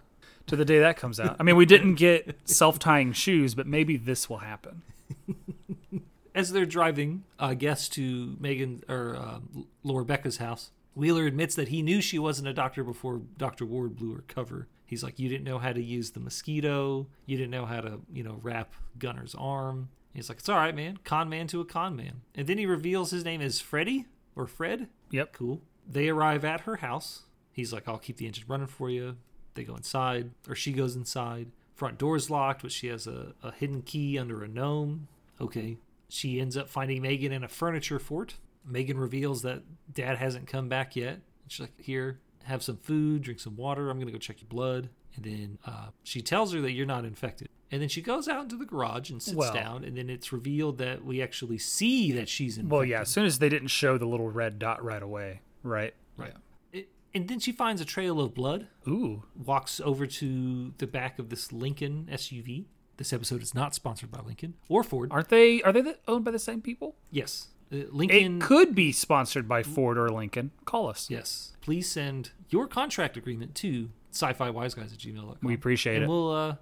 to 0.47 0.57
the 0.57 0.65
day 0.65 0.79
that 0.81 0.97
comes 0.97 1.21
out. 1.21 1.37
I 1.39 1.43
mean, 1.43 1.57
we 1.57 1.67
didn't 1.67 1.97
get 1.97 2.39
self-tying 2.49 3.13
shoes, 3.13 3.55
but 3.55 3.67
maybe 3.67 3.97
this 3.97 4.31
will 4.31 4.39
happen. 4.39 4.83
As 6.35 6.53
they're 6.53 6.67
driving, 6.67 7.25
I 7.39 7.55
guess 7.55 7.89
to 7.91 8.37
Megan 8.41 8.83
or 8.89 9.17
uh, 9.17 9.41
Laura 9.83 10.05
Becca's 10.05 10.39
house, 10.39 10.71
Wheeler 10.95 11.27
admits 11.27 11.55
that 11.55 11.69
he 11.69 11.83
knew 11.83 12.01
she 12.01 12.19
wasn't 12.19 12.49
a 12.49 12.55
doctor 12.55 12.85
before 12.85 13.23
Dr. 13.37 13.65
Ward 13.67 13.97
blew 13.97 14.15
her 14.15 14.25
cover. 14.29 14.69
He's 14.87 15.03
like, 15.03 15.19
"You 15.19 15.29
didn't 15.29 15.45
know 15.45 15.59
how 15.59 15.73
to 15.73 15.83
use 15.83 16.11
the 16.11 16.21
mosquito. 16.21 17.07
You 17.27 17.37
didn't 17.37 17.51
know 17.51 17.67
how 17.67 17.81
to, 17.81 18.01
you 18.13 18.23
know, 18.23 18.39
wrap 18.43 18.75
Gunner's 18.99 19.35
arm." 19.35 19.89
He's 20.15 20.29
like, 20.29 20.39
"It's 20.39 20.49
all 20.49 20.57
right, 20.57 20.75
man. 20.75 20.99
Con 21.05 21.29
man 21.29 21.47
to 21.49 21.61
a 21.61 21.65
con 21.65 21.97
man." 21.97 22.23
And 22.35 22.47
then 22.47 22.59
he 22.59 22.67
reveals 22.67 23.11
his 23.11 23.25
name 23.25 23.41
is 23.41 23.61
Freddie 23.61 24.07
or 24.37 24.47
Fred. 24.47 24.89
Yep. 25.11 25.33
Cool. 25.33 25.63
They 25.89 26.09
arrive 26.09 26.45
at 26.45 26.63
her 26.63 26.77
house. 26.77 27.23
He's 27.53 27.73
like, 27.73 27.87
I'll 27.87 27.99
keep 27.99 28.17
the 28.17 28.27
engine 28.27 28.45
running 28.49 28.67
for 28.67 28.89
you. 28.89 29.17
They 29.55 29.65
go 29.65 29.77
inside, 29.77 30.31
or 30.49 30.55
she 30.55 30.73
goes 30.73 30.97
inside. 30.97 31.49
Front 31.75 31.99
door's 31.99 32.31
locked, 32.31 32.63
but 32.63 32.73
she 32.73 32.87
has 32.89 33.07
a, 33.07 33.35
a 33.43 33.53
hidden 33.53 33.83
key 33.83 34.19
under 34.19 34.43
a 34.43 34.49
gnome. 34.49 35.09
Okay. 35.41 35.77
She 36.13 36.41
ends 36.41 36.59
up 36.59 36.69
finding 36.69 37.01
Megan 37.01 37.33
in 37.33 37.43
a 37.43 37.49
furniture 37.49 37.99
fort. 37.99 38.35
Megan 38.67 38.99
reveals 38.99 39.41
that 39.43 39.63
dad 39.93 40.19
hasn't 40.19 40.47
come 40.47 40.69
back 40.69 40.95
yet. 40.95 41.21
She's 41.49 41.61
like, 41.61 41.73
Here, 41.81 42.21
have 42.45 42.63
some 42.63 42.77
food, 42.77 43.23
drink 43.23 43.41
some 43.41 43.57
water. 43.57 43.89
I'm 43.89 43.97
going 43.97 44.09
to 44.09 44.13
go 44.13 44.19
check 44.19 44.43
your 44.43 44.49
blood. 44.49 44.91
And 45.17 45.25
then 45.25 45.59
uh, 45.67 45.87
she 46.03 46.21
tells 46.21 46.53
her 46.53 46.61
that 46.61 46.73
you're 46.73 46.85
not 46.85 47.07
infected. 47.07 47.49
And 47.71 47.81
then 47.81 47.89
she 47.89 48.03
goes 48.03 48.29
out 48.29 48.43
into 48.43 48.57
the 48.57 48.67
garage 48.67 49.09
and 49.11 49.23
sits 49.23 49.35
Well- 49.37 49.55
down. 49.55 49.85
And 49.85 49.97
then 49.97 50.11
it's 50.11 50.33
revealed 50.35 50.77
that 50.79 51.03
we 51.03 51.23
actually 51.23 51.57
see 51.59 52.13
that 52.13 52.29
she's 52.29 52.59
infected. 52.59 52.71
Well, 52.71 52.85
yeah. 52.85 53.01
As 53.01 53.09
soon 53.09 53.25
as 53.25 53.39
they 53.39 53.49
didn't 53.49 53.69
show 53.69 53.97
the 53.97 54.05
little 54.07 54.31
red 54.31 54.59
dot 54.59 54.85
right 54.85 55.03
away, 55.03 55.41
right? 55.63 55.95
Right. 56.19 56.35
It, 56.75 56.91
and 57.15 57.27
then 57.27 57.41
she 57.41 57.53
finds 57.53 57.81
a 57.81 57.87
trail 57.87 58.21
of 58.21 58.35
blood, 58.35 58.67
Ooh. 58.87 59.23
walks 59.35 59.81
over 59.81 60.07
to 60.07 60.75
the 60.77 60.87
back 60.87 61.19
of 61.19 61.31
this 61.31 61.53
Lincoln 61.53 62.09
SUV. 62.13 62.67
This 63.03 63.13
episode 63.13 63.43
is 63.43 63.53
not 63.53 63.75
sponsored 63.75 64.13
by 64.13 64.21
Lincoln 64.21 64.55
or 64.69 64.85
Ford. 64.85 65.09
Aren't 65.11 65.29
they? 65.29 65.61
Are 65.63 65.73
they 65.73 65.81
the, 65.81 65.99
owned 66.07 66.25
by 66.25 66.31
the 66.31 66.39
same 66.39 66.63
people? 66.63 66.95
yes. 67.11 67.49
Uh, 67.73 67.79
Lincoln. 67.91 68.37
It 68.37 68.41
could 68.41 68.77
be 68.77 68.93
sponsored 68.93 69.49
by 69.49 69.65
Ford 69.65 69.99
or 69.99 70.09
Lincoln. 70.09 70.53
Call 70.67 70.89
us. 70.89 71.11
Yes. 71.11 71.57
Please 71.61 71.91
send 71.91 72.31
your 72.49 72.69
contract 72.69 73.17
agreement 73.17 73.57
to 73.57 73.91
sci-fi 74.13 74.51
wise 74.51 74.75
guys 74.75 74.93
at 74.93 75.01
gmail.com. 75.01 75.39
We 75.43 75.53
appreciate 75.53 75.97
and 75.97 76.05
it. 76.05 76.09
we'll 76.09 76.31
uh, 76.31 76.57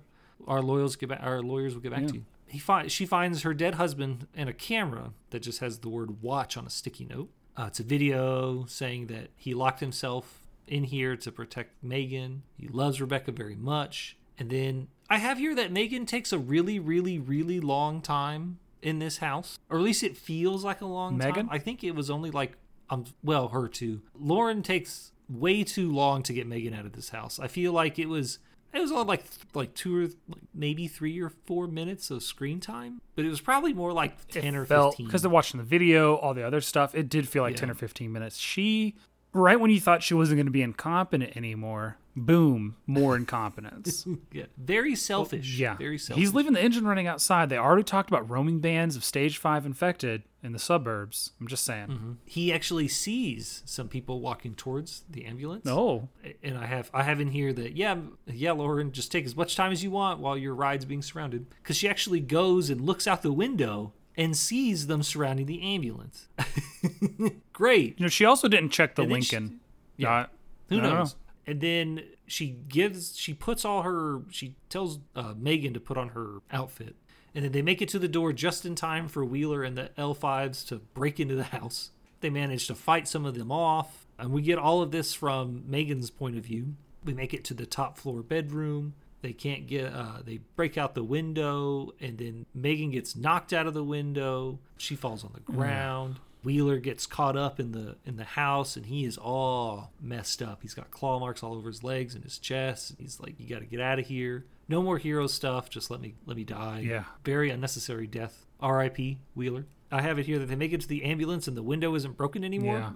our 0.46 0.62
lawyers 0.62 0.96
get 0.96 1.10
back. 1.10 1.20
Our 1.22 1.42
lawyers 1.42 1.74
will 1.74 1.82
get 1.82 1.92
back 1.92 2.06
to 2.06 2.14
you. 2.14 2.24
He 2.46 2.58
fi- 2.58 2.86
she 2.86 3.04
finds 3.04 3.42
her 3.42 3.52
dead 3.52 3.74
husband 3.74 4.26
and 4.34 4.48
a 4.48 4.54
camera 4.54 5.12
that 5.30 5.40
just 5.40 5.58
has 5.58 5.80
the 5.80 5.90
word 5.90 6.22
"watch" 6.22 6.56
on 6.56 6.66
a 6.66 6.70
sticky 6.70 7.04
note. 7.04 7.28
Uh, 7.54 7.64
it's 7.66 7.80
a 7.80 7.84
video 7.84 8.64
saying 8.64 9.08
that 9.08 9.28
he 9.36 9.52
locked 9.52 9.80
himself 9.80 10.46
in 10.66 10.84
here 10.84 11.16
to 11.16 11.30
protect 11.30 11.84
Megan. 11.84 12.44
He 12.56 12.66
loves 12.66 12.98
Rebecca 12.98 13.30
very 13.30 13.56
much. 13.56 14.16
And 14.40 14.50
then 14.50 14.88
I 15.08 15.18
have 15.18 15.38
here 15.38 15.54
that 15.54 15.70
Megan 15.70 16.06
takes 16.06 16.32
a 16.32 16.38
really, 16.38 16.80
really, 16.80 17.18
really 17.18 17.60
long 17.60 18.00
time 18.00 18.58
in 18.82 18.98
this 18.98 19.18
house, 19.18 19.58
or 19.68 19.76
at 19.78 19.84
least 19.84 20.02
it 20.02 20.16
feels 20.16 20.64
like 20.64 20.80
a 20.80 20.86
long 20.86 21.18
Megan? 21.18 21.46
time. 21.46 21.48
I 21.50 21.58
think 21.58 21.84
it 21.84 21.94
was 21.94 22.10
only 22.10 22.30
like 22.30 22.54
um 22.88 23.04
well 23.22 23.48
her 23.48 23.68
too. 23.68 24.00
Lauren 24.18 24.62
takes 24.62 25.12
way 25.28 25.62
too 25.62 25.92
long 25.92 26.22
to 26.24 26.32
get 26.32 26.46
Megan 26.46 26.74
out 26.74 26.86
of 26.86 26.92
this 26.92 27.10
house. 27.10 27.38
I 27.38 27.46
feel 27.46 27.72
like 27.72 27.98
it 27.98 28.08
was 28.08 28.38
it 28.72 28.80
was 28.80 28.90
all 28.90 29.04
like 29.04 29.24
like 29.52 29.74
two 29.74 29.96
or 29.96 30.02
like 30.28 30.42
maybe 30.54 30.88
three 30.88 31.20
or 31.20 31.28
four 31.28 31.66
minutes 31.66 32.10
of 32.10 32.22
screen 32.22 32.58
time, 32.58 33.00
but 33.16 33.24
it 33.24 33.28
was 33.28 33.40
probably 33.40 33.74
more 33.74 33.92
like 33.92 34.26
ten 34.28 34.56
or 34.56 34.64
felt 34.64 34.94
fifteen. 34.94 35.06
because 35.06 35.22
they're 35.22 35.30
watching 35.30 35.58
the 35.58 35.64
video, 35.64 36.14
all 36.16 36.32
the 36.32 36.46
other 36.46 36.62
stuff. 36.62 36.94
It 36.94 37.08
did 37.10 37.28
feel 37.28 37.42
like 37.42 37.56
ten 37.56 37.70
or 37.70 37.74
fifteen 37.74 38.10
minutes. 38.12 38.38
She, 38.38 38.94
right 39.34 39.60
when 39.60 39.70
you 39.70 39.80
thought 39.80 40.02
she 40.02 40.14
wasn't 40.14 40.38
going 40.38 40.46
to 40.46 40.52
be 40.52 40.62
incompetent 40.62 41.36
anymore, 41.36 41.98
boom, 42.16 42.76
more 42.86 43.16
incompetence. 43.16 44.06
yeah, 44.32 44.44
very 44.58 44.94
selfish. 44.94 45.58
yeah, 45.58 45.76
very 45.76 45.98
selfish. 45.98 46.20
He's 46.22 46.34
leaving 46.34 46.52
the 46.52 46.62
engine 46.62 46.86
running 46.86 47.06
outside. 47.06 47.48
They 47.48 47.56
already 47.58 47.82
talked 47.84 48.10
about 48.10 48.28
roaming 48.28 48.60
bands 48.60 48.96
of 48.96 49.04
stage 49.04 49.38
five 49.38 49.64
infected 49.66 50.22
in 50.42 50.52
the 50.52 50.58
suburbs. 50.58 51.32
I'm 51.40 51.46
just 51.46 51.64
saying. 51.64 51.88
Mm-hmm. 51.88 52.12
He 52.24 52.52
actually 52.52 52.88
sees 52.88 53.62
some 53.66 53.88
people 53.88 54.20
walking 54.20 54.54
towards 54.54 55.04
the 55.08 55.24
ambulance. 55.26 55.66
Oh, 55.66 56.08
and 56.42 56.56
I 56.58 56.66
have 56.66 56.90
I 56.94 57.02
have 57.04 57.20
in 57.20 57.28
here 57.28 57.52
that 57.52 57.76
yeah 57.76 57.96
yeah 58.26 58.52
Lauren 58.52 58.92
just 58.92 59.12
take 59.12 59.24
as 59.24 59.36
much 59.36 59.54
time 59.56 59.70
as 59.72 59.82
you 59.84 59.90
want 59.90 60.20
while 60.20 60.36
your 60.36 60.54
ride's 60.54 60.84
being 60.84 61.02
surrounded 61.02 61.46
because 61.62 61.76
she 61.76 61.88
actually 61.88 62.20
goes 62.20 62.70
and 62.70 62.80
looks 62.80 63.06
out 63.06 63.22
the 63.22 63.32
window 63.32 63.92
and 64.16 64.36
sees 64.36 64.86
them 64.86 65.02
surrounding 65.02 65.46
the 65.46 65.62
ambulance. 65.62 66.28
Great. 67.52 67.98
you 67.98 68.04
know, 68.04 68.08
she 68.08 68.24
also 68.24 68.48
didn't 68.48 68.70
check 68.70 68.94
the 68.94 69.02
And 69.02 69.12
then 69.12 69.20
she- 69.22 69.36
Lincoln. 69.36 69.60
yeah. 69.96 70.10
Uh, 70.12 70.26
Who 70.70 70.78
I 70.78 70.80
don't 70.82 70.94
knows? 70.94 71.16
And 71.46 71.60
then 71.60 72.02
she 72.26 72.56
gives 72.68 73.16
she 73.16 73.34
puts 73.34 73.64
all 73.64 73.82
her 73.82 74.22
she 74.30 74.56
tells 74.68 75.00
uh, 75.16 75.34
Megan 75.36 75.74
to 75.74 75.80
put 75.80 75.96
on 75.96 76.10
her 76.10 76.38
outfit. 76.52 76.96
And 77.34 77.44
then 77.44 77.52
they 77.52 77.62
make 77.62 77.80
it 77.80 77.88
to 77.90 77.98
the 77.98 78.08
door 78.08 78.32
just 78.32 78.66
in 78.66 78.74
time 78.74 79.08
for 79.08 79.24
Wheeler 79.24 79.62
and 79.62 79.78
the 79.78 79.90
L5s 79.96 80.66
to 80.68 80.76
break 80.94 81.20
into 81.20 81.34
the 81.36 81.44
house. 81.58 81.90
They 82.20 82.30
manage 82.30 82.66
to 82.66 82.74
fight 82.74 83.08
some 83.08 83.24
of 83.24 83.34
them 83.34 83.52
off. 83.52 84.06
And 84.18 84.32
we 84.32 84.42
get 84.42 84.58
all 84.58 84.82
of 84.82 84.90
this 84.90 85.14
from 85.14 85.64
Megan's 85.66 86.10
point 86.10 86.36
of 86.36 86.44
view. 86.44 86.74
We 87.04 87.14
make 87.14 87.32
it 87.32 87.44
to 87.44 87.54
the 87.54 87.64
top 87.64 87.96
floor 87.96 88.22
bedroom. 88.22 88.94
They 89.22 89.32
can't 89.32 89.66
get, 89.66 89.92
uh, 89.92 90.18
they 90.24 90.40
break 90.56 90.78
out 90.78 90.94
the 90.94 91.04
window, 91.04 91.92
and 92.00 92.16
then 92.16 92.46
Megan 92.54 92.90
gets 92.90 93.14
knocked 93.14 93.52
out 93.52 93.66
of 93.66 93.74
the 93.74 93.84
window. 93.84 94.58
She 94.78 94.96
falls 94.96 95.24
on 95.24 95.32
the 95.34 95.40
ground. 95.40 96.20
Wheeler 96.42 96.78
gets 96.78 97.06
caught 97.06 97.36
up 97.36 97.60
in 97.60 97.72
the 97.72 97.96
in 98.04 98.16
the 98.16 98.24
house, 98.24 98.76
and 98.76 98.86
he 98.86 99.04
is 99.04 99.18
all 99.18 99.92
messed 100.00 100.40
up. 100.42 100.60
He's 100.62 100.74
got 100.74 100.90
claw 100.90 101.18
marks 101.18 101.42
all 101.42 101.54
over 101.54 101.68
his 101.68 101.82
legs 101.84 102.14
and 102.14 102.24
his 102.24 102.38
chest. 102.38 102.94
He's 102.98 103.20
like, 103.20 103.38
"You 103.38 103.48
got 103.48 103.60
to 103.60 103.66
get 103.66 103.80
out 103.80 103.98
of 103.98 104.06
here. 104.06 104.46
No 104.68 104.82
more 104.82 104.98
hero 104.98 105.26
stuff. 105.26 105.68
Just 105.68 105.90
let 105.90 106.00
me 106.00 106.14
let 106.26 106.36
me 106.36 106.44
die." 106.44 106.80
Yeah. 106.86 107.04
very 107.24 107.50
unnecessary 107.50 108.06
death. 108.06 108.46
R.I.P. 108.60 109.18
Wheeler. 109.34 109.66
I 109.92 110.02
have 110.02 110.18
it 110.18 110.26
here 110.26 110.38
that 110.38 110.46
they 110.46 110.54
make 110.54 110.72
it 110.72 110.80
to 110.82 110.88
the 110.88 111.02
ambulance 111.04 111.48
and 111.48 111.56
the 111.56 111.62
window 111.62 111.94
isn't 111.96 112.16
broken 112.16 112.44
anymore. 112.44 112.94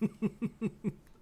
Yeah. 0.00 0.08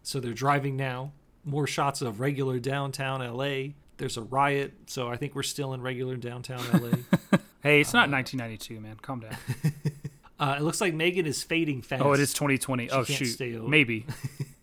So 0.02 0.18
they're 0.20 0.32
driving 0.32 0.76
now. 0.76 1.12
More 1.44 1.66
shots 1.66 2.02
of 2.02 2.20
regular 2.20 2.58
downtown 2.58 3.20
LA. 3.20 3.74
There's 3.98 4.16
a 4.16 4.22
riot, 4.22 4.74
so 4.86 5.08
I 5.08 5.16
think 5.16 5.34
we're 5.34 5.42
still 5.44 5.74
in 5.74 5.80
regular 5.80 6.16
downtown 6.16 6.62
LA. 6.72 7.38
Hey, 7.62 7.80
it's 7.80 7.92
not 7.92 8.08
uh, 8.08 8.12
1992, 8.12 8.80
man. 8.80 8.96
Calm 9.00 9.20
down. 9.20 9.36
uh, 10.42 10.56
it 10.58 10.62
looks 10.62 10.80
like 10.80 10.92
Megan 10.92 11.24
is 11.26 11.42
fading 11.42 11.82
fast. 11.82 12.02
Oh, 12.02 12.12
it 12.12 12.20
is 12.20 12.32
2020. 12.32 12.90
oh, 12.90 13.04
can't 13.04 13.06
shoot. 13.08 13.68
Maybe. 13.68 14.06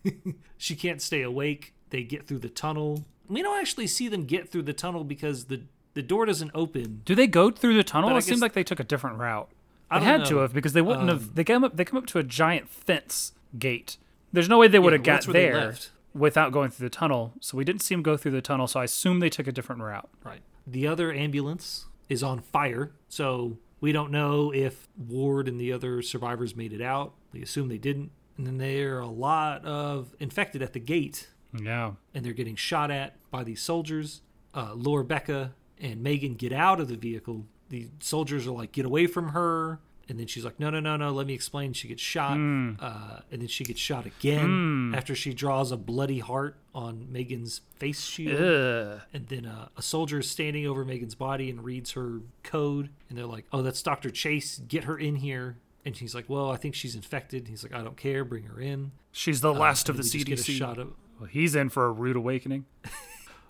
She 0.60 0.76
can't 0.76 1.00
stay 1.00 1.22
awake. 1.22 1.72
They 1.88 2.02
get 2.02 2.26
through 2.26 2.40
the 2.40 2.50
tunnel. 2.50 3.06
We 3.28 3.40
don't 3.40 3.58
actually 3.58 3.86
see 3.86 4.08
them 4.08 4.26
get 4.26 4.50
through 4.50 4.64
the 4.64 4.74
tunnel 4.74 5.04
because 5.04 5.46
the 5.46 5.62
the 5.94 6.02
door 6.02 6.26
doesn't 6.26 6.50
open. 6.54 7.00
Do 7.06 7.14
they 7.14 7.26
go 7.26 7.50
through 7.50 7.76
the 7.78 7.82
tunnel? 7.82 8.10
But 8.10 8.16
It 8.16 8.24
seemed 8.24 8.42
like 8.42 8.52
they 8.52 8.62
took 8.62 8.78
a 8.78 8.84
different 8.84 9.16
route. 9.18 9.48
I 9.90 9.98
They 10.00 10.04
had 10.04 10.26
to 10.26 10.36
have 10.36 10.52
because 10.52 10.74
they 10.74 10.82
wouldn't 10.82 11.08
Um, 11.08 11.18
have. 11.18 11.34
They 11.34 11.44
come 11.44 11.64
up. 11.64 11.76
They 11.76 11.86
come 11.86 11.96
up 11.96 12.06
to 12.08 12.18
a 12.18 12.22
giant 12.22 12.68
fence 12.68 13.32
gate. 13.58 13.96
There's 14.34 14.50
no 14.50 14.58
way 14.58 14.68
they 14.68 14.78
would 14.78 14.92
have 14.92 15.00
well, 15.00 15.06
got 15.06 15.12
that's 15.14 15.26
where 15.28 15.32
they 15.32 15.50
there 15.50 15.74
without 16.12 16.52
going 16.52 16.70
through 16.70 16.88
the 16.88 16.94
tunnel. 16.94 17.32
So 17.40 17.56
we 17.56 17.64
didn't 17.64 17.80
see 17.80 17.94
them 17.94 18.02
go 18.02 18.18
through 18.18 18.32
the 18.32 18.42
tunnel. 18.42 18.66
So 18.66 18.80
I 18.80 18.84
assume 18.84 19.20
they 19.20 19.30
took 19.30 19.46
a 19.46 19.52
different 19.52 19.80
route. 19.80 20.10
Right. 20.22 20.42
The 20.66 20.86
other 20.86 21.10
ambulance 21.10 21.86
is 22.10 22.22
on 22.22 22.40
fire, 22.40 22.92
so 23.08 23.56
we 23.80 23.92
don't 23.92 24.10
know 24.10 24.52
if 24.52 24.88
Ward 24.96 25.48
and 25.48 25.60
the 25.60 25.72
other 25.72 26.02
survivors 26.02 26.54
made 26.56 26.72
it 26.72 26.80
out. 26.82 27.14
We 27.32 27.42
assume 27.42 27.68
they 27.68 27.78
didn't. 27.78 28.10
And 28.36 28.46
then 28.46 28.58
there 28.58 28.96
are 28.96 29.00
a 29.00 29.06
lot 29.06 29.64
of 29.64 30.14
infected 30.18 30.62
at 30.62 30.72
the 30.72 30.80
gate, 30.80 31.28
Yeah. 31.58 31.92
and 32.14 32.24
they're 32.24 32.32
getting 32.32 32.56
shot 32.56 32.90
at 32.90 33.16
by 33.30 33.44
these 33.44 33.60
soldiers. 33.60 34.22
Uh, 34.54 34.72
Laura 34.74 35.04
Becca 35.04 35.54
and 35.80 36.02
Megan 36.02 36.34
get 36.34 36.52
out 36.52 36.80
of 36.80 36.88
the 36.88 36.96
vehicle. 36.96 37.46
The 37.68 37.88
soldiers 38.00 38.46
are 38.46 38.52
like, 38.52 38.72
get 38.72 38.84
away 38.84 39.06
from 39.06 39.28
her. 39.28 39.80
And 40.10 40.18
then 40.20 40.26
she's 40.26 40.44
like, 40.44 40.60
"No, 40.60 40.68
no, 40.68 40.80
no, 40.80 40.96
no. 40.96 41.10
Let 41.12 41.26
me 41.26 41.32
explain." 41.32 41.72
She 41.72 41.88
gets 41.88 42.02
shot, 42.02 42.36
Hmm. 42.36 42.72
uh, 42.78 43.20
and 43.32 43.40
then 43.40 43.48
she 43.48 43.64
gets 43.64 43.80
shot 43.80 44.04
again 44.04 44.92
after 44.94 45.14
she 45.14 45.32
draws 45.32 45.72
a 45.72 45.76
bloody 45.78 46.18
heart 46.18 46.56
on 46.74 47.06
Megan's 47.10 47.62
face 47.78 48.04
shield. 48.04 48.38
Ugh. 48.40 49.00
And 49.14 49.26
then 49.28 49.46
uh, 49.46 49.68
a 49.76 49.82
soldier 49.82 50.18
is 50.18 50.28
standing 50.30 50.66
over 50.66 50.84
Megan's 50.84 51.14
body 51.14 51.48
and 51.48 51.64
reads 51.64 51.92
her 51.92 52.20
code, 52.42 52.90
and 53.08 53.16
they're 53.16 53.24
like, 53.24 53.46
"Oh, 53.52 53.62
that's 53.62 53.82
Doctor 53.82 54.10
Chase. 54.10 54.58
Get 54.58 54.84
her 54.84 54.98
in 54.98 55.16
here." 55.16 55.56
And 55.84 55.96
she's 55.96 56.14
like, 56.14 56.28
"Well, 56.28 56.50
I 56.50 56.56
think 56.56 56.74
she's 56.74 56.94
infected." 56.94 57.48
He's 57.48 57.62
like, 57.62 57.72
"I 57.72 57.82
don't 57.82 57.96
care. 57.96 58.24
Bring 58.24 58.44
her 58.44 58.60
in." 58.60 58.90
She's 59.12 59.40
the 59.40 59.54
last 59.54 59.88
And 59.88 59.98
of 59.98 60.04
the 60.04 60.10
then 60.10 60.18
we 60.18 60.24
just 60.24 60.26
get 60.26 60.38
a 60.40 60.52
CDC. 60.52 60.58
shot 60.58 60.78
of 60.78 60.92
Well, 61.18 61.28
he's 61.28 61.54
in 61.54 61.68
for 61.70 61.86
a 61.86 61.92
rude 61.92 62.16
awakening. 62.16 62.66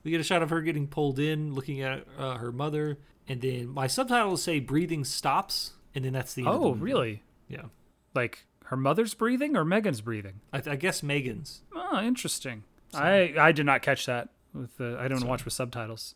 We 0.03 0.11
get 0.11 0.21
a 0.21 0.25
shot 0.25 0.41
of 0.43 0.49
her 0.49 0.63
getting 0.63 0.87
pulled 0.87 1.19
in, 1.19 1.53
looking 1.55 1.83
at 1.83 2.07
uh, 2.17 2.37
her 2.39 2.51
mother, 2.53 2.97
and 3.29 3.43
then 3.43 3.69
my 3.69 3.87
subtitles 3.87 4.43
say 4.43 4.59
"breathing 4.59 5.05
stops," 5.05 5.75
and 5.95 6.05
then 6.05 6.13
that's 6.13 6.35
the 6.35 6.43
the 6.45 6.51
Oh, 6.51 6.69
movie. 6.71 6.81
really? 6.81 7.23
Yeah, 7.49 7.65
Like 8.15 8.45
her 8.67 8.77
mother's 8.77 9.15
breathing 9.15 9.57
or 9.57 9.65
Megan's 9.65 10.01
breathing? 10.01 10.41
I, 10.53 10.63
I 10.67 10.77
guess 10.77 11.03
Megan's. 11.03 11.63
Oh, 11.75 12.01
interesting. 12.01 12.65
I 12.95 13.35
I 13.39 13.53
did 13.53 13.67
not 13.67 13.83
catch 13.83 14.07
that. 14.07 14.29
With 14.55 14.77
the, 14.79 14.97
I 14.99 15.07
don't 15.09 15.25
watch 15.27 15.45
with 15.45 15.55
subtitles. 15.55 16.15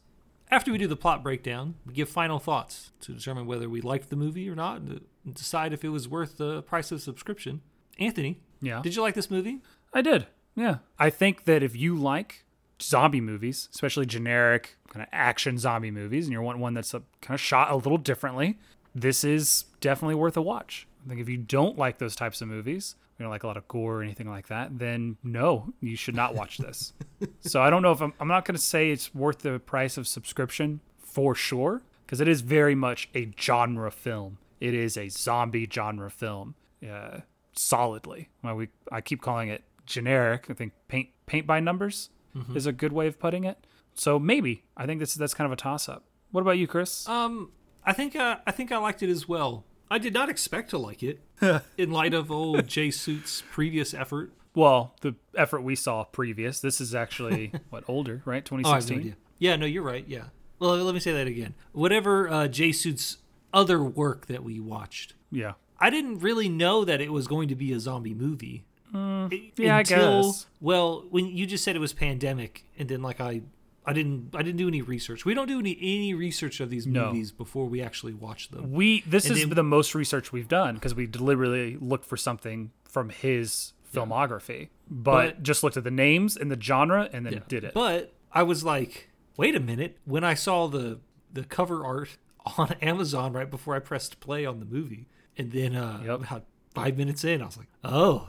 After 0.50 0.70
we 0.72 0.78
do 0.78 0.86
the 0.88 0.96
plot 0.96 1.22
breakdown, 1.22 1.76
we 1.86 1.94
give 1.94 2.08
final 2.08 2.38
thoughts 2.38 2.90
to 3.02 3.12
determine 3.12 3.46
whether 3.46 3.68
we 3.68 3.80
liked 3.80 4.10
the 4.10 4.16
movie 4.16 4.48
or 4.50 4.54
not, 4.56 4.80
and 4.80 5.00
decide 5.32 5.72
if 5.72 5.84
it 5.84 5.88
was 5.90 6.08
worth 6.08 6.36
the 6.38 6.62
price 6.62 6.90
of 6.92 7.00
subscription. 7.00 7.60
Anthony, 7.98 8.40
Yeah, 8.60 8.82
did 8.82 8.94
you 8.96 9.02
like 9.02 9.14
this 9.14 9.30
movie? 9.30 9.60
I 9.92 10.02
did. 10.02 10.26
Yeah, 10.56 10.78
I 10.98 11.10
think 11.10 11.44
that 11.44 11.62
if 11.62 11.74
you 11.76 11.94
like 11.96 12.44
zombie 12.82 13.20
movies, 13.20 13.68
especially 13.72 14.04
generic 14.06 14.76
kind 14.88 15.02
of 15.02 15.08
action 15.12 15.58
zombie 15.58 15.90
movies, 15.92 16.26
and 16.26 16.32
you 16.32 16.42
want 16.42 16.58
one 16.58 16.74
that's 16.74 16.92
uh 16.94 17.00
kind 17.20 17.34
of 17.36 17.40
shot 17.40 17.70
a 17.70 17.76
little 17.76 17.98
differently, 17.98 18.58
this 18.94 19.24
is 19.24 19.64
definitely 19.80 20.14
worth 20.14 20.36
a 20.36 20.42
watch. 20.42 20.86
I 21.04 21.08
think 21.08 21.20
if 21.20 21.28
you 21.28 21.36
don't 21.36 21.76
like 21.76 21.98
those 21.98 22.16
types 22.16 22.40
of 22.40 22.48
movies, 22.48 22.96
you 23.18 23.24
don't 23.24 23.30
like 23.30 23.42
a 23.42 23.46
lot 23.46 23.56
of 23.56 23.68
gore 23.68 23.98
or 23.98 24.02
anything 24.02 24.28
like 24.28 24.48
that, 24.48 24.78
then 24.78 25.16
no, 25.22 25.72
you 25.80 25.96
should 25.96 26.14
not 26.14 26.34
watch 26.34 26.58
this. 26.58 26.92
so 27.40 27.62
I 27.62 27.70
don't 27.70 27.82
know 27.82 27.92
if 27.92 28.00
I'm, 28.00 28.12
I'm 28.18 28.28
not 28.28 28.44
going 28.44 28.56
to 28.56 28.62
say 28.62 28.90
it's 28.90 29.14
worth 29.14 29.40
the 29.40 29.58
price 29.58 29.96
of 29.96 30.08
subscription 30.08 30.80
for 30.98 31.34
sure, 31.34 31.82
because 32.04 32.20
it 32.20 32.28
is 32.28 32.40
very 32.40 32.74
much 32.74 33.08
a 33.14 33.30
genre 33.40 33.90
film. 33.90 34.38
It 34.60 34.74
is 34.74 34.96
a 34.96 35.08
zombie 35.08 35.68
genre 35.70 36.10
film, 36.10 36.54
uh, 36.88 37.20
solidly. 37.52 38.30
Well, 38.42 38.56
we 38.56 38.68
I 38.90 39.00
keep 39.00 39.20
calling 39.20 39.48
it 39.48 39.62
generic. 39.86 40.46
I 40.48 40.54
think 40.54 40.72
paint 40.88 41.08
paint 41.26 41.46
by 41.46 41.60
numbers 41.60 42.10
is 42.56 42.66
a 42.66 42.72
good 42.72 42.92
way 42.92 43.06
of 43.06 43.18
putting 43.20 43.44
it. 43.44 43.58
So 43.94 44.18
maybe 44.18 44.64
I 44.76 44.86
think 44.86 45.00
this 45.00 45.14
that's 45.14 45.34
kind 45.34 45.46
of 45.46 45.52
a 45.52 45.56
toss 45.56 45.88
up. 45.88 46.02
What 46.32 46.40
about 46.40 46.58
you, 46.58 46.66
Chris? 46.66 47.08
Um, 47.08 47.52
I 47.86 47.92
think 47.92 48.16
uh, 48.16 48.38
I 48.46 48.50
think 48.50 48.72
I 48.72 48.78
liked 48.78 49.02
it 49.02 49.10
as 49.10 49.28
well. 49.28 49.64
I 49.90 49.98
did 49.98 50.14
not 50.14 50.28
expect 50.28 50.70
to 50.70 50.78
like 50.78 51.02
it 51.02 51.20
in 51.78 51.90
light 51.90 52.14
of 52.14 52.30
old 52.30 52.66
J 52.66 52.90
Suits' 52.90 53.42
previous 53.50 53.92
effort. 53.94 54.32
Well, 54.54 54.94
the 55.00 55.14
effort 55.36 55.62
we 55.62 55.74
saw 55.74 56.04
previous. 56.04 56.60
This 56.60 56.80
is 56.80 56.94
actually 56.94 57.52
what 57.70 57.84
older, 57.88 58.22
right? 58.24 58.48
Oh, 58.50 58.56
I 58.56 58.58
have 58.58 58.64
no 58.64 58.70
2016. 58.80 58.98
idea. 58.98 59.16
Yeah, 59.38 59.56
no, 59.56 59.66
you're 59.66 59.82
right. 59.82 60.04
Yeah. 60.08 60.24
Well, 60.60 60.76
let 60.76 60.94
me 60.94 61.00
say 61.00 61.12
that 61.12 61.26
again. 61.26 61.54
Whatever 61.72 62.28
uh, 62.28 62.48
Jay 62.48 62.72
Suits' 62.72 63.18
other 63.52 63.82
work 63.82 64.26
that 64.26 64.42
we 64.44 64.60
watched, 64.60 65.14
yeah. 65.30 65.52
I 65.78 65.90
didn't 65.90 66.20
really 66.20 66.48
know 66.48 66.84
that 66.84 67.00
it 67.00 67.12
was 67.12 67.26
going 67.26 67.48
to 67.48 67.54
be 67.56 67.72
a 67.72 67.80
zombie 67.80 68.14
movie. 68.14 68.64
I- 68.94 69.50
yeah, 69.56 69.76
I 69.78 69.82
guess. 69.82 70.46
Well, 70.60 71.04
when 71.10 71.26
you 71.26 71.46
just 71.46 71.64
said 71.64 71.74
it 71.74 71.80
was 71.80 71.92
pandemic, 71.92 72.64
and 72.78 72.88
then 72.88 73.02
like 73.02 73.20
I, 73.20 73.42
I 73.86 73.92
didn't, 73.92 74.30
I 74.34 74.42
didn't 74.42 74.56
do 74.56 74.68
any 74.68 74.80
research. 74.82 75.24
We 75.24 75.34
don't 75.34 75.46
do 75.48 75.58
any 75.58 75.76
any 75.80 76.14
research 76.14 76.60
of 76.60 76.70
these 76.70 76.86
No. 76.86 77.06
movies 77.06 77.32
before 77.32 77.66
we 77.66 77.82
actually 77.82 78.14
watch 78.14 78.48
them. 78.48 78.72
We 78.72 79.02
this 79.06 79.26
And 79.28 79.36
is 79.36 79.48
the 79.48 79.62
most 79.62 79.94
research 79.94 80.32
we've 80.32 80.48
done 80.48 80.74
because 80.76 80.94
we 80.94 81.06
deliberately 81.06 81.76
looked 81.80 82.06
for 82.06 82.16
something 82.16 82.70
from 82.84 83.10
his 83.10 83.72
filmography, 83.92 84.68
but, 84.90 85.12
But- 85.36 85.42
just 85.42 85.62
looked 85.62 85.76
at 85.76 85.84
the 85.84 85.90
names 85.90 86.36
and 86.36 86.50
the 86.50 86.60
genre 86.60 87.08
and 87.12 87.26
then 87.26 87.34
Yeah. 87.34 87.38
did 87.48 87.64
it. 87.64 87.74
But 87.74 88.14
I 88.32 88.42
was 88.42 88.64
like, 88.64 89.10
wait 89.36 89.54
a 89.54 89.60
minute. 89.60 89.98
When 90.04 90.24
I 90.24 90.34
saw 90.34 90.66
the 90.66 91.00
the 91.32 91.44
cover 91.44 91.84
art 91.84 92.16
on 92.58 92.72
Amazon 92.80 93.32
right 93.32 93.50
before 93.50 93.74
I 93.76 93.80
pressed 93.80 94.20
play 94.20 94.46
on 94.46 94.60
the 94.60 94.66
movie, 94.66 95.08
and 95.36 95.52
then 95.52 95.74
uh, 95.76 96.00
Yep. 96.06 96.20
about 96.24 96.44
five 96.74 96.96
minutes 96.96 97.22
in, 97.24 97.42
I 97.42 97.46
was 97.46 97.56
like, 97.58 97.68
oh, 97.84 98.28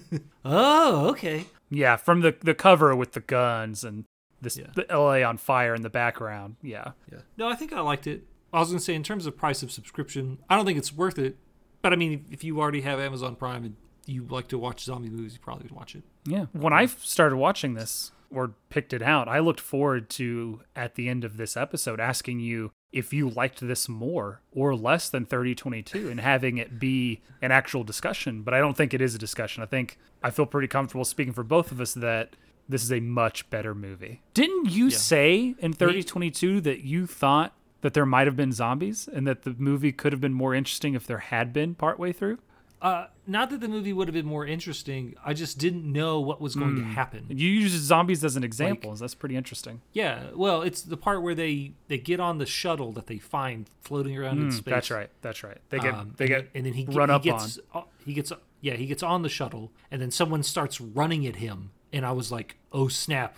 oh, 0.44 1.08
okay. 1.10 1.46
yeah, 1.70 1.96
from 1.96 2.20
the 2.20 2.34
the 2.40 2.54
cover 2.54 2.94
with 2.96 3.12
the 3.12 3.20
guns 3.20 3.84
and 3.84 4.04
this 4.44 4.56
Yeah. 4.56 4.66
the 4.74 4.86
LA 4.90 5.22
on 5.22 5.36
fire 5.36 5.74
in 5.74 5.82
the 5.82 5.90
background. 5.90 6.56
Yeah. 6.62 6.92
Yeah. 7.10 7.20
No, 7.36 7.48
I 7.48 7.54
think 7.56 7.72
I 7.72 7.80
liked 7.80 8.06
it. 8.06 8.24
I 8.52 8.60
was 8.60 8.68
gonna 8.68 8.78
say 8.80 8.94
in 8.94 9.02
terms 9.02 9.26
of 9.26 9.36
price 9.36 9.62
of 9.62 9.72
subscription, 9.72 10.38
I 10.48 10.56
don't 10.56 10.64
think 10.64 10.78
it's 10.78 10.92
worth 10.92 11.18
it. 11.18 11.36
But 11.82 11.92
I 11.92 11.96
mean, 11.96 12.24
if 12.30 12.44
you 12.44 12.60
already 12.60 12.82
have 12.82 13.00
Amazon 13.00 13.34
Prime 13.36 13.64
and 13.64 13.76
you 14.06 14.24
like 14.24 14.48
to 14.48 14.58
watch 14.58 14.84
zombie 14.84 15.10
movies, 15.10 15.34
you 15.34 15.40
probably 15.40 15.64
would 15.64 15.72
watch 15.72 15.94
it. 15.96 16.02
Yeah. 16.24 16.46
When 16.52 16.72
I 16.72 16.86
started 16.86 17.36
watching 17.36 17.74
this 17.74 18.12
or 18.30 18.54
picked 18.70 18.92
it 18.92 19.02
out, 19.02 19.28
I 19.28 19.38
looked 19.40 19.60
forward 19.60 20.08
to 20.10 20.60
at 20.76 20.94
the 20.94 21.08
end 21.08 21.24
of 21.24 21.36
this 21.36 21.56
episode 21.56 22.00
asking 22.00 22.40
you 22.40 22.70
if 22.92 23.12
you 23.12 23.28
liked 23.28 23.60
this 23.60 23.88
more 23.88 24.40
or 24.52 24.74
less 24.76 25.08
than 25.08 25.26
3022 25.26 26.08
and 26.08 26.20
having 26.20 26.58
it 26.58 26.78
be 26.78 27.22
an 27.42 27.50
actual 27.50 27.82
discussion. 27.82 28.42
But 28.42 28.54
I 28.54 28.60
don't 28.60 28.76
think 28.76 28.94
it 28.94 29.00
is 29.00 29.14
a 29.14 29.18
discussion. 29.18 29.62
I 29.62 29.66
think 29.66 29.98
I 30.22 30.30
feel 30.30 30.46
pretty 30.46 30.68
comfortable 30.68 31.04
speaking 31.04 31.32
for 31.32 31.42
both 31.42 31.72
of 31.72 31.80
us 31.80 31.94
that 31.94 32.36
this 32.68 32.82
is 32.82 32.92
a 32.92 33.00
much 33.00 33.48
better 33.50 33.74
movie. 33.74 34.22
Didn't 34.34 34.70
you 34.70 34.90
say 34.90 35.54
in 35.58 35.72
3022 35.72 36.60
that 36.62 36.80
you 36.84 37.06
thought 37.06 37.52
that 37.82 37.94
there 37.94 38.06
might 38.06 38.26
have 38.26 38.36
been 38.36 38.52
zombies 38.52 39.08
and 39.12 39.26
that 39.26 39.42
the 39.42 39.54
movie 39.58 39.92
could 39.92 40.12
have 40.12 40.20
been 40.20 40.34
more 40.34 40.54
interesting 40.54 40.94
if 40.94 41.06
there 41.06 41.18
had 41.18 41.52
been 41.52 41.74
partway 41.74 42.12
through? 42.12 42.38
Uh, 42.82 43.06
not 43.26 43.48
that 43.48 43.60
the 43.60 43.68
movie 43.68 43.94
would 43.94 44.08
have 44.08 44.12
been 44.14 44.26
more 44.26 44.44
interesting. 44.46 45.14
I 45.24 45.32
just 45.32 45.56
didn't 45.58 45.90
know 45.90 46.20
what 46.20 46.38
was 46.38 46.54
going 46.54 46.72
Hmm. 46.76 46.80
to 46.80 46.84
happen. 46.84 47.24
You 47.30 47.48
used 47.48 47.74
zombies 47.82 48.22
as 48.22 48.36
an 48.36 48.44
example. 48.44 48.94
That's 48.94 49.14
pretty 49.14 49.36
interesting. 49.36 49.80
Yeah, 49.94 50.24
well, 50.34 50.60
it's 50.60 50.82
the 50.82 50.98
part 50.98 51.22
where 51.22 51.34
they 51.34 51.72
they 51.88 51.96
get 51.96 52.20
on 52.20 52.36
the 52.36 52.44
shuttle 52.44 52.92
that 52.92 53.06
they 53.06 53.16
find 53.18 53.70
floating 53.80 54.18
around 54.18 54.38
in 54.42 54.50
space. 54.50 54.64
Hmm, 54.64 54.70
That's 54.70 54.90
right. 54.90 55.10
That's 55.22 55.42
right. 55.42 55.58
They 55.70 55.78
get 55.78 55.94
Um, 55.94 56.12
they 56.18 56.24
and 56.26 56.28
get 56.28 56.50
and 56.54 56.66
then 56.66 56.72
he, 56.74 56.84
run 56.84 57.08
he 57.08 57.14
up 57.14 57.22
gets 57.22 57.58
uh, 57.72 57.82
he 58.04 58.12
gets 58.12 58.32
yeah 58.60 58.74
he 58.74 58.84
gets 58.84 59.02
on 59.02 59.22
the 59.22 59.30
shuttle 59.30 59.72
and 59.90 60.02
then 60.02 60.10
someone 60.10 60.42
starts 60.42 60.78
running 60.78 61.26
at 61.26 61.36
him 61.36 61.70
and 61.94 62.04
I 62.04 62.12
was 62.12 62.30
like 62.30 62.56
oh 62.72 62.88
snap 62.88 63.36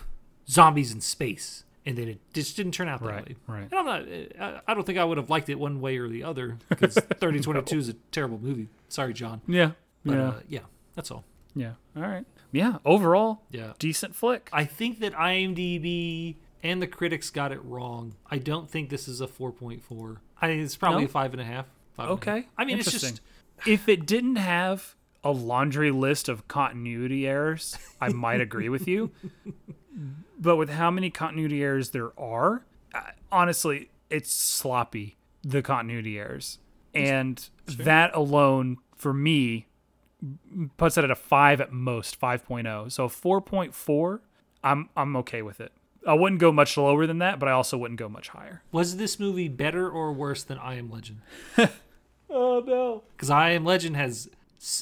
zombies 0.49 0.91
in 0.91 0.99
space 1.01 1.63
and 1.85 1.97
then 1.97 2.09
it 2.09 2.19
just 2.33 2.57
didn't 2.57 2.73
turn 2.73 2.89
out 2.89 2.99
that 3.01 3.05
Right, 3.09 3.27
way 3.29 3.35
right. 3.47 3.67
and 3.71 3.73
I'm 3.73 3.85
not 3.85 4.61
I, 4.67 4.73
don't 4.73 4.83
think 4.85 4.97
I 4.97 5.05
would 5.05 5.17
have 5.17 5.29
liked 5.29 5.47
it 5.49 5.57
one 5.59 5.79
way 5.79 5.97
or 5.97 6.09
the 6.09 6.23
other 6.23 6.57
because 6.69 6.93
3022 7.19 7.77
is 7.77 7.89
a 7.89 7.93
terrible 8.11 8.39
movie 8.41 8.67
sorry 8.89 9.13
John. 9.13 9.41
Yeah. 9.47 9.71
but 10.05 10.13
yeah. 10.15 10.27
uh, 10.27 10.39
yeah 10.49 10.59
that's 10.95 11.11
all 11.11 11.23
yeah. 11.55 11.71
All 11.95 12.03
right. 12.03 12.23
Yeah. 12.51 12.77
Overall, 12.85 13.41
yeah 13.49 13.73
decent 13.79 14.15
flick. 14.15 14.47
I 14.53 14.63
think 14.65 14.99
that 14.99 15.13
IMDb 15.13 16.35
and 16.63 16.81
the 16.81 16.87
critics 16.87 17.29
got 17.29 17.51
it 17.51 17.63
wrong 17.63 18.15
I 18.29 18.37
don't 18.37 18.69
think 18.69 18.89
this 18.89 19.07
is 19.07 19.21
a 19.21 19.27
4.4 19.27 20.17
I 20.41 20.47
it's 20.49 20.75
probably 20.75 21.01
No? 21.01 21.05
a 21.05 21.09
five 21.09 21.33
and 21.33 21.41
a 21.41 21.45
half 21.45 21.65
five 21.95 22.09
and 22.09 22.19
a 22.21 22.25
half. 22.25 22.39
Okay. 22.41 22.47
I 22.57 22.65
mean 22.65 22.79
it's 22.79 22.91
just 22.91 23.21
if 23.65 23.89
it 23.89 24.05
didn't 24.05 24.35
have 24.37 24.95
a 25.23 25.31
laundry 25.31 25.91
list 25.91 26.29
of 26.29 26.47
continuity 26.47 27.27
errors, 27.27 27.77
I 27.99 28.09
might 28.09 28.41
agree 28.41 28.69
with 28.69 28.87
you. 28.87 29.11
But 30.39 30.57
with 30.57 30.69
how 30.69 30.91
many 30.91 31.09
continuity 31.09 31.63
errors 31.63 31.89
there 31.89 32.11
are, 32.19 32.63
honestly, 33.31 33.89
it's 34.11 34.31
sloppy, 34.31 35.17
the 35.43 35.63
continuity 35.63 36.19
errors. 36.19 36.59
And 36.93 37.49
that 37.65 38.15
alone, 38.15 38.77
for 38.95 39.13
me, 39.15 39.65
puts 40.77 40.97
it 40.97 41.03
at 41.03 41.09
a 41.09 41.15
5 41.15 41.61
at 41.61 41.71
most, 41.71 42.19
5.0. 42.19 42.91
So 42.91 43.07
4.4, 43.07 44.19
I'm, 44.63 44.89
I'm 44.95 45.15
okay 45.17 45.41
with 45.41 45.59
it. 45.59 45.71
I 46.07 46.13
wouldn't 46.13 46.39
go 46.39 46.51
much 46.51 46.77
lower 46.77 47.07
than 47.07 47.17
that, 47.17 47.39
but 47.39 47.49
I 47.49 47.53
also 47.53 47.75
wouldn't 47.77 47.99
go 47.99 48.07
much 48.07 48.29
higher. 48.29 48.61
Was 48.71 48.97
this 48.97 49.19
movie 49.19 49.47
better 49.47 49.89
or 49.89 50.13
worse 50.13 50.43
than 50.43 50.59
I 50.59 50.75
Am 50.75 50.91
Legend? 50.91 51.21
Oh, 52.29 52.61
no. 52.65 53.03
Because 53.15 53.29
I 53.29 53.51
Am 53.51 53.63
Legend 53.63 53.95
has 53.95 54.29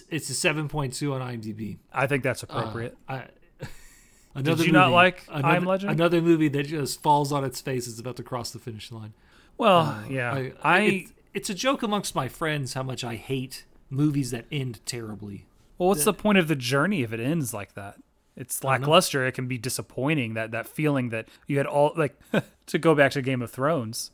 it's 0.09 0.29
a 0.29 0.33
seven 0.33 0.67
point 0.67 0.93
two 0.93 1.13
on 1.13 1.21
IMDb. 1.21 1.77
I 1.93 2.07
think 2.07 2.23
that's 2.23 2.43
Uh, 2.43 2.47
appropriate. 2.49 2.97
I, 3.07 3.25
another 4.35 4.63
you 4.65 4.71
not 4.71 4.87
movie- 4.87 4.95
like 4.95 5.23
I'm 5.31 5.65
Legend? 5.65 5.91
Another 5.91 6.21
movie 6.21 6.47
that 6.49 6.63
just 6.67 7.01
falls 7.01 7.31
on 7.31 7.43
its 7.43 7.61
face 7.61 7.87
is 7.87 7.99
about 7.99 8.15
to 8.17 8.23
cross 8.23 8.51
the 8.51 8.59
finish 8.59 8.91
line. 8.91 9.13
well, 9.57 10.03
yeah. 10.09 10.33
I, 10.33 10.51
I, 10.63 10.79
it- 10.81 11.07
it's 11.33 11.49
a 11.49 11.53
joke 11.53 11.83
amongst 11.83 12.15
my 12.15 12.27
friends 12.29 12.73
how 12.75 12.83
much 12.83 13.03
I 13.03 13.15
hate 13.15 13.65
movies 13.89 14.31
that 14.31 14.45
end 14.51 14.79
terribly. 14.85 15.45
Well, 15.77 15.89
what's 15.89 16.05
the 16.05 16.13
point 16.13 16.37
of 16.37 16.47
the 16.47 16.55
journey 16.55 17.03
if 17.03 17.11
it 17.11 17.19
ends 17.19 17.53
like 17.53 17.73
that? 17.73 17.97
It's 18.37 18.63
lackluster. 18.63 19.25
It 19.25 19.33
can 19.33 19.47
be 19.47 19.57
disappointing. 19.57 20.33
That 20.33 20.51
that 20.51 20.67
feeling 20.67 21.09
that 21.09 21.27
you 21.47 21.57
had 21.57 21.65
all 21.65 21.91
like 21.95 22.17
to 22.67 22.77
go 22.77 22.95
back 22.95 23.11
to 23.11 23.21
Game 23.21 23.41
of 23.41 23.51
Thrones, 23.51 24.11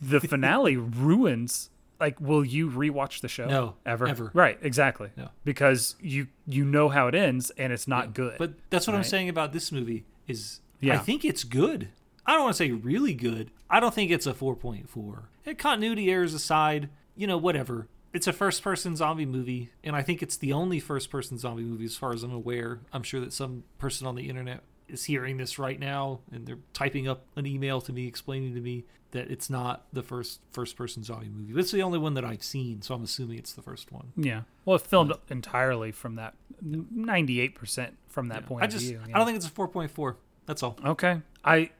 the 0.00 0.20
finale 0.32 0.76
ruins. 0.76 1.68
Like, 2.02 2.20
will 2.20 2.44
you 2.44 2.68
rewatch 2.68 3.20
the 3.20 3.28
show? 3.28 3.46
No, 3.46 3.76
ever, 3.86 4.08
ever. 4.08 4.32
Right, 4.34 4.58
exactly. 4.60 5.10
No. 5.16 5.28
Because 5.44 5.94
you 6.00 6.26
you 6.48 6.64
know 6.64 6.88
how 6.88 7.06
it 7.06 7.14
ends, 7.14 7.50
and 7.50 7.72
it's 7.72 7.86
not 7.86 8.12
good. 8.12 8.38
But 8.38 8.54
that's 8.70 8.88
what 8.88 8.96
I'm 8.96 9.04
saying 9.04 9.28
about 9.28 9.52
this 9.52 9.70
movie 9.70 10.04
is 10.26 10.58
I 10.82 10.98
think 10.98 11.24
it's 11.24 11.44
good. 11.44 11.90
I 12.26 12.32
don't 12.32 12.42
want 12.42 12.54
to 12.54 12.58
say 12.58 12.72
really 12.72 13.14
good. 13.14 13.52
I 13.70 13.78
don't 13.78 13.94
think 13.94 14.10
it's 14.10 14.26
a 14.26 14.32
4.4. 14.34 15.22
And 15.46 15.56
continuity 15.56 16.10
errors 16.10 16.34
aside, 16.34 16.88
you 17.14 17.28
know, 17.28 17.38
whatever. 17.38 17.86
it's 18.12 18.26
a 18.26 18.32
first 18.32 18.62
person 18.64 18.96
zombie 18.96 19.24
movie, 19.26 19.70
and 19.84 19.94
I 19.94 20.02
think 20.02 20.22
it's 20.22 20.36
the 20.36 20.52
only 20.52 20.80
first 20.80 21.08
person 21.08 21.38
zombie 21.38 21.62
movie 21.62 21.84
as 21.84 21.96
far 21.96 22.12
as 22.12 22.24
I'm 22.24 22.32
aware. 22.32 22.80
I'm 22.92 23.04
sure 23.04 23.20
that 23.20 23.32
some 23.32 23.62
person 23.78 24.08
on 24.08 24.16
the 24.16 24.28
internet 24.28 24.64
is 24.92 25.04
hearing 25.04 25.36
this 25.38 25.58
right 25.58 25.78
now 25.80 26.20
and 26.30 26.46
they're 26.46 26.58
typing 26.72 27.08
up 27.08 27.24
an 27.36 27.46
email 27.46 27.80
to 27.80 27.92
me 27.92 28.06
explaining 28.06 28.54
to 28.54 28.60
me 28.60 28.84
that 29.12 29.30
it's 29.30 29.50
not 29.50 29.84
the 29.92 30.02
first 30.02 30.40
first 30.52 30.76
person 30.76 31.02
zombie 31.04 31.28
movie. 31.28 31.58
It's 31.60 31.70
the 31.70 31.82
only 31.82 31.98
one 31.98 32.14
that 32.14 32.24
I've 32.24 32.42
seen, 32.42 32.80
so 32.82 32.94
I'm 32.94 33.02
assuming 33.04 33.38
it's 33.38 33.52
the 33.52 33.60
first 33.62 33.92
one. 33.92 34.12
Yeah. 34.16 34.42
Well, 34.64 34.76
it 34.76 34.82
filmed 34.82 35.12
entirely 35.28 35.92
from 35.92 36.14
that 36.16 36.34
98% 36.64 37.90
from 38.08 38.28
that 38.28 38.42
Yeah. 38.42 38.46
point 38.48 38.62
I 38.62 38.66
of 38.66 38.72
just 38.72 38.86
view. 38.86 39.00
I 39.12 39.18
don't 39.18 39.26
think 39.26 39.36
it's 39.36 39.46
a 39.46 39.50
4.4. 39.50 40.16
That's 40.46 40.62
all. 40.62 40.78
Okay. 40.84 41.20
I, 41.44 41.70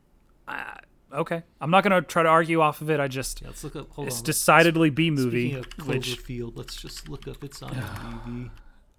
I 0.46 0.78
okay. 1.12 1.42
I'm 1.60 1.70
not 1.70 1.84
going 1.84 1.92
to 1.92 2.06
try 2.06 2.22
to 2.22 2.28
argue 2.28 2.60
off 2.60 2.80
of 2.80 2.90
it. 2.90 3.00
I 3.00 3.08
just 3.08 3.40
Yeah, 3.40 3.48
let's 3.48 3.64
look 3.64 3.76
up. 3.76 3.90
Hold 3.92 4.08
it's 4.08 4.18
on. 4.18 4.24
decidedly 4.24 4.90
B 4.90 5.10
movie, 5.10 5.50
Speaking 5.52 5.64
of 5.80 5.86
which 5.88 6.18
Cloverfield, 6.22 6.52
let's 6.56 6.76
just 6.76 7.08
look 7.08 7.26
up 7.28 7.42
its 7.44 7.62
on 7.62 7.70
IMDb. 8.26 8.50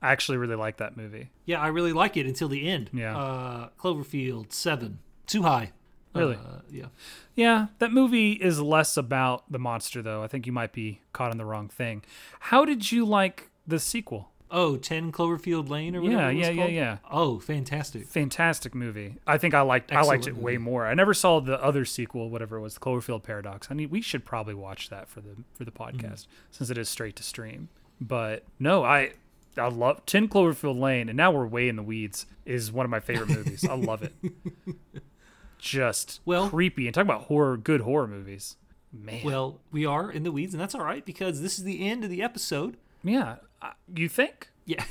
I 0.04 0.12
actually 0.12 0.38
really 0.38 0.56
like 0.56 0.78
that 0.78 0.96
movie. 0.98 1.30
Yeah, 1.46 1.60
I 1.62 1.68
really 1.68 1.94
like 1.94 2.18
it 2.18 2.26
until 2.28 2.48
the 2.50 2.68
end. 2.68 2.90
Yeah. 2.94 3.18
Uh, 3.18 3.70
Cloverfield 3.80 4.52
seven, 4.52 5.00
too 5.28 5.44
high. 5.44 5.72
Really? 6.14 6.36
Uh, 6.36 6.60
yeah. 6.70 6.86
Yeah, 7.36 7.68
that 7.80 7.92
movie 7.92 8.34
is 8.34 8.62
less 8.62 8.98
about 8.98 9.52
the 9.52 9.58
monster 9.58 10.02
though. 10.04 10.22
I 10.22 10.28
think 10.28 10.46
you 10.46 10.52
might 10.52 10.72
be 10.74 11.02
caught 11.12 11.32
in 11.32 11.38
the 11.40 11.46
wrong 11.46 11.70
thing. 11.70 12.04
How 12.40 12.66
did 12.66 12.92
you 12.92 13.04
like 13.06 13.50
the 13.66 13.80
sequel? 13.80 14.30
Oh, 14.52 14.78
10 14.78 15.12
Cloverfield 15.12 15.68
Lane 15.70 15.96
or 15.96 16.02
whatever. 16.04 16.22
Yeah, 16.22 16.30
it 16.30 16.36
was 16.36 16.42
yeah, 16.46 16.52
yeah, 16.54 16.62
called? 16.62 16.72
yeah. 16.74 16.98
Oh, 17.10 17.40
fantastic. 17.40 18.06
Fantastic 18.08 18.76
movie. 18.76 19.16
I 19.26 19.40
think 19.40 19.56
I 19.56 19.62
liked 19.62 19.92
I 19.92 20.02
liked 20.04 20.26
it 20.28 20.32
Excellent 20.32 20.44
way 20.44 20.58
more. 20.60 20.86
I 20.86 20.94
never 20.94 21.16
saw 21.16 21.40
the 21.40 21.60
other 21.64 21.86
sequel, 21.86 22.30
whatever 22.30 22.58
it 22.58 22.62
was, 22.62 22.78
Cloverfield 22.78 23.24
Paradox. 23.24 23.70
I 23.72 23.74
mean, 23.74 23.90
we 23.90 24.00
should 24.02 24.24
probably 24.26 24.54
watch 24.54 24.90
that 24.90 25.10
for 25.10 25.22
the 25.22 25.38
for 25.56 25.66
the 25.66 25.72
Mm-hmm. 25.72 25.98
podcast 26.06 26.28
since 26.52 26.70
it 26.70 26.78
is 26.78 26.88
straight 26.90 27.16
to 27.16 27.24
stream. 27.24 27.70
But 28.00 28.44
no, 28.60 28.84
I 28.84 29.14
I 29.58 29.68
love 29.68 30.06
10 30.06 30.28
Cloverfield 30.30 30.80
Lane 30.80 31.10
and 31.10 31.18
now 31.18 31.32
we're 31.32 31.46
way 31.48 31.68
in 31.70 31.76
the 31.76 31.84
weeds 31.84 32.26
is 32.46 32.72
one 32.72 32.86
of 32.86 32.90
my 32.90 33.00
favorite 33.00 33.30
movies. 33.30 33.64
I 33.68 33.76
love 33.76 34.04
it. 34.04 34.14
Just 35.60 36.20
Well- 36.26 36.50
creepy 36.50 36.88
and 36.88 36.94
talk 36.94 37.04
about 37.04 37.24
horror 37.24 37.58
good 37.58 37.82
horror 37.82 38.08
movies. 38.08 38.58
Man. 38.92 39.22
Well, 39.24 39.60
we 39.72 39.86
are 39.88 40.12
in 40.12 40.22
the 40.24 40.32
weeds, 40.32 40.54
and 40.54 40.62
that's 40.62 40.76
all 40.76 40.84
right 40.84 41.04
because 41.04 41.42
this 41.42 41.58
is 41.58 41.64
the 41.64 41.88
end 41.88 42.04
of 42.04 42.12
the 42.12 42.22
episode. 42.22 42.78
yeah, 43.04 43.38
uh, 43.60 43.72
you 43.96 44.08
think? 44.08 44.50
Yeah. 44.66 44.84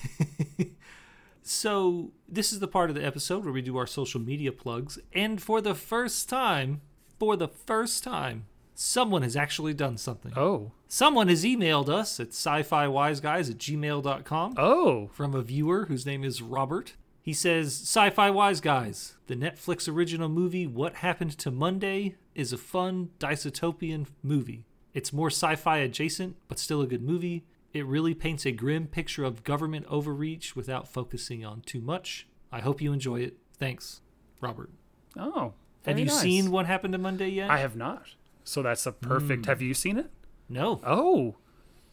so, 1.42 2.10
this 2.28 2.52
is 2.52 2.58
the 2.58 2.66
part 2.66 2.90
of 2.90 2.96
the 2.96 3.04
episode 3.04 3.44
where 3.44 3.52
we 3.52 3.62
do 3.62 3.76
our 3.76 3.86
social 3.86 4.20
media 4.20 4.50
plugs. 4.50 4.98
And 5.12 5.40
for 5.40 5.60
the 5.60 5.74
first 5.76 6.28
time, 6.28 6.80
for 7.20 7.36
the 7.36 7.46
first 7.46 8.02
time, 8.02 8.46
someone 8.82 9.22
has 9.22 9.36
actually 9.36 9.72
done 9.74 9.96
something. 9.96 10.32
Oh. 10.36 10.72
Someone 10.88 11.28
has 11.28 11.44
emailed 11.44 11.88
us 11.88 12.18
at 12.20 12.28
sci 12.28 12.62
fi 12.62 12.86
wiseguys 12.86 13.50
at 13.50 13.58
gmail.com 13.58 14.54
Oh. 14.56 15.08
from 15.12 15.34
a 15.34 15.42
viewer 15.42 15.86
whose 15.86 16.04
name 16.04 16.24
is 16.24 16.42
Robert. 16.42 16.94
He 17.22 17.32
says, 17.32 17.68
Sci 17.72 18.10
Fi 18.10 18.30
Wise 18.30 18.60
Guys, 18.60 19.14
the 19.28 19.36
Netflix 19.36 19.88
original 19.88 20.28
movie 20.28 20.66
What 20.66 20.96
Happened 20.96 21.38
to 21.38 21.52
Monday 21.52 22.16
is 22.34 22.52
a 22.52 22.58
fun 22.58 23.10
dystopian 23.20 24.08
movie. 24.24 24.64
It's 24.92 25.12
more 25.12 25.28
sci 25.28 25.54
fi 25.54 25.78
adjacent, 25.78 26.34
but 26.48 26.58
still 26.58 26.82
a 26.82 26.86
good 26.88 27.00
movie. 27.02 27.44
It 27.72 27.86
really 27.86 28.12
paints 28.12 28.44
a 28.44 28.50
grim 28.50 28.88
picture 28.88 29.22
of 29.22 29.44
government 29.44 29.86
overreach 29.88 30.56
without 30.56 30.88
focusing 30.88 31.44
on 31.44 31.60
too 31.60 31.80
much. 31.80 32.26
I 32.50 32.58
hope 32.58 32.82
you 32.82 32.92
enjoy 32.92 33.20
it. 33.20 33.36
Thanks, 33.56 34.00
Robert. 34.40 34.70
Oh. 35.16 35.52
Have 35.86 36.00
you 36.00 36.06
nice. 36.06 36.20
seen 36.20 36.50
What 36.50 36.66
Happened 36.66 36.92
to 36.92 36.98
Monday 36.98 37.28
yet? 37.28 37.50
I 37.50 37.58
have 37.58 37.76
not. 37.76 38.08
So 38.44 38.62
that's 38.62 38.86
a 38.86 38.92
perfect. 38.92 39.46
Have 39.46 39.58
hmm. 39.58 39.64
you 39.64 39.74
seen 39.74 39.98
it? 39.98 40.10
no. 40.48 40.80
Oh. 40.84 41.36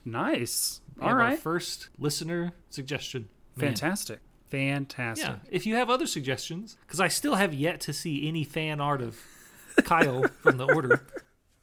Nice. 0.05 0.81
We 0.95 1.07
All 1.07 1.15
right. 1.15 1.39
first 1.39 1.89
listener 1.97 2.53
suggestion. 2.69 3.29
Man. 3.55 3.67
Fantastic. 3.69 4.19
Fantastic. 4.49 5.27
Yeah, 5.27 5.35
if 5.51 5.65
you 5.65 5.75
have 5.75 5.89
other 5.89 6.07
suggestions, 6.07 6.77
because 6.85 6.99
I 6.99 7.07
still 7.07 7.35
have 7.35 7.53
yet 7.53 7.79
to 7.81 7.93
see 7.93 8.27
any 8.27 8.43
fan 8.43 8.81
art 8.81 9.01
of 9.01 9.19
Kyle 9.83 10.25
from 10.41 10.57
the 10.57 10.65
order. 10.65 11.05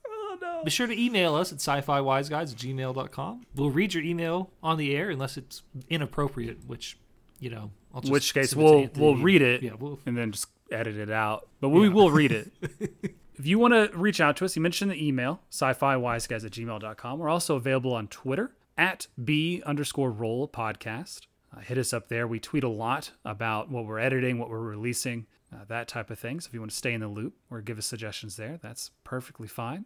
Oh 0.09 0.39
no. 0.41 0.65
Be 0.65 0.71
sure 0.71 0.87
to 0.87 1.01
email 1.01 1.35
us 1.35 1.51
at 1.51 1.61
sci-fi 1.61 2.01
wiseguys 2.01 2.53
at 2.53 2.59
gmail.com. 2.59 3.47
We'll 3.55 3.71
read 3.71 3.95
your 3.95 4.05
email 4.05 4.51
on 4.63 4.77
the 4.77 4.95
air 4.95 5.09
unless 5.09 5.39
it's 5.39 5.63
inappropriate, 5.89 6.67
which, 6.67 6.99
you 7.41 7.49
know, 7.49 7.71
I'll 7.95 8.03
just 8.03 8.13
Which 8.13 8.35
case 8.35 8.51
send 8.51 8.61
it 8.61 8.65
to 8.65 8.71
we'll 8.71 8.83
Anthony. 8.83 9.05
we'll 9.05 9.17
read 9.17 9.41
it 9.41 9.63
Yeah, 9.63 9.73
we'll, 9.79 9.99
and 10.05 10.17
then 10.17 10.33
just 10.33 10.49
edit 10.71 10.97
it 10.97 11.11
out. 11.11 11.49
But 11.61 11.71
we 11.71 11.89
will 11.89 12.11
read 12.11 12.33
it. 12.33 12.53
if 13.39 13.47
you 13.47 13.59
want 13.59 13.75
to 13.75 13.97
reach 13.97 14.21
out 14.21 14.37
to 14.39 14.45
us, 14.45 14.57
you 14.57 14.63
mentioned 14.63 14.91
the 14.91 15.07
email, 15.07 15.41
sci-fi 15.51 15.95
wiseguys 15.97 16.45
at 16.45 16.53
gmail.com. 16.53 17.19
We're 17.19 17.29
also 17.29 17.57
available 17.57 17.95
on 17.95 18.09
Twitter 18.09 18.53
at 18.79 19.07
B 19.23 19.63
underscore 19.67 20.11
roll 20.11 20.49
podcast. 20.49 21.21
Uh, 21.55 21.61
hit 21.61 21.79
us 21.79 21.93
up 21.93 22.09
there. 22.09 22.27
We 22.27 22.41
tweet 22.41 22.65
a 22.65 22.69
lot 22.69 23.13
about 23.25 23.71
what 23.71 23.87
we're 23.87 23.99
editing, 23.99 24.39
what 24.39 24.51
we're 24.51 24.61
releasing, 24.61 25.27
uh, 25.55 25.65
that 25.69 25.89
type 25.89 26.11
of 26.11 26.19
thing. 26.19 26.41
So 26.41 26.49
if 26.49 26.55
you 26.55 26.61
want 26.61 26.71
to 26.71 26.77
stay 26.77 26.93
in 26.93 27.01
the 27.01 27.09
loop 27.09 27.35
or 27.51 27.61
give 27.61 27.79
us 27.79 27.87
suggestions 27.87 28.37
there, 28.37 28.59
that's 28.63 28.91
perfectly 29.05 29.49
fine. 29.49 29.85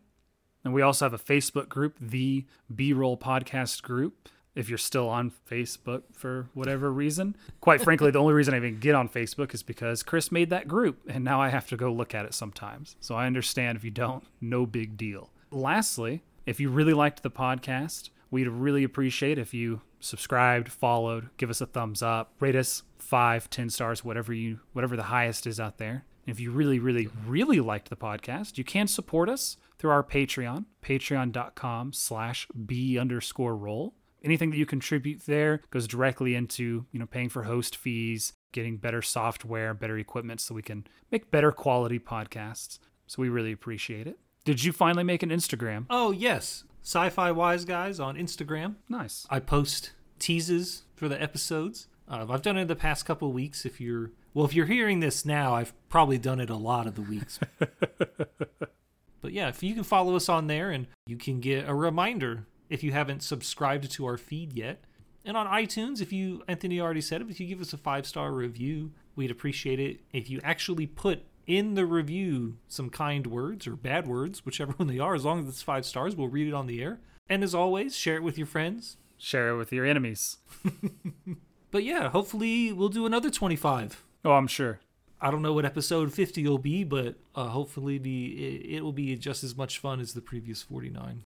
And 0.65 0.75
we 0.75 0.83
also 0.83 1.05
have 1.05 1.15
a 1.15 1.19
Facebook 1.19 1.69
group, 1.69 1.97
the 2.01 2.47
B 2.75 2.93
Roll 2.93 3.17
Podcast 3.17 3.83
Group. 3.83 4.29
If 4.55 4.69
you're 4.69 4.79
still 4.79 5.09
on 5.09 5.33
Facebook 5.49 6.03
for 6.13 6.49
whatever 6.55 6.93
reason, 6.93 7.37
quite 7.61 7.81
frankly, 7.83 8.11
the 8.11 8.19
only 8.19 8.35
reason 8.35 8.53
I 8.53 8.57
even 8.57 8.81
get 8.81 8.95
on 8.95 9.09
Facebook 9.09 9.55
is 9.55 9.63
because 9.63 10.03
Chris 10.03 10.33
made 10.33 10.51
that 10.51 10.67
group, 10.67 11.01
and 11.09 11.25
now 11.25 11.41
I 11.41 11.51
have 11.51 11.69
to 11.69 11.77
go 11.77 11.93
look 11.93 12.15
at 12.15 12.25
it 12.25 12.35
sometimes. 12.35 12.97
So 13.01 13.15
I 13.15 13.27
understand 13.27 13.77
if 13.77 13.85
you 13.85 13.91
don't, 13.93 14.25
no 14.41 14.67
big 14.67 14.97
deal. 14.97 15.31
Lastly, 15.51 16.23
if 16.47 16.59
you 16.59 16.69
really 16.69 16.95
liked 16.95 17.23
the 17.23 17.31
podcast, 17.31 18.11
we'd 18.31 18.49
really 18.49 18.83
appreciate 18.83 19.39
if 19.39 19.55
you 19.55 19.83
subscribed, 20.01 20.69
followed, 20.71 21.29
give 21.37 21.51
us 21.51 21.61
a 21.61 21.67
thumbs 21.67 22.03
up, 22.03 22.33
rate 22.41 22.57
us 22.57 22.83
five, 22.99 23.49
ten 23.51 23.71
stars, 23.71 24.05
whatever 24.05 24.33
you, 24.33 24.61
whatever 24.73 24.97
the 24.97 25.05
highest 25.05 25.47
is 25.47 25.61
out 25.61 25.79
there. 25.79 26.05
If 26.27 26.41
you 26.41 26.51
really, 26.51 26.79
really, 26.79 27.09
really 27.27 27.61
liked 27.61 27.91
the 27.91 27.97
podcast, 27.97 28.59
you 28.59 28.65
can 28.65 28.87
support 28.87 29.29
us 29.29 29.57
through 29.79 29.91
our 29.91 30.03
Patreon, 30.05 30.67
patreon.com 30.83 31.93
slash 31.93 32.47
B 32.67 32.99
underscore 32.99 33.57
roll. 33.57 33.95
Anything 34.23 34.51
that 34.51 34.59
you 34.59 34.67
contribute 34.67 35.23
there 35.27 35.63
goes 35.71 35.87
directly 35.87 36.35
into, 36.35 36.87
you 36.93 36.99
know, 36.99 37.07
paying 37.07 37.29
for 37.29 37.45
host 37.45 37.77
fees, 37.77 38.33
getting 38.53 38.77
better 38.77 39.03
software, 39.03 39.73
better 39.75 39.99
equipment 39.99 40.41
so 40.41 40.55
we 40.55 40.63
can 40.63 40.87
make 41.11 41.31
better 41.31 41.53
quality 41.53 41.99
podcasts. 41.99 42.79
So 43.07 43.23
we 43.23 43.29
really 43.29 43.53
appreciate 43.53 44.07
it. 44.07 44.19
Did 44.45 44.65
you 44.65 44.73
finally 44.73 45.05
make 45.05 45.23
an 45.23 45.31
Instagram? 45.31 45.87
oh, 45.91 46.11
yes. 46.11 46.65
Sci-fi 46.83 47.31
wise 47.31 47.67
guys 47.67 48.01
on 48.01 48.17
Instagram. 48.17 48.77
Nice. 48.89 49.27
I 49.29 49.39
post 49.39 49.93
teases 50.19 50.83
for 50.97 51.09
the 51.09 51.21
episodes. 51.21 51.89
Uh, 52.09 52.27
I've 52.29 52.43
done 52.43 52.57
it 52.57 52.63
in 52.63 52.69
the 52.69 52.77
past 52.77 53.05
couple 53.05 53.29
of 53.29 53.35
weeks. 53.35 53.67
If 53.67 53.81
you're 53.81 54.13
well, 54.33 54.47
if 54.47 54.55
you're 54.55 54.67
hearing 54.67 55.01
this 55.01 55.25
now, 55.25 55.55
I've 55.55 55.73
probably 55.89 56.19
done 56.19 56.41
it 56.41 56.51
a 56.51 56.57
lot 56.57 56.87
of 56.87 56.95
the 56.95 57.03
weeks. 57.03 57.39
but 57.59 59.33
yeah, 59.33 59.49
if 59.49 59.63
you 59.63 59.75
can 59.75 59.85
follow 59.85 60.17
us 60.17 60.29
on 60.29 60.47
there, 60.47 60.71
and 60.71 60.87
you 61.07 61.17
can 61.17 61.41
get 61.41 61.69
a 61.69 61.75
reminder 61.75 62.47
if 62.71 62.83
you 62.83 62.93
haven't 62.93 63.23
subscribed 63.23 63.91
to 63.91 64.07
our 64.07 64.17
feed 64.17 64.55
yet. 64.55 64.85
And 65.25 65.37
on 65.37 65.47
iTunes, 65.47 66.01
if 66.01 66.13
you 66.13 66.43
Anthony 66.49 66.81
already 66.81 67.03
said 67.03 67.21
it, 67.21 67.29
if 67.29 67.39
you 67.39 67.47
give 67.47 67.61
us 67.61 67.75
a 67.75 67.77
five 67.77 68.07
star 68.07 68.33
review, 68.33 68.93
we'd 69.15 69.31
appreciate 69.31 69.79
it. 69.79 70.01
If 70.13 70.31
you 70.31 70.41
actually 70.43 70.87
put 70.87 71.25
in 71.47 71.75
the 71.75 71.85
review 71.85 72.57
some 72.69 72.89
kind 72.89 73.27
words 73.27 73.67
or 73.67 73.77
bad 73.77 74.07
words, 74.07 74.47
whichever 74.47 74.73
one 74.79 74.89
they 74.89 74.99
are, 74.99 75.15
as 75.15 75.27
long 75.27 75.41
as 75.41 75.49
it's 75.49 75.63
five 75.63 75.85
stars, 75.85 76.17
we'll 76.17 76.29
read 76.29 76.49
it 76.49 76.55
on 76.55 76.67
the 76.67 76.83
air. 76.83 77.01
And 77.29 77.45
as 77.45 77.55
always, 77.55 77.95
share 77.95 78.17
it 78.17 78.23
with 78.23 78.39
your 78.39 78.47
friends, 78.47 78.97
Share 79.23 79.51
it 79.51 79.59
with 79.59 79.71
your 79.71 79.85
enemies. 79.85 80.39
But 81.71 81.85
yeah, 81.85 82.09
hopefully 82.09 82.73
we'll 82.73 82.89
do 82.89 83.07
another 83.07 83.31
25. 83.31 84.03
Oh, 84.25 84.33
I'm 84.33 84.47
sure. 84.47 84.81
I 85.21 85.31
don't 85.31 85.43
know 85.43 85.53
what 85.53 85.65
episode 85.65 86.13
50 86.13 86.47
will 86.47 86.59
be, 86.59 86.83
but 86.83 87.17
uh, 87.35 87.49
hopefully 87.49 87.99
be 87.99 88.29
it, 88.29 88.77
it 88.77 88.81
will 88.83 88.93
be 88.93 89.15
just 89.17 89.45
as 89.45 89.57
much 89.57 89.79
fun 89.79 90.01
as 90.01 90.15
the 90.15 90.21
previous 90.21 90.63
49. 90.63 91.23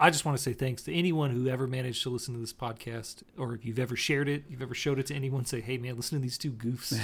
I 0.00 0.10
just 0.10 0.24
want 0.24 0.36
to 0.38 0.42
say 0.42 0.52
thanks 0.52 0.82
to 0.84 0.94
anyone 0.94 1.30
who 1.30 1.48
ever 1.48 1.66
managed 1.66 2.02
to 2.04 2.10
listen 2.10 2.32
to 2.34 2.40
this 2.40 2.52
podcast, 2.52 3.22
or 3.36 3.54
if 3.54 3.64
you've 3.64 3.80
ever 3.80 3.96
shared 3.96 4.28
it, 4.28 4.44
you've 4.48 4.62
ever 4.62 4.74
showed 4.74 4.98
it 5.00 5.06
to 5.06 5.14
anyone, 5.14 5.44
say, 5.44 5.60
hey 5.60 5.76
man, 5.76 5.96
listen 5.96 6.18
to 6.18 6.22
these 6.22 6.38
two 6.38 6.52
goofs 6.52 6.96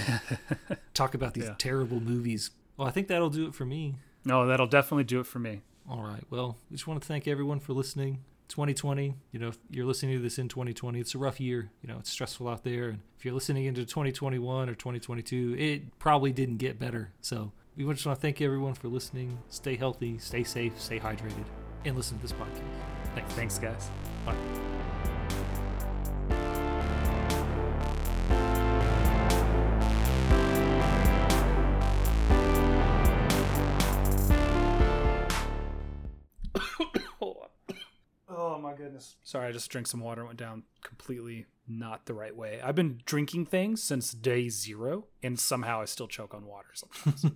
talk 0.94 1.14
about 1.14 1.34
these 1.34 1.44
Yeah. 1.44 1.54
terrible 1.58 1.98
movies. 2.00 2.50
Well, 2.76 2.86
I 2.86 2.90
think 2.92 3.08
that'll 3.08 3.30
do 3.30 3.46
it 3.46 3.54
for 3.54 3.64
me. 3.64 3.96
No, 4.24 4.46
that'll 4.46 4.66
definitely 4.68 5.04
do 5.04 5.20
it 5.20 5.26
for 5.26 5.38
me. 5.40 5.62
All 5.90 6.02
right. 6.02 6.22
Well, 6.30 6.56
I 6.70 6.74
just 6.74 6.86
want 6.86 7.02
to 7.02 7.06
thank 7.06 7.26
everyone 7.28 7.60
for 7.60 7.72
listening. 7.72 8.20
2020, 8.48 9.14
you 9.32 9.38
know, 9.40 9.48
if 9.48 9.58
you're 9.70 9.86
listening 9.86 10.16
to 10.16 10.22
this 10.22 10.38
in 10.38 10.48
2020, 10.48 11.00
it's 11.00 11.14
a 11.14 11.18
rough 11.18 11.40
year. 11.40 11.70
You 11.82 11.88
know, 11.88 11.96
it's 11.98 12.10
stressful 12.10 12.46
out 12.46 12.62
there. 12.62 12.88
And 12.90 13.00
if 13.18 13.24
you're 13.24 13.34
listening 13.34 13.64
into 13.64 13.84
2021 13.84 14.68
or 14.68 14.74
2022, 14.74 15.56
it 15.58 15.98
probably 15.98 16.30
didn't 16.32 16.58
get 16.58 16.78
better. 16.78 17.10
So 17.20 17.52
we 17.76 17.84
just 17.92 18.06
want 18.06 18.18
to 18.18 18.22
thank 18.22 18.40
everyone 18.40 18.74
for 18.74 18.88
listening. 18.88 19.38
Stay 19.48 19.76
healthy, 19.76 20.18
stay 20.18 20.44
safe, 20.44 20.80
stay 20.80 21.00
hydrated, 21.00 21.44
and 21.84 21.96
listen 21.96 22.16
to 22.18 22.22
this 22.22 22.32
podcast. 22.32 22.62
Thanks. 23.14 23.34
Thanks, 23.34 23.58
guys. 23.58 23.90
Bye. 24.24 24.34
Oh 38.36 38.58
my 38.58 38.70
goodness. 38.70 38.84
goodness. 38.84 39.16
Sorry, 39.22 39.48
I 39.48 39.52
just 39.52 39.70
drank 39.70 39.86
some 39.86 40.00
water 40.00 40.20
and 40.20 40.28
went 40.28 40.38
down 40.38 40.64
completely 40.82 41.46
not 41.66 42.06
the 42.06 42.14
right 42.14 42.34
way. 42.34 42.60
I've 42.62 42.74
been 42.74 43.00
drinking 43.04 43.46
things 43.46 43.82
since 43.82 44.12
day 44.12 44.48
zero, 44.48 45.06
and 45.22 45.38
somehow 45.38 45.80
I 45.80 45.86
still 45.86 46.08
choke 46.08 46.34
on 46.34 46.46
water 46.46 46.68
sometimes. 46.74 47.26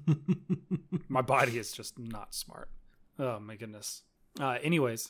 my 1.09 1.23
body 1.23 1.59
is 1.59 1.73
just 1.73 1.99
not 1.99 2.35
smart. 2.35 2.71
Oh 3.19 3.39
my 3.41 3.57
goodness. 3.57 4.03
Uh, 4.41 4.59
anyways, 4.63 5.07